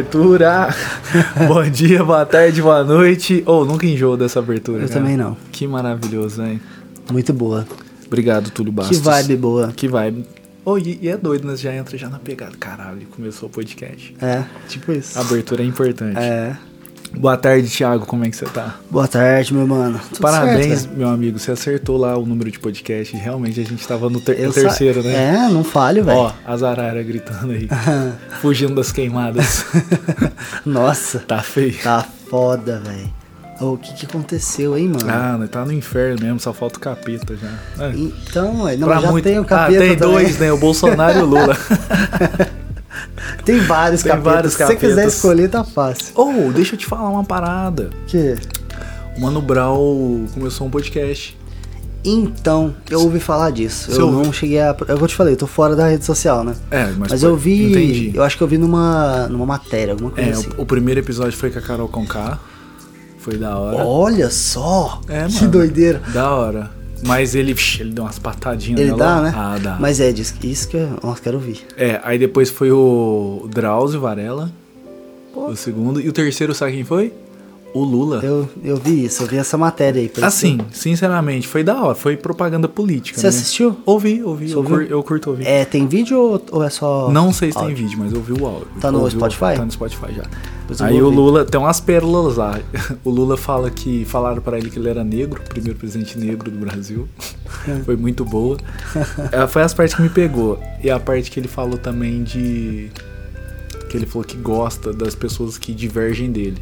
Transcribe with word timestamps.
abertura. 0.00 0.74
Bom 1.46 1.70
dia, 1.70 2.02
boa 2.02 2.24
tarde, 2.24 2.62
boa 2.62 2.82
noite. 2.82 3.42
Ou 3.46 3.62
oh, 3.62 3.64
nunca 3.64 3.86
enjoo 3.86 4.16
dessa 4.16 4.38
abertura. 4.38 4.82
Eu 4.82 4.88
cara. 4.88 5.00
também 5.00 5.16
não. 5.16 5.36
Que 5.52 5.66
maravilhoso, 5.66 6.42
hein? 6.42 6.60
Muito 7.10 7.32
boa. 7.32 7.66
Obrigado, 8.06 8.50
Túlio 8.50 8.72
Bastos. 8.72 8.98
Que 8.98 9.04
vibe 9.04 9.36
boa. 9.36 9.72
Que 9.72 9.86
vibe. 9.86 10.24
Oh, 10.64 10.78
e, 10.78 10.98
e, 11.02 11.08
é 11.08 11.16
doido, 11.16 11.46
né? 11.46 11.56
Já 11.56 11.74
entra 11.74 11.96
já 11.96 12.08
na 12.08 12.18
pegada. 12.18 12.56
Caralho, 12.58 13.06
começou 13.08 13.48
o 13.48 13.52
podcast. 13.52 14.14
É, 14.20 14.44
tipo 14.68 14.90
isso. 14.92 15.18
A 15.18 15.22
abertura 15.22 15.62
é 15.62 15.66
importante. 15.66 16.18
É. 16.18 16.56
Boa 17.20 17.36
tarde, 17.36 17.68
Thiago. 17.68 18.06
Como 18.06 18.24
é 18.24 18.30
que 18.30 18.36
você 18.36 18.46
tá? 18.46 18.76
Boa 18.90 19.06
tarde, 19.06 19.52
meu 19.52 19.66
mano. 19.66 20.00
Tudo 20.08 20.22
Parabéns, 20.22 20.80
certo, 20.80 20.96
meu 20.96 21.06
amigo. 21.06 21.38
Você 21.38 21.50
acertou 21.50 21.98
lá 21.98 22.16
o 22.16 22.24
número 22.24 22.50
de 22.50 22.58
podcast. 22.58 23.14
Realmente 23.14 23.60
a 23.60 23.64
gente 23.64 23.86
tava 23.86 24.08
no, 24.08 24.18
ter 24.22 24.46
no 24.46 24.50
terceiro, 24.54 25.02
né? 25.02 25.34
É, 25.34 25.52
não 25.52 25.62
falho, 25.62 26.02
velho. 26.02 26.16
Ó, 26.16 26.32
as 26.46 26.62
araras 26.62 27.06
gritando 27.06 27.52
aí. 27.52 27.68
fugindo 28.40 28.74
das 28.74 28.90
queimadas. 28.90 29.66
Nossa. 30.64 31.18
Tá 31.18 31.42
feio. 31.42 31.76
Tá 31.82 32.06
foda, 32.30 32.80
velho. 32.80 33.12
Oh, 33.60 33.74
o 33.74 33.76
que 33.76 33.92
que 33.92 34.06
aconteceu, 34.06 34.78
hein, 34.78 34.88
mano? 34.88 35.04
Ah, 35.06 35.36
né, 35.36 35.46
tá 35.46 35.62
no 35.66 35.72
inferno 35.74 36.24
mesmo, 36.24 36.40
só 36.40 36.54
falta 36.54 36.78
o 36.78 36.80
capeta 36.80 37.36
já. 37.36 37.84
É. 37.84 37.92
Então, 37.94 38.66
não, 38.78 38.88
pra 38.88 38.98
já 38.98 39.10
muito... 39.10 39.24
tem 39.24 39.38
o 39.38 39.44
capeta 39.44 39.76
Ah, 39.76 39.86
tem 39.86 39.96
também. 39.98 40.14
dois, 40.14 40.38
né? 40.38 40.50
O 40.50 40.56
Bolsonaro 40.56 41.18
e 41.18 41.22
o 41.22 41.26
Lula. 41.26 41.54
Tem 43.50 43.60
vários 43.60 44.02
Tem 44.02 44.10
capetas. 44.12 44.32
vários 44.32 44.52
Se 44.54 44.64
você 44.66 44.76
quiser 44.76 45.06
escolher, 45.06 45.48
tá 45.48 45.64
fácil. 45.64 46.12
Oh, 46.14 46.50
deixa 46.52 46.74
eu 46.74 46.78
te 46.78 46.86
falar 46.86 47.08
uma 47.08 47.24
parada. 47.24 47.90
Que? 48.06 48.36
O 49.16 49.20
Mano 49.20 49.40
Brau 49.42 49.78
começou 50.34 50.66
um 50.66 50.70
podcast. 50.70 51.36
Então, 52.02 52.74
eu 52.88 53.00
ouvi 53.02 53.20
falar 53.20 53.50
disso. 53.50 53.90
Você 53.92 54.00
eu 54.00 54.06
ouviu? 54.06 54.22
não 54.24 54.32
cheguei 54.32 54.58
a. 54.60 54.74
Eu 54.88 54.96
vou 54.96 55.06
te 55.06 55.14
falei, 55.14 55.34
eu 55.34 55.38
tô 55.38 55.46
fora 55.46 55.76
da 55.76 55.86
rede 55.88 56.04
social, 56.04 56.42
né? 56.42 56.54
É, 56.70 56.86
mas, 56.96 57.10
Mas 57.10 57.22
eu 57.22 57.36
vi. 57.36 57.70
Entendi. 57.70 58.12
Eu 58.14 58.22
acho 58.22 58.38
que 58.38 58.42
eu 58.42 58.46
vi 58.48 58.56
numa, 58.56 59.26
numa 59.28 59.44
matéria, 59.44 59.92
alguma 59.92 60.10
coisa 60.10 60.30
É, 60.30 60.32
assim. 60.32 60.48
o, 60.56 60.62
o 60.62 60.66
primeiro 60.66 61.00
episódio 61.00 61.36
foi 61.36 61.50
com 61.50 61.58
a 61.58 61.62
Carol 61.62 61.88
Conká. 61.88 62.38
Foi 63.18 63.36
da 63.36 63.58
hora. 63.58 63.84
Olha 63.84 64.30
só! 64.30 65.02
É, 65.06 65.26
que 65.26 65.34
mano. 65.34 65.48
doideira. 65.50 66.00
Da 66.14 66.30
hora. 66.30 66.70
Mas 67.04 67.34
ele, 67.34 67.54
ele 67.78 67.90
deu 67.92 68.04
umas 68.04 68.18
patadinhas 68.18 68.80
Ele 68.80 68.92
dá, 68.92 69.20
né? 69.22 69.32
Ah, 69.34 69.58
dá. 69.58 69.76
Mas 69.80 70.00
é, 70.00 70.12
diz 70.12 70.34
isso 70.42 70.68
que 70.68 70.76
eu 70.76 70.98
nossa, 71.02 71.22
quero 71.22 71.36
ouvir. 71.36 71.60
É, 71.76 72.00
aí 72.04 72.18
depois 72.18 72.50
foi 72.50 72.70
o 72.70 73.48
Drauzio 73.50 74.00
Varela. 74.00 74.50
O 75.34 75.56
segundo. 75.56 76.00
E 76.00 76.08
o 76.08 76.12
terceiro, 76.12 76.54
sabe 76.54 76.72
quem 76.72 76.84
foi? 76.84 77.12
O 77.72 77.84
Lula. 77.84 78.20
Eu, 78.24 78.48
eu 78.64 78.76
vi 78.76 79.04
isso, 79.04 79.22
eu 79.22 79.26
vi 79.28 79.36
essa 79.38 79.56
matéria 79.56 80.00
aí. 80.02 80.08
por 80.08 80.18
isso 80.18 80.26
Assim, 80.26 80.58
sinceramente, 80.72 81.46
foi 81.46 81.62
da 81.62 81.80
hora. 81.82 81.94
Foi 81.94 82.16
propaganda 82.16 82.66
política, 82.68 83.16
Você 83.18 83.24
né? 83.26 83.28
assistiu? 83.28 83.76
Ouvi, 83.86 84.22
ouvi. 84.22 84.50
Eu, 84.50 84.64
cur, 84.64 84.82
eu 84.82 85.02
curto 85.02 85.30
ouvir. 85.30 85.46
É, 85.46 85.64
tem 85.64 85.86
vídeo 85.86 86.18
ou, 86.18 86.42
ou 86.50 86.64
é 86.64 86.70
só. 86.70 87.10
Não 87.12 87.32
sei 87.32 87.50
se 87.52 87.58
tem 87.58 87.68
áudio? 87.68 87.76
vídeo, 87.84 87.98
mas 87.98 88.12
eu 88.12 88.18
ouvi 88.18 88.32
o 88.32 88.46
áudio. 88.46 88.66
Tá 88.80 88.90
no 88.90 88.98
Ouvi 88.98 89.08
o- 89.14 89.18
Spotify? 89.18 89.56
Tá 89.56 89.64
no 89.64 89.70
Spotify 89.70 90.12
já. 90.14 90.24
Aí 90.84 91.00
o. 91.02 91.08
Lula, 91.08 91.44
tem 91.44 91.60
umas 91.60 91.80
pérolas 91.80 92.36
lá. 92.36 92.58
O 93.04 93.10
Lula 93.10 93.36
fala 93.36 93.70
que 93.70 94.04
falaram 94.04 94.40
pra 94.42 94.58
ele 94.58 94.68
que 94.70 94.78
ele 94.78 94.88
era 94.88 95.02
negro, 95.02 95.40
o 95.44 95.48
primeiro 95.48 95.78
presidente 95.78 96.18
negro 96.18 96.50
do 96.50 96.58
Brasil. 96.58 97.08
Foi 97.84 97.96
muito 97.96 98.24
boa. 98.24 98.56
É, 99.32 99.46
Foi 99.46 99.62
as 99.62 99.74
partes 99.74 99.94
que 99.94 100.02
me 100.02 100.08
pegou. 100.08 100.58
E 100.82 100.90
a 100.90 100.98
parte 101.00 101.30
que 101.30 101.38
ele 101.40 101.48
falou 101.48 101.78
também 101.78 102.22
de. 102.22 102.90
Que 103.88 103.96
ele 103.96 104.06
falou 104.06 104.24
que 104.24 104.36
gosta 104.36 104.92
das 104.92 105.14
pessoas 105.14 105.58
que 105.58 105.72
divergem 105.72 106.30
dele. 106.30 106.58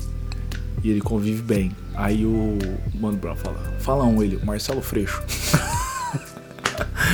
E 0.83 0.91
ele 0.91 1.01
convive 1.01 1.43
bem. 1.43 1.73
Aí 1.95 2.25
o 2.25 2.59
Mano 2.95 3.17
Brown 3.17 3.37
fala: 3.37 3.59
Fala 3.79 4.05
um 4.05 4.23
ele, 4.23 4.37
o 4.37 4.47
Marcelo 4.47 4.81
Freixo. 4.81 5.23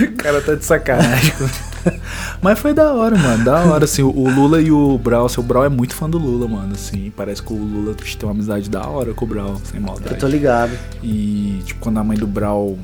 o 0.01 0.13
cara 0.17 0.41
tá 0.43 0.55
de 0.55 0.65
sacanagem. 0.65 1.33
Mas 2.41 2.59
foi 2.59 2.75
da 2.75 2.93
hora, 2.93 3.17
mano. 3.17 3.45
Da 3.45 3.61
hora, 3.65 3.85
assim. 3.85 4.03
O 4.03 4.29
Lula 4.29 4.61
e 4.61 4.71
o 4.71 4.99
Brau. 4.99 5.29
Seu 5.29 5.43
Brau 5.43 5.65
é 5.65 5.69
muito 5.69 5.95
fã 5.95 6.09
do 6.09 6.19
Lula, 6.19 6.47
mano. 6.49 6.75
Assim, 6.75 7.13
parece 7.17 7.43
que 7.43 7.53
o 7.53 7.57
Lula 7.57 7.95
tem 7.95 8.07
uma 8.23 8.33
amizade 8.33 8.69
da 8.69 8.87
hora 8.87 9.15
com 9.15 9.25
o 9.25 9.29
Brau, 9.29 9.61
sem 9.65 9.81
maldade. 9.81 10.15
Eu 10.15 10.19
tô 10.19 10.27
ligado. 10.27 10.73
E, 11.03 11.63
tipo, 11.65 11.81
quando 11.81 11.99
a 11.99 12.05
mãe 12.05 12.17
do 12.17 12.27
Brau 12.27 12.79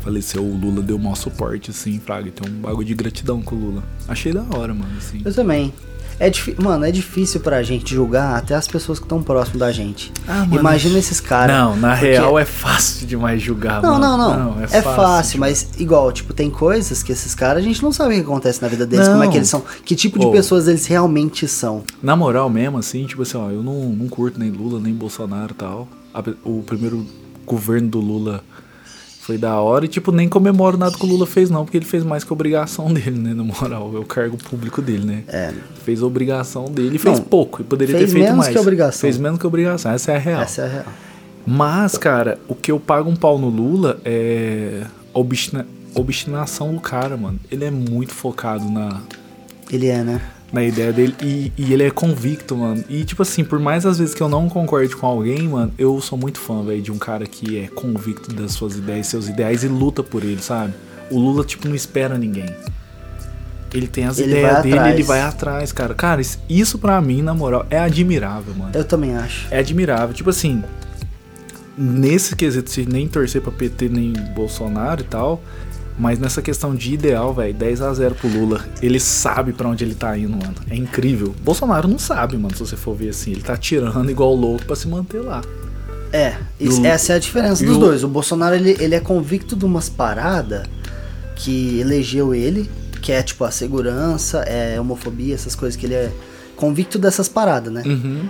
faleceu, 0.00 0.44
o 0.44 0.56
Lula 0.56 0.82
deu 0.82 0.96
o 0.96 0.98
maior 0.98 1.16
suporte, 1.16 1.70
assim, 1.70 1.98
Fraga. 1.98 2.30
Tem 2.30 2.50
um 2.50 2.60
bagulho 2.60 2.86
de 2.86 2.94
gratidão 2.94 3.42
com 3.42 3.54
o 3.54 3.58
Lula. 3.58 3.82
Achei 4.06 4.32
da 4.32 4.42
hora, 4.56 4.74
mano, 4.74 4.92
assim. 4.98 5.22
Eu 5.24 5.32
também. 5.34 5.72
É 6.18 6.30
Mano, 6.62 6.84
é 6.84 6.90
difícil 6.92 7.40
pra 7.40 7.62
gente 7.62 7.94
julgar 7.94 8.36
até 8.36 8.54
as 8.54 8.66
pessoas 8.68 8.98
que 8.98 9.04
estão 9.04 9.22
próximo 9.22 9.58
da 9.58 9.72
gente. 9.72 10.12
Ah, 10.28 10.40
mano. 10.40 10.56
Imagina 10.60 10.98
esses 10.98 11.20
caras. 11.20 11.54
Não, 11.56 11.76
na 11.76 11.90
porque- 11.92 12.06
real 12.12 12.38
é 12.38 12.44
fácil 12.44 13.06
demais 13.06 13.42
julgar, 13.42 13.82
Não, 13.82 13.98
mano. 13.98 14.16
não, 14.18 14.54
não. 14.56 14.62
é, 14.62 14.82
fácil, 14.82 15.40
mas 15.40 15.68
igual, 15.78 16.10
tipo, 16.12 16.32
tem 16.32 16.50
coisas 16.50 17.02
que 17.02 17.12
esses 17.12 17.34
caras 17.34 17.58
a 17.62 17.66
gente 17.66 17.82
não 17.82 17.92
sabe 17.92 18.14
o 18.14 18.16
que 18.18 18.22
acontece 18.22 18.62
na 18.62 18.68
vida 18.68 18.86
deles, 18.86 19.06
Não. 19.06 19.14
como 19.14 19.24
é 19.24 19.28
que 19.28 19.36
eles 19.36 19.48
são, 19.48 19.62
que 19.84 19.94
tipo 19.96 20.18
de 20.18 20.26
Ô. 20.26 20.30
pessoas 20.30 20.68
eles 20.68 20.86
realmente 20.86 21.46
são. 21.48 21.82
Na 22.02 22.14
moral 22.16 22.48
mesmo, 22.48 22.78
assim, 22.78 23.06
tipo 23.06 23.22
assim, 23.22 23.36
ó, 23.36 23.50
eu 23.50 23.62
não, 23.62 23.90
não 23.90 24.08
curto 24.08 24.38
nem 24.38 24.50
Lula, 24.50 24.78
nem 24.80 24.94
Bolsonaro 24.94 25.52
e 25.52 25.54
tal. 25.54 25.88
O 26.44 26.62
primeiro 26.62 27.04
governo 27.44 27.88
do 27.88 28.00
Lula 28.00 28.42
foi 29.24 29.38
da 29.38 29.58
hora 29.58 29.86
e, 29.86 29.88
tipo, 29.88 30.12
nem 30.12 30.28
comemoro 30.28 30.76
nada 30.76 30.94
que 30.96 31.02
o 31.02 31.08
Lula 31.08 31.26
fez, 31.26 31.48
não, 31.48 31.64
porque 31.64 31.78
ele 31.78 31.86
fez 31.86 32.04
mais 32.04 32.22
que 32.24 32.30
a 32.32 32.34
obrigação 32.34 32.86
dele, 32.92 33.18
né? 33.18 33.32
Na 33.32 33.42
moral, 33.42 33.90
é 33.96 33.98
o 33.98 34.04
cargo 34.04 34.36
público 34.36 34.82
dele, 34.82 35.04
né? 35.06 35.24
É. 35.28 35.52
Fez 35.82 36.02
a 36.02 36.06
obrigação 36.06 36.66
dele 36.66 36.96
e 36.96 36.98
fez 36.98 37.18
Não, 37.18 37.24
pouco. 37.24 37.62
E 37.62 37.64
poderia 37.64 37.96
fez 37.96 38.10
ter 38.10 38.12
feito 38.14 38.24
menos 38.24 38.38
mais. 38.40 38.52
que 38.52 38.58
a 38.58 38.60
obrigação. 38.60 39.00
Fez 39.00 39.16
menos 39.16 39.38
que 39.38 39.46
a 39.46 39.48
obrigação, 39.48 39.92
essa 39.92 40.12
é 40.12 40.16
a 40.16 40.18
real. 40.18 40.42
Essa 40.42 40.62
é 40.62 40.64
a 40.66 40.68
real. 40.68 40.84
Mas, 41.46 41.96
cara, 41.96 42.38
o 42.48 42.54
que 42.54 42.70
eu 42.70 42.78
pago 42.78 43.08
um 43.08 43.16
pau 43.16 43.38
no 43.38 43.48
Lula 43.48 43.98
é 44.04 44.82
obstina- 45.14 45.66
obstinação 45.94 46.74
do 46.74 46.80
cara, 46.80 47.16
mano. 47.16 47.38
Ele 47.50 47.64
é 47.64 47.70
muito 47.70 48.12
focado 48.12 48.68
na, 48.70 49.00
Ele 49.70 49.86
é, 49.88 50.02
né? 50.02 50.20
Na 50.54 50.62
ideia 50.62 50.92
dele 50.92 51.14
e, 51.20 51.52
e 51.58 51.72
ele 51.72 51.82
é 51.82 51.90
convicto, 51.90 52.56
mano. 52.56 52.82
E, 52.88 53.04
tipo 53.04 53.20
assim, 53.22 53.42
por 53.44 53.58
mais 53.58 53.84
às 53.84 53.98
vezes 53.98 54.14
que 54.14 54.22
eu 54.22 54.28
não 54.28 54.48
concorde 54.48 54.94
com 54.94 55.06
alguém, 55.06 55.48
mano, 55.48 55.72
eu 55.76 56.00
sou 56.00 56.16
muito 56.16 56.38
fã, 56.38 56.62
velho, 56.62 56.80
de 56.80 56.92
um 56.92 56.98
cara 56.98 57.26
que 57.26 57.58
é 57.58 57.66
convicto 57.66 58.32
das 58.32 58.52
suas 58.52 58.76
ideias, 58.76 59.08
seus 59.08 59.28
ideais 59.28 59.64
e 59.64 59.68
luta 59.68 60.02
por 60.02 60.22
ele, 60.22 60.40
sabe? 60.40 60.72
O 61.10 61.18
Lula, 61.18 61.44
tipo, 61.44 61.68
não 61.68 61.74
espera 61.74 62.16
ninguém. 62.16 62.46
Ele 63.74 63.88
tem 63.88 64.04
as 64.04 64.18
Ele 64.18 64.30
ideias 64.30 64.62
dele, 64.62 64.74
atrás. 64.78 64.94
ele 64.94 65.02
vai 65.02 65.20
atrás, 65.20 65.72
cara. 65.72 65.94
Cara, 65.94 66.22
isso, 66.48 66.78
pra 66.78 67.00
mim, 67.00 67.20
na 67.20 67.34
moral, 67.34 67.66
é 67.68 67.78
admirável, 67.80 68.54
mano. 68.54 68.70
Eu 68.72 68.84
também 68.84 69.16
acho. 69.16 69.48
É 69.50 69.58
admirável. 69.58 70.14
Tipo 70.14 70.30
assim, 70.30 70.62
nesse 71.76 72.36
quesito 72.36 72.70
de 72.70 72.88
nem 72.88 73.08
torcer 73.08 73.42
pra 73.42 73.50
PT 73.50 73.88
nem 73.88 74.12
Bolsonaro 74.34 75.00
e 75.00 75.04
tal, 75.04 75.42
mas 75.98 76.18
nessa 76.18 76.42
questão 76.42 76.74
de 76.74 76.94
ideal, 76.94 77.32
velho, 77.32 77.54
10 77.54 77.80
a 77.82 77.92
0 77.94 78.14
pro 78.14 78.28
Lula. 78.28 78.64
Ele 78.82 78.98
sabe 78.98 79.52
pra 79.52 79.68
onde 79.68 79.84
ele 79.84 79.94
tá 79.94 80.16
indo, 80.18 80.30
mano. 80.36 80.54
É 80.68 80.74
incrível. 80.76 81.34
Bolsonaro 81.42 81.86
não 81.88 81.98
sabe, 81.98 82.36
mano, 82.36 82.54
se 82.54 82.60
você 82.60 82.76
for 82.76 82.94
ver 82.96 83.10
assim. 83.10 83.30
Ele 83.32 83.42
tá 83.42 83.56
tirando 83.56 84.10
igual 84.10 84.34
louco 84.34 84.64
pra 84.66 84.74
se 84.76 84.88
manter 84.88 85.20
lá. 85.20 85.42
É, 86.12 86.36
isso- 86.60 86.82
o- 86.82 86.86
essa 86.86 87.12
é 87.12 87.16
a 87.16 87.18
diferença 87.18 87.64
dos 87.64 87.76
o- 87.76 87.80
dois. 87.80 88.04
O 88.04 88.08
Bolsonaro, 88.08 88.54
ele, 88.54 88.76
ele 88.80 88.94
é 88.94 89.00
convicto 89.00 89.56
de 89.56 89.64
umas 89.64 89.88
paradas 89.88 90.64
que 91.36 91.80
elegeu 91.80 92.34
ele, 92.34 92.70
que 93.02 93.10
é 93.12 93.22
tipo 93.22 93.44
a 93.44 93.50
segurança, 93.50 94.38
é 94.40 94.80
homofobia, 94.80 95.34
essas 95.34 95.54
coisas 95.54 95.76
que 95.78 95.86
ele 95.86 95.94
é 95.94 96.12
convicto 96.56 96.98
dessas 96.98 97.28
paradas, 97.28 97.72
né? 97.72 97.82
Uhum. 97.84 98.28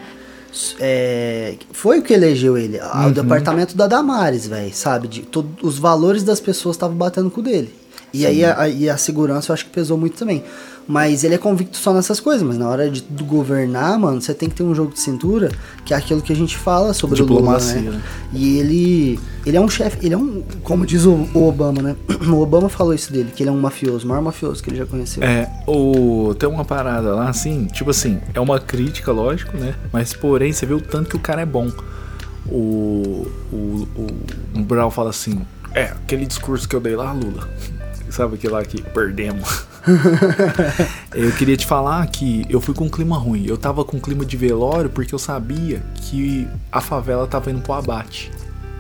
É, 0.81 1.55
foi 1.73 1.99
o 1.99 2.03
que 2.03 2.12
elegeu 2.12 2.56
ele. 2.56 2.79
Ah, 2.81 3.06
O 3.09 3.12
departamento 3.12 3.77
da 3.77 3.87
Damares, 3.87 4.47
velho, 4.47 4.73
sabe? 4.75 5.09
De, 5.09 5.23
todo- 5.23 5.49
os 5.62 5.79
valores 5.79 6.23
das 6.23 6.41
pessoas 6.41 6.77
estavam 6.77 6.97
batendo 6.97 7.31
com 7.31 7.41
o 7.41 7.45
dele. 7.45 7.75
E 8.15 8.25
aí 8.25 8.45
a, 8.45 8.69
e 8.69 8.89
a 8.89 8.97
segurança 8.97 9.51
eu 9.51 9.55
acho 9.55 9.65
que 9.65 9.71
pesou 9.73 9.99
muito 9.99 10.17
também. 10.17 10.45
Mas 10.87 11.25
ele 11.25 11.35
é 11.35 11.39
convicto 11.39 11.77
só 11.79 11.93
nessas 11.93 12.21
coisas. 12.21 12.43
Mas 12.47 12.59
na 12.59 12.69
hora 12.69 12.89
de, 12.89 13.03
governar, 13.25 13.99
mano, 13.99 14.21
você 14.21 14.33
tem 14.33 14.49
que 14.49 14.55
ter 14.55 14.63
um 14.63 14.75
jogo 14.75 14.93
de 14.93 15.01
cintura, 15.01 15.51
que 15.85 15.93
é 15.93 15.97
aquilo 15.97 16.23
que 16.23 16.33
a 16.33 16.37
gente 16.37 16.57
fala 16.57 16.93
sobre 16.93 17.17
Diplomacia, 17.17 17.81
o 17.81 17.85
Lula, 17.85 17.91
né? 17.93 17.97
né? 17.97 18.03
E 18.33 18.59
ele, 18.59 19.21
ele 19.45 19.57
é 19.57 19.61
um 19.61 19.69
chefe, 19.69 20.05
ele 20.05 20.15
é 20.15 20.19
um, 20.19 20.43
como 20.63 20.87
diz 20.87 21.07
o, 21.07 21.27
o 21.35 21.49
Obama, 21.49 21.83
né? 21.83 21.97
O 22.29 22.41
Obama 22.41 22.69
falou 22.69 22.95
isso 22.95 23.13
dele, 23.13 23.33
que 23.35 23.43
ele 23.43 23.51
é 23.51 23.53
um 23.53 23.61
mafioso, 23.61 24.07
o 24.07 24.09
maior 24.09 24.23
mafioso 24.23 24.63
que 24.63 24.71
ele 24.71 24.77
já 24.77 24.87
conheceu. 24.87 25.23
É, 25.23 25.51
o, 25.67 26.35
tem 26.39 26.49
uma 26.49 26.65
parada 26.65 27.15
lá, 27.15 27.29
assim, 27.29 27.67
tipo 27.67 27.91
assim, 27.91 28.21
é 28.33 28.41
uma 28.41 28.61
crítica, 28.61 29.11
lógico, 29.11 29.57
né? 29.57 29.75
Mas 29.93 30.13
porém, 30.13 30.53
você 30.53 30.67
vê 30.67 30.75
o 30.75 30.81
tanto 30.81 31.11
que 31.11 31.17
o 31.17 31.21
cara 31.21 31.43
é 31.43 31.47
bom. 31.47 31.71
O, 32.47 33.27
o, 33.53 33.89
o, 33.97 34.07
o 34.55 34.63
Brau 34.63 34.91
fala 34.91 35.11
assim: 35.11 35.41
é, 35.75 35.85
aquele 35.85 36.25
discurso 36.25 36.69
que 36.69 36.77
eu 36.77 36.81
dei 36.81 36.95
lá, 36.95 37.13
Lula. 37.13 37.49
Sabe 38.15 38.37
aquele 38.37 38.53
lá 38.53 38.65
que 38.65 38.81
perdemos. 38.81 39.67
eu 41.13 41.33
queria 41.33 41.57
te 41.57 41.67
falar 41.67 42.07
que 42.07 42.47
eu 42.49 42.61
fui 42.61 42.73
com 42.73 42.85
um 42.85 42.89
clima 42.89 43.19
ruim. 43.19 43.45
Eu 43.45 43.59
tava 43.59 43.85
com 43.85 43.97
um 43.97 44.01
clima 44.01 44.25
de 44.25 44.37
velório 44.37 44.89
porque 44.89 45.13
eu 45.13 45.19
sabia 45.19 45.83
que 45.97 46.47
a 46.71 46.81
favela 46.81 47.27
tava 47.27 47.51
indo 47.51 47.61
pro 47.61 47.73
abate 47.73 48.31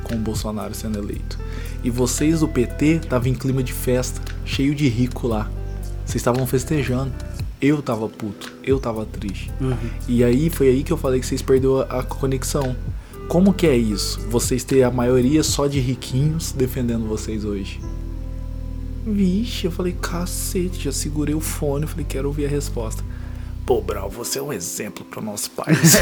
com 0.04 0.14
o 0.14 0.18
Bolsonaro 0.18 0.72
sendo 0.72 1.00
eleito. 1.00 1.36
E 1.82 1.90
vocês 1.90 2.40
do 2.40 2.48
PT 2.48 3.00
estavam 3.02 3.26
em 3.26 3.34
clima 3.34 3.60
de 3.60 3.72
festa, 3.72 4.20
cheio 4.44 4.72
de 4.72 4.86
rico 4.86 5.26
lá. 5.26 5.50
Vocês 6.06 6.16
estavam 6.16 6.46
festejando. 6.46 7.12
Eu 7.60 7.82
tava 7.82 8.08
puto, 8.08 8.52
eu 8.62 8.78
tava 8.78 9.04
triste. 9.04 9.50
E 10.06 10.22
aí 10.22 10.48
foi 10.48 10.68
aí 10.68 10.84
que 10.84 10.92
eu 10.92 10.96
falei 10.96 11.18
que 11.18 11.26
vocês 11.26 11.42
perderam 11.42 11.80
a, 11.80 11.98
a 11.98 12.02
conexão. 12.04 12.76
Como 13.26 13.52
que 13.52 13.66
é 13.66 13.76
isso? 13.76 14.20
Vocês 14.30 14.62
ter 14.62 14.84
a 14.84 14.92
maioria 14.92 15.42
só 15.42 15.66
de 15.66 15.80
riquinhos 15.80 16.52
defendendo 16.52 17.08
vocês 17.08 17.44
hoje. 17.44 17.80
Vixe, 19.06 19.66
eu 19.66 19.70
falei, 19.70 19.94
cacete, 20.00 20.82
já 20.84 20.92
segurei 20.92 21.34
o 21.34 21.40
fone, 21.40 21.82
eu 21.84 21.88
falei, 21.88 22.06
quero 22.08 22.28
ouvir 22.28 22.46
a 22.46 22.48
resposta. 22.48 23.02
Pô, 23.66 23.80
Brau, 23.80 24.10
você 24.10 24.38
é 24.38 24.42
um 24.42 24.52
exemplo 24.52 25.04
pro 25.06 25.22
nosso 25.22 25.50
país. 25.52 25.96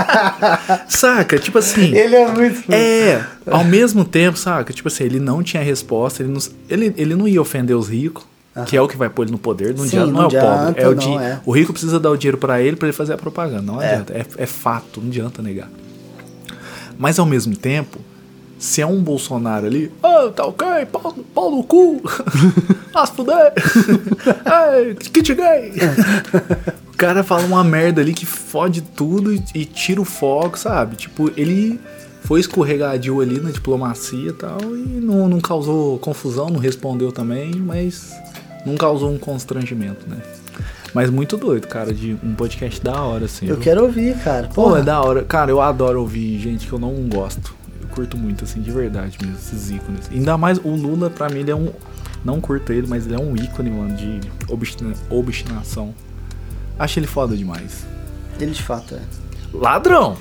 saca? 0.88 1.38
Tipo 1.38 1.58
assim. 1.58 1.94
Ele 1.94 2.14
é 2.14 2.28
muito. 2.30 2.72
É, 2.72 3.24
ao 3.50 3.64
mesmo 3.64 4.04
tempo, 4.04 4.38
saca? 4.38 4.72
Tipo 4.72 4.88
assim, 4.88 5.04
ele 5.04 5.18
não 5.20 5.42
tinha 5.42 5.62
resposta, 5.62 6.22
ele 6.22 6.32
não, 6.32 6.40
ele, 6.68 6.94
ele 6.96 7.14
não 7.16 7.26
ia 7.26 7.40
ofender 7.42 7.76
os 7.76 7.88
ricos, 7.88 8.24
que 8.66 8.76
é 8.76 8.80
o 8.80 8.86
que 8.88 8.96
vai 8.96 9.08
pôr 9.10 9.22
ele 9.24 9.32
no 9.32 9.38
poder. 9.38 9.74
Não, 9.76 9.84
Sim, 9.84 9.98
adianta, 9.98 10.06
não, 10.06 10.12
não 10.12 10.20
é 10.20 10.24
o 10.24 10.26
adianta, 10.28 10.66
pobre. 10.66 10.82
É 10.82 10.88
o, 10.88 10.94
di- 10.94 11.16
é. 11.24 11.40
o 11.44 11.50
rico 11.52 11.72
precisa 11.72 11.98
dar 12.00 12.10
o 12.10 12.16
dinheiro 12.16 12.38
pra 12.38 12.60
ele 12.60 12.76
pra 12.76 12.86
ele 12.88 12.96
fazer 12.96 13.12
a 13.14 13.18
propaganda. 13.18 13.62
Não 13.62 13.82
É. 13.82 13.92
adianta. 13.94 14.12
É, 14.14 14.24
é 14.38 14.46
fato, 14.46 15.00
não 15.00 15.08
adianta 15.08 15.42
negar. 15.42 15.68
Mas 16.98 17.18
ao 17.18 17.26
mesmo 17.26 17.54
tempo, 17.56 17.98
se 18.58 18.80
é 18.80 18.86
um 18.86 19.02
Bolsonaro 19.02 19.66
ali, 19.66 19.92
ah, 20.02 20.30
tá 20.34 20.46
ok, 20.46 20.66
pau, 20.90 21.14
pau 21.34 21.50
no 21.50 21.62
cu, 21.62 22.00
se 23.06 23.12
fuder, 23.12 23.52
Ei, 24.76 24.94
kit 24.94 25.34
gay. 25.34 25.72
o 26.92 26.96
cara 26.96 27.22
fala 27.22 27.44
uma 27.44 27.62
merda 27.62 28.00
ali 28.00 28.14
que 28.14 28.24
fode 28.24 28.80
tudo 28.80 29.34
e, 29.34 29.42
e 29.54 29.64
tira 29.64 30.00
o 30.00 30.04
foco, 30.04 30.58
sabe? 30.58 30.96
Tipo, 30.96 31.30
ele 31.36 31.78
foi 32.22 32.40
escorregadio 32.40 33.20
ali 33.20 33.38
na 33.40 33.50
diplomacia 33.50 34.30
e 34.30 34.32
tal, 34.32 34.58
e 34.62 35.00
não, 35.00 35.28
não 35.28 35.40
causou 35.40 35.98
confusão, 35.98 36.48
não 36.48 36.58
respondeu 36.58 37.12
também, 37.12 37.54
mas 37.54 38.12
não 38.64 38.74
causou 38.76 39.12
um 39.12 39.18
constrangimento, 39.18 40.08
né? 40.08 40.16
Mas 40.92 41.10
muito 41.10 41.36
doido, 41.36 41.68
cara, 41.68 41.92
de 41.92 42.16
um 42.24 42.34
podcast 42.34 42.80
da 42.82 43.02
hora, 43.02 43.26
assim. 43.26 43.46
Eu 43.46 43.56
viu? 43.56 43.64
quero 43.64 43.82
ouvir, 43.82 44.16
cara. 44.24 44.48
Pô, 44.48 44.76
é 44.76 44.82
da 44.82 45.00
hora. 45.02 45.22
Cara, 45.24 45.50
eu 45.50 45.60
adoro 45.60 46.00
ouvir 46.00 46.38
gente 46.38 46.66
que 46.66 46.72
eu 46.72 46.78
não 46.78 46.94
gosto. 47.06 47.54
Eu 47.96 48.02
curto 48.02 48.18
muito, 48.18 48.44
assim, 48.44 48.60
de 48.60 48.70
verdade 48.70 49.16
mesmo, 49.22 49.36
esses 49.38 49.70
ícones. 49.70 50.10
Ainda 50.12 50.36
mais 50.36 50.58
o 50.58 50.68
Lula, 50.68 51.08
pra 51.08 51.30
mim, 51.30 51.38
ele 51.40 51.50
é 51.50 51.56
um. 51.56 51.72
Não 52.22 52.42
curto 52.42 52.70
ele, 52.70 52.86
mas 52.86 53.06
ele 53.06 53.14
é 53.14 53.18
um 53.18 53.34
ícone, 53.34 53.70
mano, 53.70 53.96
de 53.96 54.20
obstina- 54.48 54.92
obstinação. 55.08 55.94
Acho 56.78 56.98
ele 56.98 57.06
foda 57.06 57.34
demais. 57.34 57.86
ele 58.38 58.50
de 58.50 58.62
fato 58.62 58.94
é. 58.96 59.00
Ladrão! 59.54 60.14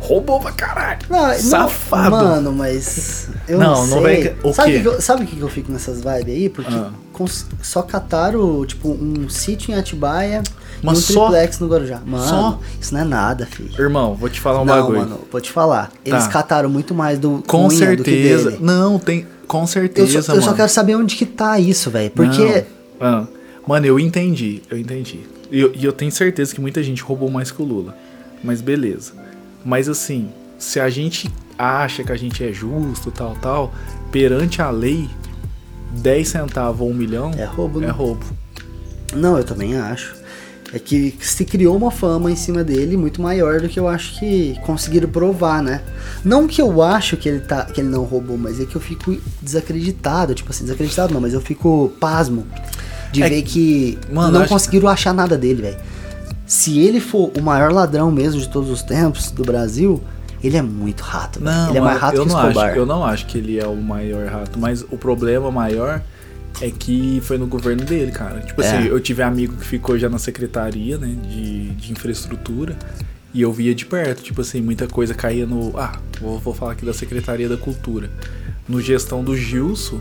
Roubou 0.00 0.38
pra 0.38 0.52
caralho! 0.52 0.98
Não, 1.08 1.28
não- 1.28 1.34
Safado! 1.38 2.10
mano, 2.14 2.52
mas. 2.52 3.28
Eu 3.48 3.58
Não, 3.58 3.72
não, 3.74 3.86
não 3.86 4.02
sei. 4.02 4.22
vem- 4.24 4.36
o 4.42 4.52
sabe 4.52 4.72
quê? 4.82 4.90
que 4.90 5.00
sabe 5.02 5.24
o 5.24 5.26
que, 5.26 5.40
eu 5.40 5.48
fico 5.48 5.72
nessas 5.72 6.02
vibes 6.02 6.26
aí? 6.34 6.48
Porque 6.50 6.74
Ah. 6.74 6.90
só 7.62 7.80
cataram, 7.80 8.66
tipo, 8.66 8.90
um 8.90 9.30
sítio 9.30 9.72
em 9.72 9.78
Atibaia 9.78 10.42
Mas 10.84 10.98
um 10.98 11.14
só? 11.14 11.20
triplex 11.28 11.58
no 11.60 11.68
Guarujá. 11.68 12.00
Mano, 12.06 12.24
Só? 12.28 12.60
isso 12.80 12.92
não 12.94 13.00
é 13.00 13.04
nada, 13.04 13.46
filho. 13.46 13.70
Irmão, 13.80 14.14
vou 14.14 14.28
te 14.28 14.40
falar 14.40 14.60
um 14.62 14.64
não, 14.64 14.74
bagulho. 14.76 14.98
mano, 15.00 15.20
vou 15.32 15.40
te 15.40 15.50
falar. 15.50 15.90
Eles 16.04 16.24
Tá. 16.24 16.30
cataram 16.30 16.68
muito 16.68 16.94
mais 16.94 17.18
do 17.18 17.42
Com 17.46 17.68
Cunha 17.68 17.96
do 17.96 18.02
que 18.04 18.10
certeza. 18.10 18.50
dele. 18.52 18.62
Não, 18.64 18.98
tem. 18.98 19.26
Com 19.48 19.62
Eu 19.62 19.66
certeza, 19.66 20.22
só, 20.22 20.32
eu 20.34 20.40
só 20.40 20.46
mano. 20.46 20.56
quero 20.56 20.68
saber 20.68 20.94
onde 20.96 21.16
que 21.16 21.26
tá 21.26 21.58
isso, 21.58 21.90
velho. 21.90 22.10
Porque. 22.10 22.64
Não. 23.00 23.06
Ah, 23.08 23.26
mano, 23.66 23.86
eu 23.86 23.98
entendi, 24.00 24.62
eu 24.70 24.78
entendi. 24.78 25.20
E 25.50 25.60
eu, 25.60 25.72
eu 25.74 25.92
tenho 25.92 26.10
certeza 26.10 26.54
que 26.54 26.60
muita 26.60 26.82
gente 26.82 27.02
roubou 27.02 27.30
mais 27.30 27.50
que 27.50 27.60
o 27.60 27.64
Lula. 27.64 27.94
Mas 28.42 28.60
beleza. 28.60 29.12
Mas 29.64 29.88
assim, 29.88 30.28
se 30.58 30.80
a 30.80 30.88
gente 30.90 31.30
acha 31.58 32.02
que 32.04 32.10
a 32.12 32.16
gente 32.16 32.42
é 32.44 32.52
justo, 32.52 33.10
tal, 33.10 33.36
tal, 33.40 33.72
perante 34.10 34.60
a 34.60 34.70
lei, 34.70 35.08
10 35.92 36.26
centavos 36.28 36.80
ou 36.80 36.90
um 36.90 36.94
milhão 36.94 37.30
É 37.38 37.44
roubo, 37.44 37.80
né? 37.80 37.88
É 37.88 37.90
roubo. 37.90 38.24
Não, 39.14 39.36
eu 39.38 39.44
também 39.44 39.76
acho. 39.76 40.14
É 40.72 40.78
que 40.78 41.16
se 41.20 41.44
criou 41.44 41.76
uma 41.76 41.90
fama 41.90 42.30
em 42.32 42.36
cima 42.36 42.64
dele 42.64 42.96
muito 42.96 43.22
maior 43.22 43.60
do 43.60 43.68
que 43.68 43.78
eu 43.78 43.86
acho 43.86 44.18
que 44.18 44.58
conseguiram 44.64 45.08
provar, 45.08 45.62
né? 45.62 45.80
Não 46.24 46.48
que 46.48 46.60
eu 46.60 46.82
acho 46.82 47.16
que 47.16 47.28
ele, 47.28 47.40
tá, 47.40 47.64
que 47.64 47.80
ele 47.80 47.88
não 47.90 48.02
roubou, 48.02 48.36
mas 48.36 48.58
é 48.60 48.64
que 48.64 48.74
eu 48.74 48.80
fico 48.80 49.16
desacreditado. 49.40 50.34
Tipo 50.34 50.50
assim, 50.50 50.64
desacreditado 50.64 51.14
não, 51.14 51.20
mas 51.20 51.32
eu 51.32 51.40
fico 51.40 51.92
pasmo 52.00 52.44
de 53.12 53.22
É 53.22 53.28
ver 53.28 53.42
que 53.42 53.96
Mano, 54.12 54.32
não 54.32 54.40
acho- 54.40 54.48
conseguiram 54.48 54.88
achar 54.88 55.14
nada 55.14 55.38
dele, 55.38 55.62
velho. 55.62 55.76
Se 56.46 56.78
ele 56.80 57.00
for 57.00 57.30
o 57.38 57.40
maior 57.40 57.72
ladrão 57.72 58.10
mesmo 58.10 58.40
de 58.40 58.48
todos 58.48 58.68
os 58.68 58.82
tempos 58.82 59.30
do 59.30 59.44
Brasil, 59.44 60.02
ele 60.42 60.56
é 60.56 60.62
muito 60.62 61.02
rato. 61.02 61.40
Não, 61.42 61.68
ele 61.68 61.78
é 61.78 61.80
mais 61.80 62.00
rato 62.00 62.16
eu 62.16 62.22
que 62.22 62.28
Escobar. 62.28 62.70
acho, 62.70 62.76
eu 62.78 62.84
não 62.86 63.04
acho 63.04 63.26
que 63.26 63.38
ele 63.38 63.58
é 63.60 63.66
o 63.66 63.76
maior 63.76 64.26
rato, 64.26 64.58
mas 64.58 64.82
o 64.90 64.98
problema 64.98 65.50
maior 65.50 66.02
é 66.60 66.70
que 66.70 67.20
foi 67.22 67.36
no 67.38 67.46
governo 67.46 67.84
dele, 67.84 68.12
cara. 68.12 68.40
Tipo 68.40 68.62
É. 68.62 68.66
assim, 68.68 68.88
eu 68.88 69.00
tive 69.00 69.22
amigo 69.22 69.56
que 69.56 69.66
ficou 69.66 69.98
já 69.98 70.08
na 70.08 70.18
secretaria, 70.18 70.96
né, 70.98 71.16
de, 71.28 71.70
de 71.70 71.92
infraestrutura, 71.92 72.76
e 73.32 73.42
eu 73.42 73.52
via 73.52 73.74
de 73.74 73.84
perto, 73.84 74.22
tipo 74.22 74.40
assim, 74.40 74.60
muita 74.60 74.86
coisa 74.86 75.12
caía 75.14 75.44
no. 75.46 75.76
Ah, 75.78 75.98
vou, 76.20 76.38
vou 76.38 76.54
falar 76.54 76.72
aqui 76.72 76.84
da 76.86 76.92
Secretaria 76.94 77.48
da 77.48 77.56
Cultura. 77.56 78.08
No 78.68 78.80
gestão 78.80 79.24
do 79.24 79.36
Gilson, 79.36 80.00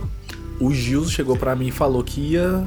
o 0.59 0.71
Gilson 0.71 1.09
chegou 1.09 1.35
pra 1.35 1.55
mim 1.55 1.67
e 1.67 1.71
falou 1.71 2.03
que 2.03 2.21
ia 2.21 2.63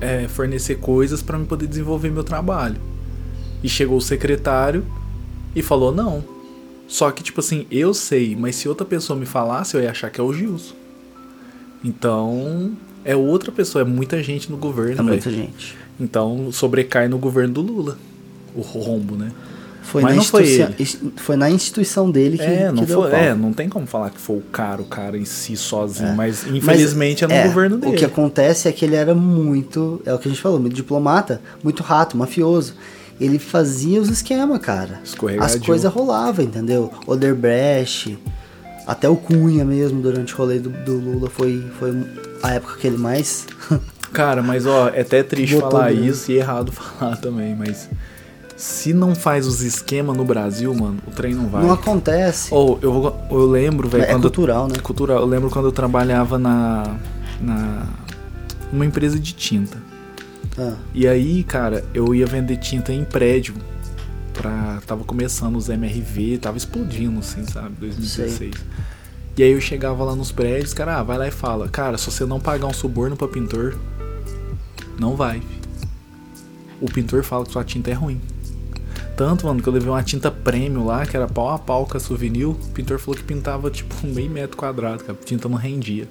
é, 0.00 0.26
fornecer 0.26 0.76
coisas 0.76 1.22
pra 1.22 1.38
mim 1.38 1.44
poder 1.44 1.66
desenvolver 1.66 2.10
meu 2.10 2.24
trabalho. 2.24 2.80
E 3.62 3.68
chegou 3.68 3.98
o 3.98 4.00
secretário 4.00 4.84
e 5.54 5.62
falou 5.62 5.92
não. 5.92 6.24
Só 6.88 7.10
que, 7.10 7.22
tipo 7.22 7.40
assim, 7.40 7.66
eu 7.70 7.92
sei, 7.94 8.34
mas 8.34 8.56
se 8.56 8.68
outra 8.68 8.86
pessoa 8.86 9.18
me 9.18 9.26
falasse, 9.26 9.76
eu 9.76 9.82
ia 9.82 9.90
achar 9.90 10.10
que 10.10 10.20
é 10.20 10.24
o 10.24 10.32
Gilson. 10.32 10.74
Então, 11.82 12.72
é 13.04 13.14
outra 13.16 13.50
pessoa, 13.52 13.82
é 13.82 13.84
muita 13.84 14.22
gente 14.22 14.50
no 14.50 14.56
governo, 14.56 14.92
É 14.92 14.96
velho. 14.96 15.08
muita 15.08 15.30
gente. 15.30 15.76
Então, 16.00 16.50
sobrecai 16.52 17.08
no 17.08 17.18
governo 17.18 17.54
do 17.54 17.62
Lula. 17.62 17.98
O 18.54 18.60
rombo, 18.60 19.16
né? 19.16 19.30
Foi, 19.82 20.00
Mas 20.02 20.12
na, 20.12 20.16
não 20.16 20.24
foi 20.24 20.42
instituição, 20.44 21.02
ele. 21.08 21.12
foi 21.16 21.36
na 21.36 21.50
instituição 21.50 22.10
dele 22.10 22.38
que, 22.38 22.42
é, 22.44 22.68
não 22.72 22.76
que 22.76 22.86
deu 22.86 23.02
foi, 23.02 23.10
pau. 23.10 23.20
é, 23.20 23.34
não 23.34 23.52
tem 23.52 23.68
como 23.68 23.86
falar 23.86 24.08
que 24.08 24.18
foi 24.18 24.38
o 24.38 24.40
cara, 24.40 24.80
o 24.80 24.86
cara 24.86 25.18
em 25.18 25.26
si 25.26 25.56
sozinho, 25.58 26.08
É. 26.08 26.14
mas 26.14 26.44
Mas, 26.46 26.54
infelizmente 26.56 27.22
é 27.22 27.28
no 27.28 27.48
governo 27.48 27.76
dele. 27.76 27.92
O 27.92 27.96
que 27.98 28.04
acontece 28.04 28.66
é 28.66 28.72
que 28.72 28.82
ele 28.84 28.94
era 28.96 29.14
muito, 29.14 30.00
é 30.06 30.14
o 30.14 30.18
que 30.18 30.26
a 30.26 30.30
gente 30.30 30.40
falou, 30.40 30.58
muito 30.58 30.74
diplomata, 30.74 31.40
muito 31.62 31.82
rato, 31.82 32.16
mafioso. 32.16 32.74
Ele 33.20 33.38
fazia 33.38 34.00
os 34.00 34.08
esquemas, 34.08 34.58
cara. 34.60 35.00
As 35.38 35.54
coisas 35.56 35.92
rolavam, 35.92 36.44
entendeu? 36.46 36.90
Oderbrecht, 37.06 38.18
até 38.86 39.08
o 39.08 39.16
Cunha 39.16 39.64
mesmo, 39.64 40.00
durante 40.02 40.34
o 40.34 40.36
rolê 40.36 40.58
do, 40.58 40.70
do 40.70 40.96
Lula, 40.98 41.30
foi, 41.30 41.64
foi 41.78 41.94
a 42.42 42.52
época 42.52 42.76
que 42.78 42.86
ele 42.86 42.98
mais... 42.98 43.46
Cara, 44.12 44.42
mas 44.42 44.64
ó, 44.64 44.88
é 44.90 45.00
até 45.00 45.22
triste 45.24 45.54
Botou 45.56 45.72
falar 45.72 45.90
mesmo. 45.90 46.04
isso 46.06 46.30
e 46.30 46.36
errado 46.36 46.70
falar 46.72 47.16
também, 47.16 47.54
mas 47.56 47.88
se 48.56 48.92
não 48.94 49.12
faz 49.12 49.44
os 49.44 49.60
esquemas 49.60 50.16
no 50.16 50.24
Brasil, 50.24 50.72
mano, 50.72 50.98
o 51.06 51.10
trem 51.10 51.34
não 51.34 51.48
vai. 51.48 51.62
Não 51.64 51.72
acontece. 51.72 52.54
Ou 52.54 52.78
eu, 52.80 52.92
vou- 52.92 53.20
eu 53.28 53.46
lembro, 53.46 53.88
velho, 53.88 54.04
é 54.04 54.06
quando 54.06 54.22
cultural, 54.22 54.68
né? 54.68 54.74
Cultural. 54.80 55.18
Eu 55.18 55.26
lembro 55.26 55.50
quando 55.50 55.64
eu 55.64 55.72
trabalhava 55.72 56.38
na 56.38 56.94
na 57.40 57.86
numa 58.72 58.86
empresa 58.86 59.18
de 59.18 59.32
tinta. 59.32 59.76
Ah, 60.56 60.74
E 60.94 61.08
aí, 61.08 61.42
cara, 61.42 61.84
eu 61.92 62.14
ia 62.14 62.26
vender 62.26 62.58
tinta 62.58 62.92
em 62.92 63.02
prédio. 63.04 63.54
Pra, 64.34 64.82
tava 64.86 65.04
começando 65.04 65.56
os 65.56 65.70
MRV, 65.70 66.38
tava 66.38 66.58
explodindo, 66.58 67.20
assim, 67.20 67.46
sabe? 67.46 67.76
2016. 67.80 68.54
E 69.36 69.42
aí 69.42 69.52
eu 69.52 69.60
chegava 69.60 70.04
lá 70.04 70.14
nos 70.14 70.30
prédios, 70.30 70.74
cara, 70.74 70.98
ah, 70.98 71.02
vai 71.02 71.16
lá 71.16 71.26
e 71.26 71.30
fala, 71.30 71.68
cara, 71.68 71.96
se 71.96 72.10
você 72.10 72.24
não 72.26 72.38
pagar 72.38 72.66
um 72.66 72.72
suborno 72.72 73.16
pra 73.16 73.26
pintor, 73.26 73.78
não 74.98 75.16
vai. 75.16 75.42
O 76.80 76.86
pintor 76.86 77.24
fala 77.24 77.44
que 77.44 77.52
sua 77.52 77.64
tinta 77.64 77.90
é 77.90 77.94
ruim. 77.94 78.20
Tanto, 79.16 79.46
mano, 79.46 79.62
que 79.62 79.68
eu 79.68 79.72
levei 79.72 79.88
uma 79.88 80.02
tinta 80.02 80.30
premium 80.30 80.84
lá, 80.86 81.06
que 81.06 81.16
era 81.16 81.28
pau 81.28 81.48
a 81.50 81.58
pau 81.58 81.86
com 81.86 81.96
a 81.96 82.00
souvenir, 82.00 82.48
o 82.48 82.54
pintor 82.74 82.98
falou 82.98 83.16
que 83.16 83.24
pintava 83.24 83.70
tipo 83.70 83.94
um 84.04 84.12
meio 84.12 84.30
metro 84.30 84.56
quadrado, 84.56 85.04
que 85.04 85.10
a 85.10 85.14
tinta 85.14 85.48
não 85.48 85.56
rendia. 85.56 86.08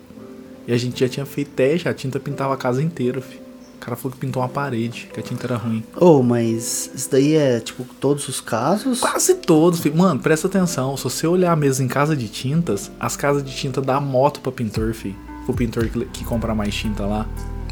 E 0.65 0.71
a 0.71 0.77
gente 0.77 0.99
já 0.99 1.09
tinha 1.09 1.25
feito 1.25 1.51
teste, 1.51 1.89
a 1.89 1.93
tinta 1.93 2.19
pintava 2.19 2.53
a 2.53 2.57
casa 2.57 2.81
inteira, 2.81 3.21
fi. 3.21 3.42
O 3.83 3.85
cara 3.85 3.97
falou 3.97 4.13
que 4.13 4.17
pintou 4.17 4.41
uma 4.41 4.47
parede, 4.47 5.09
que 5.13 5.19
a 5.19 5.23
tinta 5.23 5.45
era 5.45 5.57
ruim. 5.57 5.83
Oh, 5.99 6.23
mas 6.23 6.89
isso 6.95 7.11
daí 7.11 7.35
é, 7.35 7.59
tipo, 7.59 7.83
todos 7.99 8.29
os 8.29 8.39
casos? 8.39 9.01
Quase 9.01 9.35
todos, 9.35 9.81
fi. 9.81 9.91
Mano, 9.91 10.21
presta 10.21 10.47
atenção. 10.47 10.95
Se 10.95 11.03
você 11.03 11.27
olhar 11.27 11.53
mesmo 11.57 11.83
em 11.83 11.87
casa 11.89 12.15
de 12.15 12.29
tintas, 12.29 12.89
as 12.97 13.17
casas 13.17 13.43
de 13.43 13.53
tinta 13.53 13.81
dá 13.81 13.99
moto 13.99 14.39
pra 14.39 14.53
pintor, 14.53 14.93
fi. 14.93 15.13
O 15.49 15.53
pintor 15.53 15.89
que, 15.89 16.05
que 16.05 16.23
compra 16.23 16.55
mais 16.55 16.73
tinta 16.73 17.05
lá. 17.05 17.27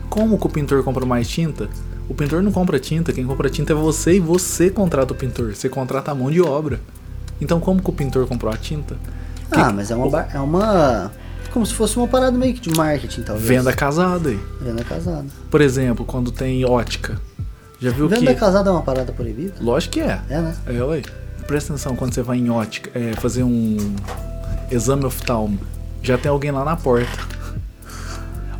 Como 0.09 0.37
que 0.37 0.45
o 0.45 0.49
pintor 0.49 0.83
compra 0.83 1.05
mais 1.05 1.29
tinta? 1.29 1.69
O 2.09 2.13
pintor 2.13 2.43
não 2.43 2.51
compra 2.51 2.77
tinta, 2.77 3.13
quem 3.13 3.25
compra 3.25 3.49
tinta 3.49 3.71
é 3.71 3.75
você 3.75 4.15
e 4.15 4.19
você 4.19 4.69
contrata 4.69 5.13
o 5.13 5.15
pintor. 5.15 5.55
Você 5.55 5.69
contrata 5.69 6.11
a 6.11 6.15
mão 6.15 6.29
de 6.29 6.41
obra. 6.41 6.81
Então 7.39 7.61
como 7.61 7.81
que 7.81 7.89
o 7.89 7.93
pintor 7.93 8.27
comprou 8.27 8.53
a 8.53 8.57
tinta? 8.57 8.97
Ah, 9.49 9.71
mas 9.71 9.89
é 9.89 9.95
uma, 9.95 10.21
é 10.23 10.39
uma... 10.41 11.09
Como 11.51 11.65
se 11.65 11.73
fosse 11.73 11.97
uma 11.97 12.07
parada 12.07 12.37
meio 12.37 12.53
que 12.53 12.61
de 12.61 12.75
marketing, 12.75 13.23
talvez. 13.23 13.47
Venda 13.47 13.73
casada 13.73 14.29
aí. 14.29 14.39
Venda 14.61 14.83
casada. 14.83 15.25
Por 15.49 15.59
exemplo, 15.59 16.05
quando 16.05 16.31
tem 16.31 16.63
ótica. 16.65 17.19
Já 17.79 17.91
viu 17.91 18.07
Venda 18.07 18.33
que. 18.33 18.39
casada 18.39 18.69
é 18.69 18.73
uma 18.73 18.83
parada 18.83 19.11
proibida? 19.11 19.55
Lógico 19.59 19.93
que 19.93 20.01
é. 20.01 20.21
É, 20.29 20.39
né? 20.39 20.55
É, 20.65 20.83
ué. 20.83 21.01
Presta 21.47 21.73
atenção 21.73 21.95
quando 21.95 22.13
você 22.13 22.21
vai 22.21 22.37
em 22.37 22.49
ótica, 22.49 22.91
é, 22.97 23.13
fazer 23.13 23.43
um 23.43 23.95
exame 24.69 25.03
oftalmo. 25.05 25.59
Já 26.01 26.17
tem 26.17 26.31
alguém 26.31 26.51
lá 26.51 26.63
na 26.63 26.77
porta. 26.77 27.11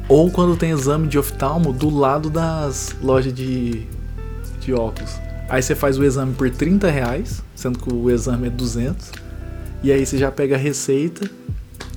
Ou 0.10 0.30
quando 0.30 0.58
tem 0.58 0.72
exame 0.72 1.08
de 1.08 1.18
oftalmo 1.18 1.72
do 1.72 1.90
lado 1.90 2.30
das 2.30 2.94
lojas 3.02 3.34
de, 3.34 3.88
de 4.60 4.74
óculos. 4.74 5.12
Aí 5.48 5.62
você 5.62 5.76
faz 5.76 5.98
o 5.98 6.04
exame 6.04 6.34
por 6.34 6.50
30 6.50 6.90
reais, 6.90 7.42
sendo 7.56 7.80
que 7.80 7.94
o 7.94 8.10
exame 8.10 8.48
é 8.48 8.50
200. 8.50 9.12
E 9.84 9.92
aí 9.92 10.06
você 10.06 10.18
já 10.18 10.32
pega 10.32 10.56
a 10.56 10.58
receita 10.58 11.30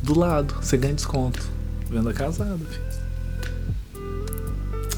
do 0.05 0.19
lado, 0.19 0.55
você 0.61 0.77
ganha 0.77 0.95
desconto. 0.95 1.41
Venda 1.91 2.13
casada, 2.13 2.59
filho. 2.59 2.85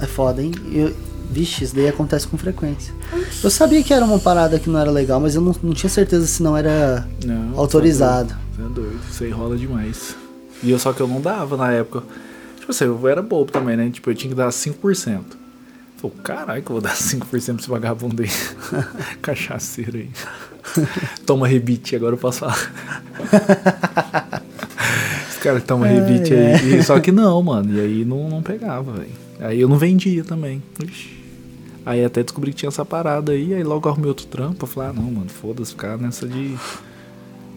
É 0.00 0.06
foda, 0.06 0.42
hein? 0.42 0.52
Eu 0.70 0.94
Vixe, 1.30 1.64
isso 1.64 1.74
daí 1.74 1.88
acontece 1.88 2.26
com 2.26 2.38
frequência. 2.38 2.94
Eu 3.42 3.50
sabia 3.50 3.82
que 3.82 3.92
era 3.92 4.04
uma 4.04 4.18
parada 4.18 4.58
que 4.58 4.70
não 4.70 4.78
era 4.78 4.90
legal, 4.90 5.20
mas 5.20 5.34
eu 5.34 5.40
não, 5.40 5.54
não 5.62 5.72
tinha 5.72 5.90
certeza 5.90 6.26
se 6.26 6.42
não 6.42 6.56
era 6.56 7.06
Não, 7.24 7.58
autorizado. 7.58 8.34
Você 8.54 8.62
é 8.62 8.68
doido, 8.68 9.00
isso 9.10 9.24
aí 9.24 9.30
rola 9.30 9.56
demais. 9.56 10.16
E 10.62 10.70
eu 10.70 10.78
só 10.78 10.92
que 10.92 11.00
eu 11.00 11.08
não 11.08 11.20
dava 11.20 11.56
na 11.56 11.72
época. 11.72 12.04
Tipo 12.58 12.70
assim, 12.70 12.84
eu 12.84 13.08
era 13.08 13.22
bobo 13.22 13.50
também, 13.50 13.76
né? 13.76 13.90
Tipo, 13.90 14.10
eu 14.10 14.14
tinha 14.14 14.30
que 14.30 14.36
dar 14.36 14.48
5%. 14.48 15.20
Falei, 15.96 16.16
caralho, 16.22 16.62
que 16.62 16.70
eu 16.70 16.74
vou 16.74 16.80
dar 16.80 16.94
5% 16.94 17.26
pra 17.28 17.38
esse 17.38 17.68
vagabundo 17.68 18.22
aí. 18.22 18.30
Cachaceiro 19.20 19.98
aí. 19.98 20.10
Toma 21.26 21.48
rebite, 21.48 21.96
agora 21.96 22.14
eu 22.14 22.18
posso 22.18 22.40
falar. 22.40 22.72
Esse 25.36 25.40
cara 25.44 25.60
toma 25.60 25.86
rebite 25.86 26.32
aí. 26.32 26.78
E, 26.78 26.82
só 26.82 26.98
que 26.98 27.12
não, 27.12 27.42
mano. 27.42 27.72
E 27.74 27.80
aí 27.80 28.04
não, 28.04 28.28
não 28.28 28.42
pegava, 28.42 28.92
velho. 28.92 29.10
Aí 29.40 29.60
eu 29.60 29.68
não 29.68 29.76
vendia 29.76 30.24
também. 30.24 30.62
Ixi. 30.82 31.14
Aí 31.84 32.02
até 32.04 32.22
descobri 32.22 32.50
que 32.52 32.56
tinha 32.56 32.68
essa 32.68 32.84
parada 32.84 33.32
aí. 33.32 33.52
Aí 33.54 33.62
logo 33.62 33.88
arrumei 33.88 34.08
outro 34.08 34.26
trampo. 34.26 34.64
Eu 34.64 34.68
falei, 34.68 34.90
ah, 34.90 34.92
não, 34.94 35.02
mano, 35.04 35.28
foda-se, 35.28 35.70
ficar 35.72 35.98
nessa 35.98 36.26
de 36.26 36.54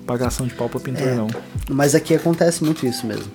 pagação 0.06 0.46
de 0.46 0.54
pau 0.54 0.68
pra 0.68 0.80
pintor, 0.80 1.08
É. 1.08 1.16
não. 1.16 1.28
Mas 1.70 1.96
aqui 1.96 2.14
acontece 2.14 2.64
muito 2.64 2.86
isso 2.86 3.08
mesmo. 3.08 3.32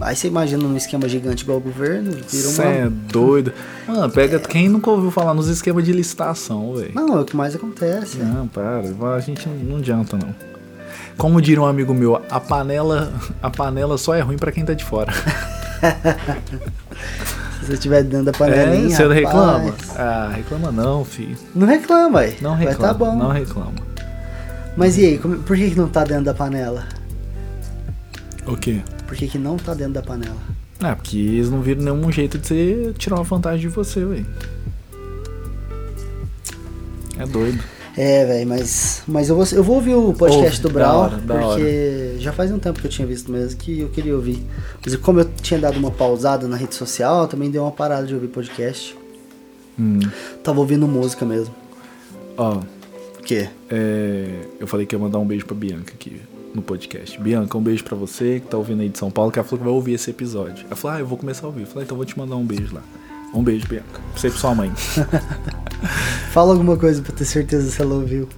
Aí 0.00 0.16
você 0.16 0.26
imagina 0.26 0.62
num 0.62 0.76
esquema 0.76 1.08
gigante 1.08 1.44
igual 1.44 1.58
o 1.58 1.60
governo, 1.60 2.10
vira 2.28 2.48
uma. 2.48 2.64
é 2.64 2.88
doido. 2.90 3.52
Mano, 3.86 4.10
pega. 4.12 4.38
Quem 4.40 4.68
nunca 4.68 4.90
ouviu 4.90 5.10
falar 5.10 5.34
nos 5.34 5.46
esquemas 5.48 5.84
de 5.84 5.92
licitação, 5.92 6.74
velho? 6.74 6.92
Não, 6.94 7.16
é 7.16 7.20
o 7.20 7.24
que 7.24 7.36
mais 7.36 7.54
acontece. 7.54 8.20
é. 8.20 8.24
Não, 8.24 8.46
para. 8.48 8.80
A 9.14 9.20
gente 9.20 9.48
não 9.48 9.76
adianta, 9.76 10.16
não. 10.16 10.34
Como 11.16 11.40
diria 11.40 11.62
um 11.62 11.66
amigo 11.66 11.94
meu, 11.94 12.16
a 12.28 12.40
panela, 12.40 13.12
a 13.42 13.48
panela 13.50 13.96
só 13.96 14.14
é 14.14 14.20
ruim 14.20 14.36
pra 14.36 14.50
quem 14.52 14.64
tá 14.64 14.74
de 14.74 14.84
fora. 14.84 15.12
Se 17.60 17.66
você 17.66 17.72
estiver 17.74 18.02
dentro 18.02 18.26
da 18.26 18.30
É, 18.32 18.34
panelinha. 18.34 18.90
você 18.94 19.02
rapaz, 19.04 19.14
reclama? 19.20 19.74
Ah, 19.96 20.32
reclama 20.34 20.72
não, 20.72 21.04
filho. 21.04 21.36
Não 21.54 21.66
reclama, 21.66 22.20
aí. 22.20 22.36
Não 22.40 22.50
Vai 22.56 22.66
reclama. 22.66 22.92
tá 22.92 22.98
bom. 22.98 23.16
Não 23.16 23.30
reclama. 23.30 23.72
Mas 24.76 24.98
e 24.98 25.06
aí, 25.06 25.18
como- 25.18 25.38
por 25.38 25.56
que, 25.56 25.70
que 25.70 25.76
não 25.76 25.88
tá 25.88 26.04
dentro 26.04 26.24
da 26.24 26.34
panela? 26.34 26.84
O 28.46 28.56
quê? 28.56 28.82
Por 29.06 29.16
que, 29.16 29.28
que 29.28 29.38
não 29.38 29.56
tá 29.56 29.72
dentro 29.72 29.94
da 29.94 30.02
panela? 30.02 30.36
Ah, 30.82 30.94
porque 30.96 31.16
eles 31.16 31.48
não 31.48 31.62
viram 31.62 31.82
nenhum 31.82 32.10
jeito 32.12 32.36
de 32.38 32.46
você 32.46 32.92
tirar 32.98 33.16
uma 33.16 33.24
vantagem 33.24 33.60
de 33.60 33.68
você, 33.68 34.04
velho. 34.04 34.26
É 37.16 37.24
doido. 37.24 37.62
É, 37.96 38.26
velho, 38.26 38.48
mas, 38.48 39.02
mas 39.06 39.28
eu, 39.28 39.36
vou, 39.36 39.46
eu 39.52 39.62
vou 39.62 39.76
ouvir 39.76 39.94
o 39.94 40.12
podcast 40.12 40.56
Ouve, 40.56 40.62
do 40.62 40.70
Brau, 40.70 41.00
hora, 41.02 41.18
porque 41.24 42.16
já 42.18 42.32
faz 42.32 42.50
um 42.50 42.58
tempo 42.58 42.80
que 42.80 42.86
eu 42.86 42.90
tinha 42.90 43.06
visto 43.06 43.30
mesmo 43.30 43.56
que 43.56 43.80
eu 43.80 43.88
queria 43.88 44.14
ouvir. 44.14 44.42
Mas 44.84 44.96
como 44.96 45.20
eu 45.20 45.24
tinha 45.40 45.60
dado 45.60 45.76
uma 45.78 45.92
pausada 45.92 46.48
na 46.48 46.56
rede 46.56 46.74
social, 46.74 47.22
eu 47.22 47.28
também 47.28 47.50
dei 47.50 47.60
uma 47.60 47.70
parada 47.70 48.06
de 48.06 48.12
ouvir 48.14 48.26
podcast. 48.28 48.96
Hum. 49.78 50.00
Tava 50.42 50.58
ouvindo 50.58 50.88
música 50.88 51.24
mesmo. 51.24 51.54
Ó, 52.36 52.58
O 53.18 53.22
quê? 53.22 53.48
é, 53.70 54.28
eu 54.58 54.66
falei 54.66 54.86
que 54.86 54.94
ia 54.94 54.98
mandar 54.98 55.18
um 55.18 55.26
beijo 55.26 55.46
pra 55.46 55.54
Bianca 55.54 55.92
aqui 55.94 56.20
no 56.52 56.62
podcast. 56.62 57.20
Bianca, 57.20 57.56
um 57.56 57.62
beijo 57.62 57.84
pra 57.84 57.96
você 57.96 58.40
que 58.40 58.46
tá 58.48 58.56
ouvindo 58.56 58.82
aí 58.82 58.88
de 58.88 58.98
São 58.98 59.10
Paulo, 59.10 59.30
que 59.30 59.38
ela 59.38 59.46
falou 59.46 59.58
que 59.58 59.64
vai 59.64 59.74
ouvir 59.74 59.92
esse 59.94 60.10
episódio. 60.10 60.64
Ela 60.66 60.76
falou, 60.76 60.96
ah, 60.96 61.00
eu 61.00 61.06
vou 61.06 61.18
começar 61.18 61.46
a 61.46 61.48
ouvir. 61.48 61.62
Eu 61.62 61.66
falei, 61.68 61.84
então 61.84 61.94
eu 61.94 61.98
vou 61.98 62.06
te 62.06 62.18
mandar 62.18 62.36
um 62.36 62.44
beijo 62.44 62.74
lá. 62.74 62.82
Um 63.34 63.42
beijo, 63.42 63.66
Bianca. 63.66 64.00
Pra 64.12 64.20
você 64.20 64.28
e 64.28 64.30
pra 64.30 64.40
sua 64.40 64.54
mãe. 64.54 64.72
Fala 66.32 66.52
alguma 66.52 66.76
coisa 66.76 67.02
pra 67.02 67.12
ter 67.12 67.24
certeza 67.24 67.70
se 67.70 67.82
ela 67.82 67.94
ouviu. 67.94 68.28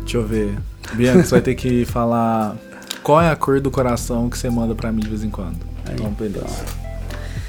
Deixa 0.00 0.16
eu 0.16 0.26
ver. 0.26 0.56
Bianca, 0.94 1.24
você 1.24 1.30
vai 1.30 1.40
ter 1.40 1.54
que 1.54 1.84
falar 1.84 2.56
qual 3.02 3.20
é 3.20 3.30
a 3.30 3.36
cor 3.36 3.60
do 3.60 3.70
coração 3.70 4.30
que 4.30 4.38
você 4.38 4.48
manda 4.48 4.74
pra 4.74 4.92
mim 4.92 5.00
de 5.00 5.08
vez 5.08 5.24
em 5.24 5.30
quando. 5.30 5.58
Então, 5.92 6.10
beleza. 6.12 6.64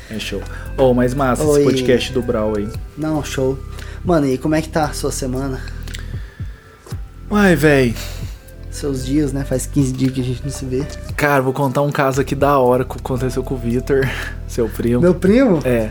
É 0.09 0.19
show. 0.19 0.41
Oh, 0.77 0.93
mas 0.93 1.13
massa 1.13 1.43
Oi. 1.43 1.61
esse 1.61 1.63
podcast 1.63 2.13
do 2.13 2.21
Brau 2.21 2.55
aí. 2.57 2.67
Não, 2.97 3.23
show. 3.23 3.57
Mano, 4.03 4.27
e 4.27 4.38
como 4.38 4.55
é 4.55 4.61
que 4.61 4.69
tá 4.69 4.85
a 4.85 4.93
sua 4.93 5.11
semana? 5.11 5.61
Uai, 7.29 7.55
véi. 7.55 7.95
Seus 8.69 9.05
dias, 9.05 9.31
né? 9.31 9.43
Faz 9.45 9.65
15 9.65 9.93
dias 9.93 10.11
que 10.11 10.21
a 10.21 10.23
gente 10.23 10.43
não 10.43 10.50
se 10.50 10.65
vê. 10.65 10.85
Cara, 11.15 11.41
vou 11.41 11.53
contar 11.53 11.81
um 11.81 11.91
caso 11.91 12.19
aqui 12.19 12.35
da 12.35 12.57
hora 12.57 12.83
que 12.83 12.97
aconteceu 12.97 13.43
com 13.43 13.55
o 13.55 13.57
Vitor, 13.57 14.07
seu 14.51 14.67
primo. 14.67 15.01
Meu 15.01 15.15
primo? 15.15 15.60
É. 15.63 15.89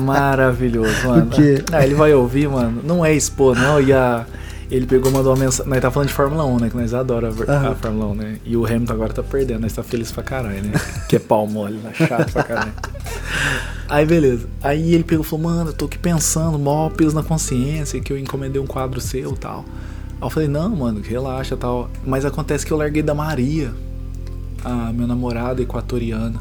Maravilhoso, 0.00 1.06
mano. 1.06 1.26
O 1.26 1.30
quê? 1.30 1.62
Ah, 1.72 1.84
ele 1.84 1.94
vai 1.94 2.12
ouvir, 2.14 2.48
mano. 2.48 2.80
Não 2.82 3.04
é 3.04 3.14
expor, 3.14 3.56
não. 3.56 3.80
E 3.80 3.92
a. 3.92 4.26
Ele 4.70 4.86
pegou, 4.86 5.10
mandou 5.10 5.32
uma 5.32 5.44
mensagem. 5.44 5.70
Nós 5.70 5.80
tá 5.80 5.90
falando 5.90 6.08
de 6.08 6.14
Fórmula 6.14 6.44
1, 6.44 6.60
né? 6.60 6.70
Que 6.70 6.76
nós 6.76 6.92
adoramos 6.92 7.48
a, 7.48 7.70
a 7.70 7.74
Fórmula 7.74 8.06
1, 8.06 8.14
né? 8.14 8.36
E 8.44 8.56
o 8.56 8.66
Hamilton 8.66 8.92
agora 8.92 9.12
tá 9.14 9.22
perdendo, 9.22 9.60
nós 9.60 9.72
tá 9.72 9.82
feliz 9.82 10.12
pra 10.12 10.22
caralho, 10.22 10.62
né? 10.62 10.72
que 11.08 11.16
é 11.16 11.18
pau 11.18 11.46
mole, 11.46 11.78
né? 11.78 11.90
Chato 11.94 12.32
pra 12.32 12.42
caralho. 12.42 12.72
Aí, 13.88 14.04
beleza. 14.04 14.46
Aí 14.62 14.92
ele 14.92 15.04
pegou 15.04 15.24
e 15.24 15.28
falou, 15.28 15.46
mano, 15.46 15.70
eu 15.70 15.74
tô 15.74 15.86
aqui 15.86 15.98
pensando, 15.98 16.58
mó 16.58 16.90
peso 16.90 17.14
na 17.14 17.22
consciência, 17.22 17.98
que 18.00 18.12
eu 18.12 18.18
encomendei 18.18 18.60
um 18.60 18.66
quadro 18.66 19.00
seu 19.00 19.32
e 19.32 19.36
tal. 19.38 19.64
Aí 20.20 20.26
eu 20.26 20.28
falei, 20.30 20.48
não, 20.48 20.68
mano, 20.76 21.00
relaxa 21.00 21.54
e 21.54 21.58
tal. 21.58 21.88
Mas 22.04 22.26
acontece 22.26 22.66
que 22.66 22.72
eu 22.72 22.76
larguei 22.76 23.02
da 23.02 23.14
Maria, 23.14 23.72
a 24.62 24.92
minha 24.92 25.06
namorada 25.06 25.62
equatoriana. 25.62 26.38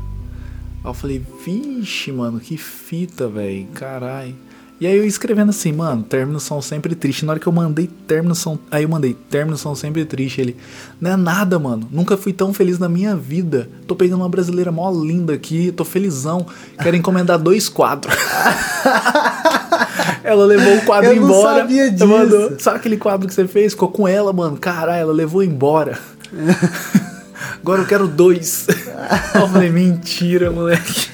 Aí 0.87 0.91
eu 0.91 0.93
falei, 0.93 1.21
vixe, 1.45 2.13
mano, 2.13 2.39
que 2.39 2.55
fita, 2.55 3.27
velho, 3.27 3.67
carai. 3.73 4.33
E 4.79 4.87
aí 4.87 4.95
eu 4.95 5.05
escrevendo 5.05 5.49
assim, 5.49 5.73
mano, 5.73 6.01
términos 6.01 6.43
são 6.43 6.61
sempre 6.61 6.95
tristes. 6.95 7.25
Na 7.25 7.33
hora 7.33 7.39
que 7.41 7.47
eu 7.47 7.51
mandei 7.51 7.87
términos 8.07 8.37
são. 8.37 8.57
Aí 8.71 8.83
eu 8.83 8.89
mandei, 8.89 9.13
términos 9.13 9.59
são 9.59 9.75
sempre 9.75 10.05
tristes. 10.05 10.39
Ele, 10.39 10.55
não 11.01 11.11
é 11.11 11.17
nada, 11.17 11.59
mano. 11.59 11.89
Nunca 11.91 12.15
fui 12.15 12.31
tão 12.31 12.53
feliz 12.53 12.79
na 12.79 12.87
minha 12.87 13.17
vida. 13.17 13.69
Tô 13.85 13.97
pegando 13.97 14.21
uma 14.21 14.29
brasileira 14.29 14.71
mó 14.71 14.89
linda 14.89 15.33
aqui, 15.33 15.73
tô 15.73 15.83
felizão. 15.83 16.45
Quero 16.81 16.95
encomendar 16.95 17.37
dois 17.37 17.67
quadros. 17.67 18.15
ela 20.23 20.45
levou 20.45 20.77
o 20.77 20.85
quadro 20.85 21.09
Eu 21.09 21.15
não 21.17 21.23
embora. 21.23 21.59
sabia 21.59 21.81
Ela 21.81 21.91
disso. 21.91 22.07
mandou, 22.07 22.59
Sabe 22.59 22.77
aquele 22.77 22.95
quadro 22.97 23.27
que 23.27 23.33
você 23.33 23.45
fez? 23.45 23.73
Ficou 23.73 23.91
com 23.91 24.07
ela, 24.07 24.31
mano. 24.31 24.55
Caralho, 24.55 25.01
ela 25.01 25.13
levou 25.13 25.43
embora. 25.43 25.99
Agora 27.61 27.81
eu 27.81 27.85
quero 27.87 28.07
dois. 28.07 28.67
eu 29.35 29.47
falei, 29.47 29.69
mentira, 29.69 30.51
moleque. 30.51 31.07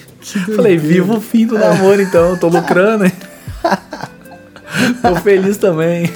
Falei, 0.55 0.77
viva 0.77 1.13
o 1.15 1.21
fim 1.21 1.45
do 1.45 1.57
namoro 1.57 2.01
então, 2.01 2.37
tô 2.37 2.47
lucrando, 2.47 3.05
hein? 3.05 3.11
tô 5.01 5.15
feliz 5.17 5.57
também. 5.57 6.09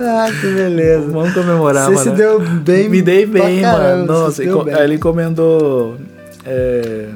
Ah, 0.00 0.28
que 0.40 0.46
beleza. 0.52 1.08
Vamos 1.10 1.32
comemorar, 1.34 1.84
Você 1.86 1.94
mano. 1.94 2.10
se 2.10 2.16
deu 2.16 2.40
bem 2.40 2.88
Me 2.88 3.02
dei 3.02 3.26
bem, 3.26 3.60
caramba, 3.62 4.12
mano. 4.12 4.30
você 4.32 4.44
Nossa, 4.44 4.44
enco- 4.44 4.64
bem. 4.64 4.74
ele 4.78 4.94
encomendou 4.94 5.96
é, 6.44 7.08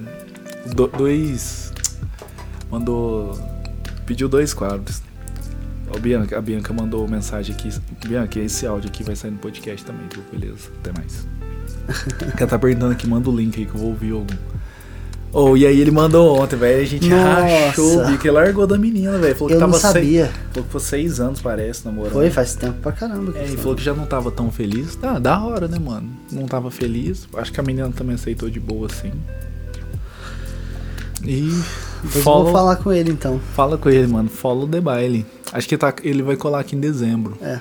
do- 0.75 0.87
dois. 0.88 1.73
Mandou. 2.71 3.38
Pediu 4.04 4.28
dois 4.28 4.52
quadros. 4.54 5.02
Ó, 5.95 5.99
Bianca, 5.99 6.37
a 6.38 6.40
Bianca 6.40 6.73
mandou 6.73 7.06
mensagem 7.09 7.54
aqui. 7.54 7.71
Bianca, 8.06 8.38
esse 8.40 8.66
áudio 8.66 8.88
aqui 8.88 9.02
vai 9.02 9.16
sair 9.16 9.30
no 9.30 9.38
podcast 9.38 9.85
também, 9.85 10.06
viu? 10.12 10.23
Beleza, 10.33 10.68
até 10.80 10.92
mais. 10.92 11.26
Ela 12.38 12.47
tá 12.49 12.59
perguntando 12.59 12.93
aqui, 12.93 13.07
manda 13.07 13.28
o 13.31 13.37
link 13.37 13.59
aí 13.59 13.66
que 13.66 13.75
eu 13.75 13.81
vou 13.81 13.90
ouvir 13.90 14.12
algum. 14.12 14.35
Oh, 15.33 15.55
e 15.57 15.66
aí 15.66 15.78
ele 15.81 15.90
mandou 15.90 16.40
ontem, 16.40 16.57
velho. 16.57 16.81
A 16.81 16.85
gente 16.87 17.09
Nossa. 17.11 17.66
rachou 17.66 18.02
o 18.02 18.07
bico 18.07 18.26
e 18.26 18.31
largou 18.31 18.66
da 18.66 18.78
menina, 18.78 19.19
velho. 19.19 19.35
Falou 19.35 19.49
que 19.49 19.55
Eu 19.55 19.61
não 19.61 19.66
tava 19.69 19.78
seis- 19.81 19.93
sabia. 19.93 20.26
falou 20.50 20.64
que 20.64 20.71
foi 20.73 20.81
seis 20.81 21.21
anos, 21.21 21.43
parece, 21.43 21.85
namorando. 21.85 22.12
Foi, 22.14 22.31
faz 22.31 22.55
tempo 22.55 22.78
pra 22.81 22.93
caramba. 22.93 23.33
que 23.33 23.38
É, 23.38 23.45
e 23.45 23.57
falou 23.57 23.75
que 23.76 23.83
já 23.85 23.93
não 23.93 24.07
tava 24.07 24.31
tão 24.31 24.50
feliz. 24.50 24.95
Tá, 24.97 25.19
da 25.19 25.38
hora, 25.43 25.69
né, 25.69 25.78
mano? 25.78 26.09
Não 26.33 26.47
tava 26.47 26.71
feliz. 26.71 27.28
Acho 27.37 27.52
que 27.52 27.61
a 27.61 27.62
menina 27.62 27.90
também 27.95 28.14
aceitou 28.14 28.49
de 28.49 28.59
boa, 28.59 28.87
assim. 28.90 29.12
E. 31.23 31.40
Depois 32.02 32.16
eu 32.16 32.23
follow- 32.23 32.45
vou 32.45 32.52
falar 32.52 32.76
com 32.76 32.93
ele 32.93 33.11
então. 33.11 33.40
Fala 33.55 33.76
com 33.76 33.90
ele, 33.90 34.07
mano. 34.07 34.28
Follow 34.28 34.66
the 34.66 34.81
baile. 34.81 35.26
Acho 35.52 35.69
que 35.69 35.76
tá, 35.76 35.93
ele 36.02 36.23
vai 36.23 36.37
colar 36.37 36.61
aqui 36.61 36.76
em 36.76 36.81
dezembro. 36.81 37.37
É. 37.43 37.61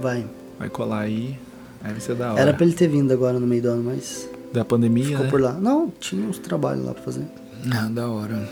Vai. 0.00 0.24
Vai 0.58 0.68
colar 0.68 1.00
aí. 1.00 1.38
Aí 1.82 1.92
vai 1.92 2.00
ser 2.00 2.14
da 2.14 2.32
hora. 2.32 2.40
Era 2.40 2.54
pra 2.54 2.64
ele 2.66 2.74
ter 2.74 2.88
vindo 2.88 3.12
agora 3.12 3.38
no 3.38 3.46
meio 3.46 3.62
do 3.62 3.68
ano, 3.68 3.82
mas 3.84 4.28
Da 4.52 4.64
pandemia, 4.64 5.04
ficou 5.06 5.24
né? 5.24 5.30
por 5.30 5.40
lá. 5.40 5.52
Não, 5.52 5.92
tinha 6.00 6.26
uns 6.28 6.38
trabalhos 6.38 6.84
lá 6.84 6.94
pra 6.94 7.02
fazer. 7.02 7.24
Ah, 7.72 7.88
da 7.90 8.08
hora. 8.08 8.48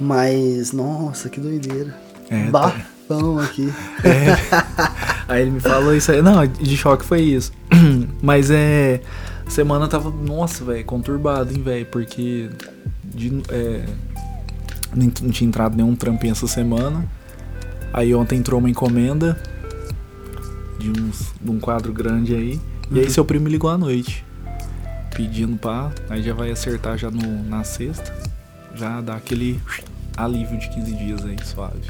Mas, 0.00 0.72
nossa, 0.72 1.28
que 1.28 1.40
doideira. 1.40 1.94
É, 2.30 2.44
tá- 2.50 2.50
Bafão 3.08 3.38
aqui. 3.38 3.72
É. 4.04 5.32
aí 5.32 5.42
ele 5.42 5.50
me 5.52 5.60
falou 5.60 5.94
isso 5.94 6.10
aí. 6.12 6.20
Não, 6.22 6.46
de 6.46 6.76
choque 6.76 7.04
foi 7.04 7.20
isso. 7.22 7.52
Mas 8.22 8.50
é. 8.50 9.00
Semana 9.48 9.86
tava, 9.86 10.10
nossa, 10.10 10.64
velho, 10.64 10.84
conturbado, 10.84 11.52
hein, 11.54 11.62
velho, 11.62 11.86
porque 11.86 12.50
de, 13.04 13.42
é, 13.48 13.84
não 14.94 15.08
tinha 15.30 15.46
entrado 15.46 15.76
nenhum 15.76 15.94
trampinho 15.94 16.32
essa 16.32 16.48
semana. 16.48 17.04
Aí 17.92 18.12
ontem 18.12 18.38
entrou 18.40 18.58
uma 18.58 18.68
encomenda 18.68 19.40
de, 20.92 21.00
uns, 21.00 21.32
de 21.40 21.50
um 21.50 21.58
quadro 21.58 21.92
grande 21.92 22.34
aí. 22.34 22.60
E 22.90 23.00
aí 23.00 23.10
seu 23.10 23.24
primo 23.24 23.48
ligou 23.48 23.70
à 23.70 23.78
noite. 23.78 24.24
Pedindo 25.14 25.56
pá. 25.56 25.90
Aí 26.08 26.22
já 26.22 26.34
vai 26.34 26.50
acertar 26.50 26.96
já 26.98 27.10
no, 27.10 27.42
na 27.44 27.64
sexta. 27.64 28.14
Já 28.74 29.00
dá 29.00 29.16
aquele 29.16 29.60
alívio 30.16 30.58
de 30.58 30.68
15 30.68 30.94
dias 30.94 31.24
aí, 31.24 31.36
suave. 31.44 31.80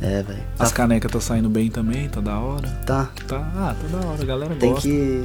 É, 0.00 0.22
velho. 0.22 0.42
As 0.58 0.70
canecas 0.72 1.10
tá 1.10 1.20
saindo 1.20 1.50
bem 1.50 1.68
também, 1.70 2.08
tá 2.08 2.20
da 2.20 2.38
hora. 2.38 2.68
Tá. 2.86 3.10
Tá, 3.26 3.50
ah, 3.56 3.74
tá 3.80 3.98
da 3.98 4.06
hora, 4.06 4.22
a 4.22 4.24
galera 4.24 4.54
Tem 4.54 4.70
gosta. 4.70 4.88
que. 4.88 5.24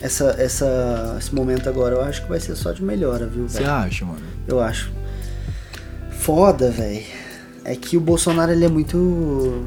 Essa, 0.00 0.34
essa, 0.38 1.16
esse 1.18 1.34
momento 1.34 1.68
agora 1.68 1.96
eu 1.96 2.02
acho 2.02 2.22
que 2.22 2.28
vai 2.28 2.38
ser 2.38 2.54
só 2.54 2.72
de 2.72 2.82
melhora, 2.82 3.26
viu, 3.26 3.48
Você 3.48 3.58
velho? 3.60 3.70
acha, 3.70 4.04
mano? 4.04 4.20
Eu 4.46 4.60
acho. 4.60 4.90
Foda, 6.10 6.70
velho. 6.70 7.02
É 7.64 7.74
que 7.74 7.96
o 7.96 8.00
Bolsonaro 8.00 8.52
ele 8.52 8.64
é 8.64 8.68
muito. 8.68 9.66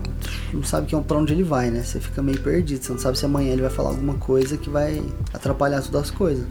Não 0.53 0.63
sabe 0.63 0.85
que 0.87 0.95
é 0.95 0.99
pra 1.01 1.17
onde 1.17 1.33
ele 1.33 1.43
vai, 1.43 1.71
né? 1.71 1.81
Você 1.81 1.99
fica 1.99 2.21
meio 2.21 2.39
perdido. 2.39 2.83
Você 2.83 2.91
não 2.91 2.99
sabe 2.99 3.17
se 3.17 3.25
amanhã 3.25 3.51
ele 3.51 3.63
vai 3.63 3.71
falar 3.71 3.89
alguma 3.89 4.13
coisa 4.13 4.55
que 4.55 4.69
vai 4.69 5.01
atrapalhar 5.33 5.81
todas 5.81 6.03
as 6.03 6.11
coisas. 6.11 6.45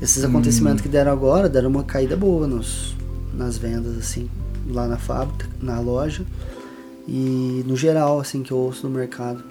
Esses 0.00 0.24
acontecimentos 0.24 0.80
que 0.80 0.88
deram 0.88 1.12
agora 1.12 1.48
deram 1.48 1.68
uma 1.68 1.84
caída 1.84 2.16
boa 2.16 2.46
nos, 2.46 2.96
nas 3.34 3.58
vendas, 3.58 3.98
assim, 3.98 4.30
lá 4.66 4.88
na 4.88 4.96
fábrica, 4.96 5.46
na 5.60 5.78
loja. 5.78 6.24
E 7.06 7.62
no 7.66 7.76
geral, 7.76 8.18
assim, 8.18 8.42
que 8.42 8.52
eu 8.52 8.56
ouço 8.56 8.88
no 8.88 8.94
mercado. 8.94 9.44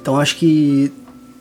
Então 0.00 0.16
acho 0.20 0.36
que 0.36 0.92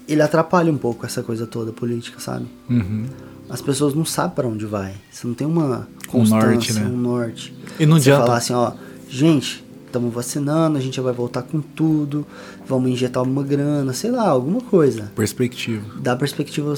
ele 0.08 0.22
atrapalha 0.22 0.72
um 0.72 0.78
pouco 0.78 1.06
essa 1.06 1.22
coisa 1.22 1.46
toda 1.46 1.72
política, 1.72 2.20
sabe? 2.20 2.48
Uhum. 2.70 3.06
As 3.50 3.62
pessoas 3.62 3.94
não 3.94 4.06
sabem 4.06 4.36
para 4.36 4.48
onde 4.48 4.66
vai. 4.66 4.94
Você 5.12 5.28
não 5.28 5.36
tem 5.36 5.46
uma 5.46 5.88
constância, 6.08 6.46
um 6.48 6.52
norte. 6.52 6.74
Né? 6.74 6.86
Um 6.86 6.98
norte. 6.98 7.56
E 7.80 7.86
não 7.86 7.98
Você 8.00 8.10
adianta. 8.10 8.26
falar 8.26 8.38
assim, 8.38 8.54
ó, 8.54 8.72
gente, 9.08 9.65
estamos 9.96 10.14
vacinando, 10.14 10.78
a 10.78 10.82
gente 10.82 10.98
já 10.98 11.02
vai 11.02 11.14
voltar 11.14 11.42
com 11.42 11.62
tudo, 11.62 12.28
vamos 12.68 12.92
injetar 12.92 13.24
uma 13.24 13.44
grana, 13.44 13.94
sei 13.94 14.12
lá, 14.12 14.28
alguma 14.28 14.60
coisa. 14.60 15.12
Perspectiva. 15.16 15.86
Dá 16.02 16.16
perspectiva 16.16 16.74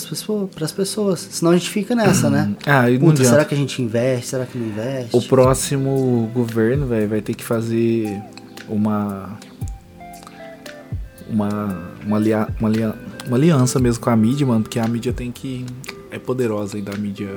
para 0.53 0.65
as 0.65 0.71
pessoas. 0.71 1.27
Senão 1.31 1.51
a 1.51 1.57
gente 1.57 1.69
fica 1.69 1.95
nessa, 1.95 2.29
né? 2.29 2.55
Ah, 2.67 2.89
e 2.89 2.99
não 2.99 3.07
Puta, 3.07 3.23
será 3.23 3.45
que 3.45 3.55
a 3.55 3.57
gente 3.57 3.81
investe? 3.81 4.27
Será 4.27 4.45
que 4.45 4.57
não 4.57 4.67
investe? 4.67 5.15
O 5.15 5.21
próximo 5.21 6.29
governo, 6.33 6.85
velho, 6.85 7.07
vai 7.07 7.21
ter 7.21 7.33
que 7.33 7.43
fazer 7.43 8.21
uma. 8.67 9.39
Uma. 11.29 11.91
Uma, 12.05 12.17
alia, 12.17 12.47
uma, 12.59 12.69
alia, 12.69 12.95
uma 13.25 13.37
aliança 13.37 13.79
mesmo 13.79 14.03
com 14.03 14.09
a 14.09 14.15
mídia, 14.15 14.45
mano, 14.45 14.63
porque 14.63 14.79
a 14.79 14.87
mídia 14.87 15.13
tem 15.13 15.31
que. 15.31 15.65
É 16.11 16.19
poderosa 16.19 16.75
aí 16.75 16.81
da 16.81 16.95
mídia. 16.97 17.29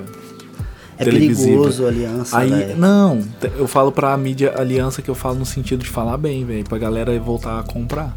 É 1.00 1.04
televisiva. 1.04 1.46
perigoso 1.46 1.84
a 1.84 1.88
aliança, 1.88 2.38
Aí, 2.38 2.74
não, 2.76 3.22
eu 3.56 3.66
falo 3.66 3.90
pra 3.90 4.16
mídia 4.16 4.54
aliança 4.56 5.00
que 5.02 5.08
eu 5.08 5.14
falo 5.14 5.36
no 5.38 5.46
sentido 5.46 5.82
de 5.82 5.88
falar 5.90 6.16
bem, 6.16 6.44
velho, 6.44 6.64
pra 6.64 6.78
galera 6.78 7.18
voltar 7.18 7.58
a 7.58 7.62
comprar. 7.62 8.16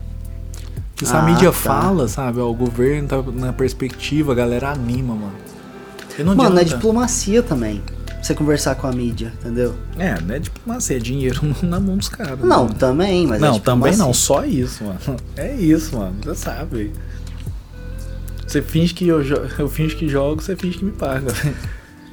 Que 0.95 1.05
se 1.05 1.13
a 1.15 1.19
Ah, 1.19 1.23
mídia 1.23 1.49
tá. 1.49 1.53
fala, 1.53 2.07
sabe, 2.07 2.39
ó, 2.39 2.49
o 2.49 2.53
governo 2.53 3.07
tá 3.07 3.21
na 3.33 3.51
perspectiva, 3.53 4.31
a 4.31 4.35
galera 4.35 4.69
anima, 4.71 5.15
mano. 5.15 5.33
Não 6.19 6.35
Mano, 6.35 6.59
é 6.59 6.63
diplomacia 6.63 7.41
também. 7.41 7.81
Você 8.21 8.33
conversar 8.35 8.75
com 8.75 8.87
a 8.87 8.91
mídia, 8.91 9.33
entendeu? 9.41 9.73
É, 9.97 10.19
não 10.21 10.35
é 10.35 10.39
diplomacia, 10.39 10.95
é 10.95 10.99
dinheiro 10.99 11.41
na 11.63 11.79
mão 11.79 11.97
dos 11.97 12.07
caras. 12.07 12.39
Não, 12.39 12.67
né? 12.67 12.75
também, 12.79 13.25
mas 13.27 13.41
é 13.41 13.45
Não, 13.47 13.59
também 13.59 13.91
diplomacia. 13.91 14.05
não, 14.05 14.13
só 14.13 14.45
isso, 14.45 14.83
mano. 14.83 15.17
É 15.35 15.53
isso, 15.55 15.97
mano. 15.97 16.15
Você 16.23 16.35
sabe. 16.35 16.93
Você 18.47 18.61
finge 18.61 18.93
que 18.93 19.07
eu, 19.07 19.21
eu 19.57 19.67
finge 19.67 19.95
que 19.95 20.07
jogo, 20.07 20.41
você 20.41 20.55
finge 20.55 20.77
que 20.77 20.85
me 20.85 20.91
paga. 20.91 21.33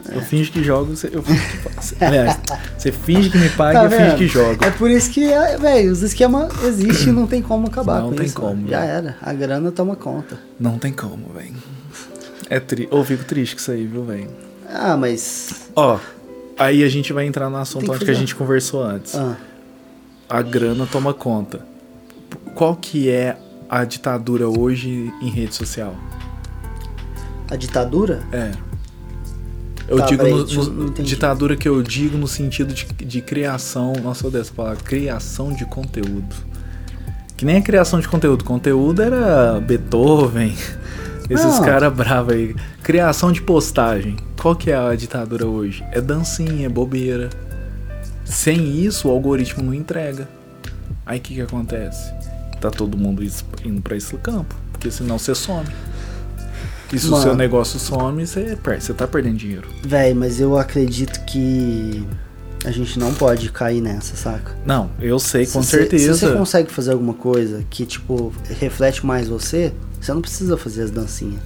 Eu 0.09 0.21
finge 0.23 0.51
que 0.51 0.63
jogo, 0.65 0.93
eu 1.13 1.23
finge 1.23 1.41
que. 1.41 2.05
Aliás, 2.05 2.39
você 2.77 2.91
finge 2.91 3.31
que 3.31 3.39
me 3.39 3.49
paga 3.51 3.81
Tá 3.81 3.83
e 3.83 3.85
eu 3.87 3.91
finge 4.05 4.17
que 4.17 4.27
jogo. 4.27 4.65
É 4.65 4.71
por 4.71 4.91
isso 4.91 5.11
que, 5.11 5.25
é, 5.25 5.57
velho, 5.59 5.93
os 5.93 6.03
esquemas 6.03 6.53
existem 6.65 7.09
e 7.09 7.13
não 7.13 7.27
tem 7.27 7.43
como 7.43 7.67
acabar 7.67 8.01
Não 8.01 8.11
com 8.11 8.17
tem 8.17 8.27
isso. 8.27 8.35
como, 8.35 8.69
Já 8.69 8.81
velho. 8.81 8.91
era. 8.93 9.17
A 9.23 9.33
grana 9.33 9.71
toma 9.71 9.95
conta. 9.97 10.39
Não 10.59 10.79
tem 10.79 10.93
como, 10.93 11.33
velho. 11.35 11.55
É 12.49 12.59
tri... 12.59 12.89
Eu 12.91 13.05
fico 13.05 13.25
triste 13.25 13.55
com 13.55 13.61
isso 13.61 13.71
aí, 13.71 13.87
viu, 13.87 14.05
velho? 14.05 14.29
Ah, 14.69 14.97
mas. 14.97 15.69
Ó, 15.77 15.99
aí 16.59 16.83
a 16.83 16.89
gente 16.89 17.13
vai 17.13 17.27
entrar 17.27 17.49
no 17.51 17.57
assunto 17.57 17.81
Tem 17.83 17.91
que 17.91 17.97
onde 17.97 18.05
que 18.07 18.11
a 18.11 18.15
gente 18.15 18.35
conversou 18.35 18.83
antes. 18.83 19.15
Ah, 19.15 19.37
A 20.29 20.43
grana 20.43 20.87
toma 20.91 21.13
conta. 21.15 21.61
Qual 22.55 22.75
que 22.77 23.09
é 23.11 23.37
a 23.69 23.85
ditadura 23.85 24.49
hoje 24.49 25.13
em 25.23 25.31
rede 25.31 25.55
social? 25.55 25.95
a 27.51 27.57
ditadura? 27.57 28.23
É. 28.33 28.53
Eu 29.91 29.99
Tá, 29.99 30.07
digo 30.07 30.23
no, 30.25 30.45
no- 30.45 30.91
ditadura 30.91 31.57
que 31.57 31.69
eu 31.69 31.83
digo 31.83 32.17
no 32.17 32.29
sentido 32.29 32.73
de, 32.73 32.85
de 32.87 33.21
criação, 33.21 33.93
nossa, 34.03 34.25
eu 34.25 34.29
odeio 34.29 34.43
essa 34.43 34.53
palavra, 34.55 34.79
criação 34.85 35.53
de 35.53 35.65
conteúdo. 35.67 36.35
Que 37.37 37.45
nem 37.45 37.57
a 37.57 37.63
criação 37.63 37.99
de 37.99 38.07
conteúdo, 38.07 38.45
conteúdo 38.45 39.03
era 39.03 39.61
Beethoven, 39.61 40.55
esses 41.29 41.59
caras 41.59 41.93
bravos 41.93 42.35
aí. 42.35 42.55
Criação 42.85 43.33
de 43.33 43.43
postagem, 43.43 44.17
qual 44.41 44.55
que 44.55 44.71
é 44.71 44.77
a 44.77 44.95
ditadura 44.95 45.47
hoje? 45.47 45.85
É 45.91 46.01
dancinha, 46.01 46.67
é 46.67 46.69
bobeira. 46.69 47.29
Sem 48.25 48.81
isso, 48.85 49.09
o 49.09 49.11
algoritmo 49.11 49.65
não 49.65 49.75
entrega. 49.75 50.29
Aí 51.05 51.19
o 51.19 51.23
que 51.23 51.35
que 51.35 51.41
acontece? 51.41 52.13
Tá 52.61 52.71
todo 52.71 52.97
mundo 52.97 53.25
indo 53.65 53.81
pra 53.83 53.97
esse 53.97 54.17
campo, 54.19 54.55
porque 54.71 54.89
senão 54.91 55.19
você 55.19 55.35
some. 55.35 55.67
E 56.93 56.99
se 56.99 57.07
o 57.07 57.11
Mano. 57.13 57.23
seu 57.23 57.35
negócio 57.37 57.79
some, 57.79 58.27
você, 58.27 58.57
você 58.79 58.93
tá 58.95 59.07
perdendo 59.07 59.37
dinheiro. 59.37 59.69
Véi, 59.83 60.13
mas 60.15 60.41
eu 60.41 60.59
acredito 60.59 61.25
que 61.25 62.05
a 62.65 62.71
gente 62.71 62.99
não 62.99 63.15
pode 63.15 63.51
cair 63.53 63.81
nessa, 63.81 64.17
saca? 64.17 64.57
Não, 64.67 64.91
eu 65.01 65.19
sei 65.19 65.47
com 65.47 65.63
Se 65.63 65.69
você- 65.71 65.77
certeza. 65.79 66.15
Se 66.15 66.21
você 66.27 66.33
consegue 66.37 66.71
fazer 66.71 66.93
alguma 66.93 67.15
coisa 67.15 67.65
que, 67.71 67.87
tipo, 67.87 68.33
reflete 68.59 69.07
mais 69.07 69.29
você, 69.29 69.73
você 70.01 70.13
não 70.13 70.21
precisa 70.21 70.57
fazer 70.57 70.83
as 70.83 70.91
dancinhas. 70.91 71.41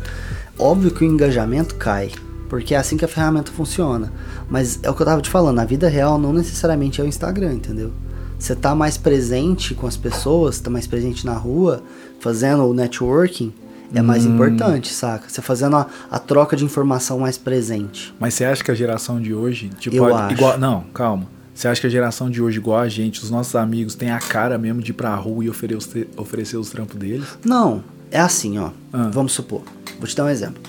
Óbvio 0.58 0.90
que 0.90 1.04
o 1.04 1.06
engajamento 1.06 1.74
cai, 1.74 2.10
porque 2.48 2.74
é 2.74 2.78
assim 2.78 2.96
que 2.96 3.04
a 3.04 3.08
ferramenta 3.08 3.52
funciona. 3.52 4.12
Mas 4.48 4.78
é 4.82 4.90
o 4.90 4.94
que 4.94 5.02
eu 5.02 5.06
tava 5.06 5.20
te 5.22 5.28
falando, 5.30 5.58
a 5.58 5.64
vida 5.64 5.88
real 5.88 6.18
não 6.18 6.32
necessariamente 6.32 7.00
é 7.00 7.04
o 7.04 7.06
Instagram, 7.06 7.52
entendeu? 7.54 7.92
Você 8.38 8.54
tá 8.54 8.74
mais 8.74 8.96
presente 8.96 9.74
com 9.74 9.86
as 9.86 9.96
pessoas, 9.96 10.58
tá 10.58 10.68
mais 10.70 10.86
presente 10.86 11.24
na 11.24 11.34
rua, 11.34 11.82
fazendo 12.20 12.64
o 12.64 12.74
networking, 12.74 13.52
é 13.94 14.02
mais 14.02 14.26
Hum. 14.26 14.34
importante, 14.34 14.92
saca? 14.92 15.28
Você 15.28 15.40
fazendo 15.40 15.76
a, 15.76 15.86
a 16.10 16.18
troca 16.18 16.56
de 16.56 16.64
informação 16.64 17.18
mais 17.20 17.38
presente. 17.38 18.14
Mas 18.18 18.34
você 18.34 18.44
acha 18.44 18.62
que 18.64 18.70
a 18.70 18.74
geração 18.74 19.20
de 19.20 19.32
hoje, 19.32 19.70
tipo, 19.78 19.96
Eu 19.96 20.14
a- 20.14 20.26
acho. 20.26 20.34
igual, 20.34 20.58
não, 20.58 20.82
calma. 20.92 21.26
Você 21.54 21.68
acha 21.68 21.80
que 21.80 21.86
a 21.86 21.90
geração 21.90 22.28
de 22.28 22.42
hoje, 22.42 22.58
igual 22.58 22.80
a 22.80 22.88
gente, 22.88 23.22
os 23.22 23.30
nossos 23.30 23.54
amigos, 23.54 23.94
tem 23.94 24.10
a 24.10 24.18
cara 24.18 24.58
mesmo 24.58 24.82
de 24.82 24.90
ir 24.90 24.94
pra 24.94 25.14
rua 25.14 25.44
e 25.44 25.48
oferecer, 25.48 26.08
oferecer 26.16 26.56
os 26.56 26.68
trampos 26.68 26.96
deles? 26.96 27.26
Não, 27.44 27.84
é 28.10 28.18
assim, 28.18 28.58
ó. 28.58 28.70
Ah. 28.92 29.08
Vamos 29.12 29.32
supor. 29.32 29.62
Vou 29.98 30.08
te 30.08 30.16
dar 30.16 30.24
um 30.24 30.28
exemplo. 30.28 30.60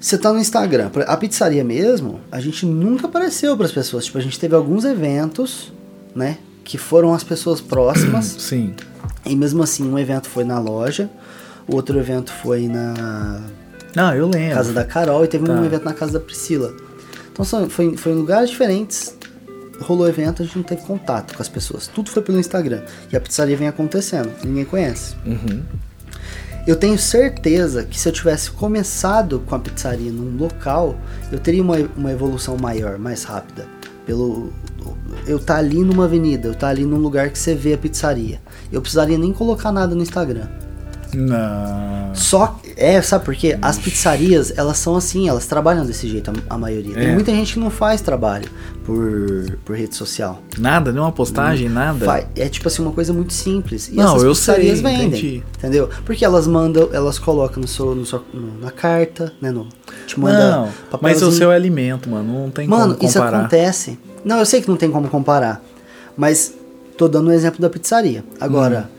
Você 0.00 0.18
tá 0.18 0.32
no 0.32 0.38
Instagram, 0.38 0.90
a 1.06 1.16
pizzaria 1.16 1.64
mesmo, 1.64 2.20
a 2.30 2.40
gente 2.40 2.66
nunca 2.66 3.06
apareceu 3.06 3.56
pras 3.56 3.72
pessoas. 3.72 4.04
Tipo, 4.04 4.18
a 4.18 4.20
gente 4.20 4.38
teve 4.38 4.54
alguns 4.54 4.84
eventos, 4.84 5.72
né? 6.14 6.38
Que 6.64 6.76
foram 6.78 7.14
as 7.14 7.24
pessoas 7.24 7.60
próximas. 7.60 8.24
Sim. 8.38 8.74
e 9.24 9.34
mesmo 9.34 9.62
assim, 9.62 9.88
um 9.88 9.98
evento 9.98 10.28
foi 10.28 10.44
na 10.44 10.58
loja, 10.58 11.08
o 11.68 11.74
outro 11.74 11.98
evento 11.98 12.32
foi 12.32 12.68
na 12.68 13.40
Não, 13.94 14.14
eu 14.14 14.28
lembro. 14.28 14.54
casa 14.56 14.72
da 14.72 14.84
Carol 14.84 15.24
e 15.24 15.28
teve 15.28 15.44
Tá. 15.46 15.52
um 15.52 15.64
evento 15.64 15.84
na 15.84 15.94
casa 15.94 16.12
da 16.14 16.20
Priscila. 16.20 16.72
Então 17.32 17.44
são, 17.44 17.68
foi, 17.68 17.96
foi 17.96 18.12
em 18.12 18.16
lugares 18.16 18.50
diferentes. 18.50 19.14
Rolou 19.80 20.08
evento, 20.08 20.42
a 20.42 20.44
gente 20.46 20.56
não 20.56 20.62
teve 20.64 20.80
contato 20.82 21.34
com 21.34 21.42
as 21.42 21.48
pessoas. 21.48 21.86
Tudo 21.86 22.10
foi 22.10 22.22
pelo 22.22 22.38
Instagram. 22.38 22.82
E 23.12 23.16
a 23.16 23.20
pizzaria 23.20 23.56
vem 23.56 23.68
acontecendo. 23.68 24.30
Ninguém 24.42 24.64
conhece. 24.64 25.14
Uhum. 25.26 25.62
Eu 26.66 26.76
tenho 26.76 26.98
certeza 26.98 27.84
que 27.84 27.98
se 28.00 28.08
eu 28.08 28.12
tivesse 28.12 28.50
começado 28.50 29.40
com 29.46 29.54
a 29.54 29.58
pizzaria 29.58 30.10
num 30.10 30.36
local, 30.36 30.96
eu 31.30 31.38
teria 31.38 31.62
uma, 31.62 31.76
uma 31.96 32.10
evolução 32.10 32.56
maior, 32.56 32.98
mais 32.98 33.22
rápida. 33.22 33.66
Pelo 34.06 34.50
eu 35.26 35.38
tá 35.38 35.56
ali 35.56 35.82
numa 35.84 36.04
avenida, 36.04 36.48
eu 36.48 36.54
tá 36.54 36.68
ali 36.68 36.84
num 36.84 36.96
lugar 36.98 37.30
que 37.30 37.38
você 37.38 37.54
vê 37.54 37.74
a 37.74 37.78
pizzaria. 37.78 38.40
Eu 38.72 38.80
precisaria 38.80 39.18
nem 39.18 39.32
colocar 39.32 39.70
nada 39.72 39.94
no 39.94 40.02
Instagram. 40.02 40.48
Não. 41.14 42.14
Só 42.14 42.58
é, 42.76 43.00
sabe 43.02 43.24
por 43.24 43.34
quê? 43.34 43.58
As 43.62 43.78
pizzarias, 43.78 44.52
elas 44.56 44.78
são 44.78 44.96
assim, 44.96 45.28
elas 45.28 45.46
trabalham 45.46 45.84
desse 45.86 46.08
jeito, 46.08 46.30
a, 46.30 46.54
a 46.54 46.58
maioria. 46.58 46.94
Tem 46.94 47.08
É. 47.08 47.12
muita 47.14 47.30
gente 47.32 47.54
que 47.54 47.58
não 47.60 47.70
faz 47.70 48.00
trabalho 48.00 48.48
por, 48.84 49.58
por 49.64 49.76
rede 49.76 49.94
social. 49.94 50.40
Nada, 50.58 50.92
nenhuma 50.92 51.12
postagem, 51.12 51.68
nada. 51.68 52.04
Vai- 52.04 52.26
é 52.36 52.48
tipo 52.48 52.68
assim, 52.68 52.82
uma 52.82 52.92
coisa 52.92 53.12
muito 53.12 53.32
simples. 53.32 53.88
E 53.88 53.94
Não, 53.94 54.10
essas 54.16 54.22
eu 54.24 54.30
pizzarias 54.30 54.78
sei, 54.78 54.82
vendem. 54.90 55.06
entendi. 55.08 55.42
Entendeu? 55.58 55.88
Porque 56.04 56.24
elas 56.24 56.46
mandam, 56.46 56.88
elas 56.92 57.18
colocam 57.18 57.60
no 57.60 57.68
seu, 57.68 57.94
no 57.94 58.04
seu- 58.06 58.24
no- 58.32 58.60
na 58.60 58.70
carta, 58.70 59.32
né? 59.40 59.50
No, 59.50 59.66
te 60.06 60.18
manda 60.18 60.50
Não, 60.50 60.68
mas 61.00 61.22
o 61.22 61.30
seu 61.32 61.50
é 61.52 61.54
alimento, 61.56 62.08
mano. 62.10 62.42
Não 62.44 62.50
tem 62.50 62.66
Mano, 62.68 62.94
como 62.94 63.08
isso 63.08 63.18
comparar. 63.18 63.38
acontece. 63.40 63.98
Não, 64.24 64.38
eu 64.38 64.46
sei 64.46 64.60
que 64.60 64.68
não 64.68 64.76
tem 64.76 64.90
como 64.90 65.08
comparar. 65.08 65.62
Mas 66.16 66.52
tô 66.96 67.08
dando 67.08 67.28
um 67.28 67.32
exemplo 67.32 67.60
da 67.60 67.68
pizzaria. 67.68 68.24
Agora, 68.40 68.90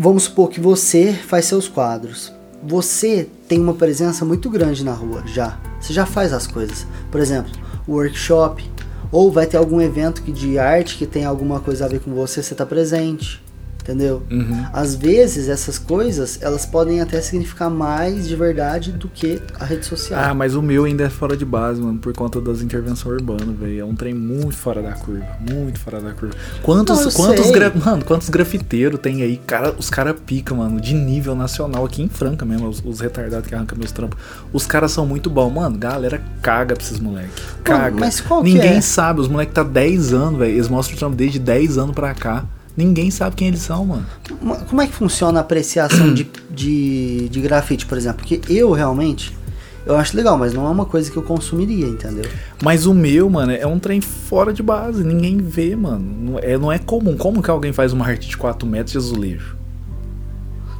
vamos 0.00 0.22
supor 0.22 0.48
que 0.48 0.58
você 0.58 1.12
faz 1.12 1.44
seus 1.44 1.68
quadros. 1.68 2.32
Você 2.62 3.28
tem 3.46 3.60
uma 3.60 3.74
presença 3.74 4.24
muito 4.24 4.48
grande 4.48 4.82
na 4.82 4.94
rua 4.94 5.22
já. 5.26 5.60
Você 5.78 5.92
já 5.92 6.06
faz 6.06 6.32
as 6.32 6.46
coisas. 6.46 6.86
Por 7.10 7.20
exemplo, 7.20 7.52
workshop. 7.86 8.64
Ou 9.12 9.30
vai 9.30 9.46
ter 9.46 9.58
algum 9.58 9.78
evento 9.78 10.22
que, 10.22 10.32
de 10.32 10.58
arte 10.58 10.96
que 10.96 11.04
tem 11.04 11.26
alguma 11.26 11.60
coisa 11.60 11.84
a 11.84 11.88
ver 11.88 12.00
com 12.00 12.14
você, 12.14 12.42
você 12.42 12.54
tá 12.54 12.64
presente. 12.64 13.42
Entendeu? 13.82 14.22
Uhum. 14.30 14.66
Às 14.72 14.94
vezes 14.94 15.48
essas 15.48 15.78
coisas, 15.78 16.38
elas 16.42 16.66
podem 16.66 17.00
até 17.00 17.20
significar 17.20 17.70
mais 17.70 18.28
de 18.28 18.36
verdade 18.36 18.92
do 18.92 19.08
que 19.08 19.40
a 19.58 19.64
rede 19.64 19.86
social. 19.86 20.20
Ah, 20.22 20.34
mas 20.34 20.54
o 20.54 20.62
meu 20.62 20.84
ainda 20.84 21.04
é 21.04 21.08
fora 21.10 21.36
de 21.36 21.44
base, 21.44 21.80
mano, 21.80 21.98
por 21.98 22.12
conta 22.14 22.40
das 22.40 22.60
intervenções 22.60 23.14
urbanas, 23.20 23.56
velho. 23.58 23.80
É 23.80 23.84
um 23.84 23.94
trem 23.94 24.14
muito 24.14 24.56
fora 24.56 24.82
da 24.82 24.92
curva. 24.92 25.24
Muito 25.40 25.78
fora 25.80 26.00
da 26.00 26.12
curva. 26.12 26.34
Quantos, 26.62 27.04
Não, 27.04 27.10
quantos, 27.12 27.50
gra- 27.50 27.72
mano, 27.74 28.04
quantos 28.04 28.28
grafiteiros 28.28 29.00
tem 29.00 29.22
aí? 29.22 29.38
Cara, 29.46 29.74
os 29.78 29.88
caras 29.90 30.14
pica, 30.24 30.54
mano, 30.54 30.80
de 30.80 30.94
nível 30.94 31.34
nacional 31.34 31.84
aqui 31.84 32.02
em 32.02 32.08
Franca 32.08 32.44
mesmo, 32.44 32.68
os, 32.68 32.82
os 32.84 33.00
retardados 33.00 33.48
que 33.48 33.54
arrancam 33.54 33.78
meus 33.78 33.92
trampos. 33.92 34.18
Os 34.52 34.66
caras 34.66 34.92
são 34.92 35.06
muito 35.06 35.30
bons, 35.30 35.52
mano. 35.52 35.76
Galera 35.78 36.22
caga 36.42 36.74
pra 36.76 36.84
esses 36.84 37.00
moleque. 37.00 37.30
Caga. 37.64 37.96
mas 37.98 38.20
qual 38.20 38.42
que 38.42 38.52
Ninguém 38.52 38.76
é? 38.76 38.80
sabe, 38.80 39.20
os 39.20 39.28
moleques 39.28 39.54
tá 39.54 39.62
10 39.62 40.12
anos, 40.12 40.38
velho. 40.38 40.52
Eles 40.52 40.68
mostram 40.68 40.96
o 40.96 40.98
trampo 40.98 41.16
desde 41.16 41.38
10 41.38 41.78
anos 41.78 41.94
pra 41.94 42.12
cá. 42.14 42.44
Ninguém 42.76 43.10
sabe 43.10 43.36
quem 43.36 43.48
eles 43.48 43.60
são, 43.60 43.84
mano. 43.84 44.06
Como 44.68 44.80
é 44.80 44.86
que 44.86 44.92
funciona 44.94 45.38
a 45.40 45.42
apreciação 45.42 46.14
de, 46.14 46.30
de, 46.50 47.28
de 47.28 47.40
grafite, 47.40 47.84
por 47.84 47.98
exemplo? 47.98 48.18
Porque 48.26 48.40
eu 48.52 48.70
realmente, 48.72 49.36
eu 49.84 49.96
acho 49.96 50.16
legal, 50.16 50.38
mas 50.38 50.54
não 50.54 50.66
é 50.66 50.70
uma 50.70 50.84
coisa 50.86 51.10
que 51.10 51.16
eu 51.16 51.22
consumiria, 51.22 51.86
entendeu? 51.86 52.24
Mas 52.62 52.86
o 52.86 52.94
meu, 52.94 53.28
mano, 53.28 53.52
é 53.52 53.66
um 53.66 53.78
trem 53.78 54.00
fora 54.00 54.52
de 54.52 54.62
base. 54.62 55.02
Ninguém 55.04 55.36
vê, 55.38 55.74
mano. 55.76 56.04
Não 56.32 56.38
é, 56.38 56.56
não 56.56 56.72
é 56.72 56.78
comum. 56.78 57.16
Como 57.16 57.42
que 57.42 57.50
alguém 57.50 57.72
faz 57.72 57.92
uma 57.92 58.06
arte 58.06 58.28
de 58.28 58.36
4 58.36 58.66
metros 58.66 58.92
de 58.92 58.98
azulejo? 58.98 59.56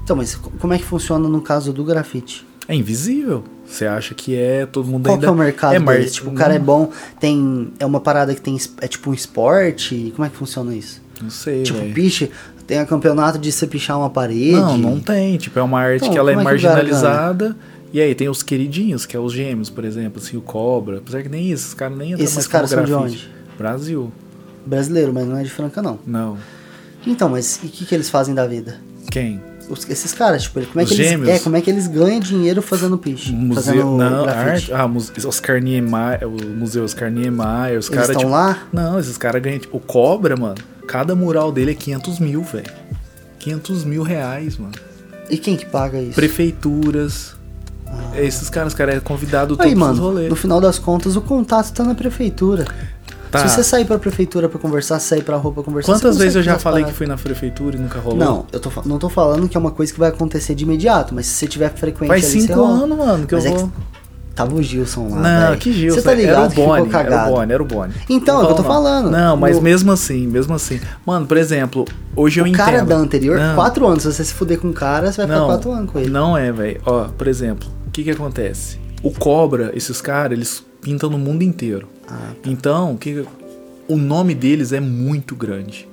Então, 0.05 0.17
mas 0.17 0.35
co- 0.37 0.51
como 0.59 0.73
é 0.73 0.79
que 0.79 0.85
funciona 0.85 1.29
no 1.29 1.41
caso 1.41 1.73
do 1.73 1.85
grafite? 1.85 2.47
É 2.69 2.75
invisível. 2.75 3.45
Você 3.67 3.87
acha 3.87 4.15
que 4.15 4.35
é 4.35 4.65
todo 4.67 4.87
mundo 4.89 5.05
Qual 5.05 5.15
ainda... 5.15 5.27
que 5.27 5.29
é 5.29 5.33
o 5.33 5.37
mercado 5.37 5.75
é 5.75 5.81
deles? 5.81 6.15
Tipo, 6.15 6.31
o 6.31 6.35
cara 6.35 6.55
é 6.55 6.59
bom, 6.59 6.91
tem. 7.19 7.73
É 7.79 7.87
uma 7.87 8.01
parada 8.01 8.35
que 8.35 8.41
tem. 8.41 8.57
É 8.81 8.89
tipo 8.89 9.11
um 9.11 9.15
esporte? 9.15 10.13
Como 10.17 10.25
é 10.27 10.29
que 10.29 10.37
funciona 10.37 10.75
isso? 10.75 11.01
Não 11.23 11.31
sei, 11.31 11.63
tipo, 11.63 11.79
velho. 11.79 11.95
piche, 11.95 12.31
tem 12.67 12.79
a 12.79 12.87
campeonato 12.87 13.39
de 13.39 13.51
você 13.51 13.67
pichar 13.67 13.99
uma 13.99 14.11
parede. 14.11 14.53
Não, 14.53 14.79
não 14.79 15.01
tem. 15.01 15.37
Tipo, 15.37 15.59
é 15.59 15.63
uma 15.63 15.81
arte 15.81 16.03
Então, 16.03 16.13
que 16.13 16.19
ela 16.19 16.31
é 16.31 16.35
é 16.35 16.43
marginalizada. 16.43 17.57
E 17.93 18.01
aí 18.01 18.15
tem 18.15 18.29
os 18.29 18.43
queridinhos, 18.43 19.05
que 19.05 19.17
é 19.17 19.21
os 19.21 19.33
gêmeos, 19.33 19.69
por 19.69 19.85
exemplo, 19.85 20.23
assim, 20.23 20.37
o 20.37 20.41
Cobra. 20.41 20.99
Apesar 20.99 21.23
que 21.23 21.29
nem 21.29 21.51
esses 21.51 21.75
caras 21.75 21.99
nem 21.99 22.13
entram 22.13 22.25
Esses 22.25 22.47
caras 22.47 22.71
são 22.71 22.85
de 22.85 22.91
grafite. 22.91 23.31
Brasil. 23.59 24.13
Brasileiro, 24.65 25.13
mas 25.13 25.27
não 25.27 25.37
é 25.37 25.43
de 25.43 25.51
Franca, 25.51 25.83
não. 25.83 25.99
Não. 26.07 26.39
Então, 27.07 27.29
mas 27.29 27.61
e 27.63 27.67
o 27.67 27.71
que, 27.71 27.85
que 27.85 27.95
eles 27.95 28.09
fazem 28.09 28.35
da 28.35 28.47
vida? 28.47 28.79
Quem? 29.11 29.43
Os- 29.71 29.89
esses 29.89 30.13
caras, 30.13 30.43
tipo, 30.43 30.61
como 30.67 30.81
é, 30.81 30.85
que 30.85 30.93
Os 30.93 30.99
eles, 30.99 31.29
é, 31.29 31.39
como 31.39 31.57
é 31.57 31.61
que 31.61 31.71
eles 31.71 31.87
ganham 31.87 32.19
dinheiro 32.21 32.61
fazendo 32.61 32.99
piche? 32.99 33.33
Museu. 33.33 33.63
fazendo 33.63 33.97
Não, 33.97 34.23
grafite? 34.25 34.73
arte. 34.73 34.73
Ah, 34.75 34.89
muse- 34.89 35.13
Oscar 35.27 35.61
Niemeyer, 35.63 36.27
o 36.27 36.47
Museu 36.57 36.83
Oscar 36.85 37.11
Niemeyer, 37.11 37.79
os 37.79 37.89
caras. 37.89 38.09
estão 38.09 38.21
tipo, 38.23 38.33
lá? 38.33 38.59
Não, 38.73 38.99
esses 38.99 39.17
caras 39.17 39.41
ganham. 39.41 39.59
Tipo, 39.61 39.77
o 39.77 39.81
Cobra, 39.81 40.37
mano. 40.37 40.57
Cada 40.89 41.15
mural 41.15 41.53
dele 41.53 41.71
é 41.71 41.75
500 41.75 42.19
mil, 42.19 42.43
velho. 42.43 42.71
500 43.39 43.85
mil 43.85 44.03
reais, 44.03 44.59
mano. 44.59 44.73
E 45.31 45.39
quem 45.39 45.57
que 45.57 45.65
paga 45.65 46.01
isso? 46.01 46.15
Prefeituras. 46.17 47.35
Esses 48.17 48.49
caras, 48.51 48.73
cara, 48.75 48.95
é 48.95 49.01
convidado 49.01 49.57
Ah. 49.59 49.65
Aí, 49.65 49.71
todos 49.75 49.83
os 49.91 49.97
mano, 49.99 50.03
rolês. 50.11 50.29
no 50.31 50.37
final 50.37 50.61
das 50.61 50.79
contas, 50.79 51.17
o 51.17 51.21
contato 51.21 51.73
tá 51.73 51.83
na 51.85 51.95
prefeitura. 51.95 52.65
Tá. 53.31 53.47
Se 53.47 53.55
você 53.55 53.63
sair 53.63 53.85
pra 53.85 53.99
prefeitura 53.99 54.49
pra 54.49 54.59
conversar, 54.59 54.99
sair 54.99 55.23
pra 55.23 55.37
rua 55.37 55.53
pra 55.53 55.63
conversar... 55.63 55.93
Quantas 55.93 56.19
vezes 56.19 56.35
eu 56.37 56.43
já 56.43 56.59
falei 56.59 56.79
que 56.79 56.91
paradas. 56.93 56.97
fui 56.99 57.07
na 57.07 57.17
prefeitura 57.17 57.77
e 57.77 57.79
nunca 57.79 57.99
rolou? 58.01 58.19
Não, 58.19 58.47
eu 58.53 58.59
tô, 58.59 58.71
não 58.85 58.99
tô 58.99 59.09
falando 59.09 59.49
que 59.49 59.57
é 59.57 59.61
uma 59.61 59.71
coisa 59.71 59.93
que 59.93 59.99
vai 60.01 60.09
acontecer 60.09 60.55
de 60.55 60.65
imediato, 60.65 61.15
mas 61.15 61.27
se 61.27 61.35
você 61.35 61.47
tiver 61.47 61.71
frequente 61.75 62.09
Faz 62.09 62.25
ali, 62.25 62.41
cinco 62.43 62.61
anos, 62.65 62.99
mano, 62.99 63.27
que 63.27 63.35
Mas 63.35 63.45
eu 63.45 63.53
é 63.53 63.55
que 63.55 63.61
vou. 63.61 63.73
Tava 64.35 64.55
o 64.55 64.63
Gilson 64.63 65.09
lá, 65.11 65.17
Não, 65.21 65.47
velho. 65.49 65.59
que 65.61 65.73
Gilson. 65.73 65.97
Você 66.01 66.03
tá 66.03 66.15
ligado 66.15 66.33
era 66.37 66.41
o 66.45 66.49
que 66.49 66.55
ficou 66.55 66.67
Boni, 66.77 66.93
era 66.95 67.27
o. 67.29 67.31
Boni, 67.35 67.53
era 67.53 67.63
o 67.63 67.67
Boni. 67.67 67.95
Então, 68.09 68.41
é 68.41 68.43
o 68.43 68.47
que 68.47 68.53
eu 68.53 68.57
tô 68.57 68.63
falando. 68.65 69.11
Não, 69.11 69.37
mas 69.37 69.57
No- 69.57 69.63
mesmo 69.63 69.93
assim, 69.93 70.27
mesmo 70.27 70.55
assim. 70.55 70.81
Mano, 71.05 71.27
por 71.27 71.37
exemplo, 71.37 71.85
hoje 72.17 72.41
eu 72.41 72.45
O 72.45 72.47
entendo. 72.47 72.65
cara 72.65 72.83
da 72.85 72.97
anterior, 72.97 73.39
Não. 73.39 73.55
quatro 73.55 73.87
anos. 73.87 74.03
Se 74.05 74.13
você 74.13 74.25
se 74.25 74.33
fuder 74.33 74.59
com 74.59 74.69
o 74.69 74.73
cara, 74.73 75.13
você 75.13 75.19
vai 75.19 75.27
ficar 75.27 75.39
Não, 75.41 75.47
quatro 75.47 75.71
anos 75.73 75.91
com 75.91 75.99
ele. 75.99 76.09
Não 76.11 76.39
é, 76.39 76.51
velho. 76.53 76.81
Ó, 76.87 77.05
por 77.09 77.27
exemplo, 77.29 77.69
o 77.87 77.91
que 77.91 78.03
que 78.05 78.11
acontece? 78.11 78.79
O 79.03 79.11
Cobra, 79.11 79.73
esses 79.75 80.01
caras, 80.01 80.33
eles 80.33 80.65
pintam 80.81 81.11
no 81.11 81.19
mundo 81.19 81.43
inteiro. 81.43 81.89
Ah, 82.09 82.33
Então, 82.45 82.93
o 82.95 82.99
que 82.99 83.25
o 83.89 83.97
nome 83.97 84.35
deles 84.35 84.73
é 84.73 84.81
muito 84.81 85.35
grande. 85.35 85.89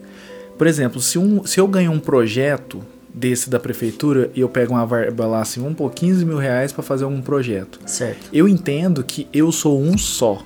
Por 0.58 0.68
exemplo, 0.68 1.00
se, 1.02 1.18
um, 1.20 1.46
se 1.46 1.60
eu 1.60 1.68
ganho 1.68 1.92
um 1.92 2.00
projeto 2.00 2.82
desse 3.14 3.50
da 3.50 3.60
prefeitura 3.60 4.30
e 4.36 4.42
eu 4.42 4.50
pego 4.50 4.74
uma 4.74 4.86
verba 4.86 5.26
lá 5.26 5.42
assim, 5.42 5.66
um 5.66 5.74
por 5.74 5.92
15 5.92 6.24
mil 6.26 6.38
reais 6.38 6.72
pra 6.72 6.84
fazer 6.84 7.06
um 7.06 7.22
projeto. 7.22 7.80
certo. 7.86 8.30
Eu 8.32 8.48
entendo 8.48 9.04
que 9.04 9.28
eu 9.34 9.52
sou 9.52 9.82
um 9.82 9.98
só. 9.98 10.42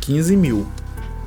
15 0.00 0.36
mil. 0.36 0.66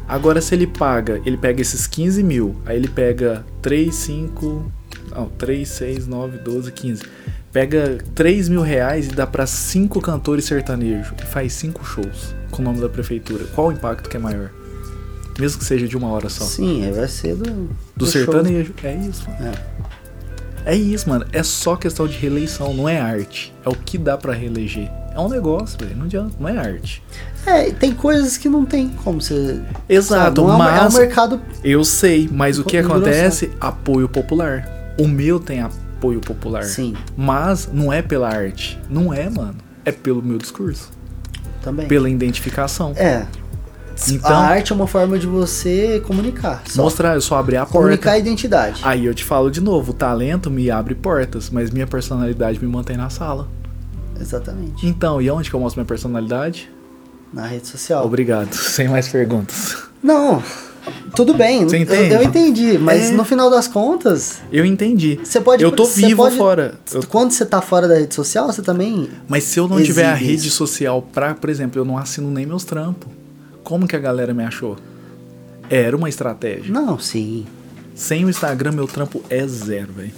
Agora, 0.07 0.41
se 0.41 0.53
ele 0.53 0.67
paga, 0.67 1.19
ele 1.25 1.37
pega 1.37 1.61
esses 1.61 1.87
15 1.87 2.21
mil, 2.21 2.55
aí 2.65 2.77
ele 2.77 2.87
pega 2.87 3.43
3, 3.61 3.93
5. 3.93 4.71
Não, 5.15 5.29
3, 5.29 5.67
6, 5.67 6.07
9, 6.07 6.37
12, 6.39 6.71
15. 6.71 7.03
Pega 7.55 7.99
3 8.13 8.49
mil 8.49 8.59
reais 8.61 9.07
e 9.07 9.11
dá 9.11 9.25
pra 9.25 9.47
5 9.47 10.01
cantores 10.01 10.43
sertanejos 10.43 11.13
e 11.23 11.25
faz 11.25 11.53
5 11.53 11.85
shows 11.85 12.35
com 12.51 12.61
o 12.61 12.65
nome 12.65 12.81
da 12.81 12.89
prefeitura. 12.89 13.45
Qual 13.55 13.67
o 13.67 13.71
impacto 13.71 14.09
que 14.09 14.17
é 14.17 14.19
maior? 14.19 14.49
Mesmo 15.39 15.59
que 15.59 15.63
seja 15.63 15.87
de 15.87 15.95
uma 15.95 16.09
hora 16.09 16.27
só. 16.27 16.43
Sim, 16.43 16.83
aí 16.83 16.91
vai 16.91 17.07
ser 17.07 17.33
do. 17.33 17.69
Do 17.95 18.05
show. 18.05 18.25
sertanejo. 18.25 18.73
É 18.83 18.93
isso, 18.95 19.23
mano. 19.29 19.53
É. 20.65 20.73
É 20.73 20.75
isso, 20.75 21.07
mano. 21.07 21.25
É 21.31 21.43
só 21.43 21.77
questão 21.77 22.05
de 22.09 22.17
reeleição, 22.17 22.73
não 22.73 22.89
é 22.89 22.99
arte. 22.99 23.53
É 23.65 23.69
o 23.69 23.73
que 23.73 23.97
dá 23.97 24.17
pra 24.17 24.33
reeleger. 24.33 24.91
É 25.13 25.19
um 25.21 25.29
negócio, 25.29 25.79
velho. 25.79 25.95
Não 25.95 26.07
adianta, 26.07 26.35
não 26.37 26.49
é 26.49 26.57
arte. 26.57 27.01
É, 27.45 27.71
tem 27.71 27.93
coisas 27.93 28.35
que 28.35 28.49
não 28.49 28.65
tem 28.65 28.89
como 28.89 29.21
você. 29.21 29.61
Exato, 29.87 30.25
sabe, 30.25 30.39
é 30.41 30.43
um- 30.43 30.49
é 30.49 30.55
um 30.55 30.57
mas 30.57 30.93
mercado. 30.93 31.41
eu 31.63 31.85
sei, 31.85 32.27
mas 32.29 32.59
o 32.59 32.65
que 32.65 32.75
acontece? 32.75 33.49
Apoio 33.61 34.09
popular. 34.09 34.67
O 34.99 35.07
meu 35.07 35.39
tem 35.39 35.61
apoio 35.61 35.84
popular. 36.21 36.63
Sim, 36.63 36.93
Mas 37.17 37.69
não 37.71 37.91
é 37.91 38.01
pela 38.01 38.29
arte. 38.29 38.79
Não 38.89 39.13
é, 39.13 39.29
mano. 39.29 39.55
É 39.83 39.91
pelo 39.91 40.21
meu 40.21 40.37
discurso. 40.37 40.91
também. 41.61 41.87
Pela 41.87 42.09
identificação. 42.09 42.93
É. 42.95 43.25
Então, 44.09 44.29
a 44.29 44.39
arte 44.39 44.71
é 44.73 44.75
uma 44.75 44.87
forma 44.87 45.17
de 45.17 45.25
você 45.25 46.01
comunicar. 46.05 46.61
Só. 46.67 46.83
mostrar, 46.83 47.15
eu 47.15 47.21
só 47.21 47.37
abri 47.37 47.55
a 47.55 47.65
Comunicar 47.65 48.09
a 48.09 48.13
porta. 48.13 48.17
identidade. 48.19 48.81
Aí 48.83 49.05
eu 49.05 49.13
te 49.13 49.23
falo 49.23 49.49
de 49.49 49.61
novo, 49.61 49.91
o 49.91 49.93
talento 49.93 50.51
me 50.51 50.69
abre 50.69 50.93
portas, 50.95 51.49
mas 51.49 51.71
minha 51.71 51.87
personalidade 51.87 52.59
me 52.59 52.67
mantém 52.69 52.97
na 52.97 53.09
sala. 53.09 53.47
Exatamente. 54.19 54.85
Então, 54.85 55.21
e 55.21 55.29
onde 55.31 55.49
que 55.49 55.55
eu 55.55 55.59
mostro 55.59 55.79
minha 55.79 55.87
personalidade? 55.87 56.69
Na 57.33 57.47
rede 57.47 57.67
social. 57.67 58.05
Obrigado. 58.05 58.51
Sem 58.55 58.87
mais 58.87 59.07
perguntas. 59.07 59.77
Não, 60.03 60.43
tudo 61.15 61.33
bem. 61.33 61.61
Eu-? 61.63 61.69
Eu, 61.69 62.23
entendi, 62.23 62.77
mas 62.77 63.09
É. 63.09 63.11
no 63.11 63.23
final 63.23 63.49
das 63.49 63.67
contas, 63.67 64.39
Eu 64.51 64.65
entendi. 64.65 65.19
você 65.23 65.39
pode. 65.41 65.63
eu 65.63 65.71
tô 65.71 65.85
vivo 65.85 66.23
pode- 66.23 66.37
fora. 66.37 66.75
Eu- 66.93 67.03
Quando 67.07 67.31
você 67.31 67.45
tá 67.45 67.61
fora 67.61 67.87
da 67.87 67.95
rede 67.95 68.13
social, 68.13 68.47
você 68.47 68.61
também. 68.61 69.09
Mas 69.27 69.43
se 69.45 69.59
eu 69.59 69.67
não 69.67 69.81
tiver 69.81 70.05
a 70.05 70.13
rede 70.13 70.47
isso. 70.47 70.57
social 70.57 71.01
pra, 71.13 71.33
por 71.33 71.49
exemplo, 71.49 71.79
eu 71.79 71.85
não 71.85 71.97
assino 71.97 72.29
nem 72.31 72.45
meus 72.45 72.63
trampos. 72.63 73.09
Como 73.63 73.87
que 73.87 73.95
a 73.95 73.99
galera 73.99 74.33
me 74.33 74.43
achou? 74.43 74.75
Era 75.69 75.95
uma 75.97 76.07
estratégia. 76.09 76.71
Não, 76.71 76.99
sim. 76.99 77.45
Sem 77.95 78.25
o 78.25 78.29
Instagram, 78.29 78.71
meu 78.73 78.87
trampo 78.87 79.23
é 79.29 79.45
zero, 79.47 79.93
velho. 79.93 80.11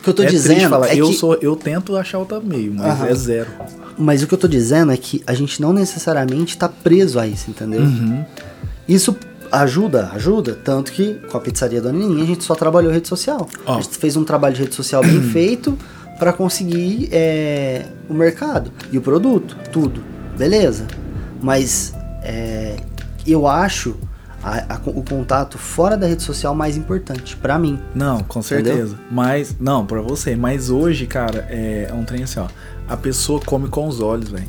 O 0.00 0.02
que 0.04 0.10
eu 0.10 0.14
tô 0.14 0.22
é 0.22 0.26
dizendo 0.26 0.68
falar. 0.68 0.88
é 0.90 0.96
eu 1.00 1.08
que. 1.08 1.14
sou, 1.14 1.34
eu 1.42 1.56
tento 1.56 1.96
achar 1.96 2.18
outro 2.18 2.40
meio, 2.44 2.72
mas 2.72 2.86
Aham. 2.86 3.06
é 3.08 3.14
zero. 3.14 3.48
Mas 3.98 4.22
o 4.22 4.26
que 4.28 4.34
eu 4.34 4.38
tô 4.38 4.46
dizendo 4.46 4.92
é 4.92 4.96
que 4.96 5.22
a 5.26 5.34
gente 5.34 5.60
não 5.60 5.72
necessariamente 5.72 6.56
tá 6.56 6.68
preso 6.68 7.18
a 7.18 7.26
isso, 7.26 7.50
entendeu? 7.50 7.80
Uhum. 7.80 8.24
Isso 8.86 9.16
ajuda, 9.52 10.10
ajuda. 10.14 10.54
Tanto 10.62 10.92
que 10.92 11.14
com 11.30 11.36
a 11.36 11.40
pizzaria 11.40 11.80
Dona 11.80 11.98
Nininha 11.98 12.22
a 12.24 12.26
gente 12.26 12.44
só 12.44 12.54
trabalhou 12.54 12.92
rede 12.92 13.08
social. 13.08 13.48
Ó. 13.66 13.76
A 13.78 13.80
gente 13.80 13.96
fez 13.98 14.16
um 14.16 14.24
trabalho 14.24 14.54
de 14.54 14.62
rede 14.62 14.74
social 14.74 15.02
bem 15.02 15.20
feito 15.32 15.76
pra 16.18 16.32
conseguir 16.32 17.08
é, 17.12 17.86
o 18.08 18.14
mercado 18.14 18.70
e 18.90 18.98
o 18.98 19.02
produto, 19.02 19.56
tudo. 19.72 20.02
Beleza. 20.36 20.86
Mas 21.42 21.92
é, 22.22 22.76
eu 23.26 23.46
acho 23.46 23.96
a- 24.42 24.74
a- 24.74 24.80
o 24.86 25.02
contato 25.02 25.58
fora 25.58 25.96
da 25.96 26.06
rede 26.06 26.22
social 26.22 26.54
mais 26.54 26.76
importante 26.76 27.36
pra 27.36 27.58
mim. 27.58 27.78
Não, 27.94 28.20
com 28.20 28.40
Entendeu? 28.40 28.64
certeza. 28.74 28.96
Mas, 29.10 29.56
não, 29.58 29.84
pra 29.84 30.00
você. 30.00 30.36
Mas 30.36 30.70
hoje, 30.70 31.06
cara, 31.06 31.46
é, 31.50 31.88
é 31.90 31.94
um 31.94 32.04
trem 32.04 32.22
assim, 32.22 32.40
ó. 32.40 32.46
A 32.88 32.96
pessoa 32.96 33.40
come 33.44 33.68
com 33.68 33.86
os 33.88 34.00
olhos, 34.00 34.28
velho. 34.30 34.46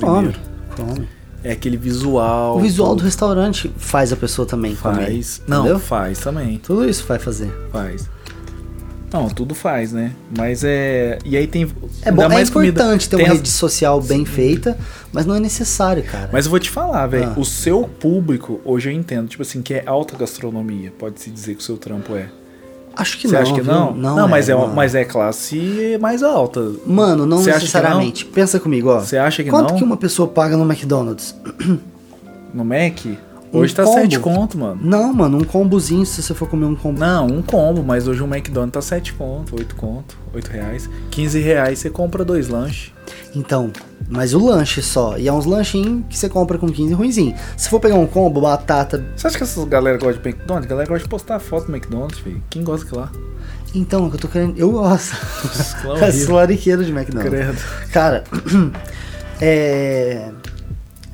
Come, 0.00 0.32
Primeiro. 0.32 0.38
come. 0.76 1.08
É 1.48 1.52
aquele 1.52 1.76
visual. 1.78 2.58
O 2.58 2.60
visual 2.60 2.94
do 2.94 3.02
restaurante 3.02 3.72
faz 3.78 4.12
a 4.12 4.16
pessoa 4.16 4.46
também 4.46 4.74
comer. 4.76 5.06
faz. 5.06 5.42
Não, 5.46 5.60
entendeu? 5.60 5.78
faz 5.78 6.18
também. 6.18 6.58
Tudo 6.58 6.86
isso 6.86 7.04
vai 7.08 7.18
fazer. 7.18 7.50
Faz. 7.72 8.06
Não, 9.10 9.26
tudo 9.30 9.54
faz, 9.54 9.90
né? 9.90 10.12
Mas 10.36 10.62
é. 10.62 11.18
E 11.24 11.34
aí 11.38 11.46
tem. 11.46 11.66
É 12.02 12.12
bom, 12.12 12.24
é 12.24 12.28
mais 12.28 12.50
comida. 12.50 12.82
importante 12.82 13.08
ter 13.08 13.16
Tem 13.16 13.24
uma 13.24 13.32
as- 13.32 13.38
rede 13.38 13.48
social 13.48 13.98
bem 14.02 14.26
feita, 14.26 14.76
mas 15.10 15.24
não 15.24 15.34
é 15.34 15.40
necessário, 15.40 16.02
cara. 16.02 16.28
Mas 16.30 16.44
eu 16.44 16.50
vou 16.50 16.60
te 16.60 16.68
falar, 16.68 17.06
velho. 17.06 17.32
Ah. 17.34 17.40
O 17.40 17.44
seu 17.46 17.84
público, 17.84 18.60
hoje 18.62 18.90
eu 18.90 18.92
entendo, 18.92 19.26
tipo 19.28 19.42
assim, 19.42 19.62
que 19.62 19.72
é 19.72 19.82
alta 19.86 20.14
gastronomia. 20.18 20.92
Pode-se 20.98 21.30
dizer 21.30 21.54
que 21.54 21.60
o 21.62 21.64
seu 21.64 21.78
trampo 21.78 22.14
é. 22.14 22.28
Acho 22.98 23.18
que 23.18 23.26
Você 23.28 23.34
não. 23.34 23.42
acha 23.42 23.54
que 23.54 23.60
viu? 23.62 23.72
não? 23.72 23.94
Não, 23.94 24.28
mas, 24.28 24.48
é, 24.48 24.54
mano. 24.54 24.74
mas 24.74 24.94
é 24.94 25.04
classe 25.04 25.96
mais 26.00 26.22
alta. 26.22 26.72
Mano, 26.86 27.24
não 27.24 27.38
Você 27.38 27.50
que 27.52 27.56
necessariamente. 27.58 28.24
Pensa 28.26 28.60
comigo, 28.60 28.90
ó. 28.90 29.00
Você 29.00 29.16
acha 29.16 29.42
que 29.42 29.48
Quanto 29.50 29.70
não? 29.70 29.76
que 29.78 29.84
uma 29.84 29.96
pessoa 29.96 30.28
paga 30.28 30.56
no 30.56 30.64
McDonald's? 30.70 31.34
No 32.54 32.64
Mac? 32.64 33.04
Hoje 33.52 33.72
um 33.72 33.76
tá 33.76 33.84
combo. 33.84 34.00
7 34.00 34.20
conto, 34.20 34.58
mano. 34.58 34.80
Não, 34.82 35.12
mano, 35.12 35.38
um 35.38 35.44
combozinho, 35.44 36.04
se 36.04 36.22
você 36.22 36.34
for 36.34 36.48
comer 36.48 36.66
um 36.66 36.74
combo. 36.74 37.00
Não, 37.00 37.26
um 37.26 37.42
combo, 37.42 37.82
mas 37.82 38.06
hoje 38.06 38.22
um 38.22 38.26
McDonald's 38.26 38.72
tá 38.72 38.82
7 38.82 39.14
conto, 39.14 39.56
8 39.56 39.74
conto, 39.74 40.16
8 40.34 40.48
reais. 40.48 40.90
15 41.10 41.38
reais 41.40 41.78
você 41.78 41.90
compra 41.90 42.24
dois 42.24 42.48
lanches. 42.48 42.92
Então, 43.34 43.70
mas 44.08 44.34
o 44.34 44.44
lanche 44.44 44.82
só. 44.82 45.18
E 45.18 45.28
é 45.28 45.32
uns 45.32 45.44
lanchinhos 45.44 46.04
que 46.08 46.18
você 46.18 46.28
compra 46.28 46.58
com 46.58 46.68
15 46.68 46.94
ruimzinho. 46.94 47.34
Se 47.56 47.68
for 47.68 47.80
pegar 47.80 47.96
um 47.96 48.06
combo, 48.06 48.40
batata. 48.40 49.04
Você 49.16 49.26
acha 49.26 49.36
que 49.36 49.44
essas 49.44 49.64
galera 49.64 49.98
gosta 49.98 50.20
de 50.20 50.28
McDonald's? 50.28 50.66
A 50.66 50.68
galera 50.68 50.88
gosta 50.88 51.04
de 51.04 51.08
postar 51.08 51.38
foto 51.38 51.66
do 51.66 51.74
McDonald's, 51.74 52.18
filho. 52.18 52.42
Quem 52.50 52.62
gosta 52.64 52.86
que 52.86 52.94
lá? 52.94 53.10
Então, 53.74 54.10
eu 54.10 54.18
tô 54.18 54.28
querendo. 54.28 54.58
Eu 54.58 54.72
gosto. 54.72 55.14
É 56.00 56.10
de 56.84 56.92
McDonald's. 56.92 57.22
Credo. 57.22 57.58
Cara, 57.92 58.24
é. 59.40 60.30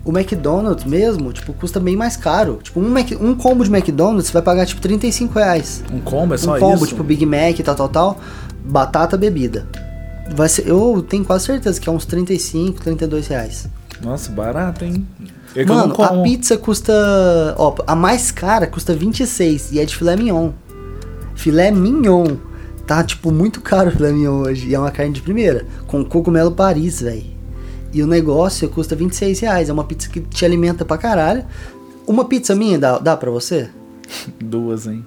O 0.04 0.10
McDonald's 0.10 0.84
mesmo, 0.84 1.32
tipo, 1.32 1.52
custa 1.54 1.80
bem 1.80 1.96
mais 1.96 2.16
caro. 2.16 2.58
Tipo, 2.62 2.78
um, 2.80 2.90
Mac- 2.90 3.16
um 3.20 3.34
combo 3.34 3.64
de 3.64 3.70
McDonald's 3.74 4.26
você 4.26 4.32
vai 4.34 4.42
pagar, 4.42 4.66
tipo, 4.66 4.80
35 4.82 5.38
reais. 5.38 5.82
Um 5.92 6.00
combo 6.00 6.34
é 6.34 6.36
só 6.38 6.56
um 6.56 6.60
combo, 6.60 6.76
isso? 6.76 6.88
tipo, 6.88 7.02
Big 7.02 7.24
Mac 7.24 7.58
e 7.58 7.62
tal, 7.62 7.74
tal, 7.74 7.88
tal. 7.88 8.20
Batata, 8.64 9.16
bebida. 9.16 9.66
Vai 10.34 10.48
ser, 10.48 10.66
eu 10.68 11.04
tenho 11.08 11.24
quase 11.24 11.46
certeza 11.46 11.80
que 11.80 11.88
é 11.88 11.92
uns 11.92 12.04
35, 12.04 12.80
32 12.82 13.26
reais. 13.28 13.66
Nossa, 14.02 14.30
barato, 14.30 14.84
hein? 14.84 15.06
É 15.56 15.62
eu 15.62 15.66
Mano, 15.66 15.94
a 16.02 16.22
pizza 16.22 16.58
custa. 16.58 16.92
Ó, 17.56 17.74
a 17.86 17.94
mais 17.94 18.30
cara 18.30 18.66
custa 18.66 18.92
26 18.94 19.72
e 19.72 19.78
é 19.80 19.84
de 19.84 19.96
filé 19.96 20.16
mignon. 20.16 20.50
Filé 21.34 21.70
mignon. 21.70 22.36
Tá, 22.86 23.02
tipo, 23.02 23.30
muito 23.30 23.60
caro 23.62 23.88
o 23.88 23.92
filé 23.92 24.12
mignon 24.12 24.40
hoje. 24.42 24.68
E 24.68 24.74
é 24.74 24.78
uma 24.78 24.90
carne 24.90 25.12
de 25.12 25.22
primeira. 25.22 25.64
Com 25.86 26.04
cogumelo 26.04 26.52
Paris, 26.52 27.00
velho. 27.00 27.24
E 27.94 28.02
o 28.02 28.06
negócio 28.06 28.68
custa 28.68 28.94
26 28.96 29.40
reais. 29.40 29.68
É 29.68 29.72
uma 29.72 29.84
pizza 29.84 30.08
que 30.10 30.20
te 30.20 30.44
alimenta 30.44 30.84
pra 30.84 30.98
caralho. 30.98 31.44
Uma 32.06 32.24
pizza 32.24 32.54
minha 32.54 32.78
dá, 32.78 32.98
dá 32.98 33.16
pra 33.16 33.30
você? 33.30 33.70
Duas, 34.42 34.86
hein? 34.86 35.04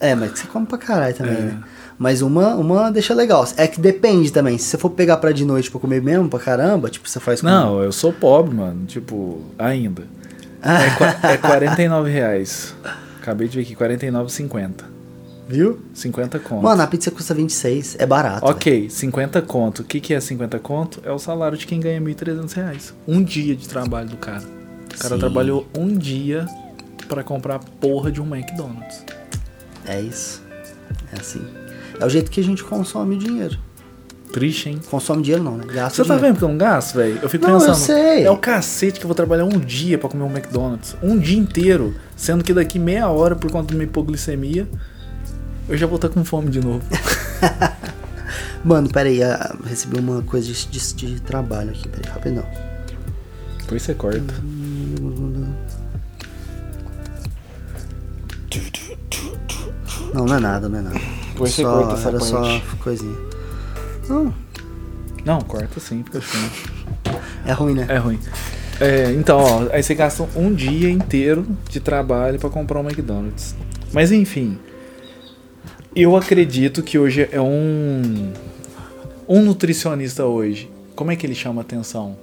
É, 0.00 0.14
mas 0.14 0.32
você 0.38 0.46
come 0.48 0.66
pra 0.66 0.76
caralho 0.76 1.14
também, 1.14 1.32
É. 1.36 1.40
né? 1.40 1.60
Mas 1.98 2.20
uma, 2.20 2.54
uma 2.56 2.90
deixa 2.90 3.14
legal. 3.14 3.48
É 3.56 3.66
que 3.66 3.80
depende 3.80 4.30
também. 4.30 4.58
Se 4.58 4.64
você 4.64 4.76
for 4.76 4.90
pegar 4.90 5.16
pra 5.16 5.32
de 5.32 5.46
noite 5.46 5.70
pra 5.70 5.80
comer 5.80 6.02
mesmo 6.02 6.28
pra 6.28 6.38
caramba, 6.38 6.90
tipo, 6.90 7.08
você 7.08 7.18
faz 7.18 7.40
com. 7.40 7.46
Não, 7.46 7.82
eu 7.82 7.90
sou 7.90 8.12
pobre, 8.12 8.54
mano. 8.54 8.84
Tipo, 8.86 9.40
ainda. 9.58 10.02
É, 11.22 11.34
é 11.34 11.36
49 11.36 12.10
reais. 12.10 12.74
Acabei 13.22 13.46
de 13.46 13.56
ver 13.56 13.62
aqui, 13.62 13.76
49,50. 13.76 14.70
Viu? 15.48 15.80
50 15.94 16.38
conto. 16.40 16.62
Mano, 16.62 16.82
a 16.82 16.86
pizza 16.86 17.10
custa 17.10 17.32
26. 17.32 17.96
É 18.00 18.06
barato. 18.06 18.44
ok, 18.46 18.90
50 18.90 19.40
conto. 19.42 19.82
O 19.82 19.84
que, 19.84 20.00
que 20.00 20.12
é 20.12 20.20
50 20.20 20.58
conto? 20.58 21.00
É 21.04 21.12
o 21.12 21.18
salário 21.18 21.56
de 21.56 21.66
quem 21.66 21.78
ganha 21.78 22.00
1.300 22.00 22.52
reais. 22.52 22.94
Um 23.06 23.22
dia 23.22 23.54
de 23.54 23.68
trabalho 23.68 24.08
do 24.08 24.16
cara. 24.16 24.42
O 24.42 24.98
cara 24.98 25.14
Sim. 25.14 25.20
trabalhou 25.20 25.66
um 25.76 25.96
dia 25.96 26.46
pra 27.06 27.22
comprar 27.22 27.56
a 27.56 27.58
porra 27.60 28.10
de 28.10 28.20
um 28.20 28.26
McDonald's. 28.34 29.04
É 29.86 30.00
isso. 30.00 30.42
É 31.12 31.20
assim. 31.20 31.42
É 32.00 32.04
o 32.04 32.08
jeito 32.08 32.30
que 32.30 32.40
a 32.40 32.44
gente 32.44 32.64
consome 32.64 33.14
o 33.14 33.18
dinheiro. 33.18 33.56
Triste, 34.32 34.68
hein? 34.68 34.80
Consome 34.90 35.22
dinheiro 35.22 35.44
não, 35.44 35.56
né? 35.56 35.64
Gasta 35.72 36.02
Você 36.02 36.08
tá 36.08 36.14
dinheiro. 36.16 36.22
vendo 36.34 36.38
que 36.38 36.44
eu 36.44 36.48
não 36.48 36.58
gasto, 36.58 36.96
velho? 36.96 37.20
Eu 37.22 37.28
fico 37.28 37.46
Não, 37.46 37.54
pensando. 37.54 37.68
eu 37.70 37.74
sei. 37.76 38.24
É 38.24 38.30
o 38.30 38.36
cacete 38.36 38.98
que 38.98 39.06
eu 39.06 39.08
vou 39.08 39.14
trabalhar 39.14 39.44
um 39.44 39.58
dia 39.60 39.96
pra 39.96 40.08
comer 40.08 40.24
um 40.24 40.30
McDonald's. 40.30 40.96
Um 41.02 41.16
dia 41.16 41.38
inteiro. 41.38 41.94
Sendo 42.16 42.42
que 42.42 42.52
daqui 42.52 42.78
meia 42.78 43.08
hora, 43.08 43.36
por 43.36 43.50
conta 43.50 43.68
da 43.68 43.74
minha 43.74 43.84
hipoglicemia, 43.86 44.68
eu 45.68 45.76
já 45.76 45.86
vou 45.86 45.96
estar 45.96 46.08
com 46.08 46.24
fome 46.24 46.50
de 46.50 46.60
novo. 46.60 46.82
Mano, 48.64 48.88
pera 48.88 49.08
aí. 49.08 49.20
Recebi 49.64 49.98
uma 49.98 50.22
coisa 50.22 50.46
de, 50.46 50.66
de, 50.66 51.14
de 51.14 51.20
trabalho 51.20 51.70
aqui. 51.70 51.88
Pera 51.88 52.08
aí, 52.08 52.12
rapidão. 52.12 52.46
Depois 53.58 53.82
você 53.82 53.94
corta. 53.94 54.34
Não, 60.14 60.24
não 60.24 60.36
é 60.36 60.40
nada, 60.40 60.68
não 60.68 60.78
é 60.78 60.82
nada. 60.82 61.00
Depois 61.32 61.52
você 61.52 61.62
só, 61.62 61.82
corta 61.82 61.94
essa 61.94 62.08
Era 62.08 62.20
só 62.20 62.60
coisinha. 62.82 63.16
Não, 64.08 64.34
Não, 65.24 65.40
corta 65.40 65.80
sim, 65.80 66.04
fica 66.04 66.20
é 67.44 67.52
ruim, 67.52 67.74
né? 67.74 67.86
É 67.88 67.98
ruim. 67.98 68.18
É, 68.80 69.12
então, 69.12 69.38
ó, 69.38 69.68
aí 69.72 69.82
você 69.82 69.94
gasta 69.94 70.28
um 70.36 70.52
dia 70.52 70.90
inteiro 70.90 71.46
de 71.68 71.80
trabalho 71.80 72.38
pra 72.38 72.50
comprar 72.50 72.80
um 72.80 72.84
McDonald's. 72.84 73.54
Mas 73.92 74.12
enfim, 74.12 74.58
eu 75.96 76.16
acredito 76.16 76.82
que 76.82 76.98
hoje 76.98 77.28
é 77.32 77.40
um 77.40 78.32
um 79.28 79.42
nutricionista 79.42 80.24
hoje. 80.24 80.70
Como 80.94 81.10
é 81.10 81.16
que 81.16 81.26
ele 81.26 81.34
chama 81.34 81.60
atenção? 81.62 82.16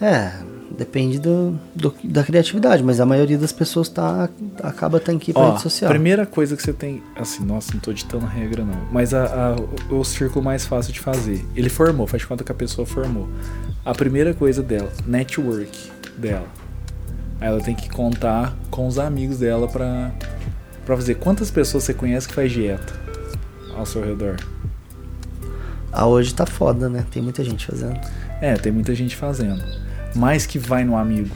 É, 0.00 0.32
depende 0.76 1.18
do, 1.18 1.58
do- 1.74 1.94
da 2.04 2.22
criatividade, 2.22 2.82
mas 2.82 3.00
a 3.00 3.06
maioria 3.06 3.36
das 3.38 3.50
pessoas 3.50 3.88
tá, 3.88 4.28
acaba 4.62 5.00
tendo 5.00 5.18
que 5.18 5.30
ir 5.30 5.34
pra 5.34 5.42
Ó, 5.42 5.50
rede 5.50 5.62
social. 5.62 5.90
primeira 5.90 6.26
coisa 6.26 6.54
que 6.54 6.62
você 6.62 6.72
tem, 6.72 7.02
assim, 7.16 7.44
nossa, 7.44 7.72
não 7.72 7.80
tô 7.80 7.92
ditando 7.92 8.26
regra 8.26 8.62
não, 8.64 8.78
mas 8.92 9.12
a, 9.14 9.54
a- 9.54 9.94
o 9.94 10.04
círculo 10.04 10.44
mais 10.44 10.66
fácil 10.66 10.92
de 10.92 11.00
fazer. 11.00 11.44
Ele 11.56 11.68
formou, 11.70 12.06
faz 12.06 12.22
de 12.22 12.28
conta 12.28 12.44
que 12.44 12.52
a 12.52 12.54
pessoa 12.54 12.86
formou. 12.86 13.26
A 13.84 13.94
primeira 13.94 14.34
coisa 14.34 14.62
dela, 14.62 14.92
network 15.06 15.90
dela. 16.16 16.46
Aí 17.40 17.48
Ela 17.48 17.60
tem 17.60 17.74
que 17.74 17.88
contar 17.88 18.56
com 18.70 18.86
os 18.86 18.98
amigos 18.98 19.38
dela 19.38 19.66
pra, 19.68 20.12
pra 20.86 20.96
fazer. 20.96 21.16
Quantas 21.16 21.50
pessoas 21.50 21.84
você 21.84 21.92
conhece 21.92 22.26
que 22.26 22.34
faz 22.34 22.50
dieta 22.50 22.94
ao 23.74 23.84
seu 23.84 24.02
redor? 24.02 24.36
Ah, 25.92 26.06
hoje 26.06 26.32
tá 26.34 26.46
foda, 26.46 26.88
né? 26.88 27.04
Tem 27.10 27.22
muita 27.22 27.42
gente 27.44 27.66
fazendo. 27.66 27.98
É, 28.40 28.54
tem 28.54 28.70
muita 28.72 28.94
gente 28.94 29.16
fazendo. 29.16 29.62
Mas 30.14 30.46
que 30.46 30.58
vai 30.58 30.84
no 30.84 30.96
amigo. 30.96 31.34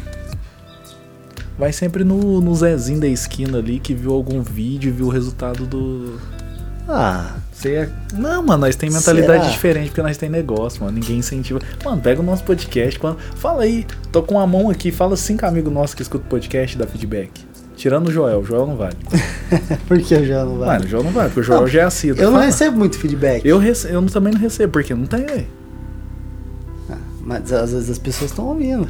Vai 1.59 1.73
sempre 1.73 2.05
no, 2.05 2.41
no 2.41 2.55
Zezinho 2.55 3.01
da 3.01 3.07
esquina 3.07 3.59
ali 3.59 3.79
que 3.79 3.93
viu 3.93 4.13
algum 4.15 4.41
vídeo 4.43 4.89
e 4.89 4.93
viu 4.93 5.07
o 5.07 5.11
resultado 5.11 5.67
do, 5.67 6.19
Ah, 6.89 7.37
Você 7.53 7.75
é... 7.75 7.91
Não, 8.15 8.43
mano, 8.43 8.63
nós 8.63 8.77
tem 8.77 8.91
mentalidade 8.91 9.43
Será? 9.45 9.53
diferente 9.53 9.89
porque 9.89 10.01
nós 10.03 10.17
tem 10.17 10.31
negócio, 10.31 10.83
mano. 10.83 10.95
Ninguém 10.99 11.19
incentiva. 11.19 11.61
Mano, 11.85 12.01
pega 12.01 12.21
o 12.21 12.25
nosso 12.25 12.45
podcast. 12.45 12.99
Quando... 12.99 13.19
Fala 13.37 13.63
aí, 13.65 13.87
tô 14.11 14.23
com 14.23 14.39
a 14.41 14.47
mão 14.47 14.71
aqui. 14.71 14.91
Fala 14.91 15.17
cinco 15.17 15.45
amigos 15.45 15.73
nossos 15.73 15.95
que 15.95 16.03
escutam 16.03 16.27
o 16.27 16.31
podcast 16.31 16.77
e 16.77 16.79
dá 16.79 16.87
feedback. 16.87 17.50
Tirando 17.81 18.09
o 18.09 18.13
Joel, 18.13 18.41
o 18.41 18.45
Joel 18.45 18.67
não 18.67 18.77
vale. 18.77 18.95
por 19.89 19.99
que 20.03 20.13
eu 20.13 20.27
já 20.27 20.45
não 20.45 20.59
vai? 20.59 20.69
Mano, 20.69 20.85
o 20.85 20.89
Joel 20.89 21.03
não 21.05 21.13
vale, 21.13 21.29
porque 21.31 21.41
o 21.41 21.43
Joel 21.43 21.61
Não, 21.63 21.67
já 21.67 21.81
é 21.81 21.85
assíduo. 21.85 22.21
eu 22.23 22.27
não 22.27 22.35
Fala. 22.35 22.45
recebo 22.45 22.77
muito 22.77 22.99
feedback. 22.99 23.43
Eu, 23.43 23.57
rece... 23.57 23.91
eu 23.91 24.05
também 24.05 24.35
não 24.35 24.39
recebo, 24.39 24.71
porque 24.75 24.95
não 24.95 25.07
tem, 25.07 25.25
velho. 25.25 25.47
Ah, 26.91 26.99
Mas 27.23 27.51
às 27.51 27.73
vezes 27.73 27.89
as 27.89 27.99
pessoas 27.99 28.33
estão 28.33 28.49
ouvindo. 28.49 28.87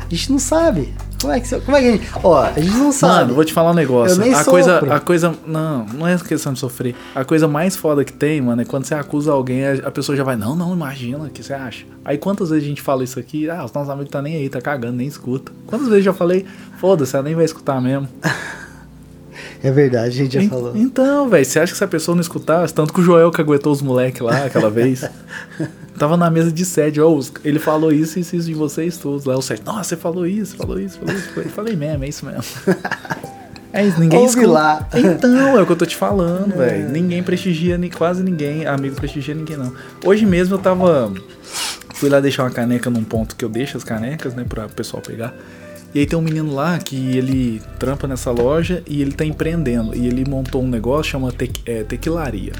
A 0.00 0.08
gente 0.12 0.32
não 0.32 0.40
sabe. 0.40 0.92
Como 1.22 1.32
é 1.32 1.40
que, 1.40 1.60
como 1.60 1.76
é 1.76 1.80
que 1.80 1.88
a 1.88 1.92
gente. 1.92 2.08
Ó, 2.22 2.42
a 2.42 2.60
gente 2.60 2.76
não 2.76 2.92
sabe. 2.92 3.22
Mano, 3.22 3.34
vou 3.34 3.44
te 3.44 3.52
falar 3.52 3.70
um 3.70 3.74
negócio. 3.74 4.16
Eu 4.16 4.18
nem 4.18 4.34
a 4.34 4.44
coisa, 4.44 4.74
sofro. 4.74 4.92
a 4.92 5.00
coisa, 5.00 5.34
não, 5.46 5.86
não 5.86 6.08
é 6.08 6.18
questão 6.18 6.52
de 6.52 6.58
sofrer. 6.58 6.96
A 7.14 7.24
coisa 7.24 7.46
mais 7.46 7.76
foda 7.76 8.04
que 8.04 8.12
tem, 8.12 8.40
mano, 8.40 8.60
é 8.60 8.64
quando 8.64 8.84
você 8.84 8.94
acusa 8.94 9.32
alguém, 9.32 9.64
a, 9.64 9.72
a 9.86 9.90
pessoa 9.90 10.16
já 10.16 10.24
vai, 10.24 10.34
não, 10.34 10.56
não, 10.56 10.72
imagina, 10.72 11.18
o 11.18 11.30
que 11.30 11.42
você 11.42 11.54
acha? 11.54 11.86
Aí 12.04 12.18
quantas 12.18 12.50
vezes 12.50 12.64
a 12.64 12.68
gente 12.68 12.82
fala 12.82 13.04
isso 13.04 13.20
aqui? 13.20 13.48
Ah, 13.48 13.64
os 13.64 13.72
nossos 13.72 13.88
amigos 13.88 14.10
tá 14.10 14.20
nem 14.20 14.36
aí, 14.36 14.48
tá 14.48 14.60
cagando, 14.60 14.96
nem 14.96 15.06
escuta. 15.06 15.52
Quantas 15.66 15.88
vezes 15.88 16.04
eu 16.04 16.12
já 16.12 16.12
falei, 16.12 16.44
foda-se, 16.78 17.14
ela 17.14 17.24
nem 17.24 17.34
vai 17.34 17.44
escutar 17.44 17.80
mesmo. 17.80 18.08
É 19.62 19.70
verdade, 19.70 20.08
a 20.08 20.10
gente 20.10 20.34
já 20.34 20.42
En- 20.42 20.48
falou. 20.48 20.76
Então, 20.76 21.28
velho, 21.28 21.44
você 21.44 21.60
acha 21.60 21.72
que 21.72 21.78
se 21.78 21.84
a 21.84 21.88
pessoa 21.88 22.14
não 22.16 22.20
escutasse, 22.22 22.74
tanto 22.74 22.92
que 22.92 23.00
o 23.00 23.02
Joel 23.02 23.30
caguetou 23.30 23.72
os 23.72 23.80
moleques 23.80 24.20
lá 24.20 24.44
aquela 24.46 24.68
vez. 24.70 25.04
Tava 25.98 26.16
na 26.16 26.30
mesa 26.30 26.50
de 26.50 26.64
sede, 26.64 27.00
ó, 27.00 27.20
ele 27.44 27.58
falou 27.58 27.92
isso 27.92 28.18
e 28.18 28.22
isso, 28.22 28.34
isso 28.34 28.46
de 28.48 28.54
vocês 28.54 28.96
todos. 28.96 29.24
Lá 29.24 29.36
o 29.36 29.42
sede, 29.42 29.62
nossa, 29.64 29.84
você 29.90 29.96
falou 29.96 30.26
isso, 30.26 30.56
falou 30.56 30.80
isso, 30.80 30.98
falou 30.98 31.14
isso. 31.14 31.28
Eu 31.36 31.44
falei 31.50 31.76
mesmo, 31.76 32.02
é 32.04 32.08
isso 32.08 32.26
mesmo. 32.26 32.42
É 33.74 33.86
isso, 33.86 33.98
ninguém 33.98 34.18
Ouve 34.18 34.28
escuta. 34.32 34.52
lá. 34.52 34.86
Então, 34.94 35.56
é 35.58 35.62
o 35.62 35.64
que 35.64 35.72
eu 35.72 35.76
tô 35.76 35.86
te 35.86 35.96
falando, 35.96 36.54
velho. 36.54 36.90
Ninguém 36.90 37.22
prestigia, 37.22 37.78
nem, 37.78 37.88
quase 37.88 38.22
ninguém, 38.22 38.66
amigo 38.66 38.94
prestigia 38.96 39.34
ninguém, 39.34 39.56
não. 39.56 39.72
Hoje 40.04 40.26
mesmo 40.26 40.56
eu 40.56 40.58
tava. 40.58 41.10
Fui 41.94 42.10
lá 42.10 42.20
deixar 42.20 42.42
uma 42.42 42.50
caneca 42.50 42.90
num 42.90 43.02
ponto 43.02 43.34
que 43.34 43.42
eu 43.42 43.48
deixo 43.48 43.78
as 43.78 43.82
canecas, 43.82 44.34
né, 44.34 44.44
pra 44.46 44.66
o 44.66 44.68
pessoal 44.68 45.02
pegar. 45.02 45.32
E 45.94 45.98
aí 46.00 46.06
tem 46.06 46.18
um 46.18 46.22
menino 46.22 46.54
lá 46.54 46.78
que 46.78 46.96
ele 46.96 47.60
trampa 47.78 48.08
nessa 48.08 48.30
loja 48.30 48.82
e 48.86 49.02
ele 49.02 49.12
tá 49.12 49.24
empreendendo. 49.26 49.94
E 49.94 50.06
ele 50.06 50.28
montou 50.28 50.62
um 50.62 50.68
negócio 50.68 51.12
chama 51.12 51.30
tec, 51.30 51.60
é, 51.66 51.84
Tequilaria. 51.84 52.52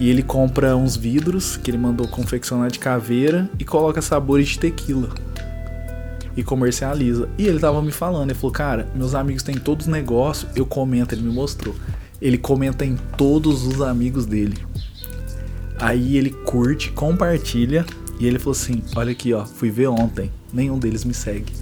E 0.00 0.08
ele 0.08 0.22
compra 0.22 0.76
uns 0.76 0.96
vidros 0.96 1.56
que 1.56 1.70
ele 1.70 1.76
mandou 1.76 2.08
confeccionar 2.08 2.70
de 2.70 2.78
caveira 2.78 3.50
e 3.58 3.64
coloca 3.64 4.00
sabores 4.00 4.48
de 4.48 4.60
tequila. 4.60 5.10
E 6.36 6.42
comercializa. 6.42 7.28
E 7.36 7.46
ele 7.46 7.58
tava 7.58 7.82
me 7.82 7.90
falando, 7.90 8.30
ele 8.30 8.38
falou, 8.38 8.52
cara, 8.52 8.88
meus 8.94 9.14
amigos 9.14 9.42
têm 9.42 9.56
todos 9.56 9.86
os 9.86 9.92
negócios, 9.92 10.50
eu 10.56 10.64
comento, 10.64 11.14
ele 11.14 11.22
me 11.22 11.32
mostrou. 11.32 11.74
Ele 12.22 12.38
comenta 12.38 12.84
em 12.84 12.96
todos 13.16 13.66
os 13.66 13.82
amigos 13.82 14.24
dele. 14.24 14.56
Aí 15.78 16.16
ele 16.16 16.30
curte, 16.30 16.90
compartilha. 16.92 17.84
E 18.18 18.26
ele 18.26 18.38
falou 18.38 18.52
assim: 18.52 18.82
Olha 18.96 19.12
aqui, 19.12 19.32
ó, 19.32 19.44
fui 19.44 19.70
ver 19.70 19.86
ontem, 19.86 20.30
nenhum 20.52 20.76
deles 20.76 21.04
me 21.04 21.14
segue. 21.14 21.52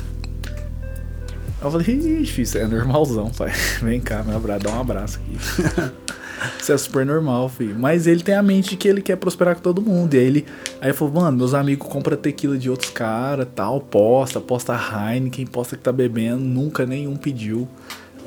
Eu 1.66 1.72
falei, 1.72 2.20
ixi, 2.20 2.42
isso 2.42 2.58
é 2.58 2.66
normalzão, 2.66 3.30
pai. 3.30 3.52
Vem 3.82 4.00
cá, 4.00 4.22
me 4.22 4.34
abraço, 4.34 4.60
dá 4.64 4.70
um 4.70 4.80
abraço 4.80 5.18
aqui. 5.18 5.96
Isso 6.60 6.70
é 6.70 6.76
super 6.76 7.06
normal, 7.06 7.48
filho. 7.48 7.74
Mas 7.78 8.06
ele 8.06 8.22
tem 8.22 8.34
a 8.34 8.42
mente 8.42 8.70
de 8.70 8.76
que 8.76 8.86
ele 8.86 9.00
quer 9.00 9.16
prosperar 9.16 9.54
com 9.56 9.62
todo 9.62 9.80
mundo. 9.80 10.14
E 10.14 10.18
aí 10.18 10.24
ele, 10.26 10.46
aí 10.80 10.92
falou, 10.92 11.14
mano, 11.14 11.36
meus 11.36 11.54
amigos 11.54 11.88
compram 11.88 12.16
tequila 12.16 12.58
de 12.58 12.68
outros 12.68 12.90
caras, 12.90 13.46
tal, 13.54 13.80
posta, 13.80 14.38
posta 14.38 14.74
Heineken, 14.74 15.46
posta 15.46 15.76
que 15.76 15.82
tá 15.82 15.90
bebendo, 15.90 16.40
nunca 16.40 16.84
nenhum 16.84 17.16
pediu. 17.16 17.66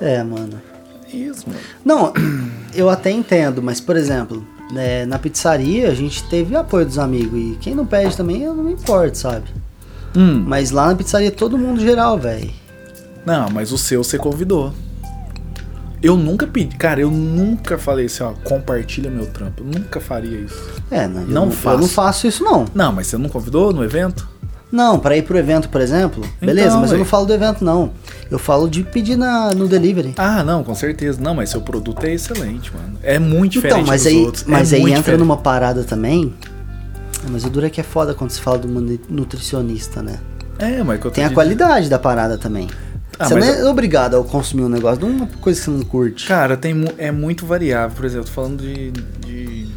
É, 0.02 0.24
mano. 0.24 0.60
Isso, 1.14 1.46
mano. 1.48 1.60
Não, 1.86 2.14
eu 2.74 2.90
até 2.90 3.12
entendo, 3.12 3.62
mas 3.62 3.80
por 3.80 3.96
exemplo, 3.96 4.46
né, 4.72 5.06
na 5.06 5.20
pizzaria 5.20 5.90
a 5.90 5.94
gente 5.94 6.24
teve 6.30 6.56
apoio 6.56 6.86
dos 6.86 6.98
amigos. 6.98 7.40
E 7.40 7.58
quem 7.62 7.76
não 7.76 7.86
pede 7.86 8.16
também, 8.16 8.44
eu 8.44 8.54
não 8.54 8.64
me 8.64 8.74
importo, 8.74 9.18
sabe? 9.18 9.46
Hum, 10.16 10.44
Mas 10.48 10.72
lá 10.72 10.88
na 10.88 10.96
pizzaria 10.96 11.32
todo 11.32 11.58
mundo 11.58 11.80
geral, 11.80 12.18
velho. 12.18 12.50
Não, 13.26 13.50
mas 13.50 13.72
o 13.72 13.78
seu 13.78 14.04
você 14.04 14.18
convidou. 14.18 14.74
Eu 16.02 16.16
nunca 16.16 16.48
pedi, 16.48 16.78
cara, 16.78 17.02
eu 17.02 17.12
nunca 17.12 17.78
falei 17.78 18.06
assim, 18.06 18.24
ó, 18.24 18.32
compartilha 18.46 19.10
meu 19.12 19.26
trampo. 19.26 19.64
Eu 19.64 19.80
nunca 19.80 20.00
faria 20.00 20.40
isso. 20.40 20.58
É, 20.90 21.06
não, 21.08 21.22
eu 21.22 21.28
Não 21.28 21.46
não, 21.48 21.52
faço. 21.52 21.76
eu 21.76 21.82
não 21.82 21.88
faço 21.90 22.28
isso 22.28 22.44
não. 22.44 22.66
Não, 22.74 22.94
mas 22.94 23.08
você 23.08 23.18
não 23.18 23.28
convidou 23.28 23.74
no 23.74 23.84
evento? 23.84 24.28
Não, 24.72 24.98
pra 25.00 25.18
ir 25.18 25.24
pro 25.24 25.38
evento, 25.38 25.68
por 25.68 25.82
exemplo, 25.82 26.24
beleza, 26.40 26.68
Então, 26.70 26.82
mas 26.82 26.92
eu 26.92 27.00
não 27.00 27.06
falo 27.06 27.26
do 27.26 27.34
evento 27.34 27.66
não. 27.66 27.92
Eu 28.30 28.38
falo 28.40 28.70
de 28.70 28.84
pedir 28.84 29.18
na, 29.18 29.50
no 29.54 29.68
delivery. 29.68 30.14
Ah, 30.16 30.44
não, 30.44 30.64
com 30.64 30.74
certeza. 30.76 31.20
Não, 31.20 31.34
mas 31.36 31.50
seu 31.50 31.60
produto 31.60 32.06
é 32.06 32.14
excelente, 32.14 32.72
mano. 32.74 32.98
É 33.04 33.18
muito 33.20 33.58
Então, 33.58 33.70
diferente 33.70 33.88
mas 33.88 34.04
dos 34.04 34.12
aí, 34.14 34.18
outros. 34.24 34.44
mas 34.48 34.72
é 34.72 34.76
aí 34.78 34.82
entra 34.84 34.96
diferente. 34.98 35.20
numa 35.20 35.38
parada 35.38 35.84
também. 35.84 36.34
Mas 37.30 37.44
o 37.44 37.50
duro 37.50 37.66
é 37.66 37.70
que 37.70 37.82
é 37.82 37.84
foda 37.84 38.14
quando 38.14 38.30
se 38.30 38.40
fala 38.40 38.60
de 38.60 38.68
uma 38.68 38.80
nu- 38.80 39.00
nutricionista, 39.10 40.02
né? 40.04 40.20
É, 40.60 40.82
mas 40.84 41.00
que 41.02 41.08
eu 41.08 41.12
tô 41.12 41.16
Tem 41.16 41.24
a 41.24 41.28
dizendo. 41.28 41.36
qualidade 41.36 41.90
da 41.90 41.98
parada 42.00 42.38
também. 42.38 42.68
Ah, 43.20 43.28
você 43.28 43.36
não 43.36 43.46
é 43.46 43.70
obrigado 43.70 44.16
a 44.16 44.24
consumir 44.24 44.64
um 44.64 44.70
negócio 44.70 45.00
de 45.00 45.06
uma 45.06 45.28
coisa 45.28 45.60
que 45.60 45.66
você 45.66 45.72
não 45.72 45.82
curte. 45.84 46.26
Cara, 46.26 46.56
tem, 46.56 46.74
é 46.98 47.12
muito 47.12 47.46
variável. 47.46 47.94
Por 47.94 48.06
exemplo, 48.06 48.30
falando 48.30 48.62
de, 48.62 48.92
de 48.92 49.68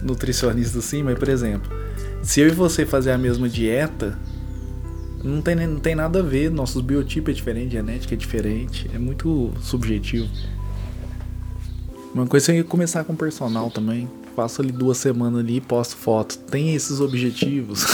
nutricionista 0.00 0.78
assim, 0.78 1.02
mas 1.02 1.18
por 1.18 1.28
exemplo, 1.28 1.70
se 2.22 2.40
eu 2.40 2.48
e 2.48 2.50
você 2.50 2.86
fazer 2.86 3.10
a 3.10 3.18
mesma 3.18 3.46
dieta, 3.46 4.18
não 5.22 5.42
tem, 5.42 5.54
não 5.54 5.78
tem 5.78 5.94
nada 5.94 6.20
a 6.20 6.22
ver. 6.22 6.50
Nossos 6.50 6.80
biotipos 6.80 7.30
é 7.30 7.34
diferente, 7.34 7.72
genética 7.72 8.14
é 8.14 8.16
diferente. 8.16 8.90
É 8.94 8.98
muito 8.98 9.52
subjetivo. 9.60 10.28
Uma 12.14 12.26
coisa 12.26 12.54
é 12.54 12.62
começar 12.62 13.04
com 13.04 13.14
personal 13.14 13.70
também. 13.70 14.08
Faço 14.34 14.62
ali 14.62 14.72
duas 14.72 14.96
semanas 14.96 15.40
ali 15.40 15.56
e 15.56 15.60
posto 15.60 15.94
foto. 15.94 16.38
Tem 16.38 16.74
esses 16.74 17.00
objetivos 17.00 17.84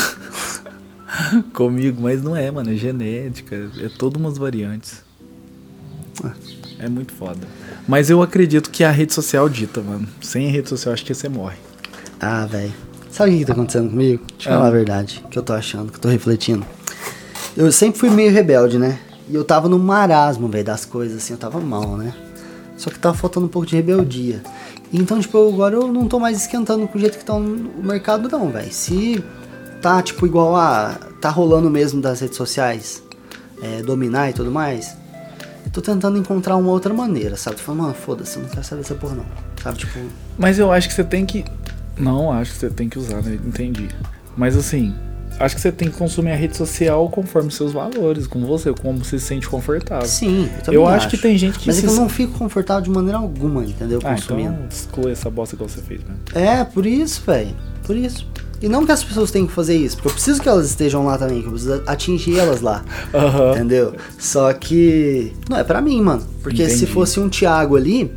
comigo, 1.52 2.00
mas 2.02 2.22
não 2.22 2.36
é, 2.36 2.50
mano. 2.50 2.72
É 2.72 2.74
genética. 2.74 3.70
É 3.80 3.88
todas 3.88 4.20
umas 4.20 4.38
variantes. 4.38 5.02
É 6.78 6.88
muito 6.88 7.12
foda. 7.12 7.40
Mas 7.86 8.10
eu 8.10 8.22
acredito 8.22 8.70
que 8.70 8.84
a 8.84 8.90
rede 8.90 9.12
social 9.12 9.48
dita, 9.48 9.80
mano. 9.80 10.06
Sem 10.20 10.48
a 10.48 10.50
rede 10.50 10.68
social, 10.68 10.92
acho 10.92 11.04
que 11.04 11.14
você 11.14 11.28
morre. 11.28 11.56
Ah, 12.20 12.46
velho. 12.46 12.72
Sabe 13.10 13.34
o 13.34 13.38
que, 13.38 13.44
tá 13.44 13.52
acontecendo 13.52 13.90
comigo? 13.90 14.24
Deixa 14.32 14.48
eu 14.50 14.54
Ah. 14.54 14.56
falar 14.58 14.68
a 14.68 14.72
verdade, 14.72 15.22
que 15.30 15.38
eu 15.38 15.42
tô 15.42 15.52
achando, 15.52 15.90
que 15.90 15.98
eu 15.98 16.00
tô 16.00 16.08
refletindo. 16.08 16.64
Eu 17.56 17.70
sempre 17.70 17.98
fui 18.00 18.08
meio 18.08 18.32
rebelde, 18.32 18.78
né? 18.78 18.98
E 19.28 19.34
eu 19.34 19.44
tava 19.44 19.68
no 19.68 19.78
marasmo, 19.78 20.48
velho, 20.48 20.64
das 20.64 20.84
coisas, 20.84 21.18
assim, 21.18 21.34
eu 21.34 21.38
tava 21.38 21.60
mal, 21.60 21.96
né? 21.96 22.14
Só 22.76 22.90
que 22.90 22.98
tava 22.98 23.14
faltando 23.16 23.46
um 23.46 23.48
pouco 23.48 23.66
de 23.66 23.76
rebeldia. 23.76 24.42
Então, 24.92 25.20
tipo, 25.20 25.36
agora 25.48 25.74
eu 25.76 25.88
não 25.92 26.08
tô 26.08 26.18
mais 26.18 26.38
esquentando 26.38 26.88
com 26.88 26.96
o 26.96 27.00
jeito 27.00 27.18
que 27.18 27.24
tá 27.24 27.34
o 27.34 27.40
mercado, 27.82 28.28
não, 28.30 28.50
velho. 28.50 28.72
Se 28.72 29.22
tá, 29.82 30.00
tipo, 30.02 30.24
igual 30.26 30.56
a. 30.56 30.96
tá 31.20 31.28
rolando 31.28 31.68
mesmo 31.68 32.00
das 32.00 32.20
redes 32.20 32.36
sociais, 32.36 33.02
é, 33.62 33.82
dominar 33.82 34.30
e 34.30 34.32
tudo 34.32 34.50
mais, 34.50 34.96
eu 35.66 35.70
tô 35.72 35.80
tentando 35.82 36.16
encontrar 36.18 36.56
uma 36.56 36.70
outra 36.70 36.94
maneira, 36.94 37.36
sabe? 37.36 37.56
Tô 37.56 37.62
falando, 37.62 37.82
mano, 37.82 37.94
foda-se, 37.94 38.38
não 38.38 38.48
quero 38.48 38.64
saber 38.64 38.82
dessa 38.82 38.94
porra, 38.94 39.16
não. 39.16 39.26
Sabe, 39.62 39.78
tipo. 39.78 39.98
Mas 40.38 40.58
eu 40.58 40.72
acho 40.72 40.88
que 40.88 40.94
você 40.94 41.04
tem 41.04 41.26
que. 41.26 41.44
Não 41.98 42.32
acho 42.32 42.52
que 42.52 42.58
você 42.58 42.70
tem 42.70 42.88
que 42.88 42.98
usar, 42.98 43.22
né? 43.22 43.38
Entendi. 43.44 43.88
Mas 44.36 44.56
assim, 44.56 44.94
acho 45.38 45.54
que 45.54 45.60
você 45.60 45.70
tem 45.70 45.90
que 45.90 45.96
consumir 45.96 46.30
a 46.32 46.34
rede 46.36 46.56
social 46.56 47.06
conforme 47.10 47.50
seus 47.50 47.72
valores, 47.72 48.26
com 48.26 48.44
você, 48.46 48.72
como 48.72 49.04
você 49.04 49.18
se 49.18 49.26
sente 49.26 49.46
confortável. 49.48 50.08
Sim, 50.08 50.48
eu 50.56 50.62
também 50.62 50.80
Eu 50.80 50.86
acho 50.88 51.08
que 51.08 51.18
tem 51.18 51.36
gente 51.36 51.58
que 51.58 51.66
Mas 51.66 51.76
é 51.76 51.80
se- 51.82 51.86
que 51.86 51.92
eu 51.92 51.96
não 51.96 52.08
fico 52.08 52.38
confortável 52.38 52.82
de 52.82 52.90
maneira 52.90 53.18
alguma, 53.18 53.62
entendeu? 53.64 54.00
Ah, 54.04 54.14
Consumindo. 54.14 54.52
então 54.54 54.66
exclua 54.68 55.10
essa 55.12 55.28
bosta 55.30 55.54
que 55.56 55.62
você 55.62 55.80
fez, 55.82 56.00
né? 56.04 56.14
É, 56.34 56.64
por 56.64 56.86
isso, 56.86 57.22
velho. 57.26 57.54
Por 57.84 57.94
isso. 57.94 58.26
E 58.62 58.68
não 58.68 58.86
que 58.86 58.92
as 58.92 59.02
pessoas 59.02 59.30
tenham 59.30 59.46
que 59.46 59.52
fazer 59.52 59.76
isso, 59.76 59.96
porque 59.96 60.08
eu 60.08 60.12
preciso 60.12 60.40
que 60.40 60.48
elas 60.48 60.66
estejam 60.66 61.04
lá 61.04 61.18
também, 61.18 61.40
que 61.40 61.46
eu 61.48 61.50
preciso 61.52 61.82
atingir 61.86 62.38
elas 62.38 62.60
lá. 62.60 62.84
Aham. 63.12 63.50
Entendeu? 63.50 63.94
Só 64.18 64.52
que. 64.52 65.32
Não, 65.50 65.58
é 65.58 65.64
pra 65.64 65.80
mim, 65.80 66.00
mano. 66.00 66.22
Porque 66.42 66.64
se 66.68 66.76
Entendi. 66.76 66.92
fosse 66.92 67.18
um 67.18 67.28
Thiago 67.28 67.76
ali, 67.76 68.12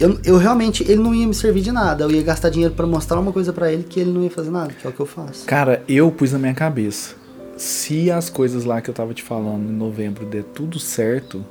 eu, 0.00 0.18
eu 0.24 0.38
realmente. 0.38 0.82
Ele 0.84 1.02
não 1.02 1.14
ia 1.14 1.26
me 1.26 1.34
servir 1.34 1.60
de 1.60 1.70
nada. 1.70 2.04
Eu 2.04 2.10
ia 2.10 2.22
gastar 2.22 2.48
dinheiro 2.48 2.74
pra 2.74 2.86
mostrar 2.86 3.20
uma 3.20 3.30
coisa 3.32 3.52
pra 3.52 3.70
ele 3.70 3.82
que 3.82 4.00
ele 4.00 4.10
não 4.10 4.22
ia 4.22 4.30
fazer 4.30 4.50
nada, 4.50 4.72
que 4.72 4.86
é 4.86 4.90
o 4.90 4.92
que 4.92 5.00
eu 5.00 5.06
faço. 5.06 5.44
Cara, 5.44 5.82
eu 5.86 6.10
pus 6.10 6.32
na 6.32 6.38
minha 6.38 6.54
cabeça. 6.54 7.14
Se 7.56 8.10
as 8.10 8.30
coisas 8.30 8.64
lá 8.64 8.80
que 8.80 8.88
eu 8.90 8.94
tava 8.94 9.12
te 9.14 9.22
falando 9.22 9.68
em 9.68 9.72
novembro 9.72 10.24
der 10.26 10.42
tudo 10.42 10.78
certo, 10.78 11.44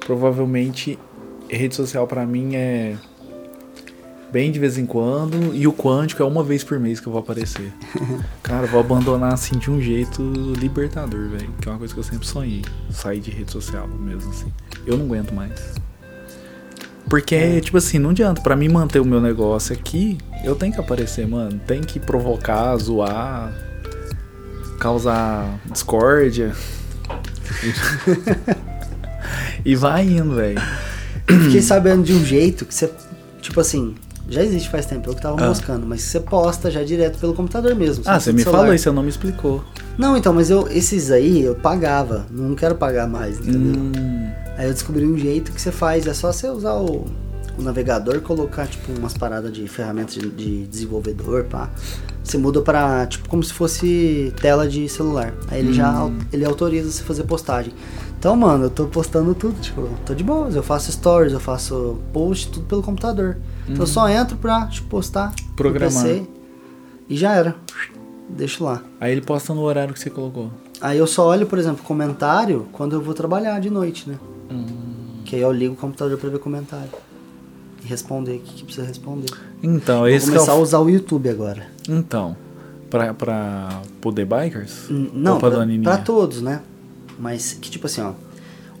provavelmente 0.00 0.98
rede 1.48 1.74
social 1.74 2.06
pra 2.06 2.24
mim 2.24 2.54
é 2.54 2.96
bem 4.32 4.50
de 4.50 4.58
vez 4.58 4.78
em 4.78 4.86
quando 4.86 5.54
e 5.54 5.68
o 5.68 5.72
quântico 5.72 6.22
é 6.22 6.26
uma 6.26 6.42
vez 6.42 6.64
por 6.64 6.80
mês 6.80 6.98
que 6.98 7.06
eu 7.06 7.12
vou 7.12 7.20
aparecer. 7.20 7.70
Cara, 8.42 8.66
vou 8.66 8.80
abandonar 8.80 9.34
assim 9.34 9.58
de 9.58 9.70
um 9.70 9.80
jeito 9.80 10.22
libertador, 10.58 11.28
velho, 11.28 11.50
que 11.60 11.68
é 11.68 11.70
uma 11.70 11.78
coisa 11.78 11.92
que 11.92 12.00
eu 12.00 12.04
sempre 12.04 12.26
sonhei, 12.26 12.62
sair 12.90 13.20
de 13.20 13.30
rede 13.30 13.52
social 13.52 13.86
mesmo 13.86 14.30
assim. 14.30 14.50
Eu 14.86 14.96
não 14.96 15.04
aguento 15.04 15.34
mais. 15.34 15.74
Porque, 17.08 17.60
tipo 17.60 17.76
assim, 17.76 17.98
não 17.98 18.08
adianta. 18.10 18.40
Pra 18.40 18.56
mim 18.56 18.70
manter 18.70 18.98
o 18.98 19.04
meu 19.04 19.20
negócio 19.20 19.74
aqui, 19.74 20.16
eu 20.42 20.54
tenho 20.54 20.72
que 20.72 20.80
aparecer, 20.80 21.28
mano. 21.28 21.60
Tem 21.66 21.82
que 21.82 22.00
provocar, 22.00 22.74
zoar, 22.78 23.52
causar 24.80 25.60
discórdia. 25.70 26.54
e 29.62 29.76
vai 29.76 30.06
indo, 30.06 30.36
velho. 30.36 30.58
Fiquei 31.26 31.60
sabendo 31.60 32.02
de 32.02 32.14
um 32.14 32.24
jeito 32.24 32.64
que 32.64 32.74
você. 32.74 32.90
Tipo 33.42 33.60
assim. 33.60 33.94
Já 34.32 34.42
existe 34.42 34.68
faz 34.70 34.86
tempo, 34.86 35.10
eu 35.10 35.14
que 35.14 35.20
tava 35.22 35.42
Ah. 35.42 35.48
moscando, 35.48 35.86
mas 35.86 36.02
você 36.02 36.18
posta 36.20 36.70
já 36.70 36.82
direto 36.82 37.18
pelo 37.18 37.34
computador 37.34 37.74
mesmo. 37.74 38.02
Ah, 38.06 38.18
você 38.18 38.32
me 38.32 38.42
celular. 38.42 38.60
falou 38.60 38.74
isso, 38.74 38.84
você 38.84 38.90
não 38.92 39.02
me 39.02 39.08
explicou. 39.10 39.62
Não, 39.98 40.16
então, 40.16 40.32
mas 40.32 40.48
eu 40.50 40.66
esses 40.68 41.10
aí 41.10 41.42
eu 41.42 41.54
pagava. 41.54 42.26
Não 42.30 42.54
quero 42.54 42.74
pagar 42.74 43.06
mais, 43.06 43.38
entendeu? 43.38 43.80
Hum, 43.82 44.30
Aí 44.56 44.66
eu 44.66 44.72
descobri 44.72 45.04
um 45.04 45.16
jeito 45.16 45.50
que 45.52 45.60
você 45.60 45.72
faz, 45.72 46.06
é 46.06 46.12
só 46.14 46.30
você 46.32 46.46
usar 46.48 46.74
o, 46.74 47.06
o 47.58 47.62
navegador, 47.62 48.20
colocar 48.20 48.66
tipo 48.66 48.92
umas 48.98 49.14
paradas 49.16 49.52
de 49.52 49.66
ferramentas 49.68 50.14
de, 50.14 50.28
de 50.30 50.66
desenvolvedor, 50.66 51.44
pá. 51.44 51.70
Você 52.22 52.38
muda 52.38 52.60
pra, 52.62 53.04
tipo, 53.06 53.28
como 53.28 53.42
se 53.42 53.52
fosse 53.52 54.32
tela 54.40 54.68
de 54.68 54.88
celular. 54.88 55.34
Aí 55.50 55.58
ele 55.60 55.72
já 55.72 55.88
au- 55.92 56.12
ele 56.32 56.44
autoriza 56.44 56.90
você 56.90 57.02
fazer 57.02 57.24
postagem. 57.24 57.72
Então, 58.22 58.36
mano, 58.36 58.66
eu 58.66 58.70
tô 58.70 58.86
postando 58.86 59.34
tudo, 59.34 59.60
tipo, 59.60 59.82
tô 60.06 60.14
de 60.14 60.22
boas. 60.22 60.54
Eu 60.54 60.62
faço 60.62 60.92
stories, 60.92 61.32
eu 61.32 61.40
faço 61.40 61.98
post, 62.12 62.52
tudo 62.52 62.64
pelo 62.66 62.80
computador. 62.80 63.36
Então 63.64 63.82
eu 63.82 63.86
só 63.86 64.08
entro 64.08 64.36
pra 64.36 64.64
tipo, 64.68 64.86
postar 64.86 65.34
Programar. 65.56 66.04
PC 66.04 66.22
e 67.08 67.16
já 67.16 67.34
era. 67.34 67.56
Deixo 68.28 68.62
lá. 68.62 68.80
Aí 69.00 69.10
ele 69.10 69.22
posta 69.22 69.52
no 69.52 69.62
horário 69.62 69.92
que 69.92 69.98
você 69.98 70.08
colocou. 70.08 70.52
Aí 70.80 70.98
eu 70.98 71.06
só 71.08 71.26
olho, 71.26 71.46
por 71.46 71.58
exemplo, 71.58 71.82
comentário 71.82 72.68
quando 72.70 72.92
eu 72.92 73.00
vou 73.02 73.12
trabalhar 73.12 73.58
de 73.58 73.70
noite, 73.70 74.08
né? 74.08 74.16
Que 75.24 75.34
aí 75.34 75.42
eu 75.42 75.50
ligo 75.50 75.74
o 75.74 75.76
computador 75.76 76.16
pra 76.16 76.30
ver 76.30 76.38
comentário. 76.38 76.90
E 77.82 77.88
responder 77.88 78.36
o 78.36 78.38
que, 78.38 78.54
que 78.54 78.64
precisa 78.64 78.86
responder. 78.86 79.32
Então, 79.60 79.98
Vou 79.98 80.08
esse 80.08 80.30
é 80.30 80.32
começar 80.32 80.54
o... 80.54 80.58
a 80.58 80.60
usar 80.60 80.78
o 80.78 80.88
YouTube 80.88 81.28
agora. 81.28 81.66
Então, 81.88 82.36
pra, 82.88 83.12
pra 83.12 83.82
poder 84.00 84.26
bikers? 84.26 84.86
Não, 84.88 85.40
pra 85.40 85.50
pra 85.82 85.96
todos, 85.96 86.40
né? 86.40 86.60
Mas 87.22 87.52
que 87.52 87.70
tipo 87.70 87.86
assim, 87.86 88.00
ó. 88.02 88.12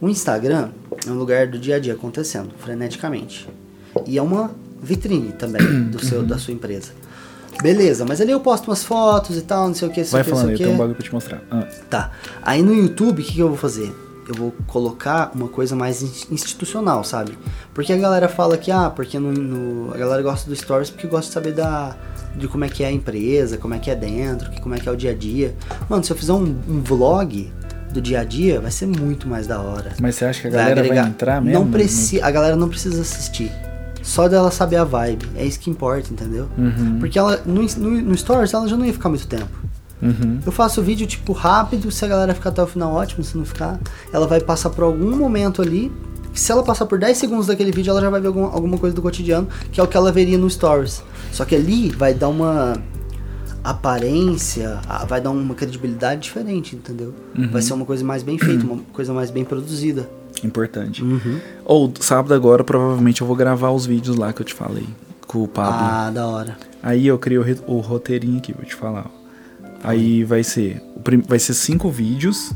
O 0.00 0.08
Instagram 0.08 0.70
é 1.06 1.10
um 1.10 1.14
lugar 1.14 1.46
do 1.46 1.56
dia 1.60 1.76
a 1.76 1.78
dia 1.78 1.92
acontecendo, 1.94 2.50
freneticamente. 2.58 3.48
E 4.04 4.18
é 4.18 4.22
uma 4.22 4.50
vitrine 4.82 5.30
também 5.32 5.62
do 5.88 5.98
Uhum. 5.98 6.04
seu, 6.04 6.22
da 6.24 6.36
sua 6.38 6.52
empresa. 6.52 6.90
Beleza, 7.62 8.04
mas 8.04 8.20
ali 8.20 8.32
eu 8.32 8.40
posto 8.40 8.66
umas 8.68 8.82
fotos 8.82 9.36
e 9.36 9.42
tal, 9.42 9.68
não 9.68 9.74
sei 9.74 9.86
o 9.86 9.92
que, 9.92 10.02
Vai 10.02 10.22
o 10.22 10.24
que, 10.24 10.30
falando 10.30 10.46
sei 10.46 10.54
aí, 10.56 10.62
o 10.62 10.64
tem 10.66 10.74
um 10.74 10.76
bagulho 10.76 10.96
pra 10.96 11.04
te 11.06 11.14
mostrar. 11.14 11.40
Ah. 11.50 11.68
Tá. 11.88 12.10
Aí 12.42 12.62
no 12.64 12.74
YouTube, 12.74 13.22
o 13.22 13.24
que, 13.24 13.34
que 13.34 13.38
eu 13.40 13.46
vou 13.48 13.56
fazer? 13.56 13.94
Eu 14.26 14.34
vou 14.34 14.52
colocar 14.66 15.30
uma 15.34 15.46
coisa 15.48 15.76
mais 15.76 16.02
ins- 16.02 16.26
institucional, 16.32 17.04
sabe? 17.04 17.38
Porque 17.72 17.92
a 17.92 17.96
galera 17.96 18.28
fala 18.28 18.56
que, 18.58 18.72
ah, 18.72 18.90
porque 18.90 19.18
no, 19.20 19.30
no- 19.32 19.94
a 19.94 19.98
galera 19.98 20.20
gosta 20.22 20.48
do 20.50 20.56
Stories 20.56 20.90
porque 20.90 21.06
gosta 21.06 21.28
de 21.28 21.34
saber 21.34 21.52
da, 21.52 21.94
de 22.34 22.48
como 22.48 22.64
é 22.64 22.68
que 22.68 22.82
é 22.82 22.88
a 22.88 22.92
empresa, 22.92 23.56
como 23.58 23.74
é 23.74 23.78
que 23.78 23.90
é 23.90 23.94
dentro, 23.94 24.50
que, 24.50 24.60
como 24.60 24.74
é 24.74 24.78
que 24.80 24.88
é 24.88 24.92
o 24.92 24.96
dia 24.96 25.12
a 25.12 25.14
dia. 25.14 25.54
Mano, 25.88 26.02
se 26.02 26.10
eu 26.12 26.16
fizer 26.16 26.32
um, 26.32 26.56
um 26.68 26.80
vlog 26.82 27.52
do 27.92 28.00
dia 28.00 28.20
a 28.20 28.24
dia, 28.24 28.60
vai 28.60 28.70
ser 28.70 28.86
muito 28.86 29.28
mais 29.28 29.46
da 29.46 29.60
hora. 29.60 29.92
Mas 30.00 30.16
você 30.16 30.24
acha 30.24 30.40
que 30.42 30.48
a 30.48 30.50
galera 30.50 30.82
vai 30.82 30.98
entrar 30.98 31.40
mesmo? 31.40 31.64
Não 31.64 31.70
precisa, 31.70 32.24
a 32.24 32.30
galera 32.30 32.56
não 32.56 32.68
precisa 32.68 33.02
assistir. 33.02 33.52
Só 34.02 34.28
dela 34.28 34.50
saber 34.50 34.76
a 34.76 34.84
vibe. 34.84 35.28
É 35.36 35.44
isso 35.44 35.60
que 35.60 35.70
importa, 35.70 36.12
entendeu? 36.12 36.48
Uhum. 36.58 36.98
Porque 36.98 37.18
ela 37.18 37.40
no, 37.46 37.62
no, 37.62 37.90
no 38.02 38.16
Stories 38.16 38.52
ela 38.52 38.66
já 38.66 38.76
não 38.76 38.84
ia 38.84 38.92
ficar 38.92 39.08
muito 39.08 39.26
tempo. 39.26 39.50
Uhum. 40.02 40.40
Eu 40.44 40.50
faço 40.50 40.82
vídeo 40.82 41.06
tipo 41.06 41.32
rápido, 41.32 41.90
se 41.92 42.04
a 42.04 42.08
galera 42.08 42.34
ficar 42.34 42.50
até 42.50 42.60
o 42.62 42.66
final, 42.66 42.92
ótimo, 42.92 43.22
se 43.22 43.38
não 43.38 43.44
ficar, 43.44 43.78
ela 44.12 44.26
vai 44.26 44.40
passar 44.40 44.70
por 44.70 44.82
algum 44.82 45.16
momento 45.16 45.62
ali 45.62 45.92
se 46.34 46.50
ela 46.50 46.62
passar 46.62 46.86
por 46.86 46.98
10 46.98 47.16
segundos 47.16 47.46
daquele 47.46 47.70
vídeo, 47.70 47.90
ela 47.90 48.00
já 48.00 48.10
vai 48.10 48.20
ver 48.20 48.28
algum, 48.28 48.44
alguma 48.44 48.78
coisa 48.78 48.94
do 48.96 49.02
cotidiano, 49.02 49.48
que 49.70 49.80
é 49.80 49.82
o 49.82 49.86
que 49.86 49.96
ela 49.96 50.10
veria 50.10 50.38
no 50.38 50.48
Stories. 50.48 51.02
Só 51.30 51.44
que 51.44 51.54
ali 51.54 51.90
vai 51.90 52.14
dar 52.14 52.28
uma 52.28 52.74
aparência, 53.64 54.80
vai 55.08 55.20
dar 55.20 55.30
uma 55.30 55.54
credibilidade 55.54 56.22
diferente, 56.22 56.74
entendeu? 56.74 57.14
Uhum. 57.36 57.50
Vai 57.50 57.62
ser 57.62 57.72
uma 57.74 57.84
coisa 57.84 58.04
mais 58.04 58.22
bem 58.22 58.38
feita, 58.38 58.64
uma 58.64 58.78
coisa 58.92 59.12
mais 59.12 59.30
bem 59.30 59.44
produzida. 59.44 60.08
Importante. 60.42 61.02
Uhum. 61.02 61.38
Ou 61.64 61.92
sábado 62.00 62.34
agora, 62.34 62.64
provavelmente 62.64 63.20
eu 63.20 63.26
vou 63.26 63.36
gravar 63.36 63.70
os 63.70 63.86
vídeos 63.86 64.16
lá 64.16 64.32
que 64.32 64.42
eu 64.42 64.46
te 64.46 64.54
falei. 64.54 64.86
Com 65.26 65.44
o 65.44 65.48
Pablo. 65.48 65.80
Ah, 65.80 66.10
da 66.10 66.26
hora. 66.26 66.58
Aí 66.82 67.06
eu 67.06 67.18
criei 67.18 67.38
o, 67.38 67.72
o 67.74 67.80
roteirinho 67.80 68.38
aqui, 68.38 68.52
vou 68.52 68.64
te 68.64 68.74
falar. 68.74 69.06
Aí 69.82 70.24
vai 70.24 70.42
ser. 70.42 70.82
Vai 71.28 71.38
ser 71.38 71.54
cinco 71.54 71.90
vídeos. 71.90 72.52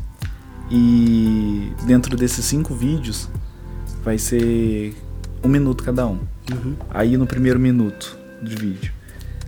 E 0.69 1.71
dentro 1.85 2.17
desses 2.17 2.43
cinco 2.43 2.75
vídeos 2.75 3.29
vai 4.03 4.17
ser 4.17 4.93
um 5.41 5.47
minuto 5.47 5.83
cada 5.83 6.05
um. 6.05 6.19
Uhum. 6.51 6.75
Aí 6.89 7.15
no 7.15 7.25
primeiro 7.25 7.59
minuto 7.59 8.17
de 8.41 8.55
vídeo. 8.55 8.96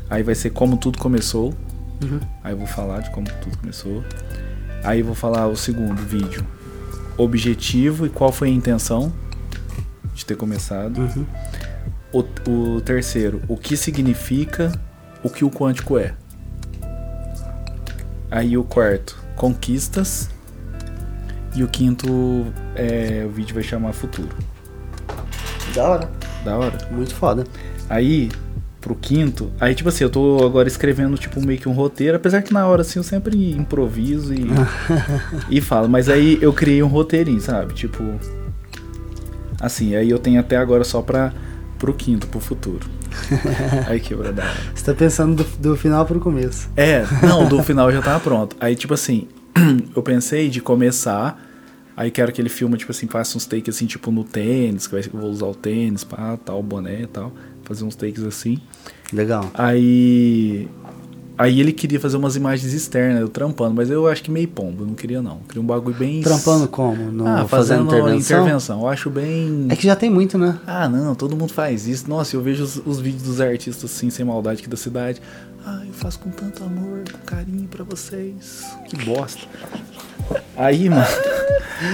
Aí 0.09 0.23
vai 0.23 0.35
ser 0.35 0.49
como 0.51 0.77
tudo 0.77 0.97
começou. 0.97 1.53
Uhum. 2.01 2.19
Aí 2.43 2.53
eu 2.53 2.57
vou 2.57 2.67
falar 2.67 3.01
de 3.01 3.09
como 3.11 3.27
tudo 3.41 3.57
começou. 3.57 4.03
Aí 4.83 4.99
eu 4.99 5.05
vou 5.05 5.15
falar 5.15 5.47
o 5.47 5.55
segundo 5.55 6.01
vídeo. 6.01 6.45
Objetivo 7.17 8.05
e 8.05 8.09
qual 8.09 8.31
foi 8.31 8.47
a 8.47 8.51
intenção 8.51 9.11
de 10.13 10.25
ter 10.25 10.35
começado. 10.35 10.99
Uhum. 10.99 11.25
O, 12.11 12.19
o 12.49 12.81
terceiro, 12.81 13.41
o 13.47 13.55
que 13.55 13.77
significa 13.77 14.71
o 15.23 15.29
que 15.29 15.43
o 15.43 15.51
quântico 15.51 15.97
é. 15.97 16.13
Aí 18.31 18.57
o 18.57 18.63
quarto, 18.63 19.17
conquistas. 19.35 20.29
E 21.55 21.63
o 21.63 21.67
quinto, 21.67 22.07
é, 22.75 23.25
o 23.25 23.29
vídeo 23.29 23.55
vai 23.55 23.63
chamar 23.63 23.91
futuro. 23.91 24.29
Da 25.73 25.89
hora. 25.89 26.11
Da 26.45 26.57
hora. 26.57 26.77
Muito 26.91 27.15
foda. 27.15 27.43
Aí, 27.89 28.29
pro 28.81 28.95
quinto, 28.95 29.51
aí 29.59 29.75
tipo 29.75 29.89
assim, 29.89 30.05
eu 30.05 30.09
tô 30.09 30.43
agora 30.45 30.67
escrevendo 30.67 31.17
tipo 31.17 31.41
meio 31.45 31.59
que 31.59 31.67
um 31.67 31.73
roteiro, 31.73 32.15
apesar 32.15 32.41
que 32.41 32.53
na 32.53 32.65
hora 32.65 32.81
assim 32.81 32.99
eu 32.99 33.03
sempre 33.03 33.51
improviso 33.51 34.33
e, 34.33 34.45
e 35.51 35.59
falo, 35.59 35.89
mas 35.89 36.07
aí 36.07 36.37
eu 36.41 36.53
criei 36.53 36.81
um 36.81 36.87
roteirinho, 36.87 37.41
sabe? 37.41 37.73
Tipo. 37.73 38.03
Assim, 39.59 39.95
aí 39.95 40.09
eu 40.09 40.17
tenho 40.19 40.39
até 40.39 40.55
agora 40.55 40.83
só 40.83 41.01
pra 41.01 41.33
pro 41.77 41.93
quinto, 41.93 42.27
pro 42.27 42.39
futuro. 42.39 42.87
aí 43.87 43.99
quebra 43.99 44.31
da. 44.31 44.53
Você 44.73 44.85
tá 44.85 44.93
pensando 44.93 45.43
do, 45.43 45.57
do 45.71 45.75
final 45.75 46.05
pro 46.05 46.19
começo. 46.19 46.69
É, 46.75 47.03
não, 47.25 47.47
do 47.47 47.61
final 47.63 47.91
já 47.91 48.01
tava 48.01 48.19
pronto. 48.19 48.55
Aí, 48.59 48.75
tipo 48.75 48.93
assim, 48.93 49.27
eu 49.95 50.01
pensei 50.03 50.49
de 50.49 50.61
começar. 50.61 51.45
Aí 51.97 52.09
quero 52.09 52.31
que 52.31 52.41
ele 52.41 52.47
filme, 52.47 52.77
tipo 52.77 52.91
assim, 52.93 53.07
faça 53.07 53.35
uns 53.35 53.45
takes 53.45 53.75
assim, 53.75 53.85
tipo 53.85 54.09
no 54.09 54.23
tênis, 54.23 54.87
que 54.87 54.93
vai- 54.93 55.03
que 55.03 55.13
eu 55.13 55.19
vou 55.19 55.29
usar 55.29 55.47
o 55.47 55.55
tênis, 55.55 56.01
pá, 56.05 56.37
tal, 56.37 56.63
boné 56.63 57.01
e 57.01 57.07
tal. 57.07 57.33
Fazer 57.69 57.85
uns 57.85 57.95
takes 57.95 58.23
assim. 58.23 58.59
Legal. 59.13 59.49
Aí. 59.53 60.67
Aí 61.37 61.61
ele 61.61 61.71
queria 61.71 61.99
fazer 62.01 62.17
umas 62.17 62.35
imagens 62.35 62.73
externas, 62.73 63.21
eu 63.21 63.29
trampando, 63.29 63.73
mas 63.73 63.89
eu 63.89 64.07
acho 64.07 64.21
que 64.21 64.29
meio 64.29 64.47
pombo, 64.49 64.83
eu 64.83 64.87
não 64.87 64.93
queria 64.93 65.21
não. 65.21 65.35
Eu 65.35 65.47
queria 65.47 65.61
um 65.61 65.65
bagulho 65.65 65.95
bem. 65.95 66.21
Trampando 66.21 66.67
como? 66.67 67.11
No, 67.13 67.25
ah, 67.25 67.47
fazendo, 67.47 67.83
intervenção? 68.13 68.81
Eu 68.81 68.87
acho 68.89 69.09
bem. 69.09 69.67
É 69.69 69.75
que 69.75 69.83
já 69.83 69.95
tem 69.95 70.09
muito, 70.09 70.37
né? 70.37 70.59
Ah, 70.67 70.89
não, 70.89 71.15
todo 71.15 71.37
mundo 71.37 71.53
faz 71.53 71.87
isso. 71.87 72.09
Nossa, 72.09 72.35
eu 72.35 72.41
vejo 72.41 72.63
os, 72.63 72.81
os 72.85 72.99
vídeos 72.99 73.23
dos 73.23 73.39
artistas 73.39 73.89
assim, 73.89 74.09
sem 74.09 74.25
maldade 74.25 74.59
aqui 74.59 74.69
da 74.69 74.75
cidade. 74.75 75.21
Ah, 75.65 75.83
eu 75.85 75.93
faço 75.93 76.19
com 76.19 76.29
tanto 76.29 76.61
amor, 76.63 77.03
com 77.09 77.19
carinho 77.19 77.69
pra 77.69 77.85
vocês. 77.85 78.65
Que 78.89 78.97
bosta. 79.05 79.47
Aí, 80.57 80.89
mano. 80.89 81.05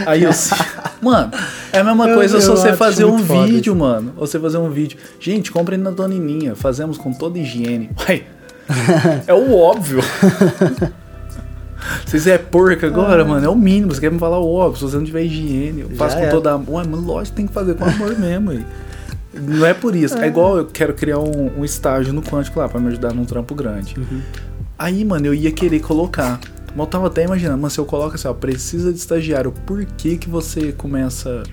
Aí 0.07 0.23
eu. 0.23 0.31
Mano, 1.01 1.31
é 1.71 1.79
a 1.79 1.83
mesma 1.83 2.07
Eu- 2.09 2.15
coisa 2.15 2.39
se 2.41 2.47
eu 2.47 2.55
você 2.57 2.69
acho 2.69 2.77
fazer 2.77 3.05
um 3.05 3.17
vídeo, 3.17 3.73
isso. 3.73 3.75
mano. 3.75 4.13
Ou 4.17 4.25
você 4.27 4.39
fazer 4.39 4.57
um 4.57 4.69
vídeo. 4.69 4.97
Gente, 5.19 5.51
comprem 5.51 5.77
na 5.79 5.91
Donininha. 5.91 6.55
Fazemos 6.55 6.97
com 6.97 7.13
toda 7.13 7.37
higiene. 7.37 7.89
Uai, 8.07 8.23
é 9.27 9.33
o 9.33 9.53
óbvio. 9.55 9.99
Vocês 12.05 12.25
é 12.27 12.37
porca 12.37 12.87
agora, 12.87 13.23
mano. 13.23 13.45
É 13.45 13.49
o 13.49 13.55
mínimo. 13.55 13.93
Você 13.93 14.01
quer 14.01 14.11
me 14.11 14.17
falar 14.19 14.39
o 14.39 14.51
óbvio. 14.53 14.77
Se 14.79 14.83
você 14.91 14.97
não 14.97 15.03
tiver 15.05 15.23
higiene, 15.23 15.81
eu 15.81 15.89
faço 15.91 16.15
com 16.15 16.23
era. 16.23 16.31
toda 16.31 16.51
amor. 16.53 16.75
Ué, 16.75 16.83
mano, 16.87 17.05
lógico 17.05 17.31
que 17.35 17.37
tem 17.37 17.47
que 17.47 17.53
fazer 17.53 17.75
com 17.75 17.85
amor 17.85 18.17
mesmo. 18.17 18.51
aí. 18.51 18.65
Não 19.33 19.65
é 19.65 19.73
por 19.73 19.95
isso. 19.95 20.17
É, 20.17 20.27
igual 20.27 20.57
eu 20.57 20.65
quero 20.65 20.93
criar 20.93 21.19
um, 21.19 21.51
um 21.59 21.65
estágio 21.65 22.13
no 22.13 22.21
Quântico 22.23 22.59
lá 22.59 22.69
pra 22.69 22.79
me 22.79 22.87
ajudar 22.87 23.13
num 23.13 23.25
trampo 23.25 23.53
grande. 23.53 23.95
Aí, 24.79 25.03
mano, 25.05 25.25
eu 25.27 25.33
ia 25.33 25.51
querer 25.51 25.79
colocar. 25.81 26.39
Eu 26.77 26.85
tava 26.85 27.07
até 27.07 27.23
imaginando, 27.23 27.61
mas 27.61 27.73
se 27.73 27.79
eu 27.79 27.85
coloco 27.85 28.15
assim, 28.15 28.27
ó, 28.27 28.33
precisa 28.33 28.91
de 28.91 28.99
estagiário, 28.99 29.51
por 29.51 29.83
que 29.85 30.17
que 30.17 30.29
você 30.29 30.71
começa. 30.73 31.43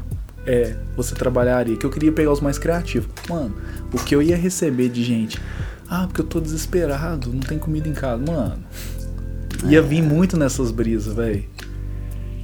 É, 0.44 0.76
você 0.96 1.14
trabalharia? 1.14 1.76
Que 1.76 1.86
eu 1.86 1.90
queria 1.90 2.10
pegar 2.10 2.32
os 2.32 2.40
mais 2.40 2.58
criativos. 2.58 3.08
Mano, 3.28 3.54
o 3.92 3.98
que 3.98 4.14
eu 4.14 4.20
ia 4.20 4.36
receber 4.36 4.88
de 4.88 5.04
gente. 5.04 5.40
Ah, 5.88 6.06
porque 6.06 6.20
eu 6.20 6.26
tô 6.26 6.40
desesperado, 6.40 7.32
não 7.32 7.40
tem 7.40 7.58
comida 7.58 7.88
em 7.88 7.92
casa. 7.92 8.20
Mano, 8.26 8.58
ia 9.64 9.80
vir 9.80 10.02
muito 10.02 10.36
nessas 10.36 10.72
brisas, 10.72 11.14
velho. 11.14 11.44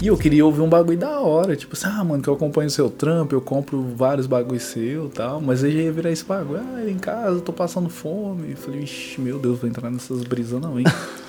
E 0.01 0.07
eu 0.07 0.17
queria 0.17 0.47
ouvir 0.47 0.61
um 0.61 0.69
bagulho 0.69 0.97
da 0.97 1.19
hora, 1.19 1.57
tipo 1.57 1.75
assim, 1.75 1.87
ah, 1.89 2.05
mano, 2.05 2.23
que 2.23 2.29
eu 2.29 2.35
acompanho 2.35 2.69
o 2.69 2.71
seu 2.71 2.89
trampo, 2.89 3.35
eu 3.35 3.41
compro 3.41 3.83
vários 3.97 4.29
bagulhos 4.29 4.63
seu 4.63 5.07
e 5.07 5.11
tal, 5.11 5.41
mas 5.41 5.65
aí 5.65 5.73
já 5.73 5.81
ia 5.81 5.93
virar 5.93 6.13
esse 6.13 6.25
bagulho, 6.25 6.61
ah, 6.61 6.89
em 6.89 6.99
casa, 6.99 7.39
eu 7.39 7.41
tô 7.41 7.53
passando 7.53 7.89
fome. 7.89 8.53
Eu 8.53 8.57
falei, 8.57 8.83
ixi, 8.83 9.21
meu 9.21 9.41
Deus, 9.41 9.59
vou 9.59 9.69
entrar 9.69 9.91
nessas 9.91 10.23
brisas 10.23 10.61
não, 10.61 10.79
hein? 10.79 10.87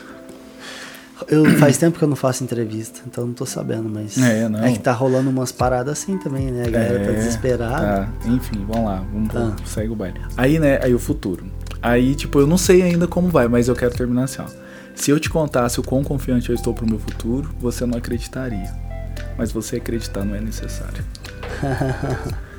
Eu, 1.27 1.45
faz 1.59 1.77
tempo 1.77 1.97
que 1.97 2.03
eu 2.03 2.07
não 2.07 2.15
faço 2.15 2.43
entrevista, 2.43 3.01
então 3.05 3.25
não 3.25 3.33
tô 3.33 3.45
sabendo, 3.45 3.89
mas. 3.89 4.17
É, 4.17 4.47
não. 4.47 4.61
que 4.73 4.79
tá 4.79 4.91
rolando 4.91 5.29
umas 5.29 5.51
paradas 5.51 5.99
assim 5.99 6.17
também, 6.17 6.51
né? 6.51 6.63
A 6.67 6.69
galera 6.69 6.99
tá 7.05 7.11
É, 7.11 7.13
desesperada. 7.13 7.85
Tá, 8.21 8.29
enfim, 8.29 8.65
vamos 8.67 8.85
lá, 8.85 9.03
vamos 9.11 9.35
Ah. 9.35 9.55
segue 9.65 9.89
o 9.91 9.95
baile. 9.95 10.19
Aí, 10.37 10.59
né, 10.59 10.79
aí 10.81 10.93
o 10.93 10.99
futuro. 10.99 11.45
Aí, 11.81 12.15
tipo, 12.15 12.39
eu 12.39 12.47
não 12.47 12.57
sei 12.57 12.81
ainda 12.81 13.07
como 13.07 13.29
vai, 13.29 13.47
mas 13.47 13.67
eu 13.67 13.75
quero 13.75 13.93
terminar 13.95 14.23
assim, 14.23 14.41
ó. 14.41 14.45
Se 14.95 15.11
eu 15.11 15.19
te 15.19 15.29
contasse 15.29 15.79
o 15.79 15.83
quão 15.83 16.03
confiante 16.03 16.49
eu 16.49 16.55
estou 16.55 16.73
pro 16.73 16.85
meu 16.85 16.99
futuro, 16.99 17.49
você 17.59 17.85
não 17.85 17.97
acreditaria. 17.97 18.69
Mas 19.37 19.51
você 19.51 19.77
acreditar 19.77 20.25
não 20.25 20.35
é 20.35 20.41
necessário. 20.41 21.03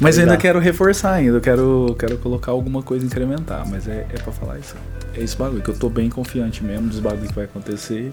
Mas 0.00 0.18
eu 0.18 0.24
ainda 0.24 0.36
quero 0.36 0.58
reforçar 0.58 1.12
ainda, 1.14 1.38
eu 1.38 1.40
quero, 1.40 1.96
quero 1.98 2.18
colocar 2.18 2.52
alguma 2.52 2.82
coisa 2.82 3.04
incrementar, 3.06 3.66
mas 3.68 3.88
é, 3.88 4.06
é 4.12 4.18
pra 4.22 4.32
falar 4.32 4.58
isso. 4.58 4.74
É 5.16 5.22
esse 5.22 5.36
bagulho, 5.36 5.62
que 5.62 5.70
eu 5.70 5.76
tô 5.76 5.88
bem 5.88 6.10
confiante 6.10 6.62
mesmo 6.64 6.88
dos 6.88 6.98
bagulhos 7.00 7.28
que 7.28 7.34
vai 7.34 7.44
acontecer. 7.44 8.12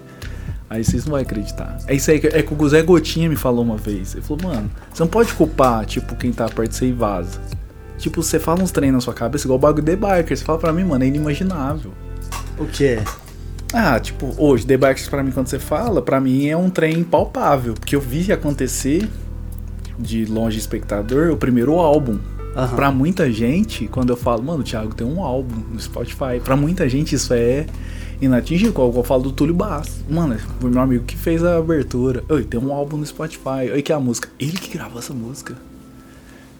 Aí 0.70 0.82
vocês 0.84 1.04
não 1.04 1.12
vão 1.12 1.20
acreditar. 1.20 1.76
É 1.86 1.94
isso 1.94 2.10
aí, 2.10 2.18
que- 2.20 2.28
é 2.28 2.42
que 2.42 2.54
o 2.54 2.68
Zé 2.68 2.80
Gotinha 2.82 3.28
me 3.28 3.36
falou 3.36 3.64
uma 3.64 3.76
vez. 3.76 4.14
Ele 4.14 4.22
falou, 4.22 4.44
mano, 4.44 4.70
você 4.92 5.02
não 5.02 5.08
pode 5.08 5.32
culpar, 5.34 5.84
tipo, 5.84 6.14
quem 6.16 6.32
tá 6.32 6.46
perto 6.48 6.70
de 6.70 6.76
você 6.76 6.86
e 6.86 6.92
vaza. 6.92 7.40
Tipo, 7.98 8.22
você 8.22 8.38
fala 8.38 8.62
uns 8.62 8.70
treinos 8.70 8.94
na 8.96 9.00
sua 9.00 9.14
cabeça, 9.14 9.46
igual 9.46 9.58
o 9.58 9.60
bagulho 9.60 9.84
The 9.84 9.96
Biker. 9.96 10.36
Você 10.36 10.44
fala 10.44 10.58
pra 10.58 10.72
mim, 10.72 10.84
mano, 10.84 11.04
é 11.04 11.06
inimaginável. 11.06 11.92
O 12.58 12.66
quê? 12.66 13.00
Ah, 13.74 13.98
tipo, 14.00 14.34
hoje, 14.38 14.66
The 14.66 14.76
Bikers 14.76 15.08
pra 15.08 15.22
mim, 15.22 15.30
quando 15.30 15.46
você 15.48 15.58
fala, 15.58 16.00
pra 16.02 16.20
mim 16.20 16.46
é 16.46 16.56
um 16.56 16.70
trem 16.70 17.02
palpável. 17.04 17.74
Porque 17.74 17.94
eu 17.96 18.00
vi 18.00 18.32
acontecer, 18.32 19.08
de 19.98 20.24
longe 20.24 20.58
espectador, 20.58 21.30
o 21.30 21.36
primeiro 21.36 21.74
álbum. 21.78 22.18
Aham. 22.54 22.76
Pra 22.76 22.90
muita 22.90 23.30
gente, 23.32 23.86
quando 23.88 24.10
eu 24.10 24.16
falo, 24.16 24.42
mano, 24.42 24.60
o 24.60 24.62
Thiago 24.62 24.94
tem 24.94 25.06
um 25.06 25.22
álbum 25.22 25.56
no 25.72 25.80
Spotify. 25.80 26.40
Pra 26.42 26.56
muita 26.56 26.88
gente 26.88 27.14
isso 27.14 27.32
é 27.32 27.66
inatingível. 28.20 28.72
Igual 28.72 28.92
eu 28.94 29.04
falo 29.04 29.22
do 29.22 29.32
Túlio 29.32 29.54
Bass. 29.54 30.04
Mano, 30.08 30.38
foi 30.60 30.70
meu 30.70 30.82
amigo 30.82 31.04
que 31.04 31.16
fez 31.16 31.42
a 31.42 31.56
abertura. 31.56 32.22
Oi, 32.28 32.44
tem 32.44 32.60
um 32.60 32.72
álbum 32.72 32.96
no 32.98 33.06
Spotify. 33.06 33.70
Oi, 33.72 33.82
que 33.82 33.92
é 33.92 33.94
a 33.94 34.00
música. 34.00 34.28
Ele 34.38 34.52
que 34.58 34.70
gravou 34.70 34.98
essa 34.98 35.14
música. 35.14 35.56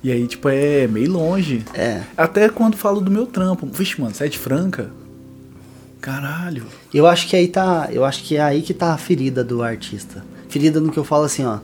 E 0.03 0.11
aí, 0.11 0.27
tipo, 0.27 0.49
é 0.49 0.87
meio 0.89 1.13
longe. 1.13 1.65
É. 1.75 2.03
Até 2.17 2.49
quando 2.49 2.77
falo 2.77 3.01
do 3.01 3.11
meu 3.11 3.27
trampo. 3.27 3.67
Vixe, 3.67 4.01
mano, 4.01 4.15
Sete 4.15 4.39
Franca. 4.39 4.91
Caralho. 6.01 6.67
Eu 6.93 7.07
acho 7.07 7.29
que 7.29 7.37
aí 7.37 7.47
tá. 7.47 7.89
Eu 7.93 8.05
acho 8.05 8.25
que 8.25 8.37
é 8.37 8.43
aí 8.43 8.63
que 8.63 8.75
tá 8.75 8.93
a 8.95 8.99
ferida 8.99 9.45
do 9.45 9.63
artista. 9.63 10.25
Ferida 10.49 10.81
no 10.81 10.91
que 10.91 10.99
eu 10.99 11.05
falo 11.05 11.25
assim, 11.25 11.45
ó. 11.45 11.59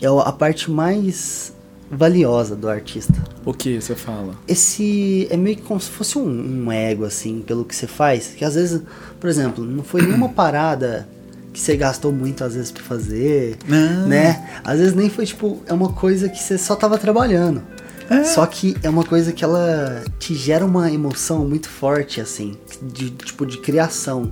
É 0.00 0.06
a 0.06 0.32
parte 0.32 0.70
mais 0.70 1.54
valiosa 1.90 2.54
do 2.54 2.68
artista. 2.68 3.14
O 3.44 3.52
que 3.52 3.80
você 3.80 3.94
fala? 3.94 4.34
Esse 4.46 5.26
é 5.30 5.36
meio 5.36 5.56
que 5.56 5.62
como 5.62 5.80
se 5.80 5.90
fosse 5.90 6.18
um, 6.18 6.64
um 6.66 6.72
ego, 6.72 7.04
assim, 7.04 7.42
pelo 7.46 7.64
que 7.64 7.74
você 7.74 7.86
faz. 7.86 8.28
Que 8.36 8.44
às 8.44 8.54
vezes, 8.54 8.82
por 9.18 9.28
exemplo, 9.28 9.64
não 9.64 9.82
foi 9.82 10.02
nenhuma 10.02 10.28
parada 10.30 11.08
que 11.52 11.60
você 11.60 11.76
gastou 11.76 12.12
muito, 12.12 12.44
às 12.44 12.54
vezes, 12.54 12.70
pra 12.70 12.82
fazer, 12.82 13.56
Não. 13.66 14.06
né? 14.06 14.60
Às 14.62 14.78
vezes 14.78 14.94
nem 14.94 15.08
foi, 15.08 15.24
tipo, 15.26 15.60
é 15.66 15.72
uma 15.72 15.88
coisa 15.92 16.28
que 16.28 16.38
você 16.42 16.58
só 16.58 16.76
tava 16.76 16.98
trabalhando. 16.98 17.62
É. 18.10 18.22
Só 18.24 18.46
que 18.46 18.76
é 18.82 18.88
uma 18.88 19.04
coisa 19.04 19.32
que 19.32 19.42
ela 19.44 20.02
te 20.18 20.34
gera 20.34 20.64
uma 20.64 20.90
emoção 20.90 21.46
muito 21.46 21.68
forte, 21.68 22.20
assim, 22.20 22.56
de 22.82 23.10
tipo 23.10 23.44
de 23.44 23.58
criação. 23.58 24.30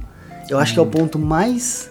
Eu 0.48 0.58
acho 0.58 0.72
que 0.74 0.78
é 0.78 0.82
Uhum. 0.82 0.88
o 0.88 0.90
ponto 0.90 1.18
mais 1.18 1.90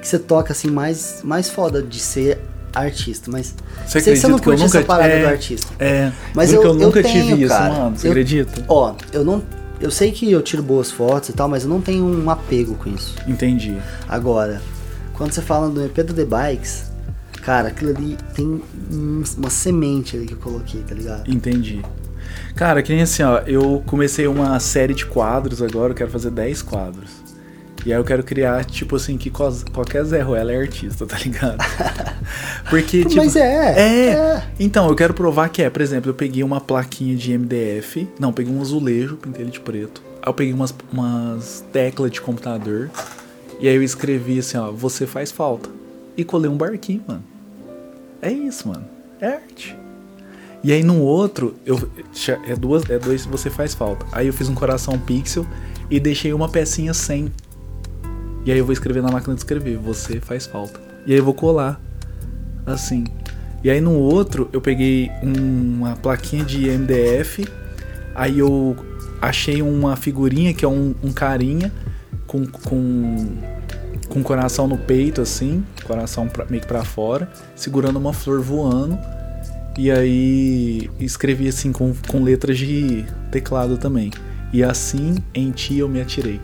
que 0.00 0.06
você 0.06 0.18
toca, 0.18 0.52
assim, 0.52 0.70
mais, 0.70 1.20
mais 1.24 1.48
foda 1.50 1.82
de 1.82 1.98
ser 1.98 2.38
artista. 2.74 3.30
Mas 3.30 3.54
Você 3.86 4.00
sei 4.00 4.14
que 4.14 4.20
você 4.20 4.28
não 4.28 4.38
curte 4.38 4.62
nunca 4.62 4.78
essa 4.78 4.86
parada 4.86 5.08
é, 5.08 5.22
do 5.22 5.28
artista. 5.28 5.66
É, 5.78 6.12
Mas 6.34 6.52
eu, 6.52 6.62
eu 6.62 6.74
nunca 6.74 6.98
eu 7.00 7.02
tenho, 7.02 7.24
tive 7.26 7.42
isso, 7.44 7.54
cara. 7.54 7.72
mano. 7.74 7.96
Você 7.96 8.06
Eu- 8.06 8.10
acredita? 8.12 8.64
Ó, 8.68 8.94
eu 9.12 9.24
não. 9.24 9.42
Eu 9.80 9.90
sei 9.90 10.10
que 10.10 10.30
eu 10.32 10.40
tiro 10.42 10.62
boas 10.62 10.90
fotos 10.90 11.28
e 11.28 11.32
tal, 11.32 11.48
mas 11.48 11.64
eu 11.64 11.68
não 11.68 11.80
tenho 11.80 12.04
um 12.04 12.30
apego 12.30 12.74
com 12.76 12.88
isso. 12.88 13.14
Entendi. 13.26 13.76
Agora, 14.08 14.62
quando 15.14 15.32
você 15.32 15.42
fala 15.42 15.68
do 15.68 15.84
EP 15.84 16.02
do 16.02 16.14
The 16.14 16.24
Bikes, 16.24 16.84
Cara, 17.42 17.68
aquilo 17.68 17.90
ali 17.96 18.18
tem 18.34 18.60
um- 18.90 19.22
uma 19.38 19.50
semente 19.50 20.16
ali 20.16 20.26
que 20.26 20.32
eu 20.32 20.38
coloquei, 20.38 20.80
tá 20.80 20.92
ligado? 20.96 21.30
Entendi. 21.32 21.80
Cara, 22.56 22.82
que 22.82 22.92
nem 22.92 23.02
assim, 23.02 23.22
ó, 23.22 23.38
eu 23.46 23.84
comecei 23.86 24.26
uma 24.26 24.58
série 24.58 24.92
de 24.94 25.06
quadros 25.06 25.62
agora, 25.62 25.92
eu 25.92 25.94
quero 25.94 26.10
fazer 26.10 26.30
10 26.32 26.60
quadros. 26.60 27.08
E 27.86 27.92
aí 27.92 28.00
eu 28.00 28.04
quero 28.04 28.24
criar, 28.24 28.64
tipo 28.64 28.96
assim, 28.96 29.16
que 29.16 29.30
qualquer 29.30 30.02
Zé 30.02 30.20
Ruela 30.20 30.50
é 30.52 30.60
artista, 30.60 31.06
tá 31.06 31.16
ligado? 31.18 31.58
Porque, 32.68 33.04
tipo. 33.04 33.14
Mas 33.14 33.36
é, 33.36 33.74
É. 33.78 34.08
é. 34.10 34.42
Então, 34.58 34.88
eu 34.88 34.96
quero 34.96 35.14
provar 35.14 35.48
que 35.50 35.62
é. 35.62 35.70
Por 35.70 35.80
exemplo, 35.80 36.10
eu 36.10 36.14
peguei 36.14 36.42
uma 36.42 36.60
plaquinha 36.60 37.14
de 37.14 37.38
MDF. 37.38 38.08
Não, 38.18 38.32
peguei 38.32 38.52
um 38.52 38.60
azulejo, 38.60 39.14
pintei 39.16 39.42
ele 39.42 39.52
de 39.52 39.60
preto. 39.60 40.02
Aí 40.20 40.28
eu 40.28 40.34
peguei 40.34 40.52
umas, 40.52 40.74
umas 40.92 41.64
teclas 41.72 42.10
de 42.10 42.20
computador. 42.20 42.90
E 43.60 43.68
aí 43.68 43.76
eu 43.76 43.82
escrevi 43.84 44.40
assim, 44.40 44.58
ó, 44.58 44.72
você 44.72 45.06
faz 45.06 45.30
falta. 45.30 45.70
E 46.16 46.24
colei 46.24 46.50
um 46.50 46.56
barquinho, 46.56 47.04
mano. 47.06 47.22
É 48.20 48.32
isso, 48.32 48.66
mano. 48.66 48.84
É 49.20 49.28
arte. 49.28 49.76
E 50.64 50.72
aí 50.72 50.82
no 50.82 51.00
outro, 51.00 51.54
eu 51.64 51.88
é 52.48 52.56
duas, 52.56 52.82
é 52.90 52.98
dois 52.98 53.24
você 53.24 53.48
faz 53.48 53.74
falta. 53.74 54.04
Aí 54.10 54.26
eu 54.26 54.32
fiz 54.32 54.48
um 54.48 54.54
coração 54.56 54.98
pixel 54.98 55.46
e 55.88 56.00
deixei 56.00 56.32
uma 56.32 56.48
pecinha 56.48 56.92
sem. 56.92 57.32
E 58.46 58.52
aí 58.52 58.58
eu 58.58 58.64
vou 58.64 58.72
escrever 58.72 59.02
na 59.02 59.10
máquina 59.10 59.34
de 59.34 59.40
escrever, 59.40 59.76
você 59.76 60.20
faz 60.20 60.46
falta. 60.46 60.80
E 61.04 61.12
aí 61.12 61.18
eu 61.18 61.24
vou 61.24 61.34
colar 61.34 61.80
assim. 62.64 63.04
E 63.62 63.68
aí 63.68 63.80
no 63.80 63.92
outro 63.92 64.48
eu 64.52 64.60
peguei 64.60 65.10
uma 65.22 65.96
plaquinha 65.96 66.44
de 66.44 66.68
MDF, 66.70 67.44
aí 68.14 68.38
eu 68.38 68.76
achei 69.20 69.60
uma 69.62 69.96
figurinha 69.96 70.54
que 70.54 70.64
é 70.64 70.68
um, 70.68 70.94
um 71.02 71.12
carinha 71.12 71.72
com 72.26 72.46
com 72.46 73.26
com 74.08 74.22
coração 74.22 74.68
no 74.68 74.78
peito 74.78 75.20
assim, 75.20 75.64
coração 75.84 76.28
pra- 76.28 76.46
meio 76.48 76.60
que 76.62 76.68
pra 76.68 76.84
fora, 76.84 77.28
segurando 77.56 77.98
uma 77.98 78.12
flor 78.12 78.40
voando. 78.40 78.96
E 79.76 79.90
aí 79.90 80.88
escrevi 81.00 81.48
assim 81.48 81.72
com, 81.72 81.92
com 82.06 82.22
letras 82.22 82.56
de 82.56 83.04
teclado 83.32 83.76
também. 83.76 84.10
E 84.52 84.62
assim 84.62 85.16
em 85.34 85.50
ti 85.50 85.78
eu 85.78 85.88
me 85.88 86.00
atirei. 86.00 86.40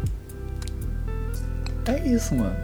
É 1.87 2.07
isso, 2.09 2.35
mano. 2.35 2.57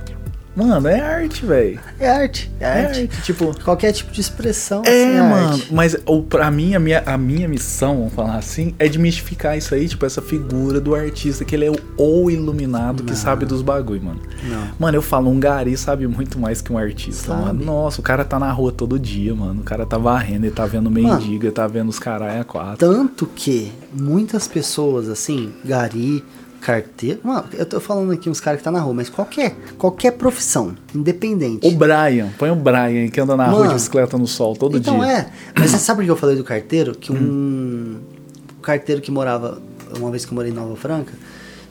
Mano, 0.57 0.89
é 0.89 0.99
arte, 0.99 1.47
velho. 1.47 1.79
É 2.01 2.11
arte, 2.11 2.51
é, 2.59 2.65
É 2.65 2.87
arte. 2.87 3.01
arte, 3.03 3.23
tipo. 3.23 3.55
Qualquer 3.63 3.93
tipo 3.93 4.11
de 4.11 4.21
expressão. 4.21 4.81
assim, 4.83 4.91
É, 4.91 5.21
mano, 5.21 5.51
arte. 5.53 5.73
mas 5.73 5.97
o, 6.05 6.21
pra 6.23 6.51
mim, 6.51 6.75
a 6.75 6.81
minha, 6.81 7.01
a 7.07 7.17
minha 7.17 7.47
missão, 7.47 7.99
vamos 7.99 8.13
falar 8.13 8.35
assim, 8.39 8.75
é 8.77 8.89
desmistificar 8.89 9.57
isso 9.57 9.73
aí, 9.73 9.87
tipo, 9.87 10.05
essa 10.05 10.21
figura 10.21 10.81
do 10.81 10.97
artista, 10.97 11.45
que 11.45 11.55
ele 11.55 11.67
é 11.67 11.71
o, 11.71 11.77
o 11.97 12.29
iluminado 12.29 13.05
que 13.05 13.11
Não. 13.13 13.17
sabe 13.17 13.45
dos 13.47 13.63
bagulho, 13.63 14.03
mano. 14.03 14.21
Não. 14.43 14.69
Mano, 14.81 14.97
eu 14.99 15.03
falo, 15.03 15.31
um 15.31 15.39
gari 15.39 15.77
sabe 15.77 16.09
muito 16.09 16.41
mais 16.41 16.61
que 16.61 16.73
um 16.73 16.79
artista, 16.79 17.29
Sabe. 17.29 17.41
mano. 17.45 17.65
Nossa, 17.65 18.01
o 18.01 18.03
cara 18.03 18.25
tá 18.25 18.37
na 18.41 18.51
rua 18.51 18.73
todo 18.73 18.99
dia, 18.99 19.33
mano. 19.37 19.61
O 19.61 19.65
cara 19.65 19.87
tá 19.87 19.97
varrendo, 19.97 20.45
ele 20.47 20.55
tá 20.55 20.67
vendo 20.67 20.91
mendiga, 20.91 21.47
ele 21.47 21.53
tá 21.55 21.69
vendo 21.69 21.89
os 21.89 22.01
caralho 22.01 22.41
a 22.41 22.45
quatro. 22.45 22.79
Tanto 22.79 23.27
que 23.33 23.71
muitas 23.93 24.49
pessoas, 24.49 25.09
assim, 25.09 25.53
gari, 25.65 26.25
carteiro. 26.61 27.21
Mano, 27.25 27.45
eu 27.55 27.65
tô 27.67 27.81
falando 27.81 28.13
aqui 28.13 28.29
uns 28.29 28.41
caras 28.41 28.59
que 28.59 28.65
tá 28.65 28.71
na 28.71 28.81
rua, 28.81 28.95
mas 28.95 29.09
qualquer, 29.09 29.57
qualquer 29.79 30.13
profissão, 30.13 30.75
independente. 30.95 31.67
O 31.67 31.71
Brian, 31.73 32.29
põe 32.39 32.51
o 32.51 32.55
Brian 32.57 33.09
que 33.09 33.21
anda 33.21 33.37
na 33.37 33.47
rua 33.47 33.55
de 33.59 33.63
Mano, 33.65 33.75
bicicleta 33.75 34.19
no 34.19 34.27
sol 34.27 34.55
todo 34.57 34.77
então 34.79 34.99
dia. 35.01 35.09
é. 35.13 35.27
Mas 35.59 35.71
você 35.71 35.79
sabe 35.81 35.99
por 36.01 36.05
que 36.05 36.11
eu 36.11 36.17
falei 36.17 36.37
do 36.37 36.45
carteiro? 36.45 36.93
Que 36.93 37.13
um. 37.13 37.17
Hum. 37.17 37.97
Carteiro 38.63 39.01
que 39.01 39.11
morava. 39.11 39.61
Uma 39.99 40.11
vez 40.11 40.25
que 40.25 40.33
eu 40.33 40.35
morei 40.35 40.51
em 40.51 40.55
Nova 40.55 40.77
Franca. 40.77 41.13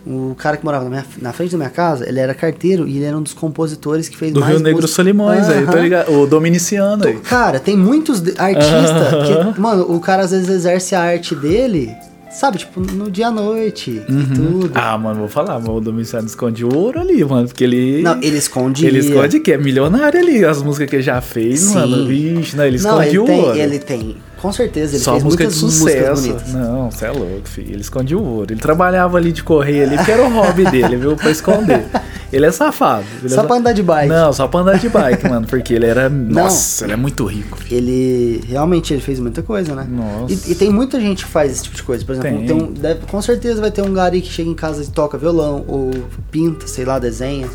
O 0.05 0.33
cara 0.37 0.55
que 0.55 0.63
morava 0.63 0.85
na, 0.85 0.89
minha- 0.89 1.05
na 1.21 1.33
frente 1.33 1.51
da 1.51 1.57
minha 1.57 1.69
casa, 1.69 2.07
ele 2.07 2.17
era 2.19 2.33
carteiro 2.33 2.87
e 2.87 2.95
ele 2.95 3.03
era 3.05 3.17
um 3.17 3.21
dos 3.21 3.33
compositores 3.33 4.07
que 4.07 4.15
fez 4.15 4.31
Do 4.33 4.39
mais 4.39 4.53
Rio 4.53 4.63
Negro 4.63 4.81
música- 4.81 4.95
Solimões 4.95 5.49
aí, 5.49 5.65
tá 5.65 5.75
ligado? 5.75 6.13
O 6.13 6.25
Dominiciano 6.25 7.05
aí. 7.05 7.17
Cara, 7.17 7.59
tem 7.59 7.75
muitos 7.75 8.19
artistas 8.39 9.13
Aham. 9.13 9.53
que, 9.53 9.59
mano, 9.59 9.83
o 9.93 9.99
cara 9.99 10.23
às 10.23 10.31
vezes 10.31 10.47
exerce 10.47 10.95
a 10.95 11.01
arte 11.01 11.35
dele, 11.35 11.93
sabe, 12.31 12.59
tipo, 12.59 12.79
no 12.79 13.09
dia 13.09 13.27
à 13.27 13.31
noite 13.31 13.91
e 14.07 14.35
tudo. 14.35 14.71
Ah, 14.75 14.97
mano, 14.97 15.19
vou 15.19 15.27
falar, 15.27 15.59
mas 15.59 15.69
o 15.69 15.79
Dominiciano 15.79 16.27
esconde 16.27 16.63
o 16.65 16.73
ouro 16.75 16.99
ali, 16.99 17.23
mano, 17.23 17.47
porque 17.47 17.63
ele... 17.63 18.01
Não, 18.01 18.17
ele 18.21 18.37
esconde. 18.37 18.85
Ele 18.85 18.99
esconde 18.99 19.39
que 19.39 19.51
é 19.51 19.57
milionário 19.57 20.19
ali, 20.19 20.43
as 20.45 20.61
músicas 20.61 20.89
que 20.89 20.95
ele 20.97 21.03
já 21.03 21.21
fez, 21.21 21.61
Sim. 21.61 21.73
mano. 21.75 22.05
Vixe, 22.07 22.55
não, 22.55 22.65
ele 22.65 22.77
Não, 22.79 22.89
esconde 22.91 23.07
ele 23.09 23.19
o 23.19 23.25
tem, 23.25 23.39
ouro. 23.41 23.57
ele 23.57 23.79
tem. 23.79 24.17
Com 24.37 24.51
certeza, 24.51 24.95
ele 24.95 25.03
Só 25.03 25.13
fez 25.13 25.23
música 25.23 25.47
de 25.47 25.53
muitas 25.55 25.63
músicas 25.79 26.19
sucesso. 26.19 26.57
Não, 26.57 26.91
você 26.91 27.05
é 27.05 27.11
louco, 27.11 27.47
filho. 27.47 27.71
Ele 27.71 27.81
esconde 27.81 28.15
o 28.15 28.21
ouro. 28.23 28.53
Ele 28.53 28.59
trabalhava 28.61 29.17
ali 29.17 29.31
de 29.31 29.41
correio 29.43 29.83
ali, 29.87 29.95
porque 29.97 30.11
era 30.11 30.23
o 30.23 30.29
hobby 30.31 30.63
dele, 30.69 30.95
viu? 30.95 31.15
Pra 31.15 31.31
esconder. 31.31 31.85
Ele 32.31 32.45
é 32.45 32.51
safado. 32.51 33.05
Ele 33.19 33.29
Só 33.29 33.43
é 33.43 33.47
pra 33.47 33.55
andar 33.55 33.71
de 33.73 33.81
bike. 33.83 34.09
Não, 34.09 34.33
só 34.33 34.47
pra 34.47 34.59
andar 34.59 34.77
de 34.79 34.89
bike, 34.89 35.27
mano. 35.29 35.47
Porque 35.47 35.73
ele 35.73 35.85
era. 35.85 36.09
Nossa, 36.09 36.85
ele 36.85 36.93
é 36.93 36.95
muito 36.97 37.25
rico. 37.25 37.57
Ele 37.71 38.41
realmente 38.47 38.93
ele 38.93 39.01
fez 39.01 39.19
muita 39.19 39.41
coisa, 39.41 39.73
né? 39.75 39.87
Nossa. 39.89 40.33
E, 40.49 40.51
e 40.51 40.55
tem 40.55 40.69
muita 40.71 40.99
gente 40.99 41.25
que 41.25 41.31
faz 41.31 41.51
esse 41.51 41.63
tipo 41.63 41.75
de 41.75 41.83
coisa. 41.83 42.03
Por 42.05 42.13
exemplo, 42.15 42.37
Tem. 42.39 42.47
tem 42.47 42.55
um- 42.55 42.71
deve- 42.73 43.05
com 43.07 43.21
certeza 43.21 43.61
vai 43.61 43.71
ter 43.71 43.81
um 43.81 43.93
gari 43.93 44.21
que 44.21 44.29
chega 44.31 44.49
em 44.49 44.53
casa 44.55 44.83
e 44.83 44.87
toca 44.87 45.17
violão, 45.17 45.63
ou 45.67 45.91
pinta, 46.31 46.67
sei 46.67 46.83
lá, 46.85 46.99
desenha. 46.99 47.47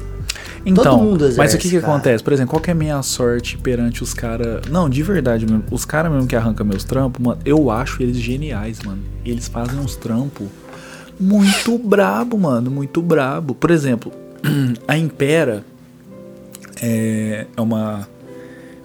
Então, 0.65 0.97
mundo 1.03 1.23
mas 1.25 1.33
exerce, 1.33 1.57
o 1.57 1.59
que 1.59 1.69
que 1.71 1.77
acontece? 1.79 2.23
Por 2.23 2.33
exemplo, 2.33 2.51
qual 2.53 2.63
que 2.63 2.71
é 2.71 2.73
a 2.73 2.77
minha 2.77 3.03
sorte 3.03 3.59
perante 3.59 4.01
os 4.03 4.15
caras... 4.15 4.61
Não, 4.71 4.89
de 4.89 5.03
verdade 5.03 5.45
mesmo. 5.45 5.65
Os 5.73 5.85
caras 5.85 6.11
mesmo 6.13 6.27
que 6.29 6.37
arrancam 6.37 6.65
meus 6.65 6.85
trampos, 6.85 7.21
mano, 7.21 7.41
eu 7.45 7.69
acho 7.69 8.01
eles 8.01 8.17
geniais, 8.17 8.79
mano. 8.85 9.03
Eles 9.27 9.49
fazem 9.49 9.77
uns 9.81 9.97
trampos 9.97 10.47
muito 11.19 11.77
brabo, 11.79 12.39
mano. 12.39 12.71
Muito 12.71 13.03
brabo. 13.03 13.57
Por 13.57 13.73
exemplo, 13.73 14.13
a 14.87 14.97
Impera 14.99 15.65
é, 16.81 17.47
é 17.57 17.61
uma, 17.61 18.09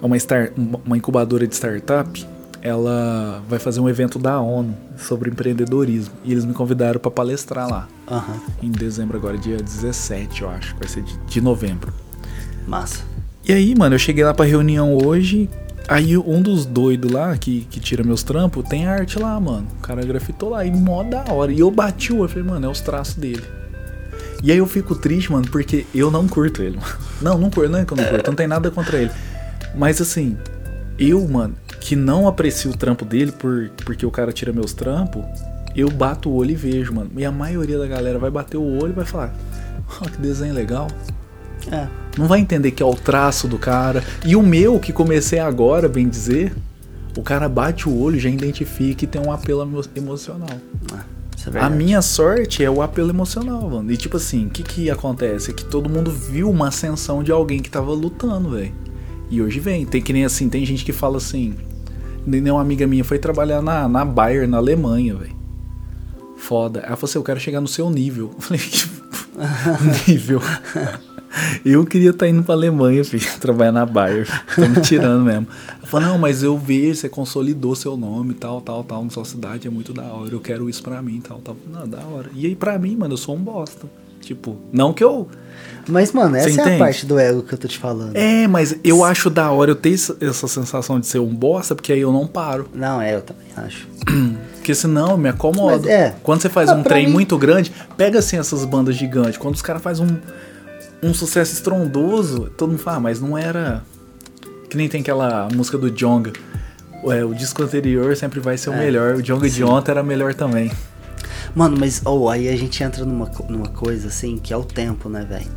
é 0.01 0.05
uma, 0.05 0.20
star, 0.20 0.51
uma 0.86 0.97
incubadora 0.97 1.47
de 1.47 1.55
startup. 1.55 2.26
Ela 2.62 3.41
vai 3.47 3.60
fazer 3.60 3.80
um 3.80 3.88
evento 3.88 4.20
da 4.20 4.39
ONU 4.39 4.76
sobre 4.97 5.30
empreendedorismo. 5.30 6.14
E 6.24 6.32
eles 6.32 6.43
me 6.43 6.53
convidaram 6.53 6.99
para 6.99 7.12
palestrar 7.12 7.70
lá. 7.70 7.88
Aham. 8.10 8.39
Em 8.62 8.72
dezembro 8.72 9.18
agora, 9.18 9.38
dia 9.38 9.58
17, 9.58 10.41
eu 10.41 10.49
acho. 10.49 10.76
Vai 10.78 10.88
ser 10.88 11.01
de, 11.03 11.18
de 11.18 11.41
novembro. 11.41 11.93
Massa. 12.68 13.03
E 13.47 13.53
aí, 13.53 13.74
mano, 13.76 13.95
eu 13.95 13.99
cheguei 13.99 14.24
lá 14.24 14.34
pra 14.34 14.45
reunião 14.45 14.97
hoje. 14.97 15.49
Aí 15.88 16.18
um 16.18 16.41
dos 16.41 16.66
doidos 16.66 17.10
lá, 17.10 17.38
que, 17.38 17.62
que 17.70 17.80
tira 17.80 18.03
meus 18.03 18.22
trampos, 18.22 18.68
tem 18.68 18.86
arte 18.86 19.18
lá, 19.18 19.39
mano. 19.39 19.68
O 19.78 19.82
cara 19.82 20.03
grafitou 20.03 20.49
lá, 20.49 20.66
e 20.66 20.72
mó 20.72 21.01
da 21.01 21.24
hora. 21.32 21.51
E 21.53 21.60
eu 21.60 21.72
bati 21.72 22.12
o 22.12 22.18
olho, 22.18 22.28
falei, 22.28 22.43
mano, 22.43 22.66
é 22.66 22.70
os 22.70 22.82
traços 22.82 23.16
dele. 23.16 23.43
E 24.43 24.51
aí 24.51 24.57
eu 24.57 24.67
fico 24.67 24.93
triste, 24.95 25.31
mano, 25.31 25.47
porque 25.49 25.85
eu 25.93 26.11
não 26.11 26.27
curto 26.27 26.61
ele. 26.61 26.77
mano. 26.77 26.88
Não, 27.21 27.38
não 27.38 27.49
curto, 27.49 27.69
não 27.71 27.79
é 27.79 27.85
que 27.85 27.93
eu 27.93 27.97
não 27.97 28.03
curto, 28.05 28.27
não 28.27 28.35
tem 28.35 28.47
nada 28.47 28.69
contra 28.69 28.97
ele. 28.97 29.11
Mas 29.75 29.99
assim, 29.99 30.38
eu, 30.97 31.27
mano, 31.27 31.55
que 31.79 31.95
não 31.95 32.27
aprecio 32.27 32.71
o 32.71 32.77
trampo 32.77 33.03
dele 33.05 33.31
por, 33.31 33.69
porque 33.85 34.05
o 34.05 34.11
cara 34.11 34.31
tira 34.31 34.53
meus 34.53 34.73
trampos, 34.73 35.23
eu 35.75 35.89
bato 35.89 36.29
o 36.29 36.35
olho 36.35 36.51
e 36.51 36.55
vejo, 36.55 36.93
mano. 36.93 37.11
E 37.17 37.25
a 37.25 37.31
maioria 37.31 37.77
da 37.77 37.88
galera 37.88 38.17
vai 38.19 38.29
bater 38.31 38.57
o 38.57 38.63
olho 38.63 38.89
e 38.89 38.95
vai 38.95 39.05
falar, 39.05 39.33
ó, 40.01 40.05
que 40.05 40.17
desenho 40.17 40.53
legal. 40.53 40.88
É. 41.71 41.88
Não 42.17 42.27
vai 42.27 42.39
entender 42.39 42.71
que 42.71 42.81
é 42.81 42.85
o 42.85 42.95
traço 42.95 43.47
do 43.47 43.57
cara. 43.59 44.03
E 44.25 44.35
o 44.35 44.41
meu, 44.41 44.79
que 44.79 44.91
comecei 44.93 45.39
agora, 45.39 45.88
bem 45.89 46.07
dizer, 46.07 46.53
o 47.17 47.21
cara 47.21 47.47
bate 47.49 47.89
o 47.89 47.95
olho 47.99 48.15
e 48.17 48.19
já 48.19 48.29
identifica 48.29 48.95
que 48.95 49.07
tem 49.07 49.21
um 49.21 49.31
apelo 49.31 49.61
emo- 49.63 49.81
emocional. 49.95 50.49
Ah, 50.93 51.03
Isso 51.48 51.58
é 51.58 51.62
A 51.62 51.70
minha 51.70 52.02
sorte 52.02 52.64
é 52.64 52.70
o 52.70 52.82
apelo 52.82 53.10
emocional, 53.10 53.70
mano. 53.70 53.91
E 53.91 53.98
tipo 53.98 54.18
assim, 54.18 54.48
o 54.48 54.50
que 54.50 54.64
que 54.64 54.89
acontece? 54.89 55.52
É 55.52 55.54
que 55.54 55.64
todo 55.64 55.89
mundo 55.89 56.12
viu 56.12 56.50
uma 56.50 56.68
ascensão 56.68 57.24
de 57.24 57.32
alguém 57.32 57.62
que 57.62 57.70
tava 57.70 57.91
lutando, 57.91 58.52
velho. 58.52 58.74
E 59.30 59.41
hoje 59.41 59.60
vem. 59.60 59.86
Tem 59.86 60.02
que 60.02 60.14
nem 60.14 60.26
assim, 60.26 60.50
tem 60.50 60.66
gente 60.66 60.84
que 60.84 60.93
fala 60.93 61.18
assim. 61.18 61.56
Nem 62.26 62.52
uma 62.52 62.62
amiga 62.62 62.86
minha 62.86 63.04
foi 63.04 63.20
trabalhar 63.20 63.62
na, 63.62 63.88
na 63.88 64.04
Bayer, 64.04 64.48
na 64.48 64.58
Alemanha, 64.58 65.16
velho. 65.16 65.36
Foda. 66.38 66.80
Ela 66.80 66.95
falou 66.95 67.10
assim: 67.10 67.18
eu 67.18 67.24
quero 67.24 67.39
chegar 67.39 67.62
no 67.62 67.68
seu 67.68 67.89
nível. 67.89 68.32
Eu 68.38 68.41
falei, 68.41 68.62
que 68.62 68.88
nível. 70.12 70.41
Eu 71.65 71.86
queria 71.86 72.11
estar 72.11 72.28
indo 72.28 72.43
pra 72.43 72.53
Alemanha, 72.55 73.03
filho, 73.03 73.28
trabalhar 73.39 73.71
na 73.71 73.86
Bayer. 73.86 74.28
Tô 74.55 74.61
me 74.67 74.82
tirando 74.82 75.23
mesmo. 75.23 75.47
Falou, 75.84 76.09
não, 76.09 76.17
mas 76.17 76.43
eu 76.43 76.57
vejo, 76.57 76.95
você 76.99 77.09
consolidou 77.09 77.75
seu 77.75 77.95
nome, 77.95 78.34
tal, 78.34 78.59
tal, 78.61 78.84
tal, 78.84 79.03
na 79.03 79.09
sua 79.09 79.23
cidade, 79.25 79.67
é 79.67 79.71
muito 79.71 79.93
da 79.93 80.03
hora. 80.03 80.30
Eu 80.34 80.39
quero 80.39 80.69
isso 80.69 80.84
pra 80.84 81.01
mim, 81.01 81.21
tal, 81.25 81.39
tal. 81.39 81.55
Não, 81.71 81.88
da 81.88 81.99
hora. 81.99 82.30
E 82.34 82.45
aí, 82.45 82.55
pra 82.55 82.78
mim, 82.78 82.95
mano, 82.95 83.13
eu 83.13 83.17
sou 83.17 83.36
um 83.36 83.39
bosta. 83.39 83.88
Tipo, 84.21 84.57
não 84.73 84.91
que 84.91 85.01
eu. 85.03 85.30
Mas, 85.88 86.11
mano, 86.11 86.36
essa 86.36 86.61
é 86.61 86.75
a 86.75 86.78
parte 86.78 87.05
do 87.05 87.17
ego 87.17 87.41
que 87.43 87.53
eu 87.53 87.57
tô 87.57 87.65
te 87.67 87.78
falando. 87.78 88.13
É, 88.17 88.45
mas 88.45 88.75
eu 88.84 89.05
acho 89.05 89.30
da 89.30 89.49
hora 89.51 89.71
eu 89.71 89.75
ter 89.75 89.93
essa- 89.93 90.47
sensação 90.49 90.99
de 90.99 91.07
ser 91.07 91.19
um 91.19 91.34
bosta, 91.34 91.73
porque 91.73 91.93
aí 91.93 92.01
eu 92.01 92.11
não 92.11 92.28
paro. 92.28 92.67
Não, 92.73 93.01
é, 93.01 93.15
eu 93.15 93.21
também 93.21 93.45
acho. 93.55 93.88
Porque 94.67 94.75
senão 94.75 95.11
eu 95.11 95.17
me 95.17 95.30
acomodo. 95.30 95.84
Mas 95.84 95.86
é. 95.88 96.13
Quando 96.21 96.41
você 96.41 96.49
faz 96.49 96.67
Ah, 96.69 96.73
um 96.75 96.84
trem 96.84 97.05
mim- 97.05 97.13
muito 97.13 97.38
grande, 97.38 97.71
pega 97.95 98.19
assim 98.19 98.36
essas 98.38 98.65
bandas 98.65 98.95
gigantes. 98.97 99.38
Quando 99.38 99.55
os 99.55 99.61
caras 99.61 99.82
fazem 99.82 100.05
um, 100.05 100.17
um 101.02 101.14
sucesso 101.14 101.54
estrondoso, 101.54 102.50
todo 102.58 102.70
mundo 102.70 102.80
fala, 102.80 102.98
ah, 102.98 103.00
mas 103.00 103.20
não 103.20 103.38
era. 103.38 103.84
Que 104.70 104.76
nem 104.76 104.89
tem 104.89 105.02
aquela 105.02 105.48
música 105.54 105.78
do 105.78 105.89
Jonga. 105.89 106.34
Ué, 107.04 107.24
o 107.24 107.34
disco 107.34 107.64
anterior 107.64 108.16
sempre 108.16 108.39
vai 108.39 108.58
ser 108.58 108.70
o 108.70 108.74
É, 108.74 108.78
melhor. 108.78 109.16
O 109.16 109.22
Jonga 109.22 109.50
de 109.50 109.64
ontem 109.64 109.91
era 109.91 110.04
melhor 110.04 110.34
também. 110.34 110.72
Mano, 111.56 111.78
mas 111.80 112.02
oh, 112.06 112.30
aí 112.30 112.50
a 112.50 112.56
gente 112.56 112.84
entra 112.84 113.06
numa, 113.06 113.32
numa 113.50 113.68
coisa 113.68 114.10
assim, 114.10 114.38
que 114.38 114.54
é 114.54 114.58
o 114.58 114.64
tempo, 114.64 115.08
né, 115.08 115.26
velho? 115.28 115.48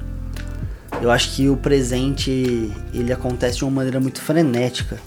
Eu 1.02 1.10
acho 1.10 1.34
que 1.34 1.48
o 1.48 1.56
presente 1.56 2.70
ele 2.92 3.12
acontece 3.12 3.58
de 3.58 3.64
uma 3.64 3.70
maneira 3.70 3.98
muito 3.98 4.20
frenética. 4.20 4.98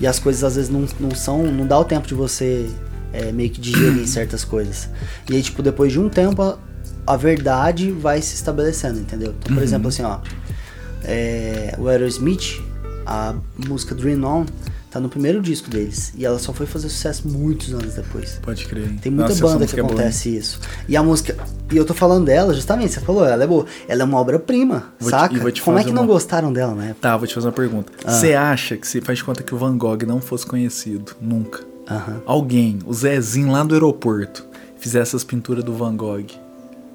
E 0.00 0.06
as 0.06 0.18
coisas 0.18 0.44
às 0.44 0.56
vezes 0.56 0.70
não, 0.70 0.86
não 1.00 1.14
são. 1.14 1.42
não 1.44 1.66
dá 1.66 1.78
o 1.78 1.84
tempo 1.84 2.06
de 2.06 2.14
você 2.14 2.70
é, 3.12 3.32
meio 3.32 3.50
que 3.50 3.60
digerir 3.60 4.06
certas 4.08 4.44
coisas. 4.44 4.88
E 5.28 5.34
aí, 5.34 5.42
tipo, 5.42 5.62
depois 5.62 5.92
de 5.92 5.98
um 5.98 6.08
tempo, 6.08 6.58
a, 7.12 7.16
verdade 7.16 7.90
vai 7.90 8.20
se 8.22 8.34
estabelecendo, 8.34 9.00
entendeu? 9.00 9.34
Então, 9.38 9.48
por 9.54 9.58
Uhum. 9.58 9.62
exemplo, 9.62 9.88
assim, 9.88 10.02
ó. 10.02 10.18
é, 11.04 11.74
o 11.78 11.88
Aerosmith, 11.88 12.60
a 13.06 13.34
música 13.68 13.94
Dream 13.94 14.22
On, 14.24 14.44
tá 14.90 14.98
no 14.98 15.08
primeiro 15.08 15.40
disco 15.40 15.68
deles. 15.70 16.12
E 16.16 16.24
ela 16.24 16.38
só 16.38 16.52
foi 16.52 16.66
fazer 16.66 16.88
sucesso 16.88 17.28
muitos 17.28 17.72
anos 17.72 17.94
depois. 17.94 18.38
Pode 18.42 18.66
crer. 18.66 18.90
Tem 19.00 19.12
muita 19.12 19.30
Nossa, 19.30 19.42
banda 19.46 19.66
que 19.66 19.78
é 19.78 19.82
acontece 19.82 20.34
isso. 20.36 20.58
E 20.88 20.96
a 20.96 21.02
música. 21.02 21.36
E 21.70 21.76
eu 21.76 21.84
tô 21.84 21.92
falando 21.94 22.24
dela, 22.24 22.52
justamente, 22.54 22.94
você 22.94 23.00
falou, 23.00 23.24
ela 23.24 23.44
é 23.44 23.46
boa. 23.46 23.66
Ela 23.86 24.02
é 24.02 24.04
uma 24.04 24.18
obra-prima, 24.18 24.92
saca? 25.00 25.34
Como 25.62 25.78
é 25.78 25.84
que 25.84 25.92
não 25.92 26.02
uma- 26.02 26.12
gostaram 26.12 26.52
dela 26.52 26.72
época? 26.82 27.00
Tá, 27.02 27.16
vou 27.16 27.26
te 27.26 27.34
fazer 27.34 27.46
uma 27.46 27.52
pergunta. 27.52 27.92
Ah. 28.04 28.12
Você 28.12 28.32
acha 28.34 28.76
que 28.76 28.86
se 28.88 29.00
faz 29.00 29.18
de 29.18 29.24
conta 29.24 29.42
que 29.42 29.54
o 29.54 29.58
Van 29.58 29.76
Gogh 29.76 29.98
não 30.06 30.20
fosse 30.20 30.46
conhecido 30.46 31.12
nunca? 31.20 31.60
Alguém, 32.26 32.78
o 32.84 32.92
Zezinho 32.92 33.50
lá 33.50 33.62
do 33.64 33.74
aeroporto, 33.74 34.44
fizesse 34.78 35.10
essas 35.10 35.24
pinturas 35.24 35.64
do 35.64 35.72
Van 35.72 35.96
Gogh. 35.96 36.26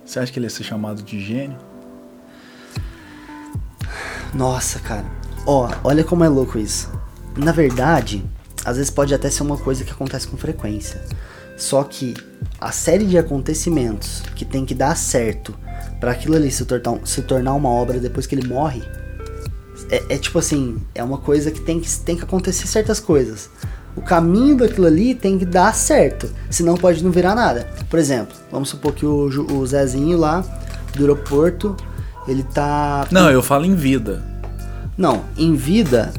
Você 0.06 0.20
acha 0.20 0.32
que 0.32 0.40
ele 0.40 0.46
ia 0.46 0.50
ser 0.50 0.64
chamado 0.64 1.02
de 1.02 1.20
gênio? 1.20 1.58
Nossa, 4.34 4.80
cara. 4.80 5.06
Ó, 5.46 5.70
olha 5.84 6.04
como 6.04 6.24
é 6.24 6.30
louco 6.30 6.58
isso. 6.58 6.92
Na 7.38 7.52
verdade, 7.52 8.24
às 8.66 8.78
vezes 8.78 8.92
pode 8.92 9.14
até 9.14 9.30
ser 9.30 9.44
uma 9.44 9.58
coisa 9.58 9.84
que 9.84 9.92
acontece 9.92 10.28
com 10.28 10.38
frequência. 10.38 11.02
Só 11.58 11.84
que 11.84 12.14
a 12.60 12.72
série 12.72 13.06
de 13.06 13.18
acontecimentos 13.18 14.24
que 14.36 14.46
tem 14.46 14.66
que 14.66 14.74
dar 14.74 14.96
certo 14.96 15.56
pra 16.00 16.12
aquilo 16.12 16.36
ali 16.36 16.52
se 16.52 16.66
se 17.06 17.22
tornar 17.22 17.54
uma 17.54 17.70
obra 17.70 18.00
depois 18.00 18.26
que 18.26 18.36
ele 18.36 18.48
morre, 18.48 18.82
é, 19.90 20.16
é 20.16 20.18
tipo 20.18 20.40
assim, 20.40 20.82
é 20.96 21.04
uma 21.04 21.18
coisa 21.18 21.52
que 21.52 21.62
tem, 21.62 21.80
que 21.80 22.00
tem 22.00 22.16
que 22.16 22.24
acontecer 22.24 22.68
certas 22.68 23.00
coisas. 23.00 23.50
O 23.96 24.02
caminho 24.02 24.58
daquilo 24.58 24.88
ali 24.88 25.14
tem 25.14 25.38
que 25.38 25.46
dar 25.46 25.74
certo, 25.74 26.30
senão 26.50 26.76
pode 26.76 27.04
não 27.04 27.12
virar 27.12 27.36
nada. 27.36 27.68
Por 27.90 28.00
exemplo, 28.00 28.36
vamos 28.52 28.70
supor 28.70 28.94
que 28.94 29.06
o, 29.06 29.26
o 29.54 29.66
Zezinho 29.68 30.18
lá 30.18 30.44
do 30.96 31.02
aeroporto, 31.02 31.76
ele 32.28 32.44
tá 32.44 33.08
Não, 33.12 33.30
eu 33.30 33.44
falo 33.44 33.66
em 33.66 33.76
vida. 33.76 34.24
não, 34.98 35.24
em 35.38 35.56
vida, 35.56 36.12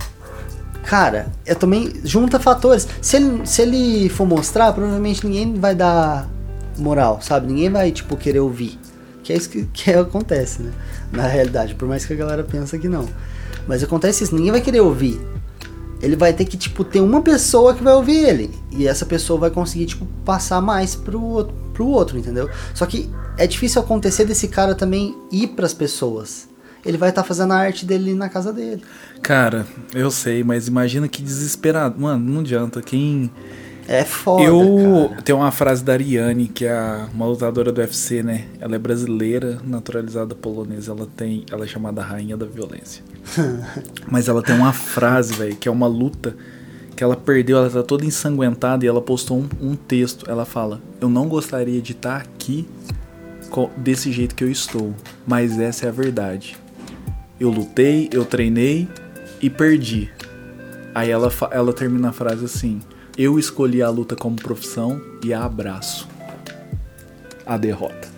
cara, 0.85 1.27
eu 1.45 1.57
também 1.57 1.93
junta 2.05 2.39
fatores. 2.39 2.87
Se 3.01 3.17
ele, 3.17 3.47
se 3.47 3.63
ele 3.63 4.09
for 4.09 4.27
mostrar, 4.27 4.73
provavelmente 4.73 5.27
ninguém 5.27 5.55
vai 5.55 5.75
dar 5.75 6.29
moral, 6.79 7.21
sabe? 7.23 7.47
Ninguém 7.49 7.71
vai, 7.71 7.91
tipo, 7.91 8.17
querer 8.17 8.41
ouvir. 8.41 8.79
Que 9.23 9.33
é 9.33 9.37
isso 9.37 9.49
que, 9.49 9.65
que 9.73 9.91
acontece, 9.95 10.63
né? 10.63 10.71
Na 11.11 11.27
realidade, 11.27 11.75
por 11.75 11.89
mais 11.89 12.05
que 12.05 12.13
a 12.13 12.17
galera 12.17 12.45
pensa 12.45 12.79
que 12.79 12.89
não. 12.89 13.09
Mas 13.67 13.83
acontece 13.83 14.25
isso, 14.25 14.35
ninguém 14.35 14.53
vai 14.53 14.61
querer 14.61 14.81
ouvir. 14.81 15.21
Ele 16.05 16.17
vai 16.17 16.33
ter 16.33 16.45
que, 16.45 16.57
tipo, 16.57 16.85
ter 16.85 17.01
uma 17.01 17.23
pessoa 17.23 17.75
que 17.75 17.83
vai 17.83 17.95
ouvir 17.95 18.17
ele. 18.29 18.51
E 18.71 18.87
essa 18.87 19.07
pessoa 19.07 19.39
vai 19.41 19.51
conseguir, 19.51 19.87
tipo, 19.87 20.07
passar 20.25 20.61
mais 20.61 20.95
pro, 20.95 21.23
outro- 21.23 21.55
pro 21.73 21.87
outro, 21.87 22.19
entendeu? 22.19 22.49
Só 22.75 22.85
que 22.87 23.11
é 23.39 23.47
difícil 23.47 23.81
acontecer 23.81 24.25
desse 24.25 24.49
cara 24.49 24.75
também 24.75 25.17
ir 25.33 25.49
pras 25.49 25.73
pessoas. 25.73 26.49
Ele 26.85 26.99
vai 26.99 27.09
estar 27.09 27.25
fazendo 27.25 27.53
a 27.53 27.57
arte 27.57 27.87
dele 27.87 28.15
na 28.15 28.29
casa 28.29 28.53
dele. 28.53 28.83
Cara, 29.23 29.67
eu 29.95 30.11
sei, 30.11 30.45
mas 30.45 30.69
imagina 30.69 31.09
que 31.09 31.23
desesperado. 31.23 31.99
Mano, 31.99 32.33
não 32.33 32.41
adianta. 32.43 32.83
Quem. 32.83 33.31
É 33.89 34.05
foda, 34.05 34.43
eu. 34.43 35.09
cara. 35.11 35.23
Tem 35.23 35.35
uma 35.35 35.51
frase 35.51 35.83
da 35.83 35.95
Ariane, 35.95 36.47
que 36.49 36.65
é 36.67 36.73
a- 36.73 37.09
uma 37.15 37.27
lutadora 37.27 37.73
do 37.73 37.81
UFC, 37.81 38.23
né? 38.23 38.47
Ela 38.61 38.77
é 38.77 38.79
brasileira, 38.79 39.59
naturalizada 39.65 40.35
polonesa. 40.35 40.93
Ela 40.93 41.07
tem. 41.17 41.45
Ela 41.51 41.65
é 41.65 41.67
chamada 41.69 42.03
Rainha 42.03 42.37
da 42.37 42.45
Violência. 42.47 43.03
Mas 44.11 44.29
ela 44.29 44.43
tem 44.43 44.55
uma 44.55 44.73
frase, 44.73 45.35
velho, 45.35 45.57
que 45.57 45.69
é 45.69 45.73
uma 45.73 45.87
luta 45.87 46.37
que 46.97 47.03
ela 47.03 47.17
perdeu, 47.17 47.59
ela 47.59 47.71
tá 47.71 47.83
toda 47.83 48.05
ensanguentada 48.05 48.85
e 48.85 48.89
ela 48.89 49.03
postou 49.03 49.39
um, 49.39 49.49
um 49.61 49.75
texto. 49.77 50.31
Ela 50.31 50.45
fala: 50.45 50.81
Eu 51.01 51.09
não 51.09 51.29
gostaria 51.29 51.81
de 51.81 51.93
estar 51.93 52.17
aqui 52.17 52.69
co- 53.51 53.71
desse 53.77 54.13
jeito 54.13 54.35
que 54.35 54.45
eu 54.45 54.51
estou, 54.51 54.95
mas 55.27 55.59
essa 55.59 55.87
é 55.87 55.89
a 55.89 55.93
verdade. 55.93 56.57
Eu 57.41 57.51
lutei, 57.51 58.09
eu 58.13 58.25
treinei 58.25 58.89
e 59.41 59.51
perdi. 59.51 60.11
Aí 60.95 61.11
ela, 61.11 61.33
ela 61.51 61.73
termina 61.73 62.11
a 62.11 62.13
frase 62.13 62.45
assim: 62.45 62.81
Eu 63.19 63.39
escolhi 63.39 63.83
a 63.83 63.91
luta 63.91 64.15
como 64.15 64.37
profissão 64.37 65.01
e 65.25 65.35
a 65.35 65.45
abraço. 65.45 66.07
A 67.45 67.57
derrota. 67.57 68.14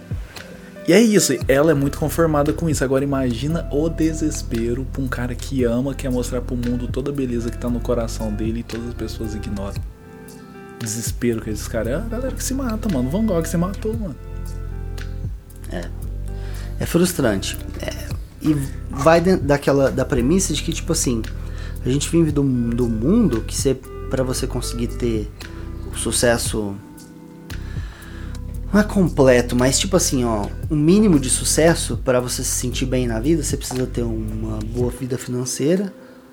E 0.88 0.92
é 0.92 1.00
isso, 1.00 1.32
ela 1.48 1.72
é 1.72 1.74
muito 1.74 1.98
conformada 1.98 2.52
com 2.52 2.70
isso. 2.70 2.84
Agora 2.84 3.02
imagina 3.02 3.68
o 3.72 3.88
desespero 3.88 4.86
pra 4.92 5.02
um 5.02 5.08
cara 5.08 5.34
que 5.34 5.64
ama, 5.64 5.94
quer 5.94 6.10
mostrar 6.10 6.40
pro 6.40 6.56
mundo 6.56 6.86
toda 6.86 7.10
a 7.10 7.14
beleza 7.14 7.50
que 7.50 7.58
tá 7.58 7.68
no 7.68 7.80
coração 7.80 8.32
dele 8.32 8.60
e 8.60 8.62
todas 8.62 8.88
as 8.88 8.94
pessoas 8.94 9.34
ignoram. 9.34 9.82
Desespero 10.78 11.40
que 11.40 11.50
esses 11.50 11.66
caras. 11.66 11.92
É 11.92 11.96
a 11.96 12.00
galera 12.00 12.34
que 12.34 12.44
se 12.44 12.54
mata, 12.54 12.88
mano. 12.88 13.10
Van 13.10 13.26
Gogh 13.26 13.44
se 13.44 13.56
matou, 13.56 13.94
mano. 13.94 14.16
É 16.78 16.84
frustrante. 16.86 17.58
É, 17.80 18.08
e 18.42 18.54
vai 18.90 19.20
daquela 19.20 19.90
da 19.90 20.04
premissa 20.04 20.52
de 20.52 20.62
que, 20.62 20.72
tipo 20.72 20.92
assim, 20.92 21.22
a 21.84 21.88
gente 21.88 22.08
vive 22.10 22.30
do, 22.30 22.42
do 22.42 22.86
mundo 22.86 23.40
que 23.40 23.56
você, 23.56 23.74
pra 24.10 24.22
você 24.22 24.46
conseguir 24.46 24.88
ter 24.88 25.30
o 25.92 25.96
sucesso. 25.96 26.74
Não 28.72 28.80
é 28.80 28.84
completo, 28.84 29.56
mas 29.56 29.78
tipo 29.78 29.96
assim, 29.96 30.24
ó, 30.24 30.46
um 30.70 30.76
mínimo 30.76 31.18
de 31.18 31.30
sucesso 31.30 31.96
para 32.04 32.20
você 32.20 32.42
se 32.42 32.50
sentir 32.50 32.86
bem 32.86 33.06
na 33.06 33.20
vida, 33.20 33.42
você 33.42 33.56
precisa 33.56 33.86
ter 33.86 34.02
uma 34.02 34.58
boa 34.58 34.90
vida 34.90 35.16
financeira, 35.16 35.92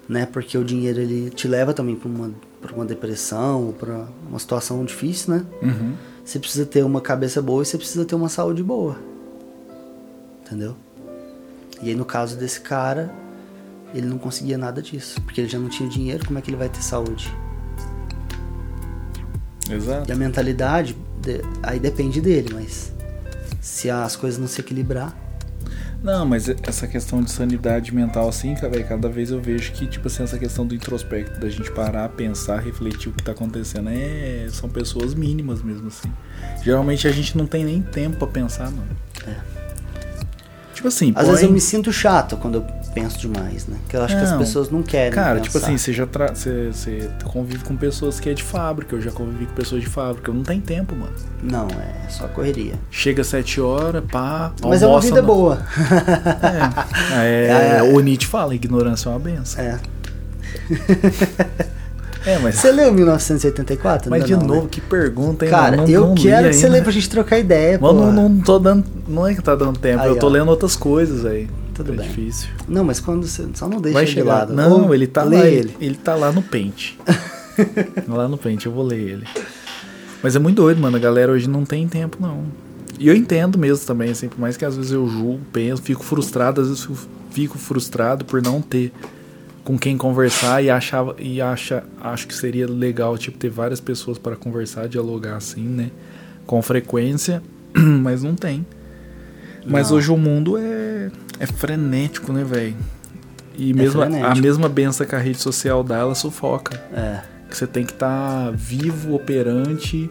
né? 0.10 0.26
Porque 0.26 0.58
o 0.58 0.64
dinheiro 0.64 1.00
ele 1.00 1.30
te 1.30 1.48
leva 1.48 1.74
também 1.74 1.96
para 1.96 2.10
uma, 2.10 2.32
pra 2.62 2.74
uma 2.74 2.86
depressão, 2.86 3.68
ou 3.68 3.74
para 3.74 4.08
uma 4.28 4.40
situação 4.40 4.84
difícil, 4.84 5.36
né? 5.36 5.46
Uhum. 5.62 5.94
Você 6.26 6.40
precisa 6.40 6.66
ter 6.66 6.84
uma 6.84 7.02
cabeça 7.02 7.42
boa 7.42 7.62
e 7.62 7.66
você 7.66 7.78
precisa 7.78 8.04
ter 8.04 8.16
uma 8.16 8.30
saúde 8.30 8.64
boa. 8.64 8.98
Entendeu? 10.46 10.76
E 11.82 11.90
aí 11.90 11.96
no 11.96 12.06
caso 12.06 12.36
desse 12.38 12.62
cara, 12.62 13.14
ele 13.94 14.08
não 14.08 14.18
conseguia 14.18 14.58
nada 14.58 14.82
disso, 14.82 15.22
porque 15.22 15.42
ele 15.42 15.50
já 15.50 15.60
não 15.60 15.70
tinha 15.70 15.88
dinheiro, 15.88 16.26
como 16.26 16.40
é 16.40 16.42
que 16.42 16.50
ele 16.50 16.58
vai 16.58 16.70
ter 16.70 16.82
saúde? 16.82 17.34
Exato. 19.70 20.10
E 20.10 20.12
a 20.12 20.16
mentalidade, 20.16 20.98
de- 21.24 21.42
aí 21.64 21.80
depende 21.80 22.20
dele, 22.22 22.50
mas 22.54 22.92
se 23.62 23.90
as 23.90 24.16
coisas 24.16 24.40
não 24.40 24.48
se 24.48 24.60
equilibrar, 24.62 25.16
Não, 26.04 26.26
mas 26.26 26.50
essa 26.68 26.86
questão 26.86 27.22
de 27.22 27.32
sanidade 27.32 27.96
mental, 27.96 28.28
assim, 28.28 28.54
cara, 28.56 28.84
cada 28.84 29.08
vez 29.08 29.32
eu 29.32 29.40
vejo 29.40 29.72
que, 29.72 29.88
tipo 29.88 30.08
assim, 30.08 30.22
essa 30.24 30.38
questão 30.38 30.68
do 30.68 30.76
introspecto, 30.76 31.40
da 31.40 31.48
gente 31.50 31.72
parar, 31.72 32.10
pensar, 32.10 32.60
refletir 32.60 33.08
o 33.08 33.14
que 33.14 33.24
tá 33.24 33.32
acontecendo, 33.32 33.88
é, 33.90 34.48
são 34.52 34.68
pessoas 34.70 35.14
mínimas 35.14 35.62
mesmo, 35.64 35.88
assim. 35.88 36.12
Geralmente 36.62 37.08
a 37.08 37.12
gente 37.14 37.38
não 37.38 37.46
tem 37.48 37.64
nem 37.64 37.82
tempo 37.82 38.18
pra 38.18 38.28
pensar, 38.28 38.66
mano. 38.70 38.90
É. 39.26 39.36
Tipo 40.74 40.90
assim, 40.90 41.14
às 41.16 41.26
vezes 41.28 41.42
eu 41.44 41.48
põe- 41.48 41.54
me 41.56 41.62
sinto 41.62 41.94
chato 41.94 42.36
quando 42.36 42.56
eu 42.56 42.66
penso 42.94 43.18
demais, 43.20 43.66
né? 43.68 43.78
Que 43.89 43.96
eu 43.98 44.04
acho 44.04 44.16
que 44.16 44.22
as 44.24 44.32
Não. 44.32 44.38
pessoas 44.39 44.70
não 44.70 44.82
querem 44.84 45.12
Cara, 45.12 45.36
pensar. 45.39 45.44
tipo 45.44 45.58
assim, 45.58 45.78
você 45.78 45.91
já 45.94 46.06
tra... 46.06 46.28
você, 46.34 46.70
você 46.72 47.10
convive 47.24 47.64
com 47.64 47.76
pessoas 47.76 48.20
que 48.20 48.30
é 48.30 48.34
de 48.34 48.44
fábrica, 48.44 48.96
eu 48.96 49.02
já 49.02 49.12
convivi 49.12 49.46
com 49.46 49.54
pessoas 49.54 49.82
de 49.82 49.88
fábrica, 49.88 50.30
eu 50.32 50.36
não 50.36 50.44
tenho 50.44 50.62
tempo, 50.62 50.96
mano. 50.96 51.12
Não, 51.41 51.68
é 51.68 52.10
só 52.10 52.28
correria. 52.28 52.76
Chega 52.91 53.24
7 53.24 53.60
horas, 53.62 54.04
pá, 54.12 54.52
Mas 54.64 54.82
é 54.82 54.86
uma 54.86 54.91
almoça 54.96 55.08
vida 55.08 55.22
no- 55.22 55.28
boa. 55.28 55.60
É, 57.14 57.48
É, 57.48 57.78
é. 57.80 57.84
o 57.84 58.00
Nietzsche 58.00 58.28
fala, 58.28 58.54
ignorância 58.56 59.10
é 59.10 59.12
uma 59.12 59.20
benção. 59.20 59.64
É. 59.64 59.80
É, 62.26 62.39
mas, 62.39 62.56
Você 62.56 62.72
leu 62.72 62.94
1984? 62.94 64.10
mas 64.10 64.24
Ainda 64.24 64.28
de 64.28 64.41
não, 64.41 64.48
né? 64.50 64.56
novo, 64.56 64.70
que 64.70 64.80
pergunta, 64.80 65.44
hein? 65.44 65.52
Cara? 65.52 65.76
Não- 65.76 65.86
eu 65.89 66.08
não 66.08 66.16
quero 66.16 66.48
que 66.48 66.54
você 66.54 66.60
ainda. 66.68 66.70
leia 66.72 66.84
pra 66.84 66.91
gente 66.94 67.10
trocar 67.10 67.38
ideia. 67.38 67.78
Mano, 67.78 68.14
não, 68.14 68.30
não 68.30 68.39
tô 68.41 68.58
dando. 68.60 68.86
Não 69.06 69.28
é 69.28 69.36
que 69.36 69.41
tá 69.41 69.54
dando 69.56 69.78
tempo, 69.78 70.02
Aí, 70.02 70.08
eu 70.08 70.18
tô 70.18 70.28
ó. 70.28 70.30
lendo 70.30 70.48
outras 70.48 70.74
coisas 70.74 71.26
aí. 71.26 71.50
Tudo 71.74 71.94
é 71.94 71.96
bem. 71.98 72.08
difícil. 72.08 72.50
Não, 72.68 72.84
mas 72.84 73.00
quando 73.00 73.26
você. 73.28 73.48
Só 73.54 73.68
não 73.68 73.82
deixa 73.82 73.94
Vai 73.98 74.06
de 74.06 74.12
chegar. 74.12 74.34
lado. 74.34 74.54
Não, 74.54 74.84
Ou 74.86 74.96
ele 74.96 75.08
tá 75.08 75.24
lá. 75.24 75.46
ele. 75.46 75.76
Ele. 75.80 75.96
tá 75.96 76.16
lá 76.16 76.32
no 76.32 76.42
pente. 76.42 76.98
lá 78.08 78.28
no 78.28 78.38
pente, 78.38 78.66
eu 78.66 78.72
vou 78.72 78.84
ler 78.86 79.00
ele. 79.00 79.28
Mas 80.22 80.36
é 80.36 80.40
muito 80.40 80.58
doido, 80.58 80.80
mano. 80.80 80.96
A 80.98 81.00
galera 81.00 81.32
hoje 81.32 81.50
não 81.50 81.66
tem 81.66 81.88
tempo, 81.88 82.18
não. 82.20 82.44
E 83.00 83.08
eu 83.08 83.16
entendo 83.16 83.58
mesmo 83.58 83.86
também, 83.86 84.12
assim, 84.12 84.30
por 84.30 84.40
mais 84.40 84.56
que 84.56 84.64
às 84.64 84.78
vezes 84.78 84.92
eu 84.92 85.08
julgo, 85.10 85.42
penso, 85.52 85.82
fico 85.82 86.04
frustrado, 86.04 86.62
às 86.62 86.70
vezes 86.70 86.86
eu 86.86 86.96
fico 87.32 87.58
frustrado 87.58 88.24
por 88.24 88.42
não 88.42 88.62
ter 88.62 88.92
com 89.64 89.78
quem 89.80 89.98
conversar 89.98 90.64
e 90.64 90.70
achava 90.70 91.16
e 91.18 91.42
acha, 91.42 91.84
acho 92.00 92.28
que 92.28 92.36
seria 92.36 92.68
legal, 92.68 93.18
tipo, 93.18 93.38
ter 93.38 93.50
várias 93.50 93.80
pessoas 93.80 94.18
para 94.20 94.36
conversar, 94.36 94.88
dialogar 94.88 95.38
assim, 95.38 95.64
né? 95.64 95.90
Com 96.46 96.62
frequência, 96.62 97.42
mas 97.74 98.22
não 98.22 98.36
tem. 98.36 98.66
Mas 99.66 99.89
Não. 99.89 99.97
hoje 99.97 100.11
o 100.11 100.18
mundo 100.18 100.57
é, 100.57 101.09
é 101.39 101.45
frenético, 101.47 102.32
né, 102.34 102.43
velho? 102.43 102.76
E 103.57 103.74
mesmo 103.74 104.01
a- 104.01 104.36
mesma 104.36 104.68
benção 104.68 105.05
que 105.05 105.16
a 105.16 105.20
rede 105.20 105.38
social 105.39 105.84
dá, 105.84 105.97
ela 105.97 106.16
sufoca. 106.16 106.82
É. 106.91 107.22
Que 107.49 107.55
você 107.55 107.68
tem 107.68 107.86
que 107.86 107.93
estar 107.93 108.51
vivo, 108.51 109.14
operante 109.14 110.09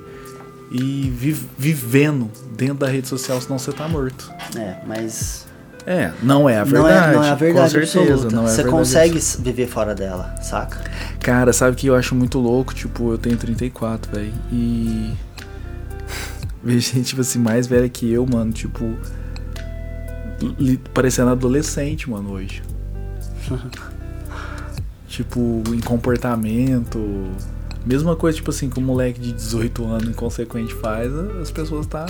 e 0.71 1.13
vi- 1.15 1.37
vivendo 1.59 2.31
dentro 2.57 2.77
da 2.77 2.87
rede 2.89 3.09
social, 3.09 3.41
senão 3.41 3.59
você 3.59 3.73
tá 3.73 3.89
morto. 3.89 4.31
É, 4.57 4.77
mas 4.87 5.47
É, 5.85 6.13
não 6.23 6.49
é 6.49 6.59
a 6.59 6.65
Não 6.65 6.85
verdade. 6.85 7.13
é, 7.13 7.17
não 7.17 7.25
é 7.25 7.31
a 7.31 7.35
verdade 7.35 7.65
com 7.75 7.81
certeza, 7.87 8.13
absoluta. 8.13 8.37
não 8.37 8.45
é 8.47 8.49
Você 8.49 8.63
consegue 8.65 9.19
viver 9.41 9.67
fora 9.67 9.93
dela, 9.97 10.33
saca? 10.41 10.81
Cara, 11.19 11.53
sabe 11.53 11.77
que 11.77 11.89
eu 11.89 11.97
acho 11.97 12.15
muito 12.15 12.39
louco? 12.39 12.73
Tipo, 12.73 13.11
eu 13.11 13.19
tenho 13.19 13.37
34, 13.37 14.13
velho. 14.15 14.33
E. 14.53 15.13
Vejo 16.63 16.93
gente, 16.95 17.07
tipo 17.07 17.21
assim, 17.21 17.41
mais 17.41 17.67
velha 17.67 17.89
que 17.89 18.11
eu, 18.13 18.25
mano. 18.25 18.53
Tipo. 18.53 18.97
Parecendo 20.93 21.31
adolescente, 21.31 22.09
mano, 22.11 22.33
hoje. 22.33 22.63
tipo, 25.09 25.63
em 25.69 25.81
comportamento. 25.81 26.99
Mesma 27.85 28.15
coisa, 28.15 28.37
tipo 28.37 28.51
assim, 28.51 28.71
que 28.71 28.79
um 28.79 28.83
moleque 28.83 29.21
de 29.21 29.33
18 29.33 29.85
anos 29.85 30.09
inconsequente 30.09 30.73
faz, 30.75 31.13
as 31.41 31.51
pessoas 31.51 31.87
tá. 31.87 32.07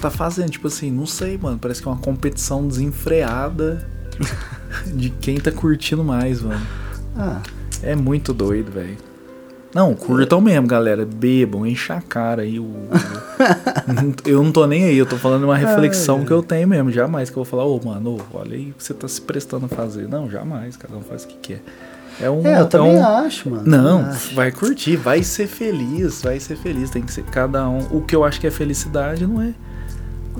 Tá 0.00 0.10
fazendo, 0.10 0.50
tipo 0.50 0.68
assim, 0.68 0.90
não 0.90 1.06
sei, 1.06 1.38
mano. 1.38 1.58
Parece 1.58 1.80
que 1.80 1.88
é 1.88 1.90
uma 1.90 2.00
competição 2.00 2.66
desenfreada 2.68 3.88
de 4.94 5.08
quem 5.08 5.38
tá 5.38 5.50
curtindo 5.50 6.04
mais, 6.04 6.42
mano. 6.42 6.66
Ah, 7.16 7.40
É 7.82 7.94
muito 7.96 8.34
doido, 8.34 8.70
velho. 8.70 8.96
Não, 9.74 9.94
curtam 9.94 10.40
mesmo, 10.40 10.66
galera. 10.68 11.04
Bebam, 11.04 11.66
enche 11.66 11.92
a 11.92 12.00
cara 12.00 12.42
aí. 12.42 12.60
O... 12.60 12.66
eu 14.24 14.42
não 14.42 14.52
tô 14.52 14.66
nem 14.66 14.84
aí, 14.84 14.96
eu 14.96 15.06
tô 15.06 15.16
falando 15.16 15.44
uma 15.44 15.56
reflexão 15.56 16.18
Ai, 16.20 16.24
que 16.26 16.32
eu 16.32 16.42
tenho 16.42 16.68
mesmo. 16.68 16.90
Jamais 16.90 17.30
que 17.30 17.36
eu 17.36 17.44
vou 17.44 17.50
falar, 17.50 17.64
ô, 17.64 17.80
mano, 17.84 18.16
ô, 18.16 18.38
olha 18.38 18.54
aí 18.54 18.70
o 18.70 18.74
que 18.74 18.84
você 18.84 18.94
tá 18.94 19.08
se 19.08 19.20
prestando 19.20 19.66
a 19.66 19.68
fazer. 19.68 20.08
Não, 20.08 20.30
jamais, 20.30 20.76
cada 20.76 20.96
um 20.96 21.02
faz 21.02 21.24
o 21.24 21.28
que 21.28 21.36
quer. 21.36 21.62
É 22.20 22.30
um. 22.30 22.46
é, 22.46 22.60
eu 22.60 22.66
também 22.66 22.96
um... 22.96 23.04
acho, 23.04 23.50
mano. 23.50 23.64
Não, 23.66 24.00
acho. 24.06 24.34
vai 24.34 24.52
curtir, 24.52 24.96
vai 24.96 25.22
ser 25.22 25.46
feliz, 25.46 26.22
vai 26.22 26.38
ser 26.38 26.56
feliz. 26.56 26.90
Tem 26.90 27.02
que 27.02 27.12
ser 27.12 27.24
cada 27.24 27.68
um. 27.68 27.78
O 27.90 28.02
que 28.02 28.14
eu 28.14 28.24
acho 28.24 28.40
que 28.40 28.46
é 28.46 28.50
felicidade 28.50 29.26
não 29.26 29.42
é. 29.42 29.54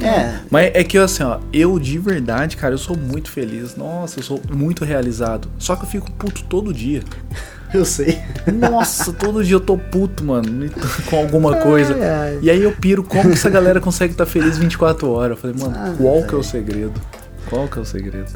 É, 0.01 0.41
Mas 0.51 0.73
é 0.75 0.83
que 0.83 0.99
assim, 0.99 1.23
ó, 1.23 1.39
eu 1.53 1.79
de 1.79 1.99
verdade, 1.99 2.57
cara, 2.57 2.75
eu 2.75 2.79
sou 2.79 2.97
muito 2.97 3.31
feliz. 3.31 3.77
Nossa, 3.77 4.19
eu 4.19 4.25
sou 4.25 4.41
muito 4.53 4.85
realizado. 4.85 5.49
Só 5.59 5.77
que 5.77 5.85
eu 5.85 5.89
fico 5.89 6.11
puto 6.13 6.43
todo 6.45 6.73
dia. 6.73 7.03
eu 7.79 7.85
sei. 7.85 8.21
Nossa, 8.53 9.13
todo 9.13 9.43
dia 9.45 9.57
eu 9.57 9.61
tô 9.61 9.77
puto, 9.77 10.25
mano, 10.25 10.49
com 11.11 11.17
alguma 11.17 11.57
coisa. 11.57 11.95
Ai, 11.95 12.03
ai. 12.09 12.39
E 12.43 12.51
aí 12.51 12.63
eu 12.63 12.73
piro 12.73 13.03
como 13.03 13.25
que 13.25 13.35
essa 13.35 13.51
galera 13.51 13.81
consegue 13.81 14.13
estar 14.13 14.27
feliz 14.27 14.57
24 14.59 15.11
horas. 15.11 15.37
Eu 15.37 15.41
falei, 15.41 15.57
mano, 15.59 15.75
Ah, 15.77 15.95
qual 15.97 16.23
que 16.23 16.35
é 16.35 16.39
o 16.39 16.43
segredo? 16.43 17.01
Qual 17.49 17.69
que 17.69 17.79
é 17.79 17.83
o 17.83 17.85
segredo? 17.85 18.31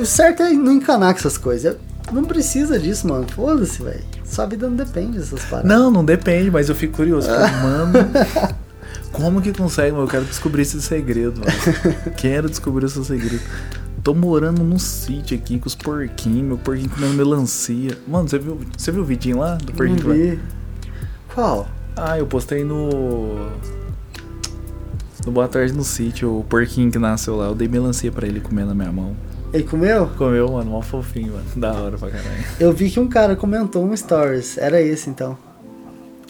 O 0.00 0.04
certo 0.06 0.42
é 0.42 0.52
não 0.52 0.72
encanar 0.72 1.12
com 1.12 1.18
essas 1.18 1.36
coisas. 1.36 1.76
Não 2.12 2.24
precisa 2.24 2.78
disso, 2.78 3.08
mano. 3.08 3.26
Foda-se, 3.28 3.82
velho. 3.82 4.04
Sua 4.24 4.46
vida 4.46 4.68
não 4.68 4.76
depende 4.76 5.18
dessas 5.18 5.42
paradas. 5.44 5.68
Não, 5.68 5.90
não 5.90 6.04
depende, 6.04 6.50
mas 6.50 6.68
eu 6.68 6.74
fico 6.74 6.96
curioso. 6.96 7.28
Falei, 7.28 7.50
mano, 7.62 7.92
como 9.12 9.42
que 9.42 9.52
consegue, 9.52 9.90
mano? 9.92 10.04
Eu 10.04 10.08
quero 10.08 10.24
descobrir 10.24 10.62
esse 10.62 10.80
segredo, 10.80 11.40
mano. 11.40 12.12
Quero 12.16 12.48
descobrir 12.48 12.86
esse 12.86 13.04
segredo. 13.04 13.42
Tô 14.06 14.14
morando 14.14 14.62
num 14.62 14.78
sítio 14.78 15.36
aqui 15.36 15.58
com 15.58 15.66
os 15.66 15.74
porquinhos, 15.74 16.46
meu 16.46 16.56
porquinho 16.56 16.88
comendo 16.88 17.14
melancia. 17.14 17.98
Mano, 18.06 18.28
você 18.28 18.38
viu, 18.38 18.60
você 18.78 18.92
viu 18.92 19.02
o 19.02 19.04
vidinho 19.04 19.38
lá 19.38 19.56
do 19.56 19.72
porquinho? 19.72 20.14
vi. 20.14 20.38
Qual? 21.34 21.66
Ah, 21.96 22.16
eu 22.16 22.24
postei 22.24 22.62
no. 22.62 23.50
No 25.24 25.32
Boa 25.32 25.48
Tarde 25.48 25.72
no 25.72 25.82
Sítio, 25.82 26.38
o 26.38 26.44
porquinho 26.44 26.88
que 26.88 27.00
nasceu 27.00 27.34
lá. 27.34 27.46
Eu 27.46 27.54
dei 27.56 27.66
melancia 27.66 28.12
pra 28.12 28.28
ele 28.28 28.38
comer 28.38 28.64
na 28.64 28.76
minha 28.76 28.92
mão. 28.92 29.16
Ele 29.52 29.64
comeu? 29.64 30.06
Comeu, 30.16 30.52
mano, 30.52 30.70
mó 30.70 30.82
fofinho, 30.82 31.32
mano. 31.32 31.46
Da 31.56 31.72
hora 31.72 31.98
pra 31.98 32.08
caralho. 32.08 32.44
Eu 32.60 32.72
vi 32.72 32.88
que 32.88 33.00
um 33.00 33.08
cara 33.08 33.34
comentou 33.34 33.84
um 33.84 33.96
stories. 33.96 34.56
Era 34.56 34.80
esse, 34.80 35.10
então. 35.10 35.36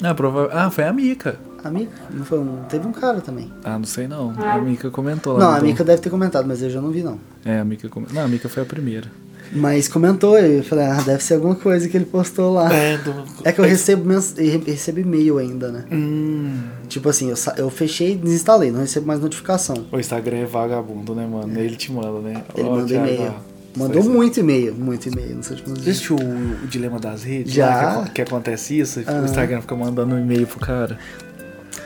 Ah, 0.03 0.15
prova... 0.15 0.49
ah 0.51 0.71
foi 0.71 0.85
a 0.85 0.95
Mica. 0.95 1.39
Amiga? 1.69 1.91
Não 2.11 2.25
foi 2.25 2.39
um... 2.39 2.59
Teve 2.69 2.87
um 2.87 2.93
cara 2.93 3.21
também. 3.21 3.51
Ah, 3.65 3.79
não 3.79 3.85
sei 3.87 4.07
não. 4.09 4.33
A 4.37 4.59
Mica 4.59 4.91
comentou 4.91 5.35
lá. 5.35 5.39
Não, 5.41 5.51
a 5.53 5.59
dom. 5.59 5.67
Mika 5.67 5.85
deve 5.85 6.01
ter 6.03 6.11
comentado, 6.11 6.47
mas 6.47 6.63
eu 6.63 6.71
já 6.71 6.81
não 6.81 6.91
vi, 6.91 7.03
não. 7.03 7.19
É, 7.45 7.59
a 7.61 7.65
Mica 7.65 7.89
comentou. 7.89 8.15
Não, 8.15 8.23
a 8.25 8.29
Mica 8.29 8.49
foi 8.49 8.63
a 8.63 8.67
primeira. 8.67 9.07
Mas 9.53 9.87
comentou, 9.87 10.37
e 10.37 10.57
eu 10.59 10.65
falei, 10.65 10.87
ah, 10.87 11.01
deve 11.03 11.23
ser 11.23 11.35
alguma 11.35 11.55
coisa 11.55 11.89
que 11.89 11.97
ele 11.97 12.05
postou 12.05 12.53
lá. 12.55 12.73
É, 12.75 12.99
do... 12.99 13.13
que 13.53 13.61
eu 13.61 13.65
recebo, 13.65 14.05
mens... 14.05 14.35
eu 14.37 14.61
recebo 14.61 14.99
e-mail 14.99 15.39
ainda, 15.39 15.71
né? 15.71 15.85
Hum. 15.93 16.63
Tipo 16.89 17.09
assim, 17.11 17.31
eu, 17.31 17.37
sa- 17.37 17.55
eu 17.57 17.71
fechei 17.71 18.13
e 18.13 18.17
desinstalei, 18.17 18.73
não 18.73 18.81
recebo 18.81 19.07
mais 19.07 19.21
notificação. 19.21 19.87
O 19.93 20.01
Instagram 20.01 20.39
é 20.39 20.45
vagabundo, 20.47 21.15
né, 21.15 21.25
mano? 21.31 21.57
Ele 21.61 21.77
te 21.77 21.93
manda, 21.93 22.19
né? 22.21 22.43
Ele 22.57 22.69
Ó, 22.69 22.77
manda 22.77 22.93
e-mail. 22.93 23.35
Mandou 23.77 24.03
muito 24.05 24.41
e-mail, 24.41 24.75
muito 24.75 25.07
e-mail 25.07 25.37
nos 25.37 25.51
últimos 25.51 25.79
Já 25.79 25.85
dias. 25.85 25.97
assistiu 25.97 26.17
o, 26.17 26.65
o 26.65 26.67
Dilema 26.67 26.99
das 26.99 27.23
Redes? 27.23 27.53
Já. 27.53 27.99
Lá 27.99 28.05
Que, 28.07 28.11
que 28.13 28.23
acontece 28.23 28.79
isso? 28.81 29.01
Aham. 29.07 29.21
O 29.21 29.25
Instagram 29.27 29.61
fica 29.61 29.77
mandando 29.77 30.15
um 30.15 30.19
e-mail 30.19 30.47
pro 30.47 30.59
cara. 30.59 30.99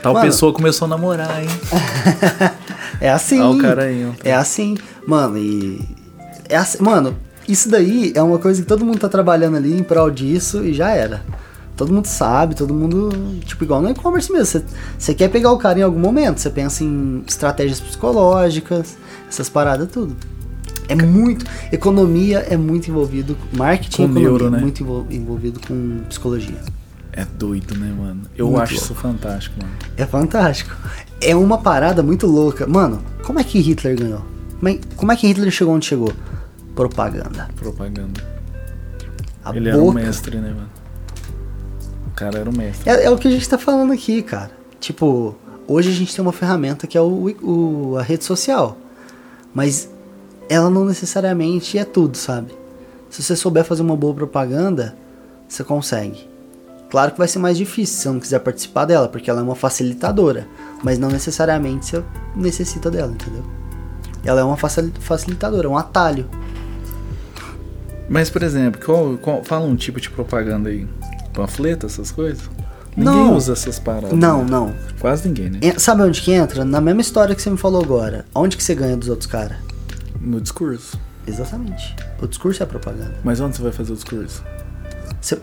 Tal 0.01 0.13
Mano. 0.13 0.25
pessoa 0.25 0.51
começou 0.53 0.85
a 0.85 0.89
namorar, 0.89 1.41
hein? 1.43 1.49
É 2.99 3.09
assim. 3.09 3.39
Olha 3.41 3.57
o 3.57 3.61
cara 3.61 3.83
aí, 3.83 4.05
ó. 4.05 4.11
É 4.23 4.33
assim, 4.33 4.77
mano, 5.07 5.37
e. 5.37 5.81
É 6.47 6.55
assim, 6.57 6.83
mano, 6.83 7.15
isso 7.47 7.67
daí 7.69 8.11
é 8.15 8.21
uma 8.21 8.37
coisa 8.37 8.61
que 8.61 8.67
todo 8.67 8.85
mundo 8.85 8.99
tá 8.99 9.09
trabalhando 9.09 9.57
ali 9.57 9.75
em 9.75 9.81
prol 9.83 10.11
disso 10.11 10.63
e 10.63 10.71
já 10.73 10.91
era. 10.91 11.23
Todo 11.75 11.91
mundo 11.91 12.05
sabe, 12.05 12.53
todo 12.53 12.73
mundo. 12.75 13.09
Tipo, 13.45 13.63
igual 13.63 13.81
no 13.81 13.89
e-commerce 13.89 14.31
mesmo. 14.31 14.63
Você- 14.99 15.13
quer 15.15 15.29
pegar 15.29 15.51
o 15.51 15.57
cara 15.57 15.79
em 15.79 15.81
algum 15.81 15.99
momento, 15.99 16.39
você 16.39 16.49
pensa 16.51 16.83
em 16.83 17.23
estratégias 17.27 17.79
psicológicas, 17.79 18.95
essas 19.27 19.49
paradas, 19.49 19.87
tudo. 19.91 20.15
É 20.87 20.93
muito. 20.95 21.43
Economia 21.71 22.45
é 22.49 22.55
muito 22.57 22.87
envolvido. 22.89 23.35
Marketing 23.53 23.97
Com 23.97 24.03
e 24.03 24.05
economia 24.05 24.29
neuro, 24.29 24.47
é 24.47 24.49
né? 24.51 24.59
muito 24.59 24.83
envol- 24.83 25.07
envolvido 25.09 25.59
com 25.67 26.01
psicologia. 26.07 26.57
É 27.13 27.25
doido, 27.25 27.75
né, 27.77 27.93
mano? 27.97 28.21
Eu 28.37 28.47
Muito 28.47 28.61
acho 28.61 28.73
louco. 28.73 28.85
isso 28.85 28.95
fantástico, 28.95 29.55
mano. 29.61 29.73
É 29.97 30.05
fantástico. 30.05 30.75
É 31.19 31.35
uma 31.35 31.57
parada 31.57 32.01
muito 32.01 32.25
louca. 32.25 32.65
Mano, 32.65 33.01
como 33.25 33.39
é 33.39 33.43
que 33.43 33.59
Hitler 33.59 33.97
ganhou? 33.99 34.25
Como 34.95 35.11
é, 35.11 35.15
que 35.15 35.27
Hitler 35.27 35.51
chegou 35.51 35.73
onde 35.75 35.85
chegou? 35.87 36.13
Propaganda. 36.75 37.49
Propaganda. 37.55 38.21
A 39.43 39.55
Ele 39.55 39.69
era 39.69 39.77
um 39.77 39.87
boca. 39.87 39.99
mestre, 39.99 40.37
né, 40.37 40.49
mano? 40.49 40.69
O 42.07 42.11
cara 42.11 42.39
era 42.39 42.49
um 42.49 42.53
mestre. 42.55 42.89
É, 42.89 43.05
é 43.05 43.09
o 43.09 43.17
que 43.17 43.27
a 43.27 43.31
gente 43.31 43.47
tá 43.49 43.57
falando 43.57 43.91
aqui, 43.91 44.21
cara. 44.21 44.51
Tipo, 44.79 45.35
hoje 45.67 45.89
a 45.89 45.93
gente 45.93 46.15
tem 46.15 46.21
uma 46.23 46.31
ferramenta 46.31 46.87
que 46.87 46.97
é 46.97 47.01
o, 47.01 47.35
o- 47.41 47.97
a 47.97 48.03
rede 48.03 48.23
social. 48.23 48.77
Mas 49.53 49.89
ela 50.47 50.69
não 50.69 50.85
necessariamente 50.85 51.77
é 51.77 51.83
tudo, 51.83 52.15
sabe? 52.15 52.53
Se 53.09 53.21
você 53.21 53.35
souber 53.35 53.65
fazer 53.65 53.81
uma 53.81 53.97
boa 53.97 54.13
propaganda, 54.13 54.95
você 55.47 55.63
consegue. 55.63 56.29
Claro 56.91 57.11
que 57.13 57.17
vai 57.17 57.27
ser 57.27 57.39
mais 57.39 57.57
difícil 57.57 57.95
se 57.95 58.01
você 58.03 58.09
não 58.09 58.19
quiser 58.19 58.39
participar 58.39 58.83
dela, 58.85 59.07
porque 59.07 59.29
ela 59.29 59.39
é 59.39 59.43
uma 59.43 59.55
facilitadora. 59.55 60.45
Mas 60.83 60.99
não 60.99 61.09
necessariamente 61.09 61.91
você 61.91 62.03
necessita 62.35 62.91
dela, 62.91 63.11
entendeu? 63.13 63.43
Ela 64.25 64.41
é 64.41 64.43
uma 64.43 64.57
facil- 64.57 64.91
facilitadora, 64.99 65.69
um 65.69 65.77
atalho. 65.77 66.27
Mas, 68.09 68.29
por 68.29 68.43
exemplo, 68.43 68.81
qual, 68.85 69.17
qual- 69.17 69.43
fala 69.43 69.65
um 69.65 69.75
tipo 69.75 69.99
de 70.01 70.09
propaganda 70.09 70.69
aí. 70.69 70.85
Panfleto, 71.33 71.85
essas 71.85 72.11
coisas? 72.11 72.49
Ninguém 72.95 73.13
Não. 73.13 73.37
usa 73.37 73.53
essas 73.53 73.79
paradas. 73.79 74.11
Não, 74.11 74.43
né? 74.43 74.51
não. 74.51 74.75
Quase 74.99 75.25
ninguém, 75.29 75.49
né? 75.49 75.59
Sabe 75.77 76.01
onde 76.01 76.21
que 76.21 76.33
entra? 76.33 76.65
Na 76.65 76.81
mesma 76.81 76.99
história 76.99 77.33
que 77.33 77.41
você 77.41 77.49
me 77.49 77.57
falou 77.57 77.81
agora. 77.81 78.25
Onde 78.35 78.57
que 78.57 78.63
você 78.63 78.75
ganha 78.75 78.97
dos 78.97 79.07
outros 79.07 79.27
caras? 79.27 79.57
No 80.19 80.41
discurso. 80.41 80.99
Exatamente. 81.25 81.95
O 82.21 82.27
discurso 82.27 82.61
é 82.61 82.65
propaganda. 82.65 83.15
Mas 83.23 83.39
onde 83.39 83.55
você 83.55 83.63
vai 83.63 83.71
fazer 83.71 83.93
o 83.93 83.95
discurso? 83.95 84.43
Você- 85.21 85.39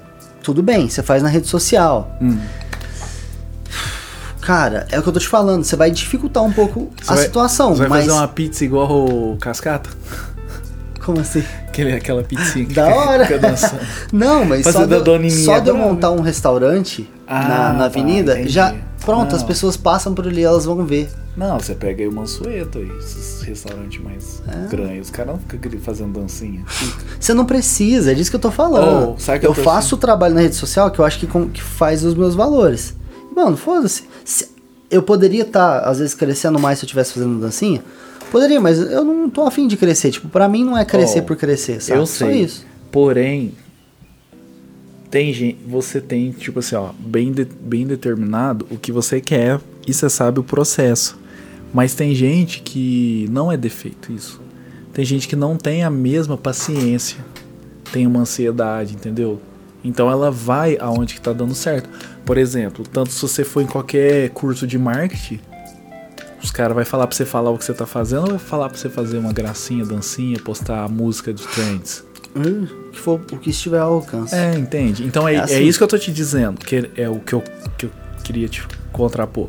tudo 0.49 0.63
bem, 0.63 0.89
você 0.89 1.03
faz 1.03 1.23
na 1.23 1.29
rede 1.29 1.47
social. 1.47 2.17
Hum. 2.23 2.39
Cara, 4.41 4.87
é 4.91 4.99
o 4.99 5.03
que 5.03 5.09
eu 5.11 5.13
tô 5.13 5.21
te 5.21 5.29
falando. 5.29 5.63
Você 5.63 5.77
vai 5.77 5.91
dificultar 5.91 6.43
um 6.43 6.51
pouco 6.51 6.91
Você 7.03 7.13
a 7.13 7.17
vai- 7.17 7.25
situação, 7.25 7.75
Você 7.75 7.81
vai 7.81 7.89
mas. 7.89 8.07
fazer 8.07 8.19
uma 8.19 8.29
pizza 8.29 8.65
igual 8.65 8.91
o 8.91 9.37
Cascata? 9.39 9.91
Como 11.05 11.21
assim? 11.21 11.45
Aquele, 11.67 11.93
aquela 11.93 12.23
que 12.23 12.35
Da 12.35 12.43
fica- 12.45 12.87
hora. 12.87 13.27
fica 13.27 13.39
dançando. 13.39 13.81
Não, 14.11 14.47
mas 14.47 14.63
Fazer 14.65 14.79
só, 14.79 14.87
da 14.87 14.99
Doninha 15.01 15.45
só 15.45 15.59
de 15.59 15.69
eu 15.69 15.77
montar 15.77 16.11
um 16.13 16.21
restaurante 16.23 17.07
Ah, 17.29 17.43
na, 17.49 17.73
na 17.75 17.79
tá, 17.81 17.85
avenida, 17.85 18.33
entendi. 18.35 18.49
já. 18.53 18.75
Pronto, 19.05 19.35
as 19.35 19.43
Não. 19.43 19.49
pessoas 19.49 19.77
passam 19.77 20.13
por 20.15 20.27
ali, 20.27 20.43
elas 20.43 20.65
vão 20.65 20.85
ver. 20.85 21.09
Não, 21.37 21.59
você 21.59 21.75
pega 21.75 22.03
aí 22.03 22.09
o 22.09 22.13
Mansueto 22.13 22.79
aí, 22.79 22.91
esses 22.99 23.43
restaurantes 23.43 24.03
mais 24.03 24.43
É. 24.49 24.67
grandes. 24.69 25.07
Os 25.07 25.11
caras 25.11 25.35
não 25.35 25.41
ficam 25.41 25.81
fazendo 25.81 26.19
dancinha. 26.21 26.65
Você 27.19 27.33
não 27.33 27.45
precisa, 27.47 28.11
é 28.11 28.15
disso 28.15 28.29
que 28.31 28.37
eu 28.37 28.41
tô 28.41 28.51
falando. 28.51 29.17
Oh, 29.17 29.31
eu 29.33 29.35
eu 29.37 29.55
tô 29.55 29.63
faço 29.63 29.95
o 29.95 29.99
trabalho 29.99 30.35
na 30.35 30.41
rede 30.41 30.57
social 30.57 30.91
que 30.91 30.99
eu 30.99 31.05
acho 31.05 31.19
que, 31.19 31.27
com- 31.27 31.49
que 31.49 31.63
faz 31.63 32.05
os 32.05 32.15
meus 32.15 32.35
valores. 32.35 32.95
Mano, 33.35 33.57
foda-se. 33.57 34.05
Se- 34.25 34.49
Eu 34.91 35.03
poderia 35.03 35.43
estar, 35.43 35.81
às 35.81 35.99
vezes, 35.99 36.15
crescendo 36.15 36.59
mais 36.59 36.79
se 36.79 36.85
eu 36.85 36.87
estivesse 36.87 37.13
fazendo 37.13 37.39
dancinha. 37.39 37.83
Poderia, 38.33 38.59
mas 38.61 38.79
eu 38.79 39.05
não 39.05 39.29
tô 39.31 39.43
afim 39.43 39.69
de 39.69 39.77
crescer. 39.77 40.11
Tipo, 40.11 40.29
pra 40.31 40.49
mim 40.49 40.65
não 40.65 40.77
é 40.79 40.85
crescer 40.85 41.21
Oh, 41.21 41.25
por 41.25 41.37
crescer, 41.37 41.81
sabe? 41.83 42.01
Eu 42.01 42.07
Só 42.07 42.25
sei. 42.27 42.43
isso. 42.45 42.65
Porém, 42.91 43.53
tem 45.11 45.33
gente, 45.33 45.59
você 45.67 46.01
tem, 46.01 46.31
tipo 46.33 46.59
assim, 46.59 46.75
ó, 46.77 46.91
bem, 46.99 47.33
de- 47.33 47.45
bem 47.45 47.87
determinado 47.87 48.67
o 48.71 48.77
que 48.77 48.93
você 48.93 49.21
quer 49.21 49.61
e 49.87 49.93
você 49.95 50.09
sabe 50.11 50.41
o 50.41 50.45
processo. 50.45 51.19
Mas 51.73 51.95
tem 51.95 52.15
gente 52.15 52.63
que 52.63 53.27
não 53.31 53.51
é 53.53 53.57
defeito 53.57 54.13
isso. 54.13 54.41
Tem 54.93 55.05
gente 55.05 55.29
que 55.29 55.37
não 55.37 55.57
tem 55.57 55.85
a 55.85 55.91
mesma 55.91 56.37
paciência, 56.37 57.19
tem 57.93 58.07
uma 58.07 58.21
ansiedade, 58.21 58.95
entendeu? 58.95 59.41
Então 59.85 60.11
ela 60.11 60.31
vai 60.31 60.77
aonde 60.81 61.15
que 61.15 61.21
tá 61.21 61.33
dando 61.33 61.55
certo. 61.55 61.89
Por 62.25 62.37
exemplo, 62.37 62.85
tanto 62.91 63.13
se 63.13 63.21
você 63.23 63.45
for 63.45 63.63
em 63.63 63.67
qualquer 63.67 64.31
curso 64.31 64.67
de 64.67 64.79
marketing, 64.79 65.41
Os 66.43 66.53
caras 66.53 66.75
vai 66.75 66.85
falar 66.85 67.07
pra 67.09 67.17
você 67.17 67.25
falar 67.25 67.51
o 67.51 67.59
que 67.59 67.65
você 67.65 67.75
tá 67.75 67.85
fazendo 67.85 68.23
ou 68.23 68.29
vai 68.31 68.39
falar 68.39 68.69
pra 68.69 68.79
você 68.79 68.89
fazer 68.89 69.19
uma 69.19 69.33
gracinha, 69.33 69.85
dancinha, 69.85 70.39
postar 70.39 70.89
música 70.89 71.33
de 71.35 71.45
trends? 71.49 72.05
Hum, 72.37 72.67
que 72.93 72.99
for 72.99 73.21
o 73.33 73.39
que 73.39 73.51
estiver 73.51 73.81
ao 73.81 73.95
alcance. 73.95 74.35
É, 74.35 74.55
entende? 74.57 75.05
Então 75.05 75.27
é, 75.27 75.35
É 75.35 75.37
é, 75.37 75.41
assim. 75.43 75.65
isso 75.65 75.79
que 75.79 75.85
eu 75.85 75.89
tô 75.89 75.99
te 75.99 76.13
dizendo, 76.13 76.59
que 76.59 76.91
é 76.97 77.09
o 77.09 77.19
que 77.21 77.33
eu, 77.35 77.43
que 77.77 77.87
eu 77.87 77.91
queria 78.23 78.49
te 78.49 78.63
contrapor. 78.93 79.49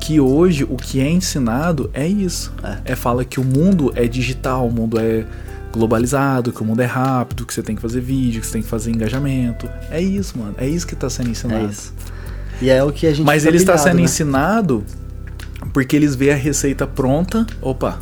Que 0.00 0.20
hoje 0.20 0.64
o 0.64 0.76
que 0.76 1.00
é 1.00 1.10
ensinado 1.10 1.90
é 1.92 2.06
isso. 2.06 2.52
É. 2.84 2.94
fala 2.94 3.24
que 3.24 3.40
o 3.40 3.44
mundo 3.44 3.92
é 3.96 4.06
digital, 4.06 4.66
o 4.66 4.70
mundo 4.70 4.98
é 4.98 5.24
globalizado, 5.72 6.52
que 6.52 6.62
o 6.62 6.64
mundo 6.64 6.80
é 6.80 6.86
rápido, 6.86 7.44
que 7.44 7.52
você 7.52 7.62
tem 7.62 7.76
que 7.76 7.82
fazer 7.82 8.00
vídeo, 8.00 8.40
que 8.40 8.46
você 8.46 8.54
tem 8.54 8.62
que 8.62 8.68
fazer 8.68 8.90
engajamento. 8.90 9.68
É 9.90 10.00
isso, 10.00 10.38
mano. 10.38 10.54
É 10.58 10.66
isso 10.66 10.86
que 10.86 10.96
tá 10.96 11.10
sendo 11.10 11.30
ensinado. 11.30 11.66
É 11.66 11.68
isso. 11.70 11.92
E 12.60 12.70
é 12.70 12.82
o 12.82 12.90
que 12.92 13.06
a 13.06 13.12
gente 13.12 13.24
Mas 13.24 13.42
fica 13.42 13.50
ele 13.50 13.58
está 13.58 13.76
sendo 13.76 13.96
né? 13.96 14.02
ensinado 14.02 14.84
porque 15.72 15.94
eles 15.94 16.14
veem 16.14 16.32
a 16.32 16.36
receita 16.36 16.86
pronta. 16.86 17.46
Opa, 17.60 17.98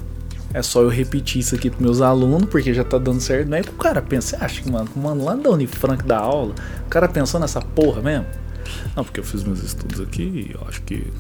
é 0.55 0.63
só 0.63 0.83
eu 0.83 0.89
repetir 0.89 1.41
isso 1.41 1.55
aqui 1.55 1.69
pros 1.71 1.83
meus 1.83 2.01
alunos, 2.01 2.49
porque 2.49 2.73
já 2.73 2.85
tá 2.85 2.99
dando 2.99 3.21
certo. 3.21 3.49
Não 3.49 3.59
é 3.59 3.63
que 3.63 3.71
o 3.71 3.75
cara 3.75 4.01
pensa, 4.01 4.37
você 4.37 4.45
acha 4.45 4.63
que, 4.63 4.71
mano, 4.71 4.89
mano 4.97 5.25
lá 5.25 5.35
da 5.35 5.51
Unifranc 5.51 6.05
da 6.05 6.19
aula, 6.19 6.55
o 6.87 6.89
cara 6.89 7.09
pensou 7.09 7.39
nessa 7.41 7.61
porra 7.61 8.01
mesmo? 8.01 8.27
Não, 8.97 9.05
porque 9.05 9.21
eu 9.21 9.25
fiz 9.25 9.45
meus 9.45 9.63
estudos 9.63 10.01
aqui 10.01 10.23
e 10.23 10.55
eu 10.55 10.61
acho 10.69 10.83
que 10.83 11.13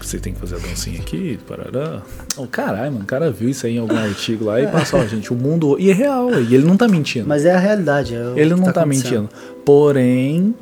você 0.00 0.18
tem 0.18 0.34
que 0.34 0.40
fazer 0.40 0.56
a 0.56 0.58
dancinha 0.58 1.00
aqui, 1.00 1.38
parará. 1.48 2.02
Oh, 2.36 2.46
caralho, 2.46 2.92
mano, 2.92 3.04
o 3.04 3.06
cara 3.06 3.30
viu 3.30 3.48
isso 3.48 3.66
aí 3.66 3.76
em 3.76 3.78
algum 3.78 3.96
artigo 3.96 4.44
lá 4.44 4.60
e 4.60 4.66
passou, 4.66 5.00
ó, 5.00 5.06
gente, 5.06 5.32
o 5.32 5.36
mundo. 5.36 5.76
E 5.78 5.90
é 5.90 5.94
real, 5.94 6.30
e 6.40 6.54
ele 6.54 6.64
não 6.66 6.76
tá 6.76 6.88
mentindo. 6.88 7.26
Mas 7.28 7.44
é 7.44 7.52
a 7.54 7.58
realidade. 7.58 8.14
é 8.14 8.20
o 8.20 8.38
Ele 8.38 8.50
não 8.50 8.64
tá, 8.64 8.82
acontecendo. 8.82 9.22
mentindo. 9.22 9.28
Porém, 9.64 10.54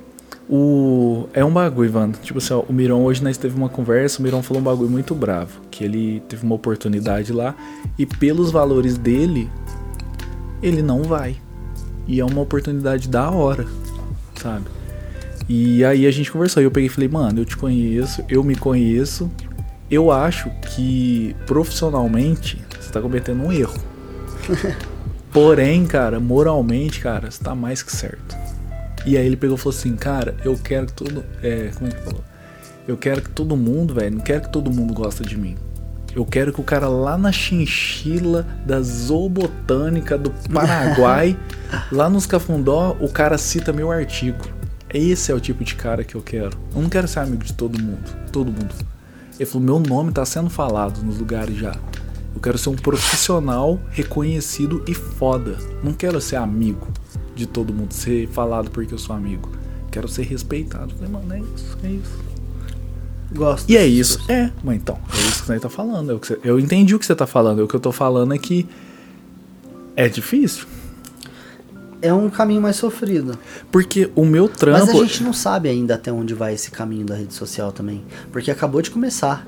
o 0.50 1.28
é 1.32 1.44
um 1.44 1.52
bagulho, 1.52 1.88
Ivan. 1.88 2.10
Tipo 2.10 2.38
assim, 2.38 2.52
ó, 2.52 2.60
o 2.60 2.72
Miron 2.72 3.02
hoje 3.04 3.22
nós 3.22 3.38
teve 3.38 3.56
uma 3.56 3.68
conversa, 3.68 4.18
o 4.18 4.22
Miron 4.22 4.42
falou 4.42 4.60
um 4.60 4.64
bagulho 4.64 4.90
muito 4.90 5.14
bravo, 5.14 5.60
que 5.70 5.84
ele 5.84 6.20
teve 6.28 6.44
uma 6.44 6.56
oportunidade 6.56 7.32
lá 7.32 7.54
e 7.96 8.04
pelos 8.04 8.50
valores 8.50 8.98
dele, 8.98 9.48
ele 10.60 10.82
não 10.82 11.04
vai. 11.04 11.36
E 12.08 12.18
é 12.18 12.24
uma 12.24 12.40
oportunidade 12.40 13.08
da 13.08 13.30
hora, 13.30 13.64
sabe? 14.34 14.64
E 15.48 15.84
aí 15.84 16.04
a 16.06 16.10
gente 16.10 16.32
conversou 16.32 16.60
e 16.60 16.66
eu 16.66 16.70
peguei 16.70 16.88
e 16.88 16.90
falei, 16.90 17.08
mano, 17.08 17.40
eu 17.40 17.44
te 17.44 17.56
conheço, 17.56 18.24
eu 18.28 18.42
me 18.42 18.56
conheço. 18.56 19.30
Eu 19.88 20.10
acho 20.10 20.50
que 20.74 21.34
profissionalmente 21.46 22.60
você 22.80 22.90
tá 22.90 23.00
cometendo 23.00 23.44
um 23.44 23.52
erro. 23.52 23.78
Porém, 25.32 25.86
cara, 25.86 26.18
moralmente, 26.18 26.98
cara, 26.98 27.30
você 27.30 27.42
tá 27.42 27.54
mais 27.54 27.82
que 27.84 27.92
certo. 27.92 28.36
E 29.06 29.16
aí 29.16 29.26
ele 29.26 29.36
pegou 29.36 29.56
e 29.56 29.58
falou 29.58 29.76
assim, 29.76 29.96
cara, 29.96 30.36
eu 30.44 30.56
quero 30.56 30.86
que 30.86 30.92
todo. 30.92 31.24
É, 31.42 31.70
como 31.74 31.88
é 31.88 31.90
que 31.90 31.96
ele 31.96 32.04
falou? 32.04 32.24
Eu 32.86 32.96
quero 32.96 33.22
que 33.22 33.30
todo 33.30 33.56
mundo, 33.56 33.94
velho, 33.94 34.16
não 34.16 34.22
quero 34.22 34.42
que 34.42 34.52
todo 34.52 34.70
mundo 34.70 34.92
gosta 34.92 35.24
de 35.24 35.36
mim. 35.36 35.56
Eu 36.14 36.24
quero 36.24 36.52
que 36.52 36.60
o 36.60 36.64
cara 36.64 36.88
lá 36.88 37.16
na 37.16 37.30
chinchila 37.30 38.44
da 38.66 38.80
zoobotânica 38.80 40.18
do 40.18 40.30
Paraguai, 40.52 41.38
lá 41.92 42.10
nos 42.10 42.26
Cafundó, 42.26 42.96
o 43.00 43.08
cara 43.08 43.38
cita 43.38 43.72
meu 43.72 43.92
artigo. 43.92 44.44
Esse 44.92 45.30
é 45.30 45.34
o 45.34 45.40
tipo 45.40 45.62
de 45.62 45.76
cara 45.76 46.02
que 46.02 46.16
eu 46.16 46.20
quero. 46.20 46.58
Eu 46.74 46.82
não 46.82 46.88
quero 46.88 47.06
ser 47.06 47.20
amigo 47.20 47.44
de 47.44 47.52
todo 47.52 47.80
mundo. 47.80 48.10
Todo 48.32 48.50
mundo. 48.50 48.74
Ele 49.38 49.46
falou: 49.46 49.64
meu 49.64 49.78
nome 49.78 50.10
tá 50.10 50.24
sendo 50.24 50.50
falado 50.50 51.00
nos 51.02 51.18
lugares 51.18 51.56
já. 51.56 51.76
Eu 52.34 52.40
quero 52.40 52.58
ser 52.58 52.70
um 52.70 52.76
profissional 52.76 53.80
reconhecido 53.90 54.84
e 54.88 54.94
foda. 54.94 55.56
Não 55.82 55.92
quero 55.92 56.20
ser 56.20 56.36
amigo 56.36 56.88
de 57.40 57.46
todo 57.46 57.72
mundo, 57.72 57.92
ser 57.92 58.28
falado 58.28 58.70
porque 58.70 58.92
eu 58.94 58.98
sou 58.98 59.16
amigo. 59.16 59.48
Quero 59.90 60.06
ser 60.08 60.22
respeitado. 60.22 60.94
Falei, 60.94 61.10
mano, 61.10 61.32
é 61.34 61.40
isso, 61.40 61.78
é 61.82 61.88
isso. 61.88 62.18
Gosto. 63.32 63.70
E 63.70 63.76
é 63.76 63.86
isso. 63.86 64.18
pessoas. 64.18 64.38
É, 64.38 64.52
mas 64.62 64.76
então, 64.76 64.98
é 65.12 65.16
isso 65.28 65.40
que 65.42 65.46
você 65.46 65.60
tá 65.60 65.68
falando. 65.68 66.12
é 66.12 66.14
você- 66.14 66.38
eu 66.44 66.58
entendi 66.60 66.94
o 66.94 66.98
que 66.98 67.06
você 67.06 67.14
tá 67.14 67.26
falando. 67.26 67.60
O 67.64 67.68
que 67.68 67.74
eu 67.74 67.80
tô 67.80 67.90
falando 67.92 68.34
é 68.34 68.38
que 68.38 68.66
é 69.96 70.08
difícil. 70.08 70.66
É 72.02 72.12
um 72.14 72.30
caminho 72.30 72.60
mais 72.62 72.76
sofrido. 72.76 73.38
Porque 73.70 74.10
o 74.14 74.24
meu 74.24 74.48
Mas 74.48 74.56
trampo. 74.58 74.90
a 74.90 75.04
gente 75.04 75.22
não 75.22 75.32
sabe 75.32 75.68
ainda 75.68 75.94
até 75.94 76.10
onde 76.12 76.34
vai 76.34 76.54
esse 76.54 76.70
caminho 76.70 77.04
da 77.04 77.14
rede 77.14 77.34
social 77.34 77.72
também. 77.72 78.02
Porque 78.32 78.50
acabou 78.50 78.80
de 78.82 78.90
começar. 78.90 79.46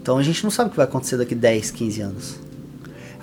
Então 0.00 0.16
a 0.18 0.22
gente 0.22 0.42
não 0.42 0.50
sabe 0.50 0.68
o 0.68 0.70
que 0.70 0.76
vai 0.76 0.86
acontecer 0.86 1.16
daqui 1.16 1.34
10, 1.34 1.70
15 1.70 2.00
anos. 2.00 2.36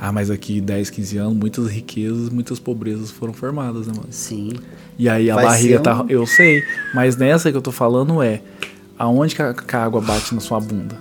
Ah, 0.02 0.12
mas 0.14 0.32
aqui 0.32 0.62
10, 0.62 0.89
15 0.89 1.18
anos, 1.18 1.36
muitas 1.36 1.68
riquezas, 1.70 2.30
muitas 2.30 2.58
pobrezas 2.58 3.12
foram 3.12 3.34
formadas, 3.34 3.86
né, 3.88 3.93
mano? 3.95 4.08
Sim. 4.12 4.54
E 4.97 5.10
aí 5.10 5.30
a 5.30 5.36
Vai 5.36 5.45
barriga 5.45 5.80
tá. 5.82 6.04
um- 6.04 6.06
Eu 6.10 6.26
sei. 6.26 6.64
Mas 6.93 7.18
nessa 7.18 7.52
que 7.52 7.58
eu 7.58 7.62
tô 7.62 7.72
falando 7.72 8.22
é. 8.24 8.41
Aonde 8.97 9.36
que 9.36 9.41
a, 9.41 9.54
que 9.54 9.76
a 9.76 9.84
água 9.84 10.02
bate 10.02 10.34
na 10.36 10.41
sua 10.41 10.60
bunda? 10.60 10.95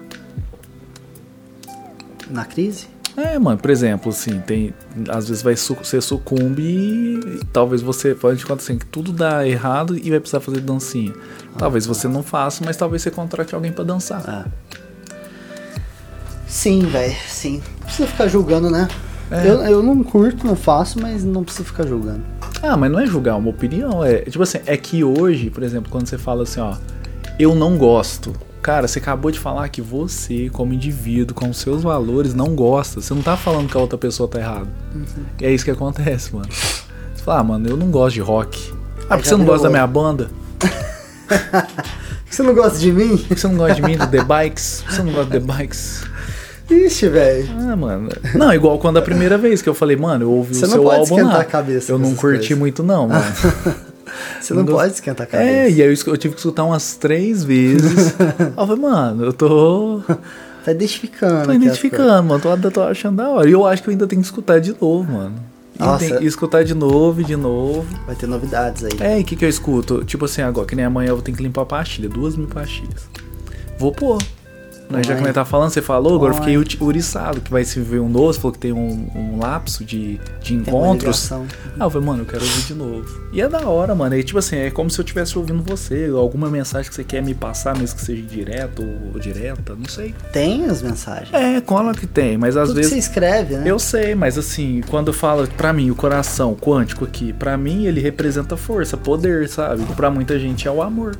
Na 2.31 2.45
crise? 2.45 2.87
É, 3.17 3.37
mano, 3.39 3.59
por 3.59 3.71
exemplo, 3.71 4.11
assim, 4.11 4.39
tem. 4.41 4.73
Às 5.09 5.29
vezes 5.29 5.43
vai 5.43 5.57
su 5.57 5.75
você 5.75 6.01
sucumbe 6.01 6.63
e 6.63 7.41
talvez 7.53 7.83
você. 7.83 8.17
A 8.23 8.31
gente 8.33 8.47
conta 8.47 8.63
assim, 8.63 8.79
que 8.79 8.87
tudo 8.87 9.13
dá 9.13 9.47
errado 9.47 9.97
e 9.99 10.09
vai 10.11 10.21
precisar 10.21 10.39
fazer 10.41 10.61
dancinha. 10.61 11.13
Talvez 11.57 11.85
você 11.85 12.07
não 12.07 12.23
faça, 12.23 12.65
mas 12.65 12.77
talvez 12.77 13.03
você 13.03 13.11
contrate 13.11 13.55
alguém 13.55 13.73
pra 13.73 13.83
dançar. 13.83 14.23
Ah. 14.29 14.47
Sim, 16.49 16.81
velho. 16.81 17.15
Sim. 17.29 17.63
Não 17.79 17.85
precisa 17.85 18.09
ficar 18.09 18.27
julgando, 18.27 18.71
né? 18.71 18.89
É. 19.31 19.47
Eu, 19.47 19.61
eu 19.63 19.83
não 19.83 20.03
curto, 20.03 20.47
não 20.47 20.57
faço, 20.57 21.01
mas 21.01 21.23
não 21.23 21.45
precisa 21.45 21.65
ficar 21.65 21.87
julgando. 21.87 22.23
Ah, 22.63 22.77
mas 22.77 22.91
não 22.91 22.99
é 22.99 23.07
julgar, 23.07 23.33
é 23.33 23.35
uma 23.35 23.51
opinião. 23.51 24.03
É 24.03 24.23
tipo 24.23 24.43
assim, 24.43 24.59
é 24.65 24.77
que 24.77 25.05
hoje, 25.05 25.51
por 25.51 25.63
exemplo, 25.63 25.91
quando 25.91 26.07
você 26.07 26.17
fala 26.17 26.43
assim, 26.45 26.61
ó, 26.61 26.75
eu 27.39 27.55
não 27.55 27.77
gosto. 27.77 28.35
Cara, 28.63 28.89
você 28.89 28.99
acabou 28.99 29.31
de 29.31 29.39
falar 29.39 29.69
que 29.69 29.81
você, 29.81 30.51
como 30.51 30.73
indivíduo, 30.73 31.35
com 31.35 31.53
seus 31.53 31.83
valores, 31.83 32.35
não 32.35 32.55
gosta. 32.55 33.01
Você 33.01 33.15
não 33.15 33.23
tá 33.23 33.37
falando 33.37 33.69
que 33.69 33.77
a 33.77 33.81
outra 33.81 33.97
pessoa 33.97 34.29
tá 34.29 34.41
errada. 34.41 34.69
E 35.41 35.45
é 35.45 35.53
isso 35.53 35.65
que 35.65 35.71
acontece, 35.71 36.35
mano. 36.35 36.49
Você 36.51 37.23
fala, 37.23 37.41
ah, 37.41 37.45
mano, 37.45 37.69
eu 37.69 37.77
não 37.77 37.91
gosto 37.91 38.15
de 38.15 38.21
rock. 38.21 38.73
Ah, 39.09 39.17
porque 39.17 39.29
você 39.29 39.37
não 39.37 39.45
gosta 39.45 39.65
da 39.65 39.71
minha 39.71 39.87
banda? 39.87 40.31
Você 42.31 42.43
não 42.43 42.55
gosta 42.55 42.79
de 42.79 42.93
mim? 42.93 43.17
Você 43.17 43.49
não 43.49 43.57
gosta 43.57 43.75
de 43.75 43.83
mim, 43.83 43.97
do 43.97 44.07
The 44.07 44.23
Bikes? 44.23 44.83
Por 44.83 44.89
que 44.89 44.95
você 44.95 45.03
não 45.03 45.13
gosta 45.13 45.39
do 45.39 45.47
The 45.47 45.53
Bikes? 45.55 46.05
Ixi, 46.71 47.09
velho. 47.09 47.49
Ah, 47.59 47.77
mano. 47.77 48.09
Não, 48.35 48.53
igual 48.53 48.79
quando 48.79 48.99
a 48.99 49.03
primeira 49.03 49.39
vez 49.39 49.62
que 49.62 49.69
eu 49.69 49.75
falei, 49.75 49.97
mano, 49.97 50.25
eu 50.25 50.31
ouvi 50.31 50.55
Você 50.55 50.64
o 50.64 50.69
não 50.69 50.75
seu 50.75 50.83
pode 50.83 51.01
álbum 51.01 51.14
esquentar 51.14 51.35
lá. 51.37 51.41
a 51.41 51.45
cabeça 51.45 51.93
eu 51.93 51.99
não 51.99 52.14
curti 52.14 52.39
coisas. 52.39 52.59
muito, 52.59 52.83
não, 52.83 53.09
mano. 53.09 53.25
Você 54.41 54.55
não 54.55 54.64
Não 54.64 54.73
pode 54.73 54.95
esquentar 54.95 55.27
a 55.27 55.31
cabeça. 55.31 55.51
É, 55.51 55.71
e 55.71 55.83
aí 55.83 55.89
eu, 55.89 55.95
eu 56.07 56.16
tive 56.16 56.35
que 56.35 56.41
escutar 56.41 56.64
umas 56.64 56.97
três 56.97 57.45
vezes. 57.45 58.14
Eu 58.57 58.66
falei, 58.66 58.83
mano, 58.83 59.25
eu 59.27 59.33
tô, 59.33 60.01
Tá 60.64 60.73
identificando. 60.73 61.45
tô 61.47 61.53
identificando, 61.53 62.23
mano, 62.25 62.41
tô, 62.41 62.71
tô 62.71 62.83
achando 62.83 63.16
da 63.19 63.29
hora. 63.29 63.49
E 63.49 63.53
eu 63.53 63.64
acho 63.66 63.83
que 63.83 63.89
eu 63.89 63.93
ainda 63.93 64.07
tenho 64.07 64.21
que 64.23 64.27
escutar 64.27 64.61
de 64.61 64.75
novo, 64.81 65.12
mano. 65.12 65.35
Nossa. 65.79 66.23
e 66.23 66.27
escutar 66.27 66.64
de 66.64 66.75
novo, 66.75 67.21
e 67.21 67.25
de 67.25 67.37
novo. 67.37 67.87
Vai 68.07 68.16
ter 68.16 68.27
novidades 68.27 68.83
aí. 68.85 68.91
É, 68.99 69.19
e 69.19 69.23
o 69.23 69.25
que, 69.25 69.37
que 69.37 69.45
eu 69.45 69.49
escuto? 69.49 70.03
Tipo 70.05 70.25
assim, 70.25 70.43
agora, 70.43 70.66
que 70.66 70.75
nem 70.75 70.85
amanhã 70.85 71.11
eu 71.11 71.14
vou 71.16 71.23
ter 71.23 71.33
que 71.33 71.43
limpar 71.43 71.62
a 71.62 71.66
pastilha, 71.66 72.09
duas 72.09 72.35
mil 72.35 72.49
pastilhas. 72.49 73.09
Vou 73.79 73.93
pôr. 73.93 74.19
Mas 74.91 75.07
já 75.07 75.14
que 75.14 75.22
nós 75.22 75.34
tá 75.34 75.45
falando, 75.45 75.70
você 75.70 75.82
falou, 75.82 76.14
agora 76.14 76.32
eu 76.32 76.39
fiquei 76.39 76.78
uriçado, 76.80 77.41
que 77.41 77.51
vai 77.51 77.64
se 77.64 77.78
ver 77.80 78.01
um 78.01 78.11
você 78.11 78.41
falou 78.41 78.53
que 78.53 78.59
tem 78.59 78.72
um, 78.72 79.11
um 79.14 79.39
lapso 79.39 79.84
de, 79.84 80.18
de 80.41 80.55
encontros. 80.55 81.30
Ah, 81.30 81.45
eu 81.80 81.91
falei, 81.91 82.07
mano, 82.07 82.22
eu 82.22 82.26
quero 82.26 82.43
ouvir 82.43 82.62
de 82.62 82.74
novo. 82.74 83.28
E 83.32 83.41
é 83.41 83.49
da 83.49 83.68
hora, 83.68 83.95
mano. 83.95 84.16
E 84.16 84.24
tipo 84.24 84.39
assim, 84.39 84.57
é 84.57 84.70
como 84.70 84.91
se 84.91 84.99
eu 84.99 85.03
estivesse 85.05 85.39
ouvindo 85.39 85.62
você, 85.62 86.11
alguma 86.14 86.49
mensagem 86.49 86.89
que 86.89 86.95
você 86.95 87.05
quer 87.05 87.22
me 87.22 87.34
passar, 87.34 87.76
mesmo 87.76 87.97
que 87.97 88.05
seja 88.05 88.22
direto 88.22 88.82
ou 89.12 89.20
direta, 89.20 89.74
não 89.74 89.89
sei. 89.89 90.14
Tem 90.32 90.64
as 90.64 90.80
mensagens. 90.80 91.32
É, 91.32 91.61
cola 91.61 91.93
que 91.93 92.07
tem, 92.07 92.39
mas 92.39 92.57
às 92.57 92.68
Tudo 92.68 92.76
que 92.76 92.86
vezes. 92.86 92.93
você 92.93 92.99
escreve, 92.99 93.57
né? 93.57 93.70
Eu 93.70 93.78
sei, 93.78 94.14
mas 94.14 94.39
assim, 94.39 94.80
quando 94.89 95.09
eu 95.09 95.14
falo 95.14 95.47
pra 95.49 95.72
mim, 95.72 95.91
o 95.91 95.95
coração 95.95 96.55
quântico 96.55 97.05
aqui, 97.05 97.32
pra 97.32 97.57
mim 97.57 97.84
ele 97.84 98.01
representa 98.01 98.57
força, 98.57 98.97
poder, 98.97 99.49
sabe? 99.49 99.84
Pra 99.95 100.11
muita 100.11 100.39
gente 100.39 100.66
é 100.66 100.70
o 100.70 100.82
amor. 100.82 101.14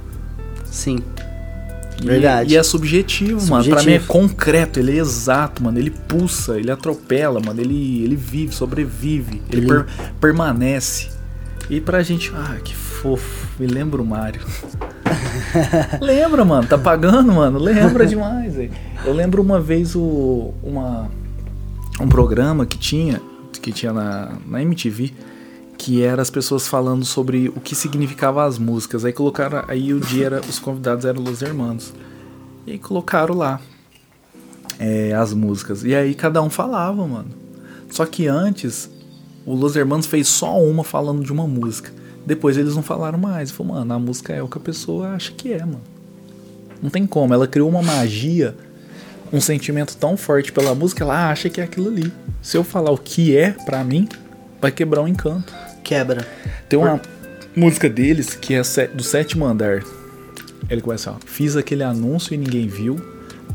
Sim. 0.71 1.03
E- 2.03 2.07
Verdade. 2.07 2.55
E, 2.55 2.57
é 2.57 2.63
subjetivo, 2.63 3.41
mano. 3.51 3.65
Pra 3.65 3.83
mim 3.83 3.93
é 3.93 3.99
Subjetivo. 4.01 4.07
concreto, 4.07 4.79
ele 4.79 4.93
é 4.97 5.01
exato, 5.01 5.63
mano. 5.63 5.79
Ele 5.79 5.91
pulsa, 5.91 6.59
ele 6.59 6.71
atropela, 6.71 7.41
mano. 7.45 7.61
Ele, 7.61 8.03
ele 8.05 8.15
vive, 8.17 8.55
sobrevive, 8.55 9.43
ele 9.51 9.63
Ele- 9.63 9.67
per- 9.67 9.87
permanece. 10.21 11.09
E 11.69 11.81
pra 11.81 12.03
gente, 12.03 12.33
ah, 12.35 12.57
que 12.65 12.75
fofo. 12.75 13.49
Me 13.61 13.67
lembra 13.67 14.01
o 14.01 14.07
Mario. 14.07 14.41
lembra, 16.01 16.45
mano. 16.45 16.67
Tá 16.67 16.79
pagando, 16.79 17.33
mano. 17.33 17.59
Lembra 17.59 18.07
demais, 18.07 18.55
velho. 18.55 18.71
Eu 19.05 19.13
lembro 19.13 19.43
uma 19.43 19.61
vez 19.61 19.95
o, 19.95 20.55
uma, 20.63 21.11
um 22.01 22.09
programa 22.09 22.65
que 22.65 22.79
tinha, 22.79 23.21
que 23.61 23.73
tinha 23.73 23.93
na, 23.93 24.33
na 24.47 24.63
MTV, 24.63 25.13
que 25.79 26.03
era 26.03 26.21
as 26.21 26.29
pessoas 26.29 26.67
falando 26.67 27.05
sobre 27.05 27.49
o 27.49 27.61
que 27.61 27.75
significava 27.75 28.45
as 28.45 28.59
músicas. 28.59 29.05
Aí 29.05 29.13
colocaram, 29.13 29.65
aí 29.69 29.95
o 29.95 30.01
dia 30.01 30.27
era, 30.27 30.41
os 30.41 30.59
convidados 30.59 31.05
eram 31.05 31.23
Los 31.23 31.41
Hermanos. 31.41 31.95
E 32.67 32.73
aí 32.73 32.79
colocaram 32.79 33.35
lá 33.35 33.61
é, 34.79 35.15
as 35.15 35.33
músicas. 35.33 35.85
E 35.85 35.95
aí 35.95 36.15
cada 36.15 36.43
um 36.43 36.51
falava, 36.51 37.07
mano. 37.07 37.31
Só 37.91 38.05
que 38.05 38.27
antes, 38.27 38.91
o 39.47 39.55
Los 39.55 39.77
Hermanos 39.77 40.07
fez 40.07 40.29
só 40.29 40.61
uma 40.61 40.83
falando 40.83 41.25
de 41.25 41.33
uma 41.33 41.47
música. 41.47 41.93
Depois 42.27 42.59
eles 42.59 42.75
não 42.75 42.83
falaram 42.83 43.19
mais. 43.19 43.51
Falou, 43.51 43.75
mano, 43.75 43.95
a 43.95 43.99
música 43.99 44.35
é 44.35 44.43
o 44.43 44.49
que 44.49 44.59
a 44.59 44.61
pessoa 44.61 45.11
acha 45.11 45.33
que 45.33 45.53
é, 45.53 45.61
mano. 45.61 45.81
Não 46.83 46.91
tem 46.91 47.07
como. 47.07 47.33
Ela 47.33 47.47
criou 47.47 47.69
uma 47.69 47.83
magia 47.83 48.55
um 49.33 49.41
sentimento 49.41 49.97
tão 49.97 50.17
forte 50.17 50.53
pela 50.53 50.75
música, 50.75 51.05
ela 51.05 51.31
acha 51.31 51.51
que 51.51 51.61
é 51.61 51.65
aquilo 51.65 51.89
ali. 51.89 52.13
Se 52.43 52.57
eu 52.57 52.65
falar 52.65 52.91
o 52.91 52.99
que 52.99 53.37
é 53.37 53.51
pra 53.51 53.85
mim, 53.85 54.09
vai 54.61 54.71
quebrar 54.71 55.03
um 55.03 55.09
encanto. 55.09 55.53
Quebra. 55.83 56.27
Tem 56.69 56.79
uma 56.79 57.01
música 57.57 57.89
deles 57.89 58.35
que 58.35 58.55
é 58.55 58.63
do 58.89 59.03
sétimo 59.03 59.45
andar. 59.45 59.83
Ele 60.69 60.81
começa, 60.81 61.13
ó. 61.13 61.17
Fiz 61.25 61.57
aquele 61.57 61.83
anúncio 61.83 62.35
e 62.35 62.37
ninguém 62.37 62.69
viu. 62.69 62.97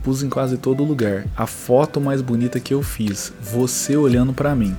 Pus 0.04 0.24
em 0.24 0.30
quase 0.30 0.58
todo 0.58 0.84
lugar. 0.84 1.26
A 1.38 1.46
foto 1.46 2.02
mais 2.02 2.22
bonita 2.22 2.60
que 2.60 2.74
eu 2.74 2.82
fiz. 2.82 3.32
Você 3.42 3.96
olhando 3.96 4.34
pra 4.34 4.56
mim. 4.56 4.76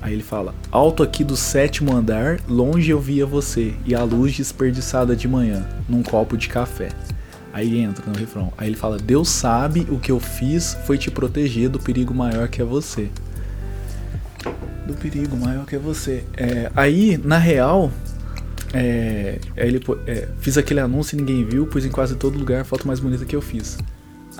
Aí 0.00 0.12
ele 0.12 0.22
fala: 0.22 0.54
Alto 0.70 1.02
aqui 1.02 1.22
do 1.22 1.36
sétimo 1.36 1.94
andar, 1.94 2.40
longe 2.48 2.90
eu 2.90 3.00
via 3.00 3.26
você. 3.26 3.74
E 3.84 3.94
a 3.94 4.02
luz 4.02 4.34
desperdiçada 4.36 5.14
de 5.14 5.28
manhã, 5.28 5.66
num 5.88 6.02
copo 6.02 6.36
de 6.36 6.48
café. 6.48 6.88
Aí 7.52 7.78
entra 7.78 8.04
no 8.06 8.18
refrão. 8.18 8.52
Aí 8.56 8.68
ele 8.68 8.76
fala: 8.76 8.98
Deus 8.98 9.28
sabe 9.28 9.86
o 9.90 9.98
que 9.98 10.12
eu 10.12 10.20
fiz 10.20 10.76
foi 10.86 10.98
te 10.98 11.10
proteger 11.10 11.68
do 11.68 11.78
perigo 11.78 12.14
maior 12.14 12.48
que 12.48 12.62
é 12.62 12.64
você. 12.64 13.10
Do 14.86 14.94
perigo 14.94 15.36
maior 15.36 15.66
que 15.66 15.74
é 15.74 15.78
você. 15.78 16.24
É, 16.36 16.70
aí, 16.76 17.18
na 17.22 17.38
real, 17.38 17.90
é, 18.72 19.38
aí 19.56 19.68
ele 19.68 19.82
é, 20.06 20.28
fiz 20.38 20.56
aquele 20.56 20.80
anúncio 20.80 21.16
e 21.16 21.18
ninguém 21.18 21.44
viu, 21.44 21.66
pus 21.66 21.84
em 21.84 21.90
quase 21.90 22.14
todo 22.14 22.38
lugar 22.38 22.60
a 22.60 22.64
foto 22.64 22.86
mais 22.86 23.00
bonita 23.00 23.24
que 23.24 23.34
eu 23.34 23.40
fiz. 23.40 23.78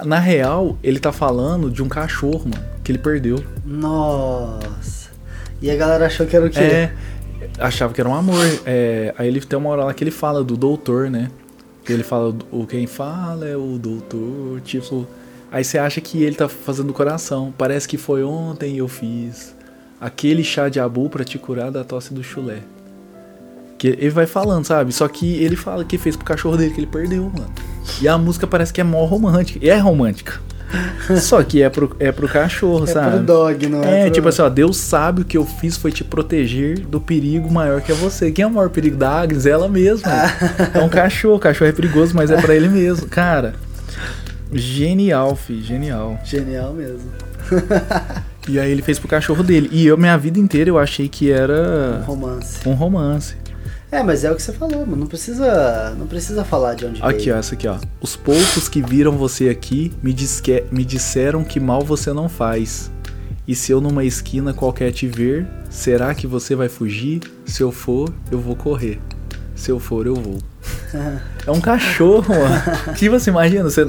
Na 0.05 0.19
real, 0.19 0.79
ele 0.83 1.01
tá 1.01 1.11
falando 1.11 1.71
de 1.71 1.83
um 1.83 1.89
cachorro, 1.89 2.45
mano, 2.45 2.65
que 2.85 2.93
ele 2.93 2.99
perdeu. 2.99 3.43
Nossa. 3.65 5.11
E 5.61 5.71
a 5.71 5.75
galera 5.75 6.07
achou 6.07 6.27
que 6.27 6.37
era 6.37 6.47
o 6.47 6.51
quê? 6.51 6.61
É, 6.61 6.93
achava 7.59 7.95
que 7.95 8.01
era 8.01 8.09
um 8.09 8.15
amor. 8.15 8.45
É, 8.67 9.15
aí 9.17 9.27
ele 9.27 9.41
tem 9.41 9.59
uma 9.59 9.71
hora 9.71 9.85
lá 9.85 9.95
que 9.95 10.05
ele 10.05 10.11
fala 10.11 10.45
do 10.45 10.57
doutor, 10.57 11.11
né? 11.11 11.31
Que 11.83 11.93
ele 11.93 12.03
fala, 12.03 12.35
o 12.51 12.67
quem 12.67 12.87
fala 12.87 13.49
é 13.49 13.57
o 13.57 13.79
doutor, 13.79 14.61
tipo. 14.61 15.07
Aí 15.51 15.65
você 15.65 15.79
acha 15.79 16.01
que 16.01 16.23
ele 16.23 16.37
tá 16.37 16.49
fazendo 16.49 16.89
do 16.89 16.93
coração. 16.93 17.55
Parece 17.57 17.89
que 17.89 17.97
foi 17.97 18.23
ontem 18.23 18.77
eu 18.77 18.89
fiz 18.89 19.56
aquele 20.07 20.43
chá 20.45 20.69
de 20.69 20.79
abu 20.81 21.09
pra 21.11 21.25
te 21.25 21.39
curar 21.39 21.71
da 21.71 21.83
tosse 21.85 22.15
do 22.15 22.23
chulé. 22.23 22.59
Que 23.79 23.89
ele 23.89 24.11
vai 24.11 24.27
falando, 24.27 24.65
sabe? 24.65 24.93
Só 24.93 25.07
que 25.07 25.35
ele 25.43 25.57
fala 25.57 25.85
que 25.85 25.99
fez 25.99 26.17
pro 26.17 26.25
cachorro 26.25 26.57
dele, 26.57 26.73
que 26.73 26.81
ele 26.81 26.87
perdeu, 26.87 27.25
mano. 27.25 27.51
E 28.01 28.09
a 28.09 28.17
música 28.17 28.47
parece 28.47 28.73
que 28.73 28.81
é 28.81 28.85
mó 28.85 29.05
romântica. 29.05 29.59
E 29.63 29.69
é 29.69 29.77
romântica. 29.77 30.41
Só 31.21 31.43
que 31.45 31.63
é 31.63 31.69
pro, 31.69 31.95
é 32.01 32.11
pro 32.11 32.27
cachorro, 32.29 32.85
É 32.85 32.87
sabe? 32.89 33.17
pro 33.19 33.23
dog, 33.27 33.67
não 33.69 33.83
é? 33.85 34.01
É, 34.01 34.05
pro- 34.07 34.15
tipo 34.15 34.29
assim, 34.29 34.43
ó, 34.43 34.49
Deus 34.49 34.77
sabe 34.79 35.23
o 35.23 35.25
que 35.25 35.37
eu 35.37 35.45
fiz 35.45 35.77
foi 35.77 35.93
te 35.93 36.03
proteger 36.03 36.81
do 36.81 37.01
perigo 37.01 37.53
maior 37.53 37.81
que 37.81 37.93
é 37.93 37.95
você. 37.95 38.33
Quem 38.33 38.43
é 38.43 38.47
o 38.47 38.51
maior 38.51 38.71
perigo 38.71 38.97
da 38.97 39.11
Agnes? 39.21 39.47
É 39.47 39.51
ela 39.51 39.69
mesma. 39.69 40.11
é 40.75 40.81
um 40.83 40.89
cachorro, 40.89 41.37
o 41.37 41.39
cachorro 41.39 41.69
é 41.69 41.73
perigoso, 41.73 42.15
mas 42.17 42.31
é 42.31 42.41
pra 42.41 42.55
ele 42.55 42.69
mesmo. 42.71 43.07
Cara, 43.09 43.55
genial, 44.53 45.37
fi, 45.37 45.63
genial. 45.63 46.19
Genial 46.25 46.73
mesmo. 46.73 47.11
E 48.49 48.59
aí 48.61 48.71
ele 48.71 48.83
fez 48.83 48.99
pro 48.99 49.09
cachorro 49.09 49.43
dele. 49.43 49.69
E 49.73 49.87
eu, 49.87 49.97
minha 49.99 50.17
vida 50.17 50.39
inteira, 50.39 50.71
eu 50.71 50.79
achei 50.79 51.09
que 51.09 51.31
era 51.31 52.03
Romance. 52.07 52.59
um 52.69 52.75
romance. 52.75 53.35
É, 53.91 54.03
mas 54.03 54.25
é 54.25 54.31
o 54.31 54.37
que 54.37 54.43
você 54.43 54.53
falou, 54.53 54.81
mano. 54.85 54.97
Não 54.97 55.07
precisa, 55.07 55.95
não 55.99 56.07
precisa 56.07 56.45
falar 56.45 56.75
de 56.75 56.85
onde 56.87 57.01
Aqui, 57.03 57.23
ó, 57.31 57.33
veio. 57.33 57.37
essa 57.37 57.55
aqui, 57.55 57.69
ó. 57.69 57.77
Os 58.01 58.17
poucos 58.17 58.69
que 58.69 58.83
viram 58.83 59.13
você 59.13 59.49
aqui 59.49 59.93
me, 60.03 60.13
disque- 60.13 60.65
me 60.73 60.85
disseram 60.85 61.43
que 61.45 61.59
mal 61.61 61.83
você 61.83 62.13
não 62.13 62.29
faz. 62.29 62.91
E 63.47 63.55
se 63.55 63.71
eu 63.71 63.81
numa 63.81 64.05
esquina 64.05 64.53
qualquer 64.53 64.91
te 64.93 65.07
ver, 65.07 65.47
será 65.71 66.13
que 66.15 66.27
você 66.27 66.55
vai 66.57 66.69
fugir? 66.69 67.21
Se 67.45 67.63
eu 67.63 67.71
for, 67.71 68.13
eu 68.31 68.41
vou 68.41 68.57
correr. 68.57 69.01
Se 69.55 69.71
eu 69.71 69.79
for, 69.79 70.07
eu 70.07 70.15
vou. 70.17 70.39
É 71.47 71.51
um 71.53 71.61
cachorro, 71.61 72.35
mano. 72.35 72.95
que 72.97 73.09
você 73.09 73.31
imagina? 73.31 73.63
Você, 73.65 73.87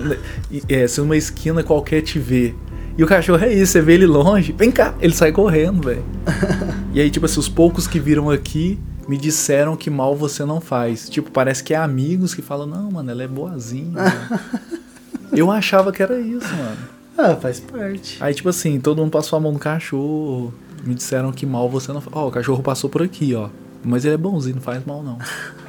é, 0.70 0.88
se 0.88 1.00
numa 1.02 1.18
esquina 1.18 1.64
qualquer 1.64 2.02
te 2.04 2.20
vê. 2.20 2.54
E 2.98 3.04
o 3.04 3.08
cachorro 3.08 3.44
é 3.44 3.54
isso, 3.54 3.74
você 3.74 3.82
vê 3.82 3.94
ele 3.94 4.08
longe, 4.08 4.52
vem 4.58 4.72
cá, 4.72 4.96
ele 5.00 5.14
sai 5.14 5.32
correndo, 5.32 5.84
velho. 5.84 6.04
E 6.94 7.02
aí, 7.02 7.12
tipo 7.12 7.28
assim, 7.28 7.40
os 7.40 7.48
poucos 7.48 7.86
que 7.86 8.00
viram 8.00 8.28
aqui 8.32 8.80
me 9.08 9.18
disseram 9.18 9.78
que 9.78 9.88
mal 9.88 10.16
você 10.16 10.44
não 10.44 10.60
faz. 10.60 11.08
Tipo, 11.08 11.30
parece 11.30 11.64
que 11.64 11.76
é 11.76 11.78
amigos 11.78 12.34
que 12.34 12.42
falam, 12.42 12.66
não, 12.66 12.92
mano, 12.92 13.12
ela 13.12 13.22
é 13.22 13.28
boazinha. 13.28 13.92
mano." 13.92 14.40
Eu 15.32 15.52
achava 15.52 15.92
que 15.92 16.02
era 16.02 16.20
isso, 16.20 16.48
mano. 16.56 16.78
Ah, 17.16 17.36
faz 17.36 17.60
parte. 17.60 18.18
Aí, 18.20 18.34
tipo 18.34 18.50
assim, 18.50 18.80
todo 18.80 19.00
mundo 19.00 19.12
passou 19.12 19.38
a 19.38 19.40
mão 19.40 19.52
no 19.52 19.60
cachorro. 19.60 20.52
Me 20.84 20.96
disseram 20.96 21.32
que 21.32 21.46
mal 21.46 21.70
você 21.70 21.92
não 21.94 22.02
faz. 22.02 22.16
Ó, 22.16 22.28
o 22.28 22.32
cachorro 22.32 22.64
passou 22.64 22.90
por 22.90 23.04
aqui, 23.04 23.36
ó. 23.36 23.50
Mas 23.84 24.06
ele 24.06 24.16
é 24.16 24.18
bonzinho, 24.18 24.56
não 24.56 24.62
faz 24.62 24.84
mal, 24.86 25.04
não. 25.04 25.20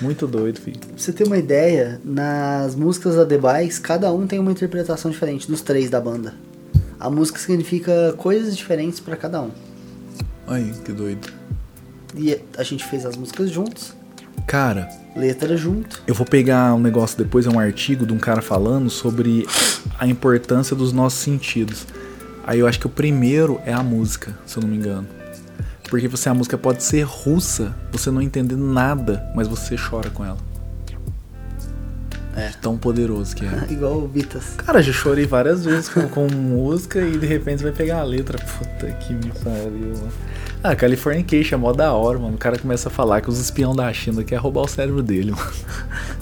Muito 0.00 0.26
doido, 0.26 0.60
filho. 0.60 0.78
Pra 0.78 0.88
você 0.96 1.12
ter 1.12 1.24
uma 1.26 1.36
ideia, 1.36 2.00
nas 2.04 2.74
músicas 2.74 3.16
da 3.16 3.26
The 3.26 3.36
Boys, 3.38 3.78
cada 3.78 4.10
um 4.12 4.26
tem 4.26 4.38
uma 4.38 4.50
interpretação 4.52 5.10
diferente 5.10 5.46
dos 5.46 5.60
três 5.60 5.90
da 5.90 6.00
banda. 6.00 6.34
A 6.98 7.10
música 7.10 7.38
significa 7.38 8.14
coisas 8.16 8.56
diferentes 8.56 8.98
pra 9.00 9.16
cada 9.16 9.42
um. 9.42 9.50
Aí, 10.46 10.72
que 10.84 10.92
doido. 10.92 11.28
E 12.16 12.38
a 12.56 12.62
gente 12.62 12.84
fez 12.84 13.04
as 13.06 13.16
músicas 13.16 13.50
juntos, 13.50 13.94
Cara, 14.46 14.88
letra 15.14 15.56
junto. 15.56 16.02
eu 16.08 16.14
vou 16.14 16.26
pegar 16.26 16.74
um 16.74 16.80
negócio 16.80 17.16
depois, 17.16 17.46
é 17.46 17.50
um 17.50 17.60
artigo 17.60 18.04
de 18.04 18.12
um 18.12 18.18
cara 18.18 18.42
falando 18.42 18.90
sobre 18.90 19.46
a 19.98 20.06
importância 20.08 20.74
dos 20.74 20.92
nossos 20.92 21.20
sentidos. 21.20 21.86
Aí 22.44 22.58
eu 22.58 22.66
acho 22.66 22.80
que 22.80 22.86
o 22.86 22.90
primeiro 22.90 23.60
é 23.64 23.72
a 23.72 23.82
música, 23.82 24.36
se 24.44 24.56
eu 24.56 24.62
não 24.62 24.68
me 24.68 24.76
engano. 24.76 25.06
Porque 25.90 26.06
você 26.08 26.28
a 26.28 26.34
música 26.34 26.56
pode 26.56 26.82
ser 26.84 27.02
russa, 27.02 27.74
você 27.92 28.10
não 28.10 28.22
entender 28.22 28.56
nada, 28.56 29.28
mas 29.34 29.48
você 29.48 29.76
chora 29.76 30.08
com 30.08 30.24
ela. 30.24 30.38
É. 32.36 32.48
De 32.50 32.58
Tão 32.58 32.78
poderoso 32.78 33.34
que 33.34 33.44
é. 33.44 33.66
Igual 33.68 33.98
o 33.98 34.06
Vitas. 34.08 34.54
Cara, 34.56 34.80
já 34.80 34.92
chorei 34.92 35.26
várias 35.26 35.64
vezes 35.64 35.88
com, 35.88 36.06
com 36.08 36.28
música 36.28 37.00
e 37.00 37.18
de 37.18 37.26
repente 37.26 37.58
você 37.58 37.64
vai 37.64 37.72
pegar 37.72 37.98
a 37.98 38.04
letra. 38.04 38.38
Puta 38.38 38.86
que 38.92 39.12
me 39.12 39.32
pariu, 39.42 39.94
mano. 39.98 40.12
Ah, 40.62 40.76
Californication 40.76 41.56
é 41.56 41.58
mó 41.58 41.72
da 41.72 41.92
hora, 41.92 42.18
mano. 42.20 42.34
O 42.34 42.38
cara 42.38 42.56
começa 42.56 42.88
a 42.88 42.92
falar 42.92 43.20
que 43.20 43.28
os 43.28 43.40
espião 43.40 43.74
da 43.74 43.92
China 43.92 44.22
quer 44.22 44.36
roubar 44.36 44.60
o 44.62 44.68
cérebro 44.68 45.02
dele, 45.02 45.32
mano. 45.36 45.50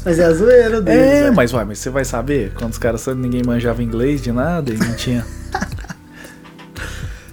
Mas 0.02 0.18
é 0.18 0.24
a 0.24 0.32
zoeira 0.32 0.80
deles, 0.80 0.98
É, 1.00 1.22
velho. 1.24 1.36
mas 1.36 1.50
vai, 1.52 1.64
mas 1.66 1.78
você 1.78 1.90
vai 1.90 2.04
saber? 2.06 2.52
Quando 2.54 2.72
os 2.72 2.78
caras 2.78 3.06
ninguém 3.08 3.42
manjava 3.44 3.82
inglês 3.82 4.22
de 4.22 4.32
nada 4.32 4.72
e 4.72 4.78
não 4.78 4.94
tinha. 4.94 5.26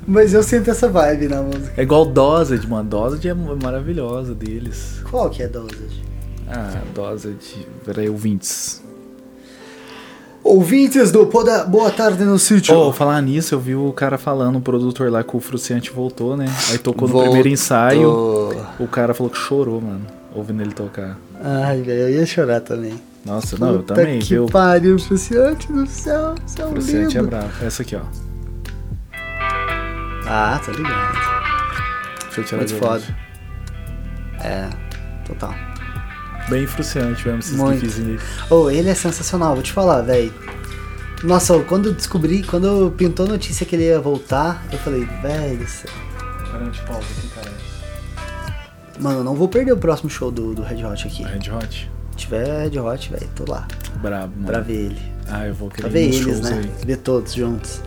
Mas 0.07 0.33
eu 0.33 0.43
sinto 0.43 0.69
essa 0.69 0.87
vibe 0.87 1.27
na 1.27 1.41
música. 1.41 1.73
É 1.77 1.81
igual 1.83 2.05
Dosage, 2.05 2.67
mano. 2.67 2.87
Dosage 2.89 3.27
é 3.27 3.33
maravilhosa 3.33 4.35
deles. 4.35 5.01
Qual 5.09 5.29
que 5.29 5.41
é 5.43 5.47
dosage? 5.47 6.03
Ah, 6.47 6.81
Dosage. 6.93 7.67
Peraí, 7.83 8.07
ouvintes. 8.09 8.83
Ouvintes 10.43 11.11
do 11.11 11.25
Poda... 11.25 11.63
Boa 11.63 11.89
Tarde 11.89 12.23
no 12.23 12.37
Sítio. 12.37 12.77
Oh, 12.77 12.93
falar 12.93 13.19
nisso, 13.21 13.55
eu 13.55 13.59
vi 13.59 13.73
o 13.75 13.91
cara 13.91 14.15
falando, 14.15 14.57
o 14.57 14.61
produtor 14.61 15.11
lá, 15.11 15.23
que 15.23 15.35
o 15.35 15.39
Fruciante 15.39 15.89
voltou, 15.91 16.37
né? 16.37 16.45
Aí 16.69 16.77
tocou 16.77 17.07
no 17.07 17.13
Voltou. 17.13 17.31
primeiro 17.31 17.49
ensaio. 17.49 18.11
O 18.79 18.87
cara 18.87 19.15
falou 19.15 19.31
que 19.31 19.39
chorou, 19.39 19.81
mano, 19.81 20.05
ouvindo 20.35 20.61
ele 20.61 20.71
tocar. 20.71 21.17
Ai, 21.43 21.81
velho, 21.81 22.01
eu 22.01 22.09
ia 22.11 22.25
chorar 22.27 22.61
também. 22.61 22.93
Nossa, 23.25 23.57
não, 23.57 23.71
eu 23.71 23.77
Puta 23.79 23.95
também, 23.95 24.19
que 24.19 24.35
viu? 24.35 24.45
pariu, 24.45 24.99
Fruciante 24.99 25.71
do 25.73 25.87
céu, 25.87 26.35
céu 26.45 26.69
Fruciante 26.69 27.17
é 27.17 27.21
lindo. 27.21 27.31
bravo. 27.31 27.65
Essa 27.65 27.81
aqui, 27.81 27.95
ó. 27.95 28.01
Ah, 30.27 30.59
tá 30.63 30.71
ligado. 30.71 31.35
Eu 32.37 32.43
tirar 32.43 32.57
Muito 32.59 32.75
foda. 32.75 33.03
É, 34.41 34.69
total. 35.25 35.53
Bem 36.49 36.67
frustrante 36.67 37.25
mesmo, 37.25 37.39
esses 37.39 37.55
Muito. 37.55 37.79
gifzinhos. 37.79 38.21
Oh, 38.49 38.69
ele 38.69 38.89
é 38.89 38.95
sensacional, 38.95 39.53
vou 39.55 39.63
te 39.63 39.71
falar, 39.71 40.01
velho. 40.01 40.33
Nossa, 41.23 41.57
quando 41.63 41.87
eu 41.89 41.93
descobri, 41.93 42.43
quando 42.43 42.93
pintou 42.97 43.25
a 43.25 43.29
notícia 43.29 43.65
que 43.65 43.75
ele 43.75 43.85
ia 43.85 43.99
voltar, 43.99 44.63
eu 44.71 44.77
falei, 44.79 45.05
velho 45.21 45.57
do 45.57 45.67
céu. 45.67 45.89
Caramba, 46.51 46.71
de 46.71 46.81
pausa 46.81 47.07
aqui, 47.17 47.27
cara. 47.29 47.51
Mano, 48.99 49.19
eu 49.19 49.23
não 49.23 49.35
vou 49.35 49.47
perder 49.47 49.71
o 49.71 49.77
próximo 49.77 50.09
show 50.09 50.29
do, 50.29 50.53
do 50.53 50.61
Red 50.61 50.83
Hot 50.85 51.07
aqui. 51.07 51.23
Red 51.23 51.49
Hot? 51.51 51.91
Se 52.11 52.17
tiver 52.17 52.69
Red 52.69 52.79
Hot, 52.79 53.09
velho, 53.11 53.29
tô 53.35 53.49
lá. 53.51 53.67
Brabo, 53.95 54.33
mano. 54.35 54.45
Pra 54.45 54.59
ver 54.59 54.73
ele. 54.87 55.01
Ah, 55.27 55.47
eu 55.47 55.53
vou 55.53 55.69
Pra 55.69 55.89
querer 55.89 55.89
ver 55.89 56.09
ir 56.13 56.17
nos 56.19 56.27
eles, 56.27 56.41
né? 56.41 56.61
aí. 56.79 56.85
Ver 56.85 56.97
todos 56.97 57.33
juntos. 57.33 57.81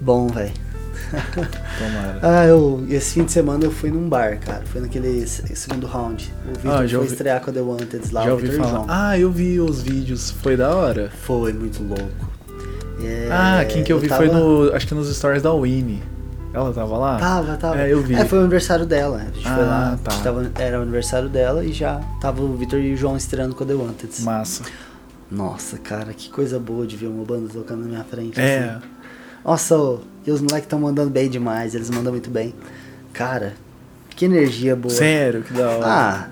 Bom, 0.00 0.26
velho. 0.28 0.52
Tomara. 1.78 2.18
Ah, 2.22 2.46
eu, 2.46 2.84
esse 2.88 3.14
fim 3.14 3.24
de 3.24 3.32
semana 3.32 3.64
eu 3.64 3.70
fui 3.70 3.90
num 3.90 4.08
bar, 4.08 4.38
cara. 4.38 4.62
Foi 4.66 4.80
naquele 4.80 5.26
se- 5.26 5.54
segundo 5.56 5.86
round. 5.86 6.32
O 6.46 6.52
Victor 6.52 6.70
Ah, 6.72 6.86
já 6.86 6.88
foi 6.90 6.98
ouvi- 6.98 7.12
estrear 7.12 7.40
com 7.40 7.50
a 7.50 7.52
The 7.52 7.60
Wanted 7.60 8.12
lá, 8.12 8.24
Já 8.24 8.32
ouvi 8.32 8.42
Victor 8.48 8.60
falar. 8.64 8.72
João. 8.78 8.86
Ah, 8.88 9.18
eu 9.18 9.30
vi 9.30 9.60
os 9.60 9.82
vídeos. 9.82 10.30
Foi 10.30 10.56
da 10.56 10.74
hora? 10.74 11.10
Foi 11.24 11.52
muito 11.52 11.82
louco. 11.82 12.32
É, 13.04 13.28
ah, 13.32 13.64
quem 13.64 13.82
que 13.82 13.92
eu 13.92 13.98
vi 13.98 14.08
foi 14.08 14.28
tava- 14.28 14.38
no. 14.40 14.72
Acho 14.74 14.86
que 14.86 14.94
nos 14.94 15.14
stories 15.14 15.42
da 15.42 15.52
Winnie. 15.52 16.02
Ela 16.54 16.70
tava 16.72 16.98
lá? 16.98 17.18
Tava, 17.18 17.56
tava. 17.56 17.78
É, 17.80 17.90
eu 17.92 18.02
vi. 18.02 18.14
É, 18.14 18.24
foi 18.26 18.38
o 18.38 18.42
aniversário 18.42 18.84
dela. 18.84 19.16
A 19.16 19.24
gente 19.24 19.42
foi 19.42 19.50
Ah, 19.64 19.66
lá. 19.66 19.98
tá. 20.04 20.10
tava- 20.22 20.50
era 20.58 20.78
o 20.78 20.82
aniversário 20.82 21.28
dela 21.28 21.64
e 21.64 21.72
já 21.72 22.00
tava 22.20 22.42
o 22.42 22.54
Victor 22.56 22.78
e 22.78 22.92
o 22.92 22.96
João 22.96 23.16
estreando 23.16 23.54
com 23.54 23.64
a 23.64 23.66
The 23.66 23.74
Wanted. 23.74 24.22
Massa. 24.22 24.62
Nossa, 25.30 25.78
cara, 25.78 26.12
que 26.12 26.28
coisa 26.28 26.58
boa 26.58 26.86
de 26.86 26.94
ver 26.94 27.06
uma 27.06 27.24
banda 27.24 27.48
tocando 27.50 27.80
na 27.80 27.88
minha 27.88 28.04
frente. 28.04 28.38
É. 28.38 28.64
assim. 28.76 28.86
Nossa, 29.44 29.74
e 30.26 30.30
os 30.30 30.40
moleques 30.40 30.64
estão 30.66 30.78
mandando 30.80 31.10
bem 31.10 31.28
demais, 31.28 31.74
eles 31.74 31.90
mandam 31.90 32.12
muito 32.12 32.30
bem. 32.30 32.54
Cara, 33.12 33.54
que 34.10 34.24
energia 34.24 34.74
boa. 34.76 34.94
Sério, 34.94 35.42
que 35.42 35.52
da 35.52 35.68
hora. 35.70 35.86
Ah, 35.86 36.28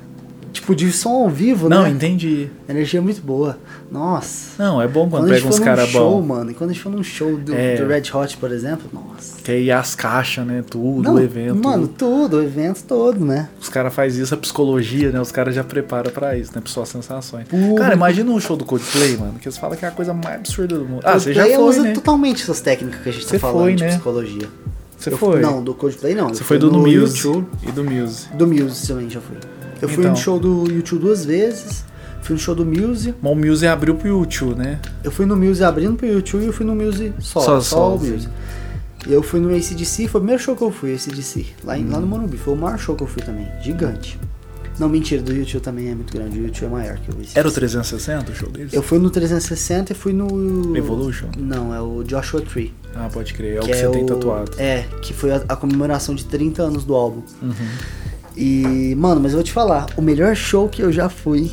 tipo, 0.52 0.74
de 0.74 0.90
som 0.92 1.10
ao 1.24 1.28
vivo, 1.28 1.68
Não, 1.68 1.82
né? 1.82 1.90
entendi. 1.90 2.48
Energia 2.68 3.02
muito 3.02 3.20
boa. 3.20 3.58
Nossa. 3.90 4.62
Não, 4.62 4.80
é 4.80 4.86
bom 4.86 5.08
quando, 5.10 5.22
Quando 5.24 5.30
pega 5.34 5.48
uns 5.48 5.58
caras 5.58 5.88
show, 5.88 6.20
bons. 6.20 6.26
mano, 6.26 6.50
e 6.52 6.54
quando 6.54 6.70
a 6.70 6.72
gente 6.72 6.82
for 6.82 6.90
num 6.92 7.02
show 7.02 7.36
do, 7.36 7.52
É. 7.52 7.76
do 7.76 7.86
Red 7.88 8.02
Hot, 8.14 8.36
por 8.36 8.52
exemplo, 8.52 8.88
nossa. 8.92 9.42
Que 9.42 9.50
aí 9.50 9.70
as 9.70 9.94
caixas, 9.96 10.46
né? 10.46 10.62
Tudo, 10.68 11.02
Não, 11.02 11.14
o 11.14 11.20
evento. 11.20 11.56
Mano, 11.62 11.88
tudo, 11.88 12.36
o 12.36 12.42
evento 12.42 12.84
todo, 12.84 13.24
né? 13.24 13.48
Os 13.60 13.68
caras 13.68 13.92
fazem 13.92 14.22
isso, 14.22 14.32
a 14.32 14.36
psicologia, 14.36 15.10
né? 15.10 15.20
Os 15.20 15.32
caras 15.32 15.54
já 15.56 15.64
preparam 15.64 16.10
pra 16.12 16.36
isso, 16.38 16.52
né? 16.54 16.60
Pra 16.60 16.70
suas 16.72 16.88
sensações. 16.88 17.46
Cara, 17.76 17.94
imagina 17.94 18.30
um 18.30 18.38
show 18.38 18.56
do 18.56 18.64
Coldplay, 18.64 19.16
mano, 19.16 19.34
que 19.40 19.48
eles 19.48 19.58
falam 19.58 19.76
que 19.76 19.84
é 19.84 19.88
a 19.88 19.90
coisa 19.90 20.14
mais 20.14 20.36
absurda 20.36 20.78
do 20.78 20.84
mundo. 20.84 21.00
Ah, 21.04 21.18
você 21.18 21.34
já 21.34 21.44
foi, 21.44 21.56
usa 21.58 21.82
né? 21.82 21.92
totalmente 21.92 22.42
essas 22.42 22.60
técnicas 22.60 23.02
que 23.02 23.08
a 23.08 23.12
gente 23.12 23.24
Você 23.26 23.38
tá 23.38 23.48
falando 23.48 23.62
foi, 23.64 23.74
de 23.74 23.82
né? 23.82 23.88
psicologia. 23.90 24.48
Você 24.96 25.10
Eu- 25.10 25.18
foi? 25.18 25.40
Não, 25.40 25.64
do 25.64 25.74
Coldplay 25.74 26.14
não. 26.14 26.28
Você 26.28 26.44
foi 26.44 26.58
do 26.58 26.66
No 26.70 26.78
no 26.78 26.86
Muse 26.86 27.16
YouTube. 27.26 27.46
e 27.66 27.72
do 27.72 27.82
Muse. 27.82 28.28
Do 28.34 28.46
Muse 28.46 28.86
também 28.86 29.10
já 29.10 29.20
fui. 29.20 29.36
Eu 29.82 29.88
fui 29.88 29.98
Então. 29.98 30.10
no 30.12 30.16
show 30.16 30.38
do 30.38 30.70
YouTube 30.70 31.00
duas 31.00 31.24
vezes. 31.24 31.84
Fui 32.22 32.34
no 32.34 32.38
show 32.40 32.54
do 32.54 32.64
Muse. 32.64 33.14
Mas 33.20 33.32
o 33.32 33.34
Muse 33.34 33.66
abriu 33.66 33.94
pro 33.94 34.06
YouTube, 34.08 34.56
né? 34.58 34.78
Eu 35.02 35.10
fui 35.10 35.26
no 35.26 35.36
Muse 35.36 35.64
abrindo 35.64 35.96
pro 35.96 36.06
YouTube 36.06 36.42
e 36.42 36.46
eu 36.46 36.52
fui 36.52 36.64
no 36.66 36.74
Muse 36.74 37.12
só. 37.18 37.40
Só- 37.40 37.60
Só, 37.60 37.76
só, 37.76 37.94
o 37.96 37.98
Muse. 37.98 38.28
Eu 39.08 39.22
fui 39.22 39.40
no 39.40 39.48
ACDC, 39.54 40.08
foi 40.08 40.18
o 40.20 40.22
primeiro 40.22 40.42
show 40.42 40.54
que 40.54 40.62
eu 40.62 40.70
fui, 40.70 40.92
ACDC. 40.94 41.46
Lá, 41.64 41.78
em, 41.78 41.88
lá 41.88 41.98
no 41.98 42.06
Morumbi. 42.06 42.36
Foi 42.36 42.52
o 42.52 42.56
maior 42.56 42.78
show 42.78 42.94
que 42.94 43.02
eu 43.02 43.06
fui 43.06 43.22
também. 43.22 43.46
Gigante. 43.62 44.18
Não, 44.78 44.88
mentira, 44.88 45.22
do 45.22 45.32
YouTube 45.34 45.60
também 45.62 45.88
é 45.90 45.94
muito 45.94 46.12
grande. 46.12 46.38
O 46.38 46.42
YouTube 46.46 46.66
é 46.66 46.68
maior 46.68 46.96
que 46.98 47.10
o 47.10 47.14
ACDC. 47.14 47.38
Era 47.38 47.48
o 47.48 47.50
360 47.50 48.30
o 48.30 48.34
show 48.34 48.48
deles? 48.50 48.72
Eu 48.74 48.82
fui 48.82 48.98
no 48.98 49.08
360 49.10 49.92
e 49.92 49.96
fui 49.96 50.12
no. 50.12 50.76
Evolution? 50.76 51.28
Não, 51.38 51.74
é 51.74 51.80
o 51.80 52.02
Joshua 52.04 52.42
Tree. 52.42 52.74
Ah, 52.94 53.08
pode 53.10 53.32
crer. 53.32 53.56
É 53.56 53.60
o 53.60 53.62
que, 53.62 53.74
você 53.74 53.88
tem 53.88 54.04
tatuado. 54.04 54.52
É, 54.58 54.84
que 55.00 55.14
foi 55.14 55.32
a, 55.32 55.42
a 55.48 55.56
comemoração 55.56 56.14
de 56.14 56.24
30 56.26 56.62
anos 56.62 56.84
do 56.84 56.94
álbum. 56.94 57.22
Uhum. 57.40 57.54
E, 58.36 58.94
mano, 58.96 59.20
mas 59.20 59.32
eu 59.32 59.38
vou 59.38 59.44
te 59.44 59.52
falar, 59.52 59.86
o 59.96 60.02
melhor 60.02 60.34
show 60.36 60.68
que 60.68 60.82
eu 60.82 60.92
já 60.92 61.08
fui. 61.08 61.50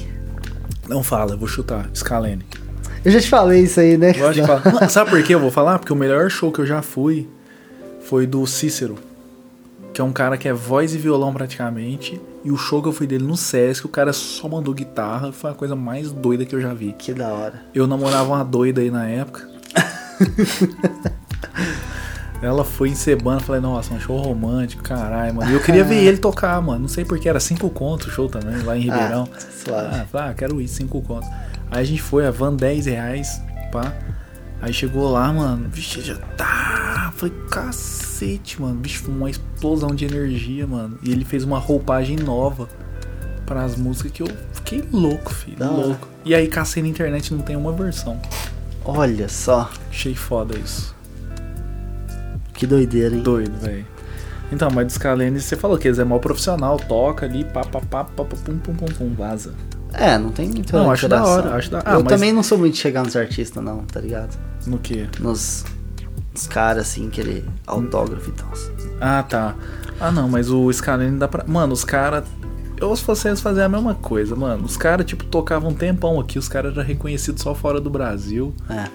Não 0.88 1.04
fala, 1.04 1.34
eu 1.34 1.38
vou 1.38 1.48
chutar. 1.48 1.90
Scalene. 1.94 2.46
Eu 3.04 3.12
já 3.12 3.20
te 3.20 3.30
falei 3.30 3.64
isso 3.64 3.80
aí, 3.80 3.98
né? 3.98 4.14
Falar. 4.14 4.90
Sabe 4.90 5.10
por 5.10 5.24
que 5.24 5.34
eu 5.34 5.40
vou 5.40 5.52
falar? 5.52 5.80
Porque 5.80 5.94
o 5.94 5.96
melhor 5.96 6.30
show 6.30 6.52
que 6.52 6.60
eu 6.60 6.66
já 6.66 6.82
fui 6.82 7.28
foi 8.02 8.26
do 8.26 8.46
Cícero. 8.46 8.96
Que 9.94 10.02
é 10.02 10.04
um 10.04 10.12
cara 10.12 10.38
que 10.38 10.48
é 10.48 10.54
voz 10.54 10.94
e 10.94 10.98
violão 10.98 11.34
praticamente. 11.34 12.22
E 12.44 12.52
o 12.52 12.58
show 12.58 12.82
que 12.82 12.88
eu 12.88 12.94
fui 12.94 13.08
dele 13.08 13.24
no 13.24 13.36
Sesc, 13.36 13.86
o 13.86 13.90
cara 13.90 14.14
só 14.14 14.48
mandou 14.48 14.74
guitarra. 14.74 15.32
Foi 15.32 15.52
a 15.52 15.54
coisa 15.54 15.76
mais 15.76 16.12
doida 16.12 16.46
que 16.46 16.56
eu 16.56 16.62
já 16.62 16.74
vi. 16.74 16.94
Que 16.94 17.14
da 17.14 17.30
hora. 17.30 17.62
Eu 17.74 17.88
namorava 17.88 18.26
uma 18.26 18.44
doida 18.44 18.82
aí 18.82 18.92
na 18.92 19.08
época. 19.08 19.48
Ela 22.42 22.64
foi 22.64 22.90
encebando, 22.90 23.44
falei, 23.44 23.62
nossa, 23.62 23.94
um 23.94 24.00
show 24.00 24.18
romântico, 24.18 24.84
caralho, 24.84 25.34
mano. 25.34 25.50
E 25.52 25.54
eu 25.54 25.62
queria 25.62 25.84
ver 25.84 25.96
ele 26.06 26.18
tocar, 26.18 26.62
mano. 26.62 26.82
Não 26.82 26.88
sei 26.88 27.04
porque 27.04 27.28
era 27.28 27.40
cinco 27.40 27.70
contos 27.70 28.08
o 28.08 28.12
show 28.12 28.30
também, 28.30 28.62
lá 28.64 28.78
em 28.78 28.82
Ribeirão. 28.82 29.28
Ah, 29.34 29.40
suave. 29.52 29.96
Ah, 29.96 30.06
falei, 30.12 30.30
ah, 30.30 30.34
quero 30.34 30.62
ir, 30.62 30.68
cinco 30.68 31.02
contos. 31.02 31.28
Aí 31.72 31.82
a 31.82 31.84
gente 31.84 32.02
foi, 32.02 32.26
a 32.26 32.32
van 32.32 32.54
10 32.54 32.86
reais, 32.86 33.42
pá. 33.72 33.94
Aí 34.62 34.74
chegou 34.74 35.12
lá, 35.12 35.32
mano, 35.32 35.68
vixe, 35.70 36.02
já 36.02 36.16
tá. 36.16 37.12
Falei, 37.16 37.34
cacete, 37.50 38.62
mano. 38.62 38.76
Bicho, 38.76 39.04
foi 39.04 39.14
uma 39.14 39.30
explosão 39.30 39.90
de 39.90 40.06
energia, 40.06 40.66
mano. 40.68 40.98
E 41.04 41.12
ele 41.12 41.26
fez 41.26 41.44
uma 41.44 41.60
roupagem 41.60 42.18
nova 42.18 42.68
para 43.46 43.64
as 43.64 43.76
músicas 43.76 44.12
que 44.12 44.24
eu 44.24 44.28
fiquei 44.54 44.84
louco, 44.92 45.34
filho. 45.34 45.58
Hora. 45.60 45.72
louco. 45.72 46.08
E 46.24 46.36
aí, 46.36 46.48
cacei 46.48 46.84
na 46.84 46.90
internet 46.90 47.34
não 47.34 47.42
tem 47.42 47.56
uma 47.56 47.72
versão. 47.72 48.20
Olha 48.84 49.28
só, 49.28 49.70
Achei 49.90 50.16
foda 50.16 50.58
isso. 50.58 50.97
Que 52.58 52.68
doideira, 52.68 53.16
hein? 53.16 53.22
Doido, 53.24 53.58
velho. 53.60 53.86
Então, 54.52 54.70
mas 54.74 54.88
dos 54.88 54.98
Calene, 54.98 55.40
você 55.40 55.56
falou 55.56 55.78
que 55.78 55.88
eles 55.88 56.00
é 56.00 56.04
mal 56.06 56.20
profissional, 56.20 56.78
toca 56.78 57.26
ali, 57.26 57.44
pá, 57.46 57.62
pá, 57.66 57.80
pá, 57.82 58.04
pá, 58.04 58.24
pum, 58.24 58.58
pum, 58.58 58.74
pum, 58.74 58.86
pum, 58.86 59.14
vaza. 59.14 59.54
É, 59.94 60.18
não 60.18 60.32
tem 60.32 60.50
muita 60.50 60.78
Não, 60.78 60.92
acho 60.92 61.08
da 61.08 61.24
hora, 61.26 61.56
acho 61.56 61.72
da- 61.72 61.82
ah, 61.86 61.94
Eu 61.94 62.04
mas- 62.04 62.08
também 62.14 62.32
não 62.34 62.44
sou 62.44 62.58
muito 62.58 62.74
de 62.74 62.80
chegar 62.80 63.04
nos 63.04 63.16
artistas, 63.16 63.64
não, 63.64 63.80
tá 63.86 64.00
ligado? 64.00 64.38
No 64.66 64.78
que? 64.78 65.08
Nos, 65.20 65.66
nos 66.34 66.48
caras, 66.48 66.84
assim, 66.88 67.10
querer 67.10 67.46
autógrafo 67.66 68.30
e 68.30 68.34
tal. 68.34 68.52
Ah, 69.02 69.24
tá. 69.24 69.56
Ah, 70.00 70.12
não, 70.12 70.28
mas 70.30 70.50
o 70.50 70.72
Scalene 70.72 71.18
dá 71.18 71.28
pra. 71.28 71.44
Mano, 71.48 71.74
os 71.74 71.84
caras. 71.84 72.24
Eu 72.80 72.96
se 72.96 73.02
fosse 73.04 73.28
eles 73.28 73.42
fazer 73.42 73.64
a 73.64 73.70
mesma 73.70 73.96
coisa, 73.96 74.36
mano. 74.36 74.64
Os 74.66 74.78
caras, 74.78 75.06
tipo, 75.06 75.24
tocavam 75.26 75.72
um 75.72 75.74
tempão 75.74 76.20
aqui, 76.20 76.38
os 76.38 76.48
caras 76.48 76.74
eram 76.74 76.84
reconhecidos 76.84 77.42
só 77.42 77.56
fora 77.56 77.82
do 77.82 77.90
Brasil. 77.90 78.54
É. 78.70 78.86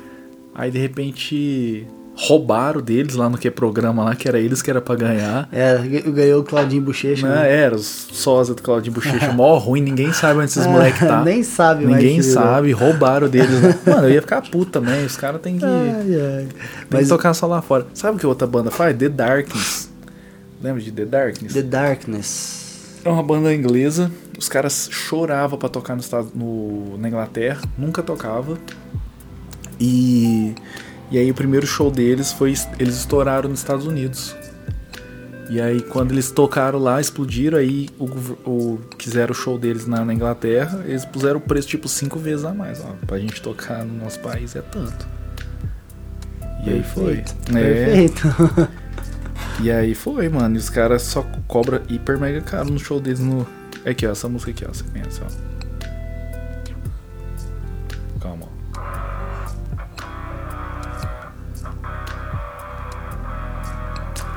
Aí, 0.55 0.71
de 0.71 0.79
repente, 0.79 1.87
roubaram 2.15 2.81
deles 2.81 3.15
lá 3.15 3.29
no 3.29 3.39
que 3.39 3.51
programa 3.51 4.05
lá, 4.05 4.15
que 4.15 4.29
era 4.29 4.39
eles 4.39 4.61
que 4.63 4.71
era 4.71 4.81
pra 4.81 4.95
ganhar. 4.95 5.49
É, 5.51 5.79
ganhou 5.79 6.41
o 6.41 6.45
Claudinho 6.45 6.83
Bochecha. 6.83 7.27
Né? 7.27 7.35
né? 7.35 7.53
Era, 7.57 7.75
os 7.75 7.85
sósia 8.13 8.55
do 8.55 8.63
Claudinho 8.63 8.95
Bochecha, 8.95 9.33
mó 9.33 9.57
ruim, 9.59 9.81
ninguém 9.81 10.13
sabe 10.13 10.39
onde 10.39 10.51
esses 10.51 10.67
moleques 10.67 11.01
tá. 11.01 11.23
Nem 11.25 11.43
sabe 11.43 11.85
mais 11.87 11.97
Ninguém 12.03 12.21
virou. 12.21 12.35
sabe, 12.35 12.73
roubaram 12.73 13.29
deles. 13.29 13.61
Né? 13.61 13.79
Mano, 13.87 14.09
eu 14.09 14.11
ia 14.11 14.21
ficar 14.21 14.43
puto 14.43 14.71
também, 14.73 15.05
os 15.05 15.17
caras 15.17 15.41
têm 15.41 15.59
que, 15.59 15.65
Ai, 15.65 15.71
ai. 15.91 16.47
tem 16.47 16.49
Mas 16.91 17.03
que 17.05 17.09
tocar 17.09 17.33
só 17.35 17.47
lá 17.47 17.63
fora. 17.63 17.87
Sabe 17.95 18.17
o 18.17 18.21
que 18.21 18.27
outra 18.27 18.47
banda 18.47 18.71
faz? 18.71 18.97
The 18.97 19.09
Darkness. 19.09 19.91
Lembra 20.63 20.81
de 20.83 20.93
The 20.93 21.05
Darkness? 21.07 21.53
The 21.55 21.63
Darkness. 21.63 22.63
É 23.05 23.09
uma 23.09 23.23
banda 23.23 23.53
inglesa. 23.53 24.13
Os 24.39 24.49
caras 24.49 24.89
choravam 24.93 25.59
pra 25.59 25.69
tocar 25.69 25.95
no, 25.95 26.01
estado- 26.01 26.31
no- 26.35 26.97
na 26.99 27.09
Inglaterra. 27.09 27.61
Nunca 27.77 28.01
tocava. 28.03 28.57
E, 29.81 30.55
e 31.13 31.19
aí 31.19 31.31
o 31.31 31.35
primeiro 31.35 31.67
show 31.67 31.91
deles 31.91 32.33
foi. 32.33 32.55
Eles 32.79 32.97
estouraram 32.97 33.49
nos 33.49 33.61
Estados 33.61 33.87
Unidos. 33.87 34.35
E 35.51 35.61
aí 35.61 35.83
quando 35.83 36.13
eles 36.13 36.31
tocaram 36.31 36.79
lá, 36.79 37.01
explodiram, 37.01 37.59
aí 37.59 37.89
o, 37.99 38.05
o- 38.49 38.79
quiseram 38.97 39.33
o 39.33 39.34
show 39.34 39.59
deles 39.59 39.87
na, 39.87 40.03
na 40.05 40.14
Inglaterra, 40.14 40.83
eles 40.87 41.05
puseram 41.05 41.37
o 41.39 41.41
preço 41.43 41.68
tipo 41.68 41.89
cinco 41.89 42.18
vezes 42.18 42.45
a 42.45 42.55
mais. 42.55 42.80
Ó, 42.80 42.95
pra 43.07 43.18
gente 43.18 43.41
tocar 43.43 43.84
no 43.84 43.93
nosso 44.03 44.18
país 44.21 44.57
é 44.57 44.63
tanto. 44.63 45.07
E 46.67 46.71
aí 46.71 46.83
foi. 46.83 47.22
Perfeito. 47.53 48.29
É, 48.29 49.63
e 49.63 49.71
aí 49.71 49.95
foi, 49.95 50.29
mano. 50.29 50.55
E 50.55 50.59
os 50.59 50.71
caras 50.71 51.03
só 51.03 51.22
cobram 51.47 51.80
hiper 51.89 52.18
mega 52.18 52.41
caro 52.41 52.71
no 52.71 52.79
show 52.79 52.99
deles 53.01 53.21
no. 53.21 53.47
É 53.84 53.91
aqui, 53.91 54.07
ó, 54.07 54.13
essa 54.13 54.29
música 54.29 54.53
aqui, 54.53 54.64
ó. 54.64 54.72
Você 54.72 54.84
conhece, 54.84 55.21
ó. 55.22 55.51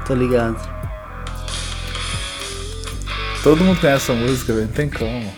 Tô 0.05 0.13
ligado. 0.13 0.57
Todo 3.43 3.63
mundo 3.63 3.79
conhece 3.79 4.11
essa 4.11 4.13
música, 4.13 4.53
velho. 4.53 4.65
Não 4.65 4.73
tem 4.73 4.89
como. 4.89 5.33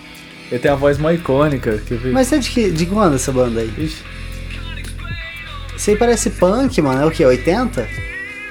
Ele 0.49 0.59
tem 0.59 0.71
a 0.71 0.75
voz 0.75 0.97
mais 0.97 1.19
icônica. 1.19 1.77
Que 1.79 1.95
Mas 2.07 2.31
é 2.31 2.37
de, 2.37 2.49
que, 2.49 2.71
de 2.71 2.85
quando 2.85 3.15
essa 3.15 3.31
banda 3.31 3.59
aí? 3.59 3.73
Ixi. 3.77 4.03
Isso 5.75 5.89
aí 5.89 5.95
parece 5.95 6.29
punk, 6.31 6.81
mano. 6.81 7.01
É 7.01 7.05
o 7.05 7.11
quê? 7.11 7.25
80? 7.25 7.87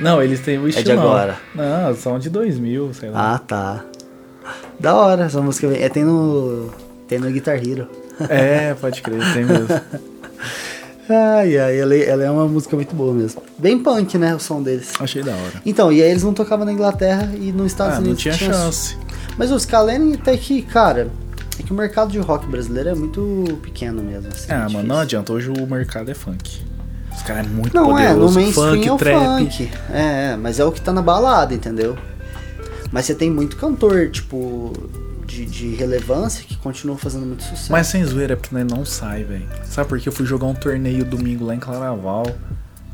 Não, 0.01 0.23
eles 0.23 0.41
têm 0.41 0.59
o 0.59 0.69
estilo. 0.69 0.85
de 0.85 0.95
não. 0.95 1.03
agora. 1.03 1.39
Não, 1.55 1.95
são 1.95 2.19
de 2.19 2.29
2000, 2.29 2.95
sei 2.95 3.11
lá. 3.11 3.35
Ah, 3.35 3.39
tá. 3.39 3.85
Da 4.79 4.95
hora 4.95 5.25
essa 5.25 5.41
música. 5.41 5.67
É, 5.69 5.89
tem 5.89 6.05
no. 6.05 6.71
Tem 7.09 7.19
no 7.19 7.31
Guitar 7.31 7.57
Hero. 7.57 7.89
É, 8.29 8.75
pode 8.75 9.03
crer, 9.03 9.21
tem 9.33 9.45
mesmo. 9.45 9.69
Ai, 11.09 11.57
ai, 11.57 11.79
ela, 11.79 11.95
ela 11.97 12.25
é 12.25 12.31
uma 12.31 12.49
música 12.49 12.75
muito 12.75 12.95
boa 12.95 13.15
mesmo. 13.15 13.41
Bem 13.59 13.79
punk, 13.79 14.19
né? 14.19 14.35
O 14.35 14.41
som 14.41 14.63
deles. 14.63 14.93
Achei 14.99 15.23
da 15.23 15.33
hora. 15.33 15.63
Então, 15.65 15.93
e 15.93 16.03
aí 16.03 16.11
eles 16.11 16.25
não 16.25 16.35
tocavam 16.35 16.65
na 16.67 16.73
Inglaterra 16.73 17.31
e 17.41 17.53
nos 17.53 17.67
Estados 17.67 17.95
Ah, 17.95 17.97
não 17.99 18.05
Unidos. 18.07 18.23
tinha 18.23 18.35
tinha- 18.35 18.53
chance. 18.53 18.97
Mas 19.39 19.53
os 19.53 19.63
Scalene 19.63 20.15
até 20.15 20.37
que, 20.37 20.63
cara, 20.63 21.09
é 21.59 21.63
que 21.63 21.73
o 21.73 21.77
mercado 21.77 22.11
de 22.11 22.19
rock 22.19 22.47
brasileiro 22.49 22.89
é 22.89 22.95
muito 22.95 23.59
pequeno 23.63 24.03
mesmo. 24.03 24.29
Assim, 24.33 24.51
é 24.51 24.55
Ah, 24.55 24.59
mano, 24.59 24.69
difícil. 24.71 24.89
não 24.89 24.99
adianta. 24.99 25.33
Hoje 25.33 25.51
o 25.51 25.67
mercado 25.67 26.11
é 26.11 26.15
funk. 26.15 26.63
Os 27.15 27.23
caras 27.23 27.47
é 27.47 27.49
muito 27.49 27.75
Não 27.75 27.97
é, 27.99 28.13
no 28.13 28.27
poderoso. 28.29 28.53
funk, 28.53 28.89
é 28.89 28.93
o 28.93 28.97
trap. 28.97 29.25
funk. 29.39 29.71
É, 29.93 30.33
é, 30.33 30.37
mas 30.37 30.59
é 30.59 30.65
o 30.65 30.73
que 30.73 30.81
tá 30.81 30.93
na 30.93 31.03
balada, 31.03 31.55
entendeu? 31.55 31.97
Mas 32.91 33.07
você 33.07 33.15
tem 33.15 33.31
muito 33.31 33.57
cantor, 33.57 34.11
tipo, 34.11 34.73
de, 35.27 35.45
de 35.45 35.75
relevância 35.75 36.45
que 36.45 36.57
continua 36.57 36.97
fazendo 36.97 37.27
muito 37.27 37.43
sucesso. 37.43 37.73
Mas 37.73 37.89
sem 37.89 38.05
zoeira, 38.05 38.35
é 38.35 38.37
porque 38.37 38.55
né, 38.55 38.65
não 38.65 38.85
sai, 38.85 39.25
velho. 39.25 39.47
Sabe 39.65 39.89
por 39.89 39.99
que 39.99 40.09
eu 40.09 40.13
fui 40.13 40.25
jogar 40.25 40.47
um 40.47 40.55
torneio 40.55 41.05
domingo 41.05 41.45
lá 41.45 41.55
em 41.55 41.59
Claraval? 41.59 42.27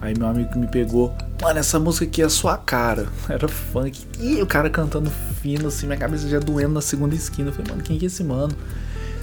Aí 0.01 0.19
meu 0.19 0.27
amigo 0.27 0.59
me 0.59 0.67
pegou, 0.67 1.15
mano, 1.41 1.61
essa 1.61 1.79
música 1.79 2.05
aqui 2.05 2.23
é 2.23 2.25
a 2.25 2.29
sua 2.29 2.57
cara. 2.57 3.07
Era 3.29 3.47
funk. 3.47 4.05
E 4.19 4.43
o 4.43 4.47
cara 4.47 4.69
cantando 4.69 5.13
fino, 5.41 5.69
assim, 5.69 5.87
minha 5.87 5.99
cabeça 5.99 6.29
já 6.29 6.41
doendo 6.41 6.75
na 6.75 6.81
segunda 6.81 7.15
esquina. 7.15 7.51
Eu 7.51 7.53
falei, 7.53 7.71
mano, 7.71 7.83
quem 7.85 7.99
que 7.99 8.07
é 8.07 8.09
esse 8.09 8.25
mano? 8.25 8.53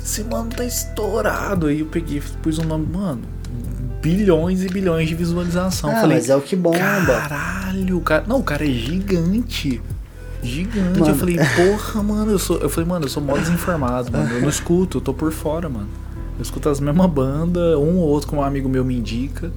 Esse 0.01 0.23
mano 0.23 0.49
tá 0.49 0.63
estourado. 0.63 1.67
Aí 1.67 1.81
eu 1.81 1.85
peguei, 1.87 2.21
pus 2.41 2.59
um 2.59 2.63
nome, 2.63 2.87
mano, 2.87 3.23
bilhões 4.01 4.63
e 4.63 4.69
bilhões 4.69 5.09
de 5.09 5.15
visualização. 5.15 5.89
ah, 5.89 6.01
falei, 6.01 6.17
mas 6.17 6.29
é 6.29 6.35
o 6.35 6.41
que 6.41 6.55
bomba. 6.55 6.77
Caralho, 6.77 7.97
o 7.97 8.01
cara. 8.01 8.23
Não, 8.25 8.39
o 8.39 8.43
cara 8.43 8.63
é 8.65 8.71
gigante. 8.71 9.81
Gigante. 10.41 10.99
Mano. 10.99 11.11
Eu 11.11 11.15
falei, 11.15 11.37
porra, 11.37 12.03
mano, 12.03 12.31
eu 12.31 12.39
sou. 12.39 12.57
Eu 12.57 12.69
falei, 12.69 12.89
mano, 12.89 13.05
eu 13.05 13.09
sou 13.09 13.21
mó 13.21 13.37
desinformado, 13.37 14.11
mano. 14.11 14.33
Eu 14.35 14.41
não 14.41 14.49
escuto, 14.49 14.97
eu 14.97 15.01
tô 15.01 15.13
por 15.13 15.31
fora, 15.31 15.67
mano. 15.69 15.87
Eu 16.37 16.41
escuto 16.43 16.69
as 16.69 16.79
mesmas 16.79 17.09
bandas, 17.09 17.75
um 17.77 17.97
ou 17.97 18.07
outro, 18.07 18.29
como 18.29 18.41
um 18.41 18.45
amigo 18.45 18.69
meu 18.69 18.83
me 18.85 18.97
indica. 18.97 19.51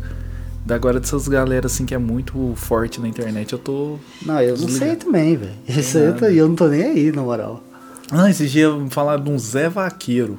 Da 0.67 0.75
agora 0.77 1.01
dessas 1.01 1.27
galera 1.29 1.67
assim 1.67 1.85
que 1.85 1.93
é 1.95 1.99
muito 1.99 2.53
forte 2.57 3.01
na 3.01 3.09
internet, 3.09 3.53
eu 3.53 3.59
tô. 3.59 3.99
Não, 4.25 4.41
eu 4.41 4.57
não 4.57 4.69
sei 4.69 4.95
também, 4.97 5.37
velho. 5.37 5.53
Isso 5.69 5.99
aí 5.99 6.05
eu, 6.07 6.17
tô- 6.17 6.25
eu 6.27 6.49
não 6.49 6.55
tô 6.57 6.69
nem 6.69 6.83
aí, 6.85 7.13
na 7.13 7.23
moral. 7.23 7.63
Ah, 8.11 8.29
esses 8.31 8.51
dias 8.51 8.73
falaram 8.91 9.23
de 9.25 9.31
um 9.31 9.39
Zé 9.39 9.69
Vaqueiro. 9.69 10.39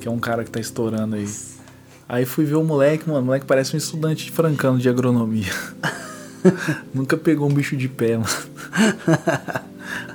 Que 0.00 0.08
é 0.08 0.10
um 0.10 0.18
cara 0.18 0.42
que 0.44 0.50
tá 0.50 0.58
estourando 0.60 1.16
aí. 1.16 1.28
Aí 2.08 2.24
fui 2.24 2.44
ver 2.44 2.54
o 2.56 2.64
moleque, 2.64 3.06
mano. 3.08 3.20
O 3.20 3.24
moleque 3.26 3.44
parece 3.44 3.74
um 3.74 3.78
estudante 3.78 4.24
de 4.26 4.30
francano 4.32 4.78
de 4.78 4.88
agronomia. 4.88 5.50
Nunca 6.94 7.16
pegou 7.16 7.48
um 7.48 7.52
bicho 7.52 7.76
de 7.76 7.88
pé, 7.88 8.16
mano. 8.16 8.28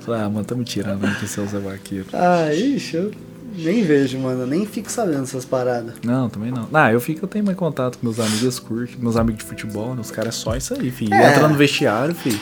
Ah, 0.08 0.30
mano, 0.30 0.46
tá 0.46 0.54
me 0.54 0.64
tirando 0.64 1.04
aqui, 1.06 1.28
seu 1.28 1.46
Zé 1.48 1.58
Vaqueiro. 1.60 2.06
Ah, 2.14 2.54
ixi, 2.54 2.96
eu 2.96 3.12
nem 3.58 3.84
vejo, 3.84 4.18
mano. 4.20 4.42
Eu 4.42 4.48
nem 4.48 4.66
fico 4.66 4.92
sabendo 4.92 5.24
essas 5.24 5.46
paradas. 5.46 5.96
Não, 6.04 6.30
também 6.30 6.52
não. 6.52 6.70
Ah, 6.72 6.92
eu 6.94 7.02
fico, 7.02 7.26
eu 7.26 7.28
tenho 7.28 7.44
mais 7.44 7.58
contato 7.58 7.98
com 7.98 8.06
meus 8.06 8.20
amigos, 8.20 8.60
curto, 8.60 9.00
meus 9.00 9.18
amigos 9.18 9.40
de 9.44 9.50
futebol, 9.50 9.96
né? 9.96 10.02
Os 10.02 10.12
caras 10.12 10.36
é 10.36 10.38
só 10.38 10.56
isso 10.56 10.74
aí, 10.76 10.92
filho. 10.92 11.14
É. 11.14 11.32
Entra 11.32 11.48
no 11.48 11.56
vestiário, 11.56 12.14
filho. 12.14 12.40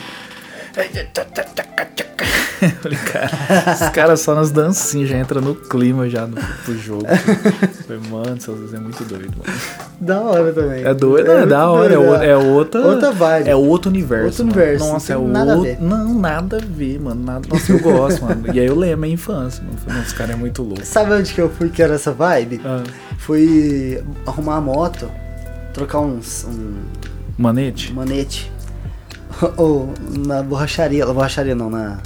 Falei, 2.82 2.98
cara, 2.98 3.30
os 3.74 3.88
caras 3.90 4.20
só 4.20 4.34
nas 4.34 4.50
dancinhas, 4.50 5.08
já 5.08 5.16
entra 5.18 5.40
no 5.40 5.54
clima 5.54 6.08
já 6.08 6.26
no, 6.26 6.36
pro 6.64 6.76
jogo. 6.78 7.04
Falei, 7.86 8.02
mano, 8.10 8.40
seu 8.40 8.66
Zé 8.68 8.76
é 8.76 8.80
muito 8.80 9.04
doido, 9.04 9.32
mano. 9.36 9.58
Da 10.00 10.20
hora 10.20 10.52
também. 10.52 10.84
É 10.84 10.92
doido, 10.94 11.30
é, 11.30 11.36
muito 11.38 11.48
da 11.48 11.70
hora. 11.70 11.92
É, 11.92 11.96
doido, 11.96 12.10
o- 12.10 12.22
é 12.22 12.36
outra. 12.36 12.80
Outra 12.86 13.12
vibe. 13.12 13.48
É 13.48 13.56
outro 13.56 13.90
universo. 13.90 14.26
Outro 14.26 14.42
universo, 14.44 14.92
Nossa, 14.92 15.14
não 15.14 15.24
é 15.24 15.28
nada 15.28 15.56
outro. 15.56 15.76
Não, 15.80 16.14
nada 16.14 16.56
a 16.56 16.60
ver, 16.60 17.00
mano. 17.00 17.24
Nada... 17.24 17.48
Nossa, 17.48 17.72
eu 17.72 17.78
gosto, 17.80 18.24
mano. 18.24 18.44
E 18.52 18.60
aí 18.60 18.66
eu 18.66 18.76
lembro 18.76 19.04
a 19.06 19.08
infância, 19.08 19.62
mano. 19.62 19.76
Falei, 19.78 19.94
Nossa, 19.98 20.08
esse 20.08 20.14
cara 20.16 20.32
é 20.32 20.36
muito 20.36 20.62
louco. 20.62 20.84
Sabe 20.84 21.12
onde 21.12 21.32
que 21.32 21.40
eu 21.40 21.48
fui 21.50 21.68
que 21.68 21.82
era 21.82 21.94
essa 21.94 22.12
vibe? 22.12 22.60
Ah, 22.64 22.82
Fui 23.18 24.02
arrumar 24.26 24.56
a 24.56 24.60
moto, 24.60 25.10
trocar 25.72 26.00
uns 26.00 26.44
um 26.44 26.74
manete? 27.38 27.92
manete. 27.92 28.52
Ou 29.56 29.92
na 30.26 30.42
borracharia, 30.42 31.04
na 31.06 31.12
borracharia 31.12 31.54
não, 31.54 31.68
na. 31.70 31.98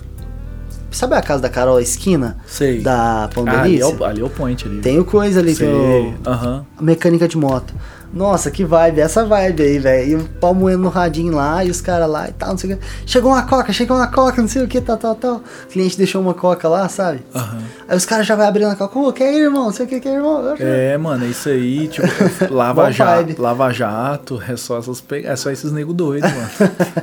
Sabe 0.90 1.14
a 1.14 1.22
casa 1.22 1.42
da 1.42 1.48
Carol, 1.48 1.76
a 1.76 1.82
esquina? 1.82 2.38
Sei. 2.46 2.80
Da 2.80 3.28
Pão 3.34 3.44
Ah, 3.46 3.62
ali, 3.62 3.80
é 3.80 3.84
ali 4.04 4.20
é 4.20 4.24
o 4.24 4.30
point 4.30 4.66
ali. 4.66 4.80
Tem 4.80 4.98
o 4.98 5.04
coisa 5.04 5.40
ali, 5.40 5.54
Sei. 5.54 5.66
tem 5.66 5.74
o, 5.74 6.14
Aham. 6.26 6.64
a 6.78 6.82
mecânica 6.82 7.28
de 7.28 7.36
moto. 7.36 7.74
Nossa, 8.10 8.50
que 8.50 8.64
vibe, 8.64 9.00
essa 9.02 9.22
vibe 9.26 9.62
aí, 9.62 9.78
velho. 9.78 10.10
E 10.10 10.14
o 10.16 10.24
pau 10.40 10.54
moendo 10.54 10.82
no 10.84 10.88
radinho 10.88 11.34
lá, 11.34 11.62
e 11.62 11.70
os 11.70 11.82
caras 11.82 12.08
lá 12.08 12.26
e 12.26 12.32
tal, 12.32 12.48
não 12.50 12.56
sei 12.58 12.72
o 12.72 12.76
que. 12.78 12.84
Chegou 13.04 13.30
uma 13.32 13.42
coca, 13.42 13.70
chegou 13.70 13.98
uma 13.98 14.06
coca, 14.06 14.40
não 14.40 14.48
sei 14.48 14.62
o 14.62 14.66
que, 14.66 14.80
tal, 14.80 14.96
tal, 14.96 15.14
tal. 15.14 15.36
O 15.36 15.66
cliente 15.70 15.98
deixou 15.98 16.22
uma 16.22 16.32
coca 16.32 16.66
lá, 16.70 16.88
sabe? 16.88 17.20
Aham. 17.34 17.58
Aí 17.86 17.94
os 17.96 18.06
caras 18.06 18.26
já 18.26 18.34
vai 18.34 18.46
abrindo 18.46 18.70
a 18.70 18.76
coca. 18.76 18.98
Ô, 18.98 19.12
quer 19.12 19.30
ir, 19.34 19.42
irmão? 19.42 19.64
Não 19.66 19.72
sei 19.72 19.84
o 19.84 19.88
que, 19.90 20.00
quer 20.00 20.08
ir, 20.08 20.14
irmão? 20.14 20.54
É, 20.58 20.96
mano, 20.96 21.26
é 21.26 21.28
isso 21.28 21.50
aí, 21.50 21.86
tipo, 21.88 22.06
lava 22.50 22.90
jato, 22.90 23.42
lava 23.42 23.70
jato, 23.74 24.42
é 24.48 24.56
só 24.56 24.78
essas 24.78 25.04
é 25.24 25.36
só 25.36 25.50
esses 25.50 25.70
nego 25.70 25.92
doidos, 25.92 26.30
mano. 26.32 26.48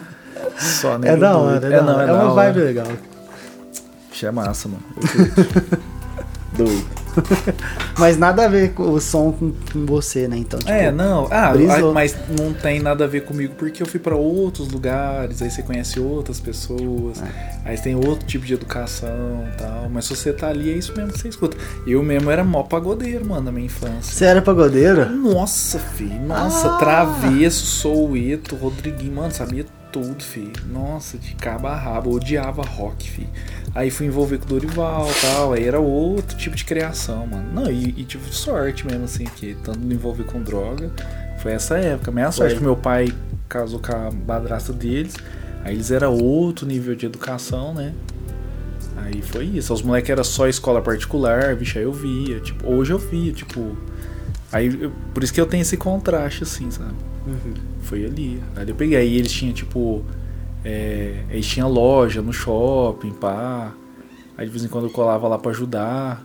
Só 0.57 0.97
nego 0.97 1.13
É 1.13 1.17
da 1.17 1.33
doido. 1.33 1.45
hora, 1.47 1.67
é, 1.67 1.69
da 1.69 1.81
não, 1.83 1.99
é, 1.99 2.03
é 2.03 2.07
da 2.07 2.13
uma 2.13 2.33
vibe 2.33 2.59
legal. 2.61 2.87
É 4.23 4.31
massa, 4.31 4.69
mano. 4.69 4.83
Doido. 6.55 6.85
Mas 7.97 8.17
nada 8.17 8.43
a 8.45 8.47
ver 8.49 8.73
com 8.73 8.91
o 8.91 8.99
som 8.99 9.31
com, 9.31 9.53
com 9.71 9.85
você, 9.85 10.27
né? 10.27 10.37
Então, 10.37 10.59
tipo, 10.59 10.69
É, 10.71 10.91
não. 10.91 11.27
Ah, 11.31 11.51
brisou. 11.53 11.93
mas 11.93 12.13
não 12.37 12.53
tem 12.53 12.81
nada 12.81 13.05
a 13.05 13.07
ver 13.07 13.21
comigo 13.21 13.53
porque 13.57 13.81
eu 13.81 13.87
fui 13.87 14.01
pra 14.01 14.15
outros 14.17 14.69
lugares, 14.69 15.41
aí 15.41 15.49
você 15.49 15.61
conhece 15.63 15.97
outras 15.97 16.41
pessoas, 16.41 17.21
É. 17.21 17.59
aí 17.63 17.77
tem 17.77 17.95
outro 17.95 18.25
tipo 18.27 18.45
de 18.45 18.53
educação 18.53 19.45
e 19.53 19.57
tal. 19.57 19.89
Mas 19.89 20.05
se 20.05 20.15
você 20.15 20.33
tá 20.33 20.49
ali, 20.49 20.71
é 20.73 20.77
isso 20.77 20.93
mesmo 20.95 21.13
que 21.13 21.19
você 21.19 21.29
escuta. 21.29 21.55
Eu 21.87 22.03
mesmo 22.03 22.29
era 22.29 22.43
mó 22.43 22.63
pagodeiro, 22.63 23.25
mano, 23.25 23.43
na 23.43 23.51
minha 23.51 23.65
infância. 23.67 24.01
Você 24.13 24.25
era 24.25 24.41
pagodeiro? 24.41 25.09
Nossa, 25.09 25.79
filho. 25.79 26.21
Nossa, 26.21 26.67
Ah. 26.67 26.77
Travesso, 26.77 27.65
Soueto, 27.65 28.55
Rodriguinho, 28.57 29.13
mano, 29.15 29.31
sabia 29.31 29.65
tudo, 30.01 30.21
filho. 30.21 30.51
Nossa, 30.71 31.17
de 31.17 31.33
cabo 31.35 31.67
a 31.67 31.75
rabo. 31.75 32.09
Eu 32.11 32.15
odiava 32.15 32.61
rock, 32.63 33.09
filho. 33.09 33.29
Aí 33.73 33.89
fui 33.89 34.07
envolver 34.07 34.37
com 34.39 34.45
o 34.45 34.47
Dorival 34.49 35.07
e 35.09 35.21
tal. 35.21 35.53
Aí 35.53 35.63
era 35.65 35.79
outro 35.79 36.35
tipo 36.37 36.53
de 36.55 36.65
criação, 36.65 37.25
mano. 37.25 37.49
Não, 37.53 37.71
e, 37.71 37.89
e 37.97 38.03
tive 38.03 38.29
sorte 38.33 38.85
mesmo, 38.85 39.05
assim, 39.05 39.23
que 39.23 39.55
tanto 39.63 39.79
me 39.79 39.95
envolver 39.95 40.25
com 40.25 40.41
droga. 40.41 40.91
Foi 41.39 41.53
essa 41.53 41.77
época. 41.77 42.11
Minha 42.11 42.29
sorte 42.31 42.51
Foi. 42.51 42.57
que 42.59 42.63
meu 42.65 42.75
pai 42.75 43.07
casou 43.47 43.79
com 43.79 43.93
a 43.93 44.11
madrasta 44.11 44.73
deles. 44.73 45.15
Aí 45.63 45.73
eles 45.75 45.89
era 45.91 46.09
outro 46.09 46.67
nível 46.67 46.93
de 46.93 47.05
educação, 47.05 47.73
né? 47.73 47.93
Aí 48.97 49.21
foi 49.21 49.45
isso. 49.45 49.73
Os 49.73 49.81
moleques 49.81 50.09
era 50.09 50.23
só 50.25 50.47
escola 50.47 50.81
particular, 50.81 51.55
bicho, 51.55 51.77
aí 51.77 51.85
eu 51.85 51.93
via. 51.93 52.39
Tipo, 52.41 52.69
hoje 52.69 52.91
eu 52.91 52.99
via, 52.99 53.31
tipo. 53.31 53.77
Aí, 54.51 54.67
eu- 54.81 54.91
por 55.13 55.23
isso 55.23 55.33
que 55.33 55.39
eu 55.41 55.45
tenho 55.45 55.61
esse 55.61 55.77
contraste, 55.77 56.43
assim, 56.43 56.69
sabe? 56.69 56.93
Uhum. 57.27 57.53
Foi 57.81 58.05
ali. 58.05 58.41
Aí 58.55 58.67
eu 58.67 58.75
peguei. 58.75 58.97
Aí 58.97 59.17
eles 59.17 59.31
tinham, 59.31 59.53
tipo. 59.53 60.03
É, 60.63 61.23
eles 61.29 61.45
tinham 61.47 61.69
loja 61.69 62.21
no 62.21 62.33
shopping, 62.33 63.11
pá. 63.11 63.73
Aí 64.37 64.45
de 64.45 64.51
vez 64.51 64.63
em 64.65 64.67
quando 64.67 64.85
eu 64.85 64.89
colava 64.91 65.27
lá 65.27 65.37
pra 65.37 65.51
ajudar. 65.51 66.23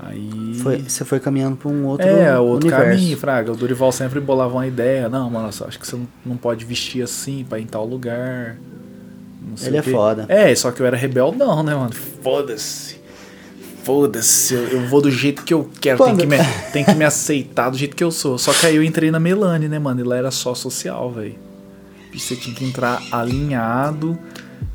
Aí. 0.00 0.54
Foi, 0.62 0.78
você 0.78 1.04
foi 1.04 1.18
caminhando 1.18 1.56
pra 1.56 1.68
um 1.68 1.84
outro 1.86 2.06
É, 2.06 2.38
outro 2.38 2.68
universo. 2.68 2.90
caminho, 2.98 3.16
Fraga. 3.18 3.52
O 3.52 3.56
Dorival 3.56 3.90
sempre 3.90 4.20
bolava 4.20 4.54
uma 4.54 4.66
ideia. 4.66 5.08
Não, 5.08 5.28
mano, 5.28 5.48
acho 5.48 5.78
que 5.78 5.86
você 5.86 5.98
não- 6.24 6.36
pode 6.36 6.64
vestir 6.64 7.02
assim 7.02 7.44
pra 7.48 7.58
ir 7.58 7.62
em 7.62 7.66
tal 7.66 7.84
lugar. 7.84 8.56
Não 9.42 9.56
sei 9.56 9.70
Ele 9.70 9.76
é 9.78 9.82
foda. 9.82 10.24
É, 10.28 10.54
só 10.54 10.70
que 10.70 10.80
eu 10.80 10.86
era 10.86 10.96
rebeldão, 10.96 11.62
né, 11.64 11.74
mano? 11.74 11.92
Foda-se. 11.92 12.97
Foda-se, 13.88 14.52
eu, 14.52 14.68
eu 14.68 14.86
vou 14.86 15.00
do 15.00 15.10
jeito 15.10 15.42
que 15.42 15.54
eu 15.54 15.66
quero. 15.80 16.04
Tem 16.04 16.14
que, 16.14 16.26
me, 16.26 16.36
tem 16.74 16.84
que 16.84 16.94
me 16.94 17.06
aceitar 17.06 17.70
do 17.70 17.78
jeito 17.78 17.96
que 17.96 18.04
eu 18.04 18.10
sou. 18.10 18.36
Só 18.36 18.52
que 18.52 18.66
aí 18.66 18.76
eu 18.76 18.84
entrei 18.84 19.10
na 19.10 19.18
Melanie, 19.18 19.66
né, 19.66 19.78
mano? 19.78 20.00
E 20.00 20.04
lá 20.04 20.16
era 20.16 20.30
só 20.30 20.54
social, 20.54 21.10
velho. 21.10 21.36
Você 22.12 22.36
tinha 22.36 22.54
que 22.54 22.66
entrar 22.66 23.00
alinhado. 23.10 24.18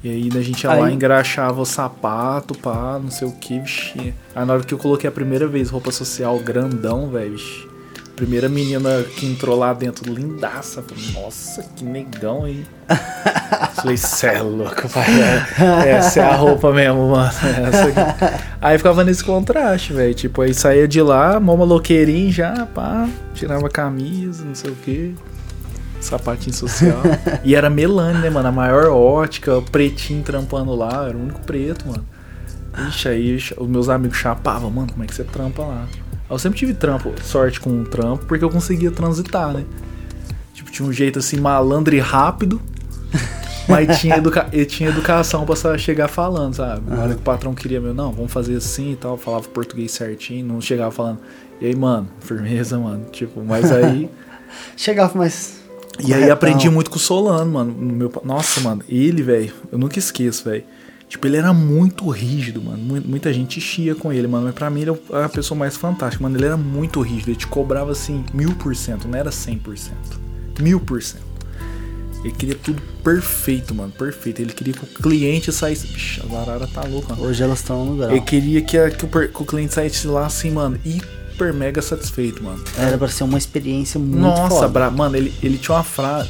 E 0.03 0.09
aí 0.09 0.29
a 0.35 0.41
gente 0.41 0.63
ia 0.63 0.73
lá, 0.73 0.87
Aí- 0.87 0.95
engraxava 0.95 1.61
o 1.61 1.65
sapato, 1.65 2.57
pá, 2.57 2.99
não 3.01 3.11
sei 3.11 3.27
o 3.27 3.31
que, 3.33 3.59
vixi. 3.59 4.15
Aí 4.33 4.45
na 4.45 4.53
hora 4.53 4.63
que 4.63 4.73
eu 4.73 4.79
coloquei 4.79 5.07
a 5.07 5.11
primeira 5.11 5.47
vez 5.47 5.69
roupa 5.69 5.91
social 5.91 6.39
grandão, 6.39 7.07
velho. 7.11 7.37
Primeira 8.15 8.47
menina 8.47 9.03
que 9.15 9.25
entrou 9.25 9.57
lá 9.57 9.73
dentro, 9.73 10.11
lindaça. 10.13 10.83
Falei, 10.83 11.03
nossa, 11.13 11.63
que 11.75 11.83
negão, 11.83 12.47
hein? 12.47 12.63
Falei, 13.75 13.97
cê 13.97 14.27
é 14.27 14.41
louco, 14.41 14.87
pai. 14.87 15.05
É, 15.83 15.89
essa 15.89 16.19
é 16.19 16.23
a 16.23 16.35
roupa 16.35 16.71
mesmo, 16.71 17.09
mano. 17.09 17.25
Essa 17.25 17.87
aqui. 17.87 18.43
Aí 18.61 18.77
ficava 18.77 19.03
nesse 19.03 19.23
contraste, 19.23 19.93
velho. 19.93 20.13
Tipo, 20.13 20.43
aí 20.43 20.53
saía 20.53 20.87
de 20.87 21.01
lá, 21.01 21.39
mó 21.39 21.55
maloqueirinho 21.55 22.31
já, 22.31 22.67
pá, 22.67 23.09
tirava 23.33 23.67
camisa, 23.67 24.45
não 24.45 24.53
sei 24.53 24.71
o 24.71 24.75
que. 24.75 25.15
Sapatinho 25.99 26.55
social. 26.55 27.01
e 27.43 27.55
era 27.55 27.69
Melanie, 27.69 28.21
né, 28.21 28.29
mano? 28.29 28.47
A 28.47 28.51
maior 28.51 28.91
ótica, 28.91 29.57
o 29.57 29.61
pretinho 29.63 30.21
trampando 30.21 30.75
lá, 30.75 31.07
era 31.07 31.17
o 31.17 31.21
único 31.21 31.39
preto, 31.41 31.87
mano. 31.87 32.05
Ixi, 32.89 33.07
aí 33.07 33.35
os 33.35 33.67
meus 33.67 33.89
amigos 33.89 34.17
chapavam, 34.17 34.69
mano, 34.69 34.91
como 34.91 35.03
é 35.03 35.07
que 35.07 35.15
você 35.15 35.23
trampa 35.23 35.63
lá? 35.63 35.87
Eu 36.29 36.39
sempre 36.39 36.57
tive 36.57 36.73
trampo, 36.73 37.13
sorte 37.21 37.59
com 37.59 37.81
o 37.81 37.85
trampo, 37.85 38.25
porque 38.25 38.43
eu 38.43 38.49
conseguia 38.49 38.91
transitar, 38.91 39.53
né? 39.53 39.65
Tipo, 40.53 40.71
tinha 40.71 40.87
um 40.87 40.93
jeito 40.93 41.19
assim 41.19 41.39
malandro 41.39 41.93
e 41.93 41.99
rápido, 41.99 42.61
mas 43.67 43.99
tinha, 43.99 44.17
educa 44.17 44.47
e 44.51 44.65
tinha 44.65 44.89
educação 44.89 45.45
pra 45.45 45.77
chegar 45.77 46.07
falando, 46.07 46.55
sabe? 46.55 46.89
Na 46.89 47.03
hora 47.03 47.13
que 47.13 47.19
o 47.19 47.23
patrão 47.23 47.53
queria 47.53 47.79
meu, 47.79 47.93
não, 47.93 48.11
vamos 48.11 48.31
fazer 48.31 48.55
assim 48.55 48.93
e 48.93 48.95
tal, 48.95 49.17
falava 49.17 49.47
português 49.49 49.91
certinho, 49.91 50.45
não 50.45 50.59
chegava 50.61 50.91
falando, 50.91 51.19
e 51.63 51.67
aí, 51.67 51.75
mano, 51.75 52.09
firmeza, 52.19 52.77
mano. 52.77 53.05
Tipo, 53.09 53.41
mas 53.41 53.71
aí. 53.71 54.09
Chegava 54.75 55.17
mais. 55.17 55.61
E 56.05 56.13
aí 56.13 56.29
aprendi 56.29 56.69
muito 56.69 56.91
com 56.91 56.97
o 56.97 56.99
Solano, 56.99 57.49
mano. 57.51 57.71
no 57.71 57.93
meu 57.93 58.11
Nossa, 58.23 58.59
mano, 58.59 58.83
ele, 58.89 59.21
velho, 59.21 59.53
eu 59.71 59.77
nunca 59.77 59.97
esqueço, 59.97 60.43
velho. 60.43 60.65
Tipo, 61.13 61.27
ele 61.27 61.37
era 61.37 61.53
muito 61.53 62.09
rígido, 62.09 62.59
mano. 62.59 62.79
Mu- 62.79 63.03
Muita 63.05 63.31
gente 63.31 63.61
chia 63.61 63.93
com 63.93 64.11
ele, 64.11 64.25
mano. 64.27 64.45
Mas 64.45 64.55
pra 64.55 64.67
mim 64.67 64.81
ele 64.81 64.89
é 64.91 65.23
a 65.23 65.29
pessoa 65.29 65.55
mais 65.55 65.77
fantástica, 65.77 66.23
mano. 66.23 66.35
Ele 66.35 66.45
era 66.45 66.57
muito 66.57 66.99
rígido. 67.01 67.29
Ele 67.29 67.35
te 67.37 67.45
cobrava 67.45 67.91
assim, 67.91 68.25
mil 68.33 68.55
por 68.55 68.75
cento, 68.75 69.07
não 69.07 69.15
era 69.17 69.31
cem 69.31 69.59
por 69.59 69.77
cento. 69.77 70.19
Mil 70.59 70.79
por 70.79 71.03
cento. 71.03 71.21
Ele 72.23 72.33
queria 72.33 72.55
tudo 72.55 72.81
perfeito, 73.03 73.75
mano. 73.75 73.91
Perfeito. 73.91 74.41
Ele 74.41 74.53
queria 74.53 74.73
que 74.73 74.83
o 74.83 74.87
cliente 74.87 75.51
saísse. 75.51 75.85
Bicho, 75.85 76.23
a 76.25 76.29
Zarara 76.35 76.65
tá 76.65 76.81
louca, 76.83 77.13
mano. 77.15 77.27
Hoje 77.27 77.43
elas 77.43 77.59
estão 77.59 77.85
no 77.85 77.95
grau. 77.95 78.09
Ele 78.09 78.21
queria 78.21 78.61
que, 78.63 78.75
a- 78.75 78.89
que 78.89 79.05
o, 79.05 79.07
que 79.07 79.41
o 79.41 79.45
cliente 79.45 79.73
saísse 79.75 80.07
lá 80.07 80.25
assim, 80.25 80.49
mano, 80.49 80.79
hiper 80.83 81.53
mega 81.53 81.79
satisfeito, 81.79 82.43
mano. 82.43 82.63
Era 82.75 82.97
pra 82.97 83.07
ser 83.07 83.23
uma 83.23 83.37
experiência 83.37 83.99
muito 83.99 84.17
Nossa, 84.19 84.49
foda. 84.49 84.67
bra... 84.67 84.89
mano, 84.89 85.15
ele, 85.15 85.31
ele 85.43 85.59
tinha 85.59 85.75
uma 85.77 85.83
frase. 85.83 86.29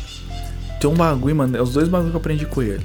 Tem 0.82 0.90
um 0.90 0.94
bagulho, 0.94 1.36
mano. 1.38 1.56
É 1.56 1.62
os 1.62 1.72
dois 1.72 1.88
bagulhos 1.88 2.12
que 2.12 2.18
eu 2.18 2.20
aprendi 2.20 2.46
com 2.46 2.62
ele. 2.62 2.84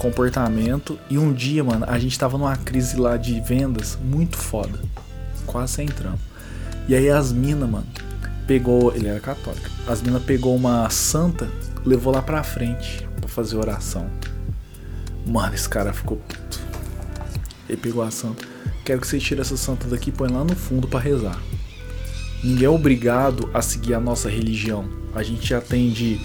Comportamento. 0.00 0.98
E 1.10 1.18
um 1.18 1.30
dia, 1.30 1.62
mano, 1.62 1.84
a 1.86 1.98
gente 1.98 2.18
tava 2.18 2.38
numa 2.38 2.56
crise 2.56 2.96
lá 2.96 3.18
de 3.18 3.38
vendas 3.42 3.98
muito 4.02 4.38
foda. 4.38 4.80
Quase 5.44 5.74
sem 5.74 5.86
trampo. 5.86 6.18
E 6.88 6.94
aí 6.94 7.10
as 7.10 7.30
minas, 7.34 7.68
mano, 7.68 7.86
pegou. 8.46 8.94
Ele 8.94 9.08
era 9.08 9.20
católico. 9.20 9.68
As 9.86 10.00
minas 10.00 10.22
pegou 10.22 10.56
uma 10.56 10.88
santa, 10.88 11.46
levou 11.84 12.14
lá 12.14 12.22
pra 12.22 12.42
frente 12.42 13.06
pra 13.20 13.28
fazer 13.28 13.58
oração. 13.58 14.08
Mano, 15.26 15.54
esse 15.54 15.68
cara 15.68 15.92
ficou 15.92 16.16
puto. 16.16 16.60
Ele 17.68 17.76
pegou 17.76 18.02
a 18.02 18.10
santa. 18.10 18.42
Quero 18.86 19.02
que 19.02 19.06
você 19.06 19.18
tire 19.18 19.42
essa 19.42 19.58
santa 19.58 19.86
daqui 19.86 20.08
e 20.08 20.12
põe 20.12 20.30
lá 20.30 20.42
no 20.42 20.56
fundo 20.56 20.88
pra 20.88 20.98
rezar. 20.98 21.38
Ninguém 22.42 22.64
é 22.64 22.70
obrigado 22.70 23.50
a 23.52 23.60
seguir 23.60 23.92
a 23.92 24.00
nossa 24.00 24.30
religião. 24.30 24.88
A 25.14 25.22
gente 25.22 25.52
atende 25.52 26.18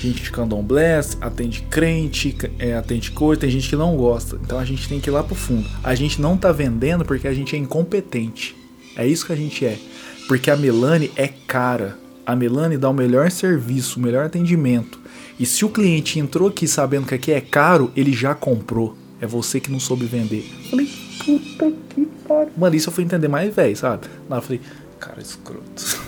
gente 0.00 0.22
de 0.22 0.30
candomblé, 0.30 1.00
atende 1.20 1.62
crente, 1.68 2.36
é, 2.58 2.74
atende 2.74 3.10
coisa, 3.10 3.42
tem 3.42 3.50
gente 3.50 3.68
que 3.68 3.76
não 3.76 3.96
gosta. 3.96 4.38
Então 4.42 4.58
a 4.58 4.64
gente 4.64 4.88
tem 4.88 4.98
que 4.98 5.10
ir 5.10 5.12
lá 5.12 5.22
pro 5.22 5.34
fundo. 5.34 5.68
A 5.84 5.94
gente 5.94 6.20
não 6.20 6.36
tá 6.36 6.50
vendendo 6.50 7.04
porque 7.04 7.28
a 7.28 7.34
gente 7.34 7.54
é 7.54 7.58
incompetente. 7.58 8.56
É 8.96 9.06
isso 9.06 9.26
que 9.26 9.32
a 9.32 9.36
gente 9.36 9.64
é. 9.64 9.78
Porque 10.26 10.50
a 10.50 10.56
Melanie 10.56 11.12
é 11.16 11.28
cara. 11.28 11.98
A 12.24 12.34
Melanie 12.34 12.78
dá 12.78 12.88
o 12.88 12.94
melhor 12.94 13.30
serviço, 13.30 13.98
o 13.98 14.02
melhor 14.02 14.24
atendimento. 14.24 14.98
E 15.38 15.44
se 15.44 15.64
o 15.64 15.68
cliente 15.68 16.18
entrou 16.18 16.48
aqui 16.48 16.66
sabendo 16.66 17.06
que 17.06 17.14
aqui 17.14 17.32
é 17.32 17.40
caro, 17.40 17.92
ele 17.96 18.12
já 18.12 18.34
comprou. 18.34 18.96
É 19.20 19.26
você 19.26 19.60
que 19.60 19.70
não 19.70 19.80
soube 19.80 20.06
vender. 20.06 20.48
Eu 20.64 20.70
falei, 20.70 20.88
puta 21.24 21.72
que 21.88 22.06
pariu. 22.26 22.52
Mano, 22.56 22.74
isso 22.74 22.88
eu 22.88 22.92
fui 22.92 23.04
entender 23.04 23.28
mais 23.28 23.54
velho, 23.54 23.76
sabe? 23.76 24.06
Hora 24.28 24.38
eu 24.38 24.42
falei, 24.42 24.60
cara, 24.98 25.20
escroto. 25.20 26.00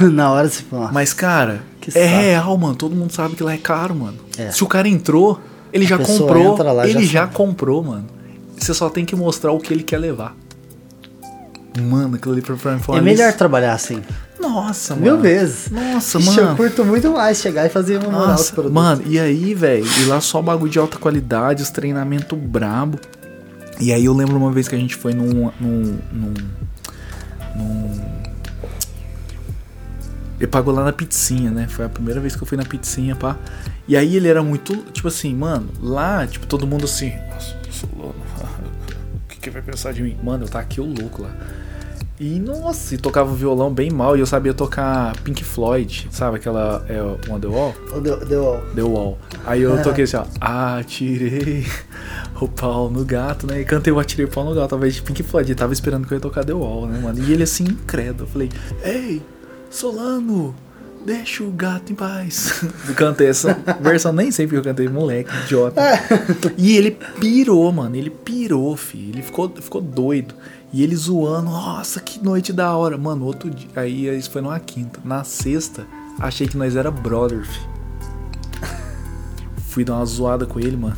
Na 0.12 0.30
hora 0.32 0.48
você 0.48 0.62
fala. 0.62 0.90
Mas, 0.92 1.12
cara, 1.12 1.62
Que 1.92 1.98
é 1.98 2.08
saco. 2.08 2.20
real, 2.20 2.58
mano. 2.58 2.74
Todo 2.76 2.94
mundo 2.94 3.12
sabe 3.12 3.34
que 3.36 3.42
lá 3.42 3.52
é 3.52 3.58
caro, 3.58 3.94
mano. 3.94 4.18
É. 4.36 4.50
Se 4.50 4.62
o 4.62 4.66
cara 4.66 4.88
entrou, 4.88 5.40
ele 5.72 5.84
A 5.84 5.88
já 5.88 5.98
comprou. 5.98 6.62
lá, 6.62 6.88
ele 6.88 7.04
já 7.04 7.20
já 7.22 7.26
comprou, 7.26 7.82
mano. 7.84 8.06
Você 8.56 8.74
só 8.74 8.88
tem 8.90 9.04
que 9.04 9.14
mostrar 9.14 9.52
o 9.52 9.58
que 9.60 9.72
ele 9.72 9.82
quer 9.82 9.98
levar. 9.98 10.34
Mano, 11.80 12.16
aquilo 12.16 12.32
ali 12.34 12.42
pra 12.42 12.54
mim 12.74 12.80
foi 12.80 12.98
É 12.98 13.00
melhor 13.00 13.26
lição. 13.26 13.38
trabalhar 13.38 13.72
assim. 13.72 14.02
Nossa, 14.40 14.94
mano. 14.94 15.06
Mil 15.06 15.18
vezes. 15.20 15.70
Nossa, 15.70 16.18
Ixi, 16.18 16.26
mano. 16.36 16.50
Eu 16.50 16.56
curto 16.56 16.84
muito 16.84 17.10
mais 17.12 17.38
chegar 17.38 17.66
e 17.66 17.68
fazer 17.68 17.98
uma 17.98 18.10
moral 18.10 18.28
Nossa, 18.28 18.52
produtos. 18.52 18.74
mano, 18.74 19.02
e 19.06 19.18
aí, 19.18 19.54
velho, 19.54 19.86
e 20.00 20.04
lá 20.06 20.20
só 20.20 20.40
bagulho 20.42 20.70
de 20.70 20.78
alta 20.78 20.98
qualidade, 20.98 21.62
os 21.62 21.70
treinamento 21.70 22.34
brabo. 22.34 22.98
E 23.80 23.92
aí 23.92 24.04
eu 24.04 24.12
lembro 24.12 24.36
uma 24.36 24.50
vez 24.50 24.66
que 24.66 24.74
a 24.74 24.78
gente 24.78 24.96
foi 24.96 25.12
num. 25.14 25.50
num. 25.60 25.98
num. 26.12 26.34
num... 27.56 28.18
Ele 30.38 30.46
pagou 30.46 30.72
lá 30.72 30.84
na 30.84 30.92
pizzinha, 30.92 31.50
né? 31.50 31.66
Foi 31.68 31.84
a 31.84 31.88
primeira 31.88 32.20
vez 32.20 32.36
que 32.36 32.42
eu 32.42 32.46
fui 32.46 32.56
na 32.56 32.64
pizzinha, 32.64 33.16
pá. 33.16 33.36
E 33.86 33.96
aí 33.96 34.16
ele 34.16 34.28
era 34.28 34.42
muito. 34.42 34.76
Tipo 34.92 35.08
assim, 35.08 35.34
mano, 35.34 35.68
lá, 35.80 36.26
tipo, 36.26 36.46
todo 36.46 36.66
mundo 36.66 36.84
assim. 36.84 37.12
Nossa, 37.32 37.56
eu 37.66 37.72
sou 37.72 37.88
louco. 37.96 38.18
O 39.24 39.40
que, 39.40 39.50
que 39.50 39.50
vai 39.50 39.62
pensar 39.62 39.92
de 39.92 40.02
mim? 40.02 40.16
Mano, 40.20 40.44
eu 40.44 40.48
tá 40.48 40.58
aqui 40.58 40.80
o 40.80 40.84
louco 40.84 41.22
lá. 41.22 41.30
E 42.20 42.40
nossa, 42.40 42.96
e 42.96 42.98
tocava 42.98 43.32
violão 43.32 43.72
bem 43.72 43.90
mal 43.90 44.16
e 44.16 44.20
eu 44.20 44.26
sabia 44.26 44.52
tocar 44.52 45.14
Pink 45.22 45.44
Floyd, 45.44 46.08
sabe? 46.10 46.38
Aquela 46.38 46.84
é, 46.88 47.00
Wonderwall? 47.30 47.72
Ô, 47.94 48.00
Deu, 48.00 48.18
deu, 48.26 48.60
The 48.74 48.82
Wall. 48.82 49.16
Aí 49.46 49.62
eu 49.62 49.80
toquei 49.84 50.02
assim, 50.02 50.16
ó. 50.16 50.24
Atirei 50.40 51.64
o 52.40 52.48
pau 52.48 52.90
no 52.90 53.04
gato, 53.04 53.46
né? 53.46 53.60
E 53.60 53.64
cantei 53.64 53.92
o 53.92 54.00
Atirei 54.00 54.26
o 54.26 54.28
pau 54.28 54.44
no 54.44 54.52
gato, 54.52 54.70
talvez 54.70 54.96
de 54.96 55.02
Pink 55.02 55.22
Floyd. 55.22 55.48
Ele 55.48 55.56
tava 55.56 55.72
esperando 55.72 56.08
que 56.08 56.12
eu 56.12 56.16
ia 56.16 56.20
tocar 56.20 56.44
The 56.44 56.52
Wall, 56.52 56.88
né, 56.88 56.98
mano? 56.98 57.22
E 57.22 57.32
ele 57.32 57.44
assim, 57.44 57.62
incrédulo. 57.62 58.24
Eu 58.24 58.32
falei, 58.32 58.50
ei, 58.82 59.22
Solano, 59.70 60.54
deixa 61.04 61.42
o 61.44 61.50
gato 61.50 61.92
em 61.92 61.94
paz. 61.94 62.62
Eu 62.88 62.94
cantei 62.94 63.28
essa 63.28 63.56
versão, 63.80 64.12
nem 64.12 64.30
sei 64.30 64.46
porque 64.46 64.58
eu 64.58 64.62
cantei, 64.62 64.88
moleque, 64.88 65.30
idiota. 65.44 65.80
E 66.56 66.76
ele 66.76 66.90
pirou, 67.20 67.70
mano. 67.72 67.94
Ele 67.96 68.10
pirou, 68.10 68.76
filho. 68.76 69.14
Ele 69.14 69.22
ficou, 69.22 69.50
ficou 69.60 69.80
doido. 69.80 70.34
E 70.72 70.82
ele 70.82 70.94
zoando, 70.96 71.50
nossa, 71.50 72.00
que 72.00 72.22
noite 72.22 72.52
da 72.52 72.74
hora. 72.76 72.98
Mano, 72.98 73.24
outro 73.24 73.50
dia. 73.50 73.68
Aí 73.76 74.08
isso 74.16 74.30
foi 74.30 74.42
numa 74.42 74.58
quinta. 74.58 75.00
Na 75.04 75.24
sexta, 75.24 75.86
achei 76.18 76.46
que 76.46 76.56
nós 76.56 76.76
era 76.76 76.90
brother, 76.90 77.44
filho. 77.44 77.68
Fui 79.68 79.84
dar 79.84 79.94
uma 79.94 80.04
zoada 80.04 80.44
com 80.44 80.58
ele, 80.58 80.76
mano. 80.76 80.96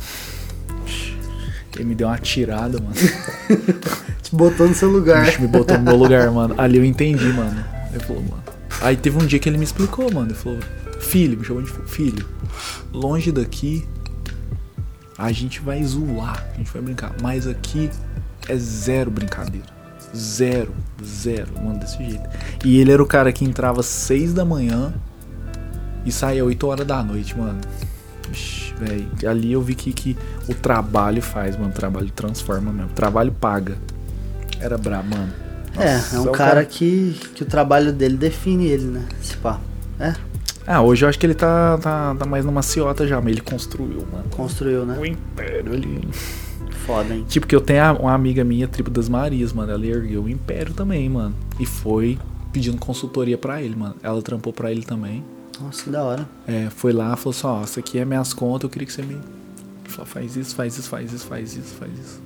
Ele 1.75 1.85
me 1.85 1.95
deu 1.95 2.07
uma 2.07 2.17
tirada, 2.17 2.79
mano. 2.79 2.93
te 4.21 4.35
botou 4.35 4.67
no 4.67 4.73
seu 4.75 4.89
lugar. 4.89 5.25
bicho 5.25 5.41
me 5.41 5.47
botou 5.47 5.77
no 5.77 5.83
meu 5.83 5.95
lugar, 5.95 6.29
mano. 6.31 6.53
Ali 6.57 6.77
eu 6.77 6.85
entendi, 6.85 7.27
mano. 7.29 7.63
Ele 7.91 8.03
falou, 8.03 8.21
mano. 8.21 8.50
Aí 8.81 8.97
teve 8.97 9.17
um 9.21 9.25
dia 9.25 9.39
que 9.39 9.47
ele 9.47 9.57
me 9.57 9.63
explicou, 9.63 10.11
mano. 10.11 10.27
Ele 10.27 10.33
falou, 10.33 10.59
filho, 10.99 11.37
me 11.37 11.45
chamou 11.45 11.61
de 11.61 11.71
filho. 11.87 12.27
Longe 12.91 13.31
daqui, 13.31 13.87
a 15.17 15.31
gente 15.31 15.61
vai 15.61 15.83
zoar, 15.83 16.47
a 16.53 16.57
gente 16.57 16.71
vai 16.71 16.81
brincar. 16.81 17.15
Mas 17.21 17.47
aqui 17.47 17.89
é 18.47 18.55
zero 18.57 19.11
brincadeira. 19.11 19.67
Zero, 20.15 20.73
zero, 21.03 21.53
mano, 21.61 21.79
desse 21.79 21.97
jeito. 21.97 22.27
E 22.65 22.79
ele 22.79 22.91
era 22.91 23.01
o 23.01 23.05
cara 23.05 23.31
que 23.31 23.45
entrava 23.45 23.79
às 23.79 23.85
seis 23.85 24.33
da 24.33 24.43
manhã 24.43 24.93
e 26.05 26.11
saía 26.11 26.43
8 26.43 26.67
horas 26.67 26.87
da 26.87 27.03
noite, 27.03 27.37
mano. 27.37 27.59
Velho. 28.79 29.07
Ali 29.29 29.51
eu 29.51 29.61
vi 29.61 29.75
que, 29.75 29.93
que 29.93 30.17
o 30.49 30.55
trabalho 30.55 31.21
faz, 31.21 31.55
mano. 31.55 31.69
O 31.69 31.73
trabalho 31.73 32.09
transforma 32.09 32.71
mesmo. 32.71 32.91
O 32.91 32.95
trabalho 32.95 33.31
paga. 33.31 33.77
Era 34.59 34.77
brabo, 34.77 35.15
mano. 35.15 35.33
É, 35.77 35.95
Nossa, 35.95 36.15
é 36.15 36.19
um 36.19 36.23
o 36.23 36.31
cara 36.31 36.65
que, 36.65 37.15
que 37.35 37.43
o 37.43 37.45
trabalho 37.45 37.91
dele 37.93 38.17
define 38.17 38.67
ele, 38.67 38.85
né? 38.85 39.05
Esse 39.21 39.37
pá. 39.37 39.59
É, 39.99 40.13
Ah, 40.67 40.81
hoje 40.81 41.05
eu 41.05 41.09
acho 41.09 41.17
que 41.17 41.25
ele 41.25 41.33
tá, 41.33 41.77
tá, 41.77 42.15
tá 42.15 42.25
mais 42.25 42.43
numa 42.45 42.61
ciota 42.61 43.07
já, 43.07 43.19
mas 43.21 43.31
ele 43.31 43.41
construiu, 43.41 44.05
mano. 44.11 44.25
construiu, 44.31 44.85
né? 44.85 44.97
O 44.99 45.05
império 45.05 45.73
ali. 45.73 46.07
Foda, 46.85 47.13
hein? 47.13 47.25
Tipo, 47.27 47.45
que 47.47 47.55
eu 47.55 47.61
tenho 47.61 47.93
uma 47.97 48.13
amiga 48.13 48.43
minha, 48.43 48.67
Tribo 48.67 48.89
das 48.89 49.07
Marias, 49.07 49.53
mano. 49.53 49.71
Ela 49.71 49.85
ergueu 49.85 50.23
o 50.23 50.29
império 50.29 50.73
também, 50.73 51.07
mano. 51.09 51.35
E 51.59 51.65
foi 51.65 52.17
pedindo 52.51 52.77
consultoria 52.77 53.37
pra 53.37 53.61
ele, 53.61 53.75
mano. 53.75 53.95
Ela 54.01 54.21
trampou 54.21 54.51
pra 54.51 54.71
ele 54.71 54.83
também. 54.83 55.23
Nossa, 55.61 55.83
que 55.83 55.89
da 55.89 56.03
hora. 56.03 56.27
É, 56.47 56.69
foi 56.69 56.91
lá, 56.91 57.15
falou 57.15 57.31
assim, 57.37 57.47
ó, 57.47 57.63
isso 57.63 57.79
aqui 57.79 57.99
é 57.99 58.05
minhas 58.05 58.33
contas, 58.33 58.63
eu 58.63 58.69
queria 58.69 58.85
que 58.87 58.93
você 58.93 59.03
me... 59.03 59.17
Só 59.89 60.03
faz 60.05 60.35
isso, 60.35 60.55
faz 60.55 60.77
isso, 60.77 60.89
faz 60.89 61.13
isso, 61.13 61.25
faz 61.27 61.55
isso, 61.55 61.75
faz 61.75 61.91
isso. 61.93 62.21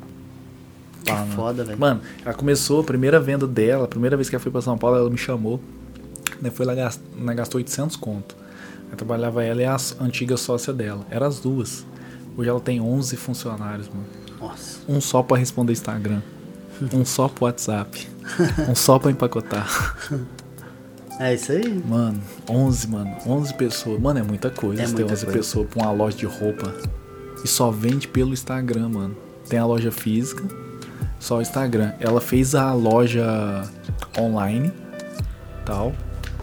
Que 1.06 1.36
foda, 1.36 1.64
velho. 1.64 1.80
Mano, 1.80 2.02
ela 2.24 2.34
começou, 2.34 2.82
a 2.82 2.84
primeira 2.84 3.20
venda 3.20 3.46
dela, 3.48 3.86
a 3.86 3.88
primeira 3.88 4.16
vez 4.18 4.30
que 4.30 4.36
ela 4.36 4.42
foi 4.42 4.52
pra 4.52 4.62
São 4.62 4.78
Paulo, 4.78 4.98
ela 4.98 5.10
me 5.10 5.18
chamou. 5.18 5.60
Né, 6.42 6.50
foi 6.50 6.66
lá, 6.66 6.74
gast- 6.76 7.02
né, 7.18 7.34
gastou 7.34 7.60
800 7.60 7.96
conto. 7.96 8.36
Eu 8.92 8.98
trabalhava 8.98 9.44
ela 9.44 9.62
e 9.62 9.66
a 9.66 9.78
antiga 10.02 10.36
sócia 10.38 10.74
dela. 10.74 11.06
Eram 11.10 11.28
as 11.28 11.40
duas. 11.40 11.86
Hoje 12.38 12.50
ela 12.50 12.60
tem 12.60 12.82
11 12.82 13.16
funcionários, 13.16 13.88
mano. 13.88 14.06
Nossa. 14.40 14.80
Um 14.88 15.00
só 15.00 15.24
pra 15.24 15.38
responder 15.38 15.72
Instagram. 15.74 16.22
Um 16.94 17.06
só 17.06 17.28
pro 17.30 17.46
WhatsApp. 17.46 18.08
Um 18.68 18.74
só 18.76 18.98
pra 19.00 19.12
empacotar. 19.12 19.96
É 21.20 21.34
isso 21.34 21.52
aí. 21.52 21.82
Mano, 21.88 22.20
11, 22.50 22.88
mano. 22.88 23.16
11 23.26 23.54
pessoas. 23.54 24.00
Mano, 24.02 24.20
é 24.20 24.24
muita 24.24 24.50
coisa. 24.50 24.82
É 24.82 24.86
ter 24.86 24.92
muita 24.94 25.14
11 25.14 25.26
coisa. 25.26 25.40
pessoas 25.40 25.68
pra 25.70 25.84
uma 25.84 25.92
loja 25.92 26.18
de 26.18 26.26
roupa. 26.26 26.74
E 27.44 27.48
só 27.48 27.70
vende 27.72 28.08
pelo 28.08 28.34
Instagram, 28.34 28.90
mano. 28.90 29.16
Tem 29.48 29.60
a 29.60 29.66
loja 29.66 29.92
física, 29.92 30.44
só 31.20 31.38
o 31.38 31.42
Instagram. 31.42 31.94
Ela 32.00 32.22
fez 32.22 32.56
a 32.56 32.74
loja 32.74 33.64
online, 34.18 34.72
tal. 35.66 35.94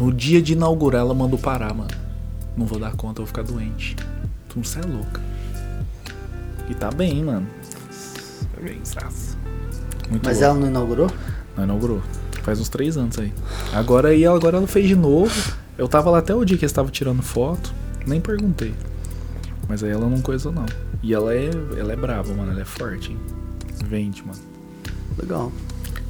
No 0.01 0.13
dia 0.13 0.43
de 0.43 0.55
inaugurar, 0.55 1.03
ela 1.03 1.15
mandou 1.15 1.39
parar, 1.39 1.73
mano. 1.73 1.91
Não 2.57 2.67
vou 2.67 2.79
dar 2.79 2.93
conta, 2.97 3.21
eu 3.21 3.25
vou 3.25 3.27
ficar 3.27 3.43
doente. 3.43 3.97
Tu 4.49 4.59
não 4.59 4.83
é 4.83 4.87
louca. 4.97 5.21
E 6.69 6.75
tá 6.75 6.91
bem, 6.91 7.25
mano. 7.25 7.47
Tá 8.55 8.61
bem, 8.61 8.81
saço. 8.83 9.39
Muito 10.11 10.25
Mas 10.25 10.39
louco. 10.39 10.45
ela 10.45 10.55
não 10.55 10.69
inaugurou? 10.69 11.11
Não 11.57 11.65
inaugurou. 11.65 12.03
Faz 12.43 12.61
uns 12.61 12.69
três 12.69 12.97
anos 12.97 13.19
aí. 13.19 13.33
Agora 13.73 14.09
aí, 14.09 14.27
agora 14.27 14.57
ela 14.57 14.67
fez 14.67 14.89
de 14.89 14.97
novo. 14.97 15.33
Eu 15.79 15.89
tava 15.89 16.11
lá 16.11 16.19
até 16.19 16.35
o 16.35 16.45
dia 16.45 16.59
que 16.59 16.65
eles 16.65 16.73
estavam 16.73 16.91
tirando 16.91 17.23
foto. 17.23 17.73
Nem 18.07 18.21
perguntei. 18.21 18.75
Mas 19.69 19.83
aí 19.83 19.91
ela 19.91 20.09
não 20.09 20.21
coisou 20.21 20.53
não. 20.53 20.67
E 21.03 21.15
ela 21.15 21.33
é. 21.35 21.51
Ela 21.79 21.93
é 21.93 21.97
brava, 21.97 22.35
mano. 22.35 22.51
Ela 22.53 22.63
é 22.63 22.65
forte, 22.65 23.13
hein? 23.13 23.19
Vende, 23.85 24.23
mano. 24.23 24.52
Legal. 25.19 25.53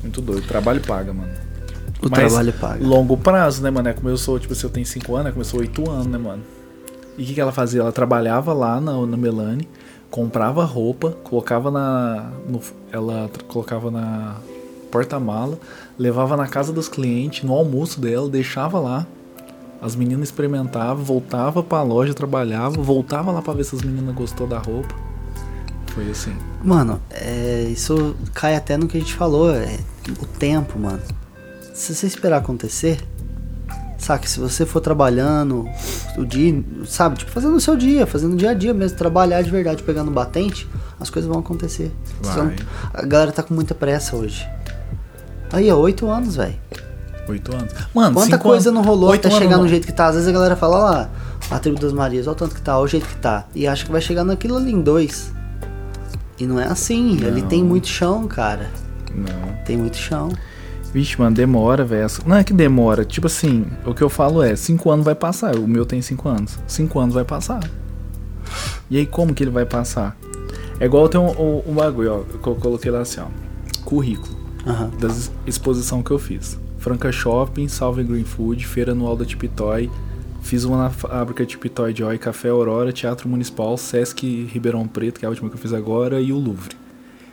Muito 0.02 0.20
doido. 0.20 0.46
Trabalho 0.46 0.80
paga, 0.80 1.12
mano. 1.12 1.30
O 2.02 2.08
Mas 2.10 2.32
trabalho 2.32 2.52
paga. 2.54 2.84
Longo 2.84 3.16
prazo, 3.16 3.62
né, 3.62 3.70
mano? 3.70 3.88
É 3.88 3.92
como 3.92 4.08
eu 4.08 4.16
sou, 4.16 4.38
tipo, 4.38 4.54
se 4.54 4.64
eu 4.64 4.70
tenho 4.70 4.84
5 4.86 5.14
anos, 5.14 5.28
é 5.28 5.30
como 5.30 5.40
eu 5.42 5.44
sou 5.46 5.60
8 5.60 5.88
anos, 5.90 6.06
né, 6.06 6.18
mano? 6.18 6.42
E 7.16 7.22
o 7.22 7.26
que, 7.26 7.34
que 7.34 7.40
ela 7.40 7.52
fazia? 7.52 7.80
Ela 7.82 7.92
trabalhava 7.92 8.52
lá 8.52 8.80
na, 8.80 9.06
na 9.06 9.16
Melanie, 9.16 9.68
comprava 10.10 10.64
roupa, 10.64 11.10
colocava 11.22 11.70
na. 11.70 12.30
no- 12.48 12.60
ela 12.90 13.30
colocava 13.46 13.90
na 13.90 14.36
porta-mala, 14.90 15.58
levava 15.98 16.36
na 16.36 16.46
casa 16.48 16.72
dos 16.72 16.88
clientes, 16.88 17.44
no 17.44 17.52
almoço 17.54 18.00
dela, 18.00 18.28
deixava 18.28 18.78
lá. 18.80 19.06
As 19.80 19.96
meninas 19.96 20.28
experimentavam, 20.28 21.02
voltava 21.04 21.62
pra 21.62 21.82
loja, 21.82 22.14
trabalhava, 22.14 22.80
voltava 22.80 23.32
lá 23.32 23.42
pra 23.42 23.52
ver 23.52 23.64
se 23.64 23.74
as 23.74 23.82
meninas 23.82 24.14
gostou 24.14 24.46
da 24.46 24.58
roupa. 24.58 24.94
Foi 25.94 26.10
assim. 26.10 26.34
Mano, 26.62 27.00
é, 27.10 27.66
isso 27.70 28.14
cai 28.32 28.54
até 28.56 28.76
no 28.76 28.86
que 28.86 28.96
a 28.96 29.00
gente 29.00 29.14
falou, 29.14 29.50
é, 29.54 29.78
o 30.20 30.26
tempo, 30.26 30.78
mano. 30.78 31.00
Se 31.74 31.94
você 31.94 32.06
esperar 32.06 32.38
acontecer, 32.38 32.98
sabe, 33.98 34.28
se 34.28 34.38
você 34.40 34.64
for 34.66 34.80
trabalhando 34.80 35.66
o 36.16 36.24
dia, 36.24 36.62
sabe, 36.86 37.18
tipo, 37.18 37.30
fazendo 37.30 37.54
o 37.56 37.60
seu 37.60 37.76
dia, 37.76 38.06
fazendo 38.06 38.34
o 38.34 38.36
dia 38.36 38.50
a 38.50 38.54
dia 38.54 38.72
mesmo, 38.74 38.96
trabalhar 38.96 39.42
de 39.42 39.50
verdade, 39.50 39.82
pegando 39.82 40.10
batente, 40.10 40.68
as 41.00 41.10
coisas 41.10 41.28
vão 41.30 41.40
acontecer. 41.40 41.90
Não- 42.22 42.30
a 42.94 43.02
galera 43.06 43.32
tá 43.32 43.42
com 43.42 43.54
muita 43.54 43.74
pressa 43.74 44.16
hoje. 44.16 44.46
Aí, 45.52 45.70
ó, 45.70 45.76
oito 45.76 46.08
anos, 46.08 46.36
velho. 46.36 46.54
Oito 47.28 47.54
anos. 47.54 47.72
Mano, 47.94 48.14
Quanta 48.14 48.38
coisa 48.38 48.70
anos- 48.70 48.80
não 48.82 48.86
rolou 48.88 49.10
até 49.12 49.28
chegar 49.38 49.56
no 49.58 49.68
jeito 49.68 49.86
que 49.86 49.92
tá. 49.92 50.06
Às 50.06 50.14
vezes 50.14 50.28
a 50.28 50.32
galera 50.32 50.56
fala, 50.56 50.76
ó 50.78 50.80
lá, 50.90 51.10
a 51.50 51.58
tribo 51.58 51.78
das 51.78 51.92
Marias, 51.92 52.26
olha 52.26 52.32
o 52.32 52.36
tanto 52.36 52.54
que 52.54 52.62
tá, 52.62 52.76
olha 52.76 52.84
o 52.84 52.88
jeito 52.88 53.06
que 53.06 53.16
tá. 53.16 53.46
E 53.54 53.66
acha 53.66 53.84
que 53.84 53.92
vai 53.92 54.00
chegar 54.00 54.24
naquilo 54.24 54.56
ali 54.56 54.72
em 54.72 54.80
dois. 54.80 55.32
E 56.38 56.46
não 56.46 56.58
é 56.58 56.64
assim, 56.66 57.16
Não. 57.20 57.28
ali 57.28 57.42
tem 57.42 57.62
muito 57.62 57.86
chão, 57.88 58.26
cara. 58.26 58.70
Não. 59.14 59.56
Tem 59.64 59.76
muito 59.76 59.96
chão. 59.96 60.30
Vixe, 60.92 61.18
mano, 61.18 61.34
demora, 61.34 61.84
velho. 61.84 62.06
Não 62.26 62.36
é 62.36 62.44
que 62.44 62.52
demora. 62.52 63.04
Tipo 63.04 63.26
assim, 63.26 63.66
o 63.86 63.94
que 63.94 64.02
eu 64.02 64.08
falo 64.10 64.42
é, 64.42 64.54
cinco 64.56 64.90
anos 64.90 65.04
vai 65.04 65.14
passar. 65.14 65.56
O 65.56 65.66
meu 65.66 65.86
tem 65.86 66.02
cinco 66.02 66.28
anos. 66.28 66.58
Cinco 66.66 66.98
anos 66.98 67.14
vai 67.14 67.24
passar. 67.24 67.60
E 68.90 68.98
aí, 68.98 69.06
como 69.06 69.32
que 69.32 69.42
ele 69.42 69.50
vai 69.50 69.64
passar? 69.64 70.16
É 70.78 70.84
igual 70.84 71.08
tem 71.08 71.20
um, 71.20 71.30
um, 71.30 71.62
um 71.68 71.74
bagulho, 71.74 72.12
ó. 72.20 72.38
Que 72.38 72.46
eu 72.46 72.54
coloquei 72.56 72.90
lá 72.90 73.00
assim, 73.00 73.20
ó. 73.20 73.26
Currículo 73.84 74.36
Aham. 74.66 74.90
das 74.98 75.30
exposição 75.46 76.02
que 76.02 76.10
eu 76.10 76.18
fiz. 76.18 76.58
Franca 76.78 77.12
Shopping, 77.12 77.68
Salve 77.68 78.02
Green 78.02 78.24
Food, 78.24 78.66
Feira 78.66 78.92
Anual 78.92 79.16
da 79.16 79.24
Tipitoy, 79.24 79.88
fiz 80.52 80.64
uma 80.64 80.76
na 80.76 80.90
fábrica 80.90 81.46
Tipitoy 81.46 81.96
Joy, 81.96 82.18
Café 82.18 82.50
Aurora, 82.50 82.92
Teatro 82.92 83.26
Municipal, 83.26 83.74
Sesc 83.78 84.44
Ribeirão 84.52 84.86
Preto, 84.86 85.18
que 85.18 85.24
é 85.24 85.26
a 85.26 85.30
última 85.30 85.48
que 85.48 85.56
eu 85.56 85.58
fiz 85.58 85.72
agora, 85.72 86.20
e 86.20 86.30
o 86.30 86.38
Louvre. 86.38 86.76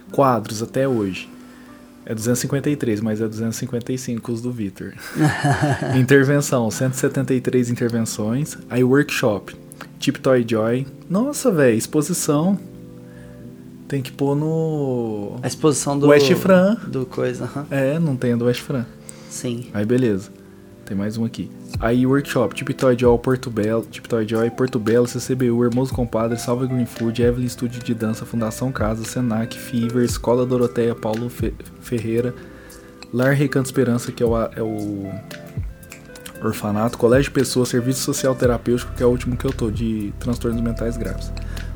Quadros 0.10 0.64
até 0.64 0.88
hoje. 0.88 1.30
É 2.06 2.16
253, 2.16 3.02
mas 3.02 3.20
é 3.20 3.28
255 3.28 4.32
os 4.32 4.42
do 4.42 4.54
Vitor. 4.54 4.94
Intervenção, 6.00 6.72
173 6.72 7.70
intervenções. 7.70 8.58
Aí 8.70 8.86
workshop, 8.86 9.54
Tiptoy 10.00 10.46
Joy. 10.48 10.88
Nossa, 11.10 11.52
velho, 11.52 11.78
exposição. 11.78 12.58
Tem 13.90 14.02
que 14.02 14.14
pôr 14.14 14.34
no. 14.34 15.36
A 15.44 15.48
exposição 15.48 16.00
do. 16.00 16.08
West 16.08 16.34
Fran. 16.36 16.78
Do 16.88 17.06
coisa, 17.06 17.44
aham. 17.44 17.68
É, 17.70 18.00
não 18.00 18.16
tem 18.16 18.32
a 18.32 18.38
do 18.38 18.46
West 18.46 18.62
Fran. 18.62 18.86
Sim. 19.30 19.68
Aí 19.74 19.86
beleza. 19.86 20.39
Tem 20.90 20.98
mais 20.98 21.18
um 21.18 21.24
aqui. 21.24 21.52
Aí 21.80 22.04
workshop, 22.06 22.56
Tiptoy 22.56 22.98
Joy 22.98 23.18
Porto 23.20 23.52
Belo, 23.52 23.86
Tiptoy 23.86 24.28
Joy 24.28 24.50
Porto 24.50 24.80
Belo, 24.80 25.08
CCBU, 25.08 25.64
Hermoso 25.64 25.94
Compadre, 25.94 26.38
Salve 26.40 26.66
Green 26.66 26.88
Food, 26.88 27.22
Evelyn 27.22 27.46
Estúdio 27.46 27.82
de 27.84 27.94
Dança, 27.94 28.26
Fundação 28.26 28.72
Casa, 28.72 29.06
Senac, 29.06 29.56
Fever, 29.56 30.04
Escola 30.04 30.48
Doroteia, 30.48 30.96
Paulo 30.96 31.30
Fe- 31.30 31.54
Ferreira, 31.80 32.34
Lar 33.14 33.34
Recanto 33.36 33.68
Esperança, 33.68 34.12
que 34.12 34.24
é 34.24 34.26
o, 34.26 34.36
é 34.36 34.64
o 34.64 35.12
orfanato, 36.44 36.98
Colégio 36.98 37.32
Pessoa, 37.32 37.68
Serviço 37.68 38.00
Social 38.02 38.34
Terapêutico, 38.34 38.92
que 38.98 39.04
é 39.04 39.06
o 39.06 39.10
último 39.10 39.38
que 39.38 39.46
eu 39.46 39.54
tô, 39.54 39.70
de 39.70 40.12
transtornos 40.20 40.60
mentais 40.60 40.98
graves. 40.98 41.32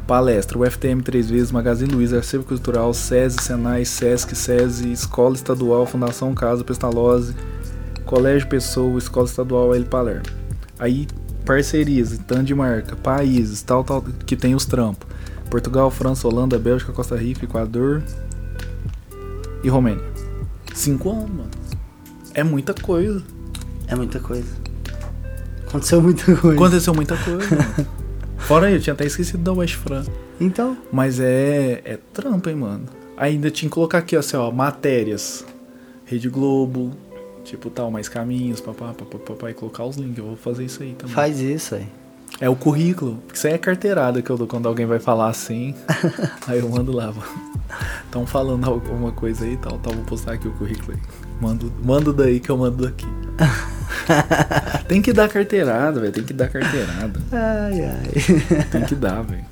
Palestra, 0.08 0.58
UFTM 0.58 1.02
três 1.04 1.30
vezes, 1.30 1.52
Magazine 1.52 1.94
Luiza, 1.94 2.18
Acervo 2.18 2.46
Cultural, 2.46 2.94
SESI, 2.94 3.38
Senai, 3.42 3.86
Sesc, 3.86 4.36
SESI, 4.36 4.92
Escola 4.92 5.36
Estadual, 5.36 5.86
Fundação 5.86 6.34
Casa, 6.34 6.64
Pestalozzi, 6.64 7.34
Colégio 8.06 8.48
Pessoa, 8.48 8.98
Escola 8.98 9.26
Estadual 9.26 9.74
L 9.74 9.86
Palermo. 9.86 10.26
Aí, 10.80 11.08
parcerias, 11.46 12.18
tanto 12.28 12.44
de 12.44 12.56
marca, 12.56 12.96
países, 12.96 13.62
tal, 13.62 13.84
tal, 13.84 14.02
que 14.02 14.36
tem 14.36 14.56
os 14.56 14.66
trampos. 14.66 15.08
Portugal, 15.50 15.92
França, 15.92 16.28
Holanda, 16.28 16.58
Bélgica, 16.58 16.92
Costa 16.92 17.16
Rica, 17.16 17.46
Equador 17.46 18.04
e 19.64 19.70
Romênia. 19.70 20.04
Cinco 20.74 21.12
anos, 21.12 21.30
mano. 21.30 21.52
É 22.34 22.44
muita 22.44 22.74
coisa. 22.74 23.24
É 23.88 23.96
muita 23.96 24.20
coisa. 24.20 24.50
Aconteceu 25.68 26.02
muita 26.02 26.36
coisa. 26.36 26.56
Aconteceu 26.56 26.94
muita 26.94 27.18
coisa. 27.18 27.88
Fora 28.38 28.68
aí, 28.68 28.74
eu 28.74 28.82
tinha 28.82 28.94
até 28.94 29.06
esquecido 29.06 29.44
da 29.44 29.54
West 29.54 29.76
Fran. 29.76 30.04
Então, 30.42 30.76
Mas 30.92 31.20
é, 31.20 31.82
é 31.86 32.00
trampa, 32.12 32.50
hein, 32.50 32.56
mano. 32.56 32.86
Ainda 33.16 33.52
tinha 33.52 33.70
que 33.70 33.74
colocar 33.74 34.00
aqui, 34.00 34.16
ó, 34.16 34.20
assim, 34.20 34.36
ó, 34.36 34.52
matérias. 34.52 35.46
Rede 36.06 36.30
Globo, 36.30 36.92
tipo 37.44 37.70
tal, 37.70 37.92
mais 37.92 38.10
caminhos, 38.10 38.62
papá, 38.62 38.94
papá, 38.94 39.18
papá, 39.20 39.52
e 39.52 39.54
colocar 39.54 39.84
os 39.86 39.98
links. 39.98 40.18
Eu 40.18 40.26
vou 40.26 40.36
fazer 40.36 40.66
isso 40.66 40.82
aí 40.84 40.94
também. 40.94 41.14
faz 41.14 41.40
isso 41.40 41.76
aí. 41.76 41.88
É 42.40 42.50
o 42.50 42.56
currículo. 42.56 43.22
Isso 43.34 43.46
aí 43.48 43.54
é 43.54 43.58
carteirada 43.58 44.22
que 44.22 44.30
eu 44.30 44.38
dou 44.38 44.48
quando 44.48 44.68
alguém 44.68 44.86
vai 44.86 45.00
falar 45.00 45.30
assim. 45.30 45.76
aí 46.48 46.60
eu 46.60 46.70
mando 46.70 46.92
lá. 46.92 47.14
Estão 48.06 48.26
falando 48.26 48.66
alguma 48.66 49.12
coisa 49.12 49.46
aí 49.46 49.54
e 49.54 49.58
tal, 49.58 49.78
tal. 49.78 49.94
Vou 49.94 50.04
postar 50.04 50.34
aqui 50.34 50.48
o 50.48 50.54
currículo 50.54 50.94
aí. 50.94 51.00
Mando, 51.40 51.72
mando 51.84 52.12
daí 52.12 52.40
que 52.40 52.50
eu 52.50 52.58
mando 52.58 52.84
daqui. 52.84 53.06
tem 54.88 55.02
que 55.02 55.14
dar 55.14 55.30
carteirada, 55.30 56.00
velho. 56.00 56.14
Tem 56.14 56.24
que 56.24 56.34
dar 56.34 56.50
carteirada. 56.50 57.22
Ai, 57.32 57.82
ai. 57.86 58.66
Tem 58.72 58.84
que 58.84 58.96
dar, 58.96 59.22
velho. 59.22 59.46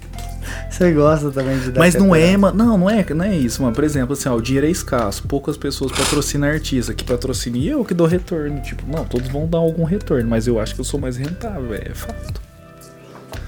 Você 0.70 0.92
gosta 0.92 1.32
também 1.32 1.60
de 1.60 1.72
dar 1.72 1.80
Mas 1.80 1.96
não 1.96 2.16
é, 2.16 2.36
mano. 2.38 2.58
Não, 2.58 2.78
não 2.78 2.90
é, 2.90 3.06
não 3.14 3.26
é 3.26 3.36
isso, 3.36 3.62
mano. 3.62 3.74
Por 3.76 3.84
exemplo, 3.84 4.14
assim, 4.14 4.30
ó, 4.30 4.36
o 4.36 4.42
dinheiro 4.42 4.68
é 4.68 4.70
escasso. 4.70 5.24
Poucas 5.28 5.58
pessoas 5.58 5.92
patrocinam 5.92 6.48
artista. 6.48 6.94
Que 6.94 7.04
patrocina 7.04 7.58
e 7.58 7.68
eu 7.68 7.84
que 7.84 7.94
dou 7.94 8.08
retorno. 8.08 8.62
Tipo, 8.62 8.84
não, 8.88 9.06
todos 9.06 9.28
vão 9.30 9.48
dar 9.48 9.60
algum 9.60 9.84
retorno. 9.84 10.30
Mas 10.30 10.48
eu 10.48 10.60
acho 10.60 10.74
que 10.76 10.82
eu 10.82 10.86
sou 10.86 11.00
mais 11.00 11.18
rentável. 11.18 11.74
É 11.74 11.94
fato. 11.94 12.42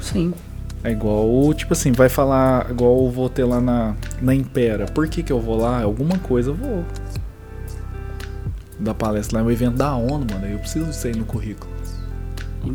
Sim. 0.01 0.33
É 0.83 0.91
igual, 0.91 1.53
tipo 1.53 1.71
assim, 1.71 1.93
vai 1.93 2.09
falar, 2.09 2.69
igual 2.69 3.05
eu 3.05 3.09
vou 3.09 3.29
ter 3.29 3.45
lá 3.45 3.61
na, 3.61 3.95
na 4.21 4.35
Impera. 4.35 4.85
Por 4.85 5.07
que 5.07 5.23
que 5.23 5.31
eu 5.31 5.39
vou 5.39 5.57
lá? 5.57 5.81
Alguma 5.81 6.19
coisa 6.19 6.49
eu 6.49 6.55
vou. 6.55 6.83
Da 8.77 8.93
palestra 8.93 9.37
lá, 9.37 9.43
é 9.43 9.47
um 9.47 9.51
evento 9.51 9.77
da 9.77 9.95
ONU, 9.95 10.27
mano. 10.29 10.45
Eu 10.45 10.59
preciso 10.59 10.87
disso 10.87 11.07
aí 11.07 11.15
no 11.15 11.23
currículo. 11.23 11.72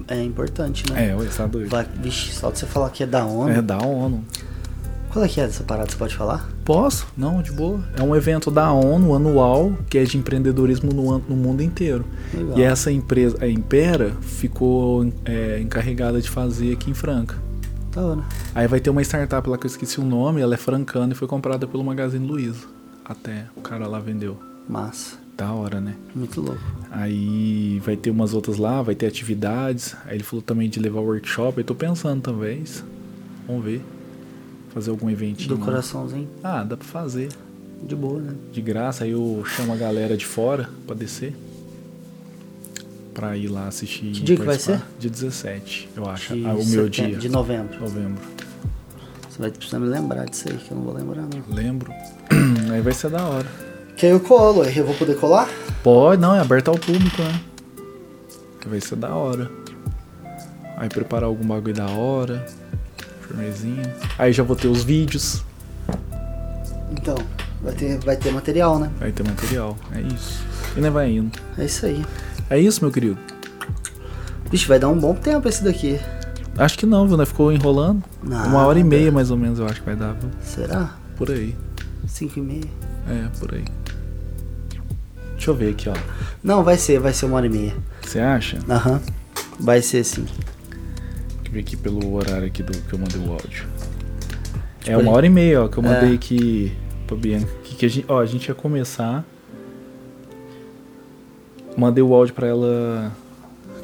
É 0.08 0.22
importante, 0.22 0.84
né? 0.90 1.10
É, 1.10 1.16
ué, 1.16 1.26
tá 1.26 1.46
doido. 1.46 1.68
Vai, 1.68 1.86
vixe, 2.00 2.32
só 2.32 2.50
de 2.50 2.58
você 2.58 2.66
falar 2.66 2.90
que 2.90 3.02
é 3.02 3.06
da 3.06 3.24
ONU. 3.24 3.50
É 3.50 3.62
da 3.62 3.78
ONU. 3.78 4.24
Qual 5.10 5.24
é 5.24 5.28
que 5.28 5.40
é 5.40 5.46
dessa 5.46 5.64
parada? 5.64 5.90
Você 5.90 5.96
pode 5.96 6.14
falar? 6.14 6.48
Posso? 6.64 7.06
Não, 7.16 7.40
de 7.40 7.50
boa. 7.50 7.82
É 7.96 8.02
um 8.02 8.14
evento 8.14 8.50
da 8.50 8.70
ONU 8.70 9.14
anual 9.14 9.72
que 9.88 9.96
é 9.96 10.04
de 10.04 10.18
empreendedorismo 10.18 10.92
no, 10.92 11.18
no 11.18 11.36
mundo 11.36 11.62
inteiro. 11.62 12.04
Legal. 12.32 12.58
E 12.58 12.62
essa 12.62 12.92
empresa, 12.92 13.38
a 13.40 13.48
Impera, 13.48 14.12
ficou 14.20 15.10
é, 15.24 15.60
encarregada 15.60 16.20
de 16.20 16.28
fazer 16.28 16.74
aqui 16.74 16.90
em 16.90 16.94
Franca. 16.94 17.36
Da 17.90 18.02
hora. 18.02 18.22
Aí 18.54 18.68
vai 18.68 18.80
ter 18.80 18.90
uma 18.90 19.00
startup 19.02 19.48
lá 19.48 19.56
que 19.56 19.64
eu 19.64 19.70
esqueci 19.70 19.98
o 19.98 20.04
nome, 20.04 20.42
ela 20.42 20.54
é 20.54 20.58
francana 20.58 21.12
e 21.12 21.16
foi 21.16 21.26
comprada 21.26 21.66
pelo 21.66 21.82
Magazine 21.82 22.26
Luiza. 22.26 22.66
Até 23.02 23.46
o 23.56 23.62
cara 23.62 23.86
lá 23.86 23.98
vendeu. 23.98 24.38
Massa. 24.68 25.16
Da 25.38 25.52
hora, 25.52 25.80
né? 25.80 25.94
Muito 26.16 26.40
louco. 26.40 26.60
Aí 26.90 27.80
vai 27.84 27.96
ter 27.96 28.10
umas 28.10 28.34
outras 28.34 28.56
lá, 28.56 28.82
vai 28.82 28.96
ter 28.96 29.06
atividades. 29.06 29.94
Aí 30.04 30.16
ele 30.16 30.24
falou 30.24 30.42
também 30.42 30.68
de 30.68 30.80
levar 30.80 30.98
workshop. 30.98 31.58
Eu 31.58 31.64
tô 31.64 31.76
pensando 31.76 32.20
talvez. 32.20 32.84
Vamos 33.46 33.64
ver. 33.64 33.80
Fazer 34.74 34.90
algum 34.90 35.08
eventinho. 35.08 35.56
Do 35.56 35.64
coraçãozinho. 35.64 36.28
Ah, 36.42 36.64
dá 36.64 36.76
pra 36.76 36.86
fazer. 36.88 37.28
De 37.84 37.94
boa, 37.94 38.20
né? 38.20 38.34
De 38.52 38.60
graça. 38.60 39.04
Aí 39.04 39.12
eu 39.12 39.44
chamo 39.46 39.72
a 39.72 39.76
galera 39.76 40.16
de 40.16 40.26
fora 40.26 40.68
pra 40.84 40.96
descer. 40.96 41.36
Pra 43.14 43.36
ir 43.36 43.46
lá 43.46 43.68
assistir. 43.68 44.10
Que 44.10 44.22
dia 44.22 44.36
que 44.36 44.44
vai 44.44 44.58
ser? 44.58 44.82
Dia 44.98 45.08
17, 45.08 45.90
eu 45.96 46.10
acho. 46.10 46.34
Ah, 46.34 46.54
o 46.54 46.66
meu 46.66 46.88
dia. 46.88 47.16
De 47.16 47.28
novembro. 47.28 47.78
Novembro. 47.78 48.20
Você 49.30 49.38
vai 49.38 49.52
precisar 49.52 49.78
me 49.78 49.86
lembrar 49.86 50.24
disso 50.24 50.48
aí, 50.48 50.56
que 50.56 50.72
eu 50.72 50.76
não 50.76 50.82
vou 50.82 50.94
lembrar, 50.94 51.22
não. 51.22 51.54
Lembro. 51.54 51.92
Aí 52.74 52.80
vai 52.80 52.92
ser 52.92 53.08
da 53.08 53.24
hora. 53.24 53.67
Que 53.98 54.06
aí 54.06 54.12
eu 54.12 54.20
colo, 54.20 54.62
aí 54.62 54.78
eu 54.78 54.86
vou 54.86 54.94
poder 54.94 55.16
colar? 55.16 55.48
Pode, 55.82 56.22
não, 56.22 56.32
é 56.32 56.38
aberto 56.38 56.68
ao 56.68 56.78
público, 56.78 57.20
né? 57.20 57.40
Vai 58.64 58.80
ser 58.80 58.94
da 58.94 59.12
hora. 59.12 59.50
Aí 60.76 60.88
preparar 60.88 61.24
algum 61.24 61.44
bagulho 61.44 61.74
da 61.74 61.88
hora. 61.88 62.46
Firmezinho. 63.22 63.82
Aí 64.16 64.32
já 64.32 64.44
vou 64.44 64.54
ter 64.54 64.68
os 64.68 64.84
vídeos. 64.84 65.42
Então, 66.92 67.16
vai 67.60 67.72
ter, 67.72 67.98
vai 67.98 68.16
ter 68.16 68.30
material, 68.30 68.78
né? 68.78 68.88
Vai 69.00 69.10
ter 69.10 69.24
material. 69.24 69.76
É 69.92 70.00
isso. 70.00 70.44
E 70.76 70.80
nem 70.80 70.92
vai 70.92 71.10
indo. 71.10 71.36
É 71.58 71.64
isso 71.64 71.84
aí. 71.84 72.04
É 72.48 72.56
isso, 72.56 72.84
meu 72.84 72.92
querido. 72.92 73.18
Vixe, 74.48 74.66
vai 74.68 74.78
dar 74.78 74.90
um 74.90 74.98
bom 74.98 75.12
tempo 75.12 75.48
esse 75.48 75.64
daqui. 75.64 75.98
Acho 76.56 76.78
que 76.78 76.86
não, 76.86 77.08
viu? 77.08 77.16
Né? 77.16 77.26
Ficou 77.26 77.50
enrolando. 77.50 78.04
Uma 78.22 78.64
hora 78.64 78.78
e 78.78 78.84
Nada. 78.84 78.96
meia, 78.96 79.10
mais 79.10 79.32
ou 79.32 79.36
menos, 79.36 79.58
eu 79.58 79.66
acho 79.66 79.80
que 79.80 79.86
vai 79.86 79.96
dar, 79.96 80.12
viu? 80.12 80.30
Será? 80.40 80.94
Por 81.16 81.32
aí. 81.32 81.56
5 82.06 82.38
e 82.38 82.42
meia? 82.42 82.64
É, 83.08 83.28
por 83.38 83.54
aí. 83.54 83.64
Deixa 85.38 85.50
eu 85.50 85.54
ver 85.54 85.70
aqui, 85.70 85.88
ó. 85.88 85.94
Não, 86.42 86.62
vai 86.64 86.76
ser, 86.76 86.98
vai 86.98 87.12
ser 87.12 87.26
uma 87.26 87.36
hora 87.36 87.46
e 87.46 87.48
meia. 87.48 87.74
Você 88.02 88.18
acha? 88.18 88.58
Aham. 88.68 89.00
Vai 89.58 89.80
ser 89.80 90.02
sim. 90.04 90.24
Deixa 90.24 91.46
eu 91.46 91.52
ver 91.52 91.60
aqui 91.60 91.76
pelo 91.76 92.12
horário 92.14 92.46
aqui 92.46 92.62
do 92.62 92.76
que 92.76 92.92
eu 92.92 92.98
mandei 92.98 93.20
o 93.20 93.30
áudio. 93.32 93.66
É 94.80 94.84
Tipo 94.90 94.98
uma 95.00 95.10
aí. 95.12 95.16
hora 95.16 95.26
e 95.26 95.30
meia, 95.30 95.62
ó, 95.62 95.68
que 95.68 95.78
eu 95.78 95.82
mandei 95.82 96.10
É. 96.12 96.14
aqui 96.14 96.76
pra 97.06 97.16
Bianca. 97.16 97.48
Que, 97.62 97.74
que 97.76 97.86
a 97.86 97.88
gente, 97.88 98.04
ó, 98.08 98.20
a 98.20 98.26
gente 98.26 98.48
ia 98.48 98.54
começar. 98.54 99.24
Mandei 101.76 102.02
o 102.02 102.12
áudio 102.12 102.34
pra 102.34 102.46
ela 102.48 103.12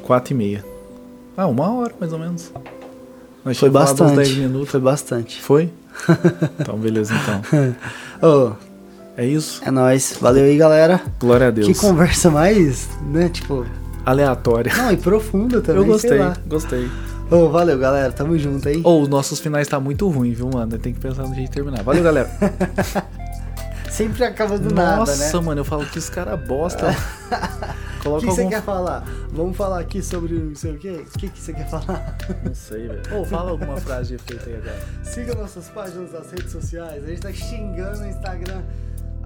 quatro 0.02 0.35
e 0.35 0.36
meia. 0.36 0.64
Ah, 1.36 1.47
uma 1.47 1.72
hora 1.72 1.94
mais 2.01 2.12
ou 2.12 2.18
menos. 2.18 2.52
Nós 3.44 3.59
Foi 3.59 3.70
bastante. 3.70 4.16
10 4.16 4.36
minutos. 4.36 4.70
Foi 4.70 4.81
bastante. 4.81 5.40
Foi? 5.40 5.70
então, 6.59 6.76
beleza, 6.78 7.14
então. 7.14 7.43
Ô, 8.22 8.52
É 9.16 9.24
isso. 9.24 9.62
é 9.65 9.70
nóis. 9.70 10.16
Valeu 10.20 10.45
aí, 10.45 10.57
galera. 10.57 11.01
Glória 11.20 11.49
a 11.49 11.51
Deus. 11.51 11.66
Que 11.66 11.74
conversa 11.74 12.31
mais, 12.31 12.89
né? 13.12 13.28
Tipo, 13.28 13.65
Aleatória. 14.05 14.73
não, 14.77 14.93
e 14.93 14.97
profunda 14.97 15.61
também. 15.61 15.82
Eu 15.82 15.86
gostei, 15.86 16.19
gostei. 16.47 16.91
Ô, 17.31 17.49
valeu, 17.49 17.78
galera. 17.78 18.12
Tamo 18.12 18.36
junto, 18.39 18.69
hein? 18.69 18.81
Ou 18.85 19.03
os 19.03 19.09
nossos 19.09 19.41
finais 19.41 19.69
tá 19.69 19.81
muito 19.81 20.09
ruim, 20.09 20.32
viu, 20.32 20.51
mano? 20.53 20.78
Tem 20.78 20.93
que 20.93 21.01
pensar 21.01 21.23
no 21.23 21.35
jeito 21.35 21.49
de 21.49 21.55
terminar. 21.55 21.82
Valeu, 21.82 22.03
galera. 22.03 22.28
Sempre 23.91 24.24
acaba 24.24 24.59
do 24.59 24.74
nada, 24.74 24.97
Nossa, 24.97 25.39
né? 25.39 25.45
mano, 25.45 25.61
eu 25.61 25.65
falo 25.65 25.86
que 25.86 25.99
os 26.01 26.11
caras 26.11 26.41
bosta. 26.49 26.91
O 26.91 28.03
Coloca 28.03 28.27
que 28.27 28.32
você 28.32 28.41
algum... 28.41 28.51
quer 28.53 28.62
falar? 28.62 29.05
Vamos 29.31 29.57
falar 29.57 29.78
aqui 29.78 30.03
sobre 30.03 30.35
não 30.35 30.55
sei 30.57 30.73
o 30.73 30.78
quê? 30.78 31.05
O 31.07 31.19
que, 31.19 31.28
que 31.28 31.41
você 31.41 31.53
quer 31.53 31.70
falar? 31.70 32.19
Não 32.45 32.55
sei, 32.55 32.89
velho. 32.89 33.03
Ou 33.12 33.24
fala 33.24 33.53
alguma 33.53 33.77
frase 33.77 34.09
de 34.09 34.15
efeito 34.16 34.49
aí 34.49 34.57
agora. 34.57 34.81
Siga 35.05 35.35
nossas 35.36 35.69
páginas 35.69 36.12
nas 36.12 36.28
redes 36.28 36.51
sociais. 36.51 37.05
A 37.05 37.07
gente 37.07 37.20
tá 37.20 37.32
xingando 37.32 38.01
no 38.01 38.09
Instagram. 38.09 38.62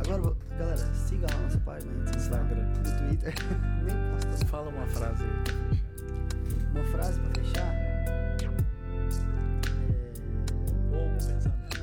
Agora, 0.01 0.33
galera, 0.57 0.95
siga 0.95 1.27
lá 1.33 1.41
nossa 1.43 1.59
página 1.59 1.93
no 1.93 2.03
Instagram, 2.17 2.65
no 2.65 2.99
Twitter. 2.99 3.35
Nem 3.85 3.97
posta. 4.13 4.47
Fala 4.47 4.71
uma 4.71 4.87
frase 4.87 5.25
aí 5.25 5.31
pra 5.45 5.53
fechar. 5.55 6.71
Uma 6.75 6.85
frase 6.85 7.21
pra 7.21 7.43
fechar? 7.43 7.75
É... 7.75 8.39
Ou 10.93 11.09
pensamento. 11.11 11.78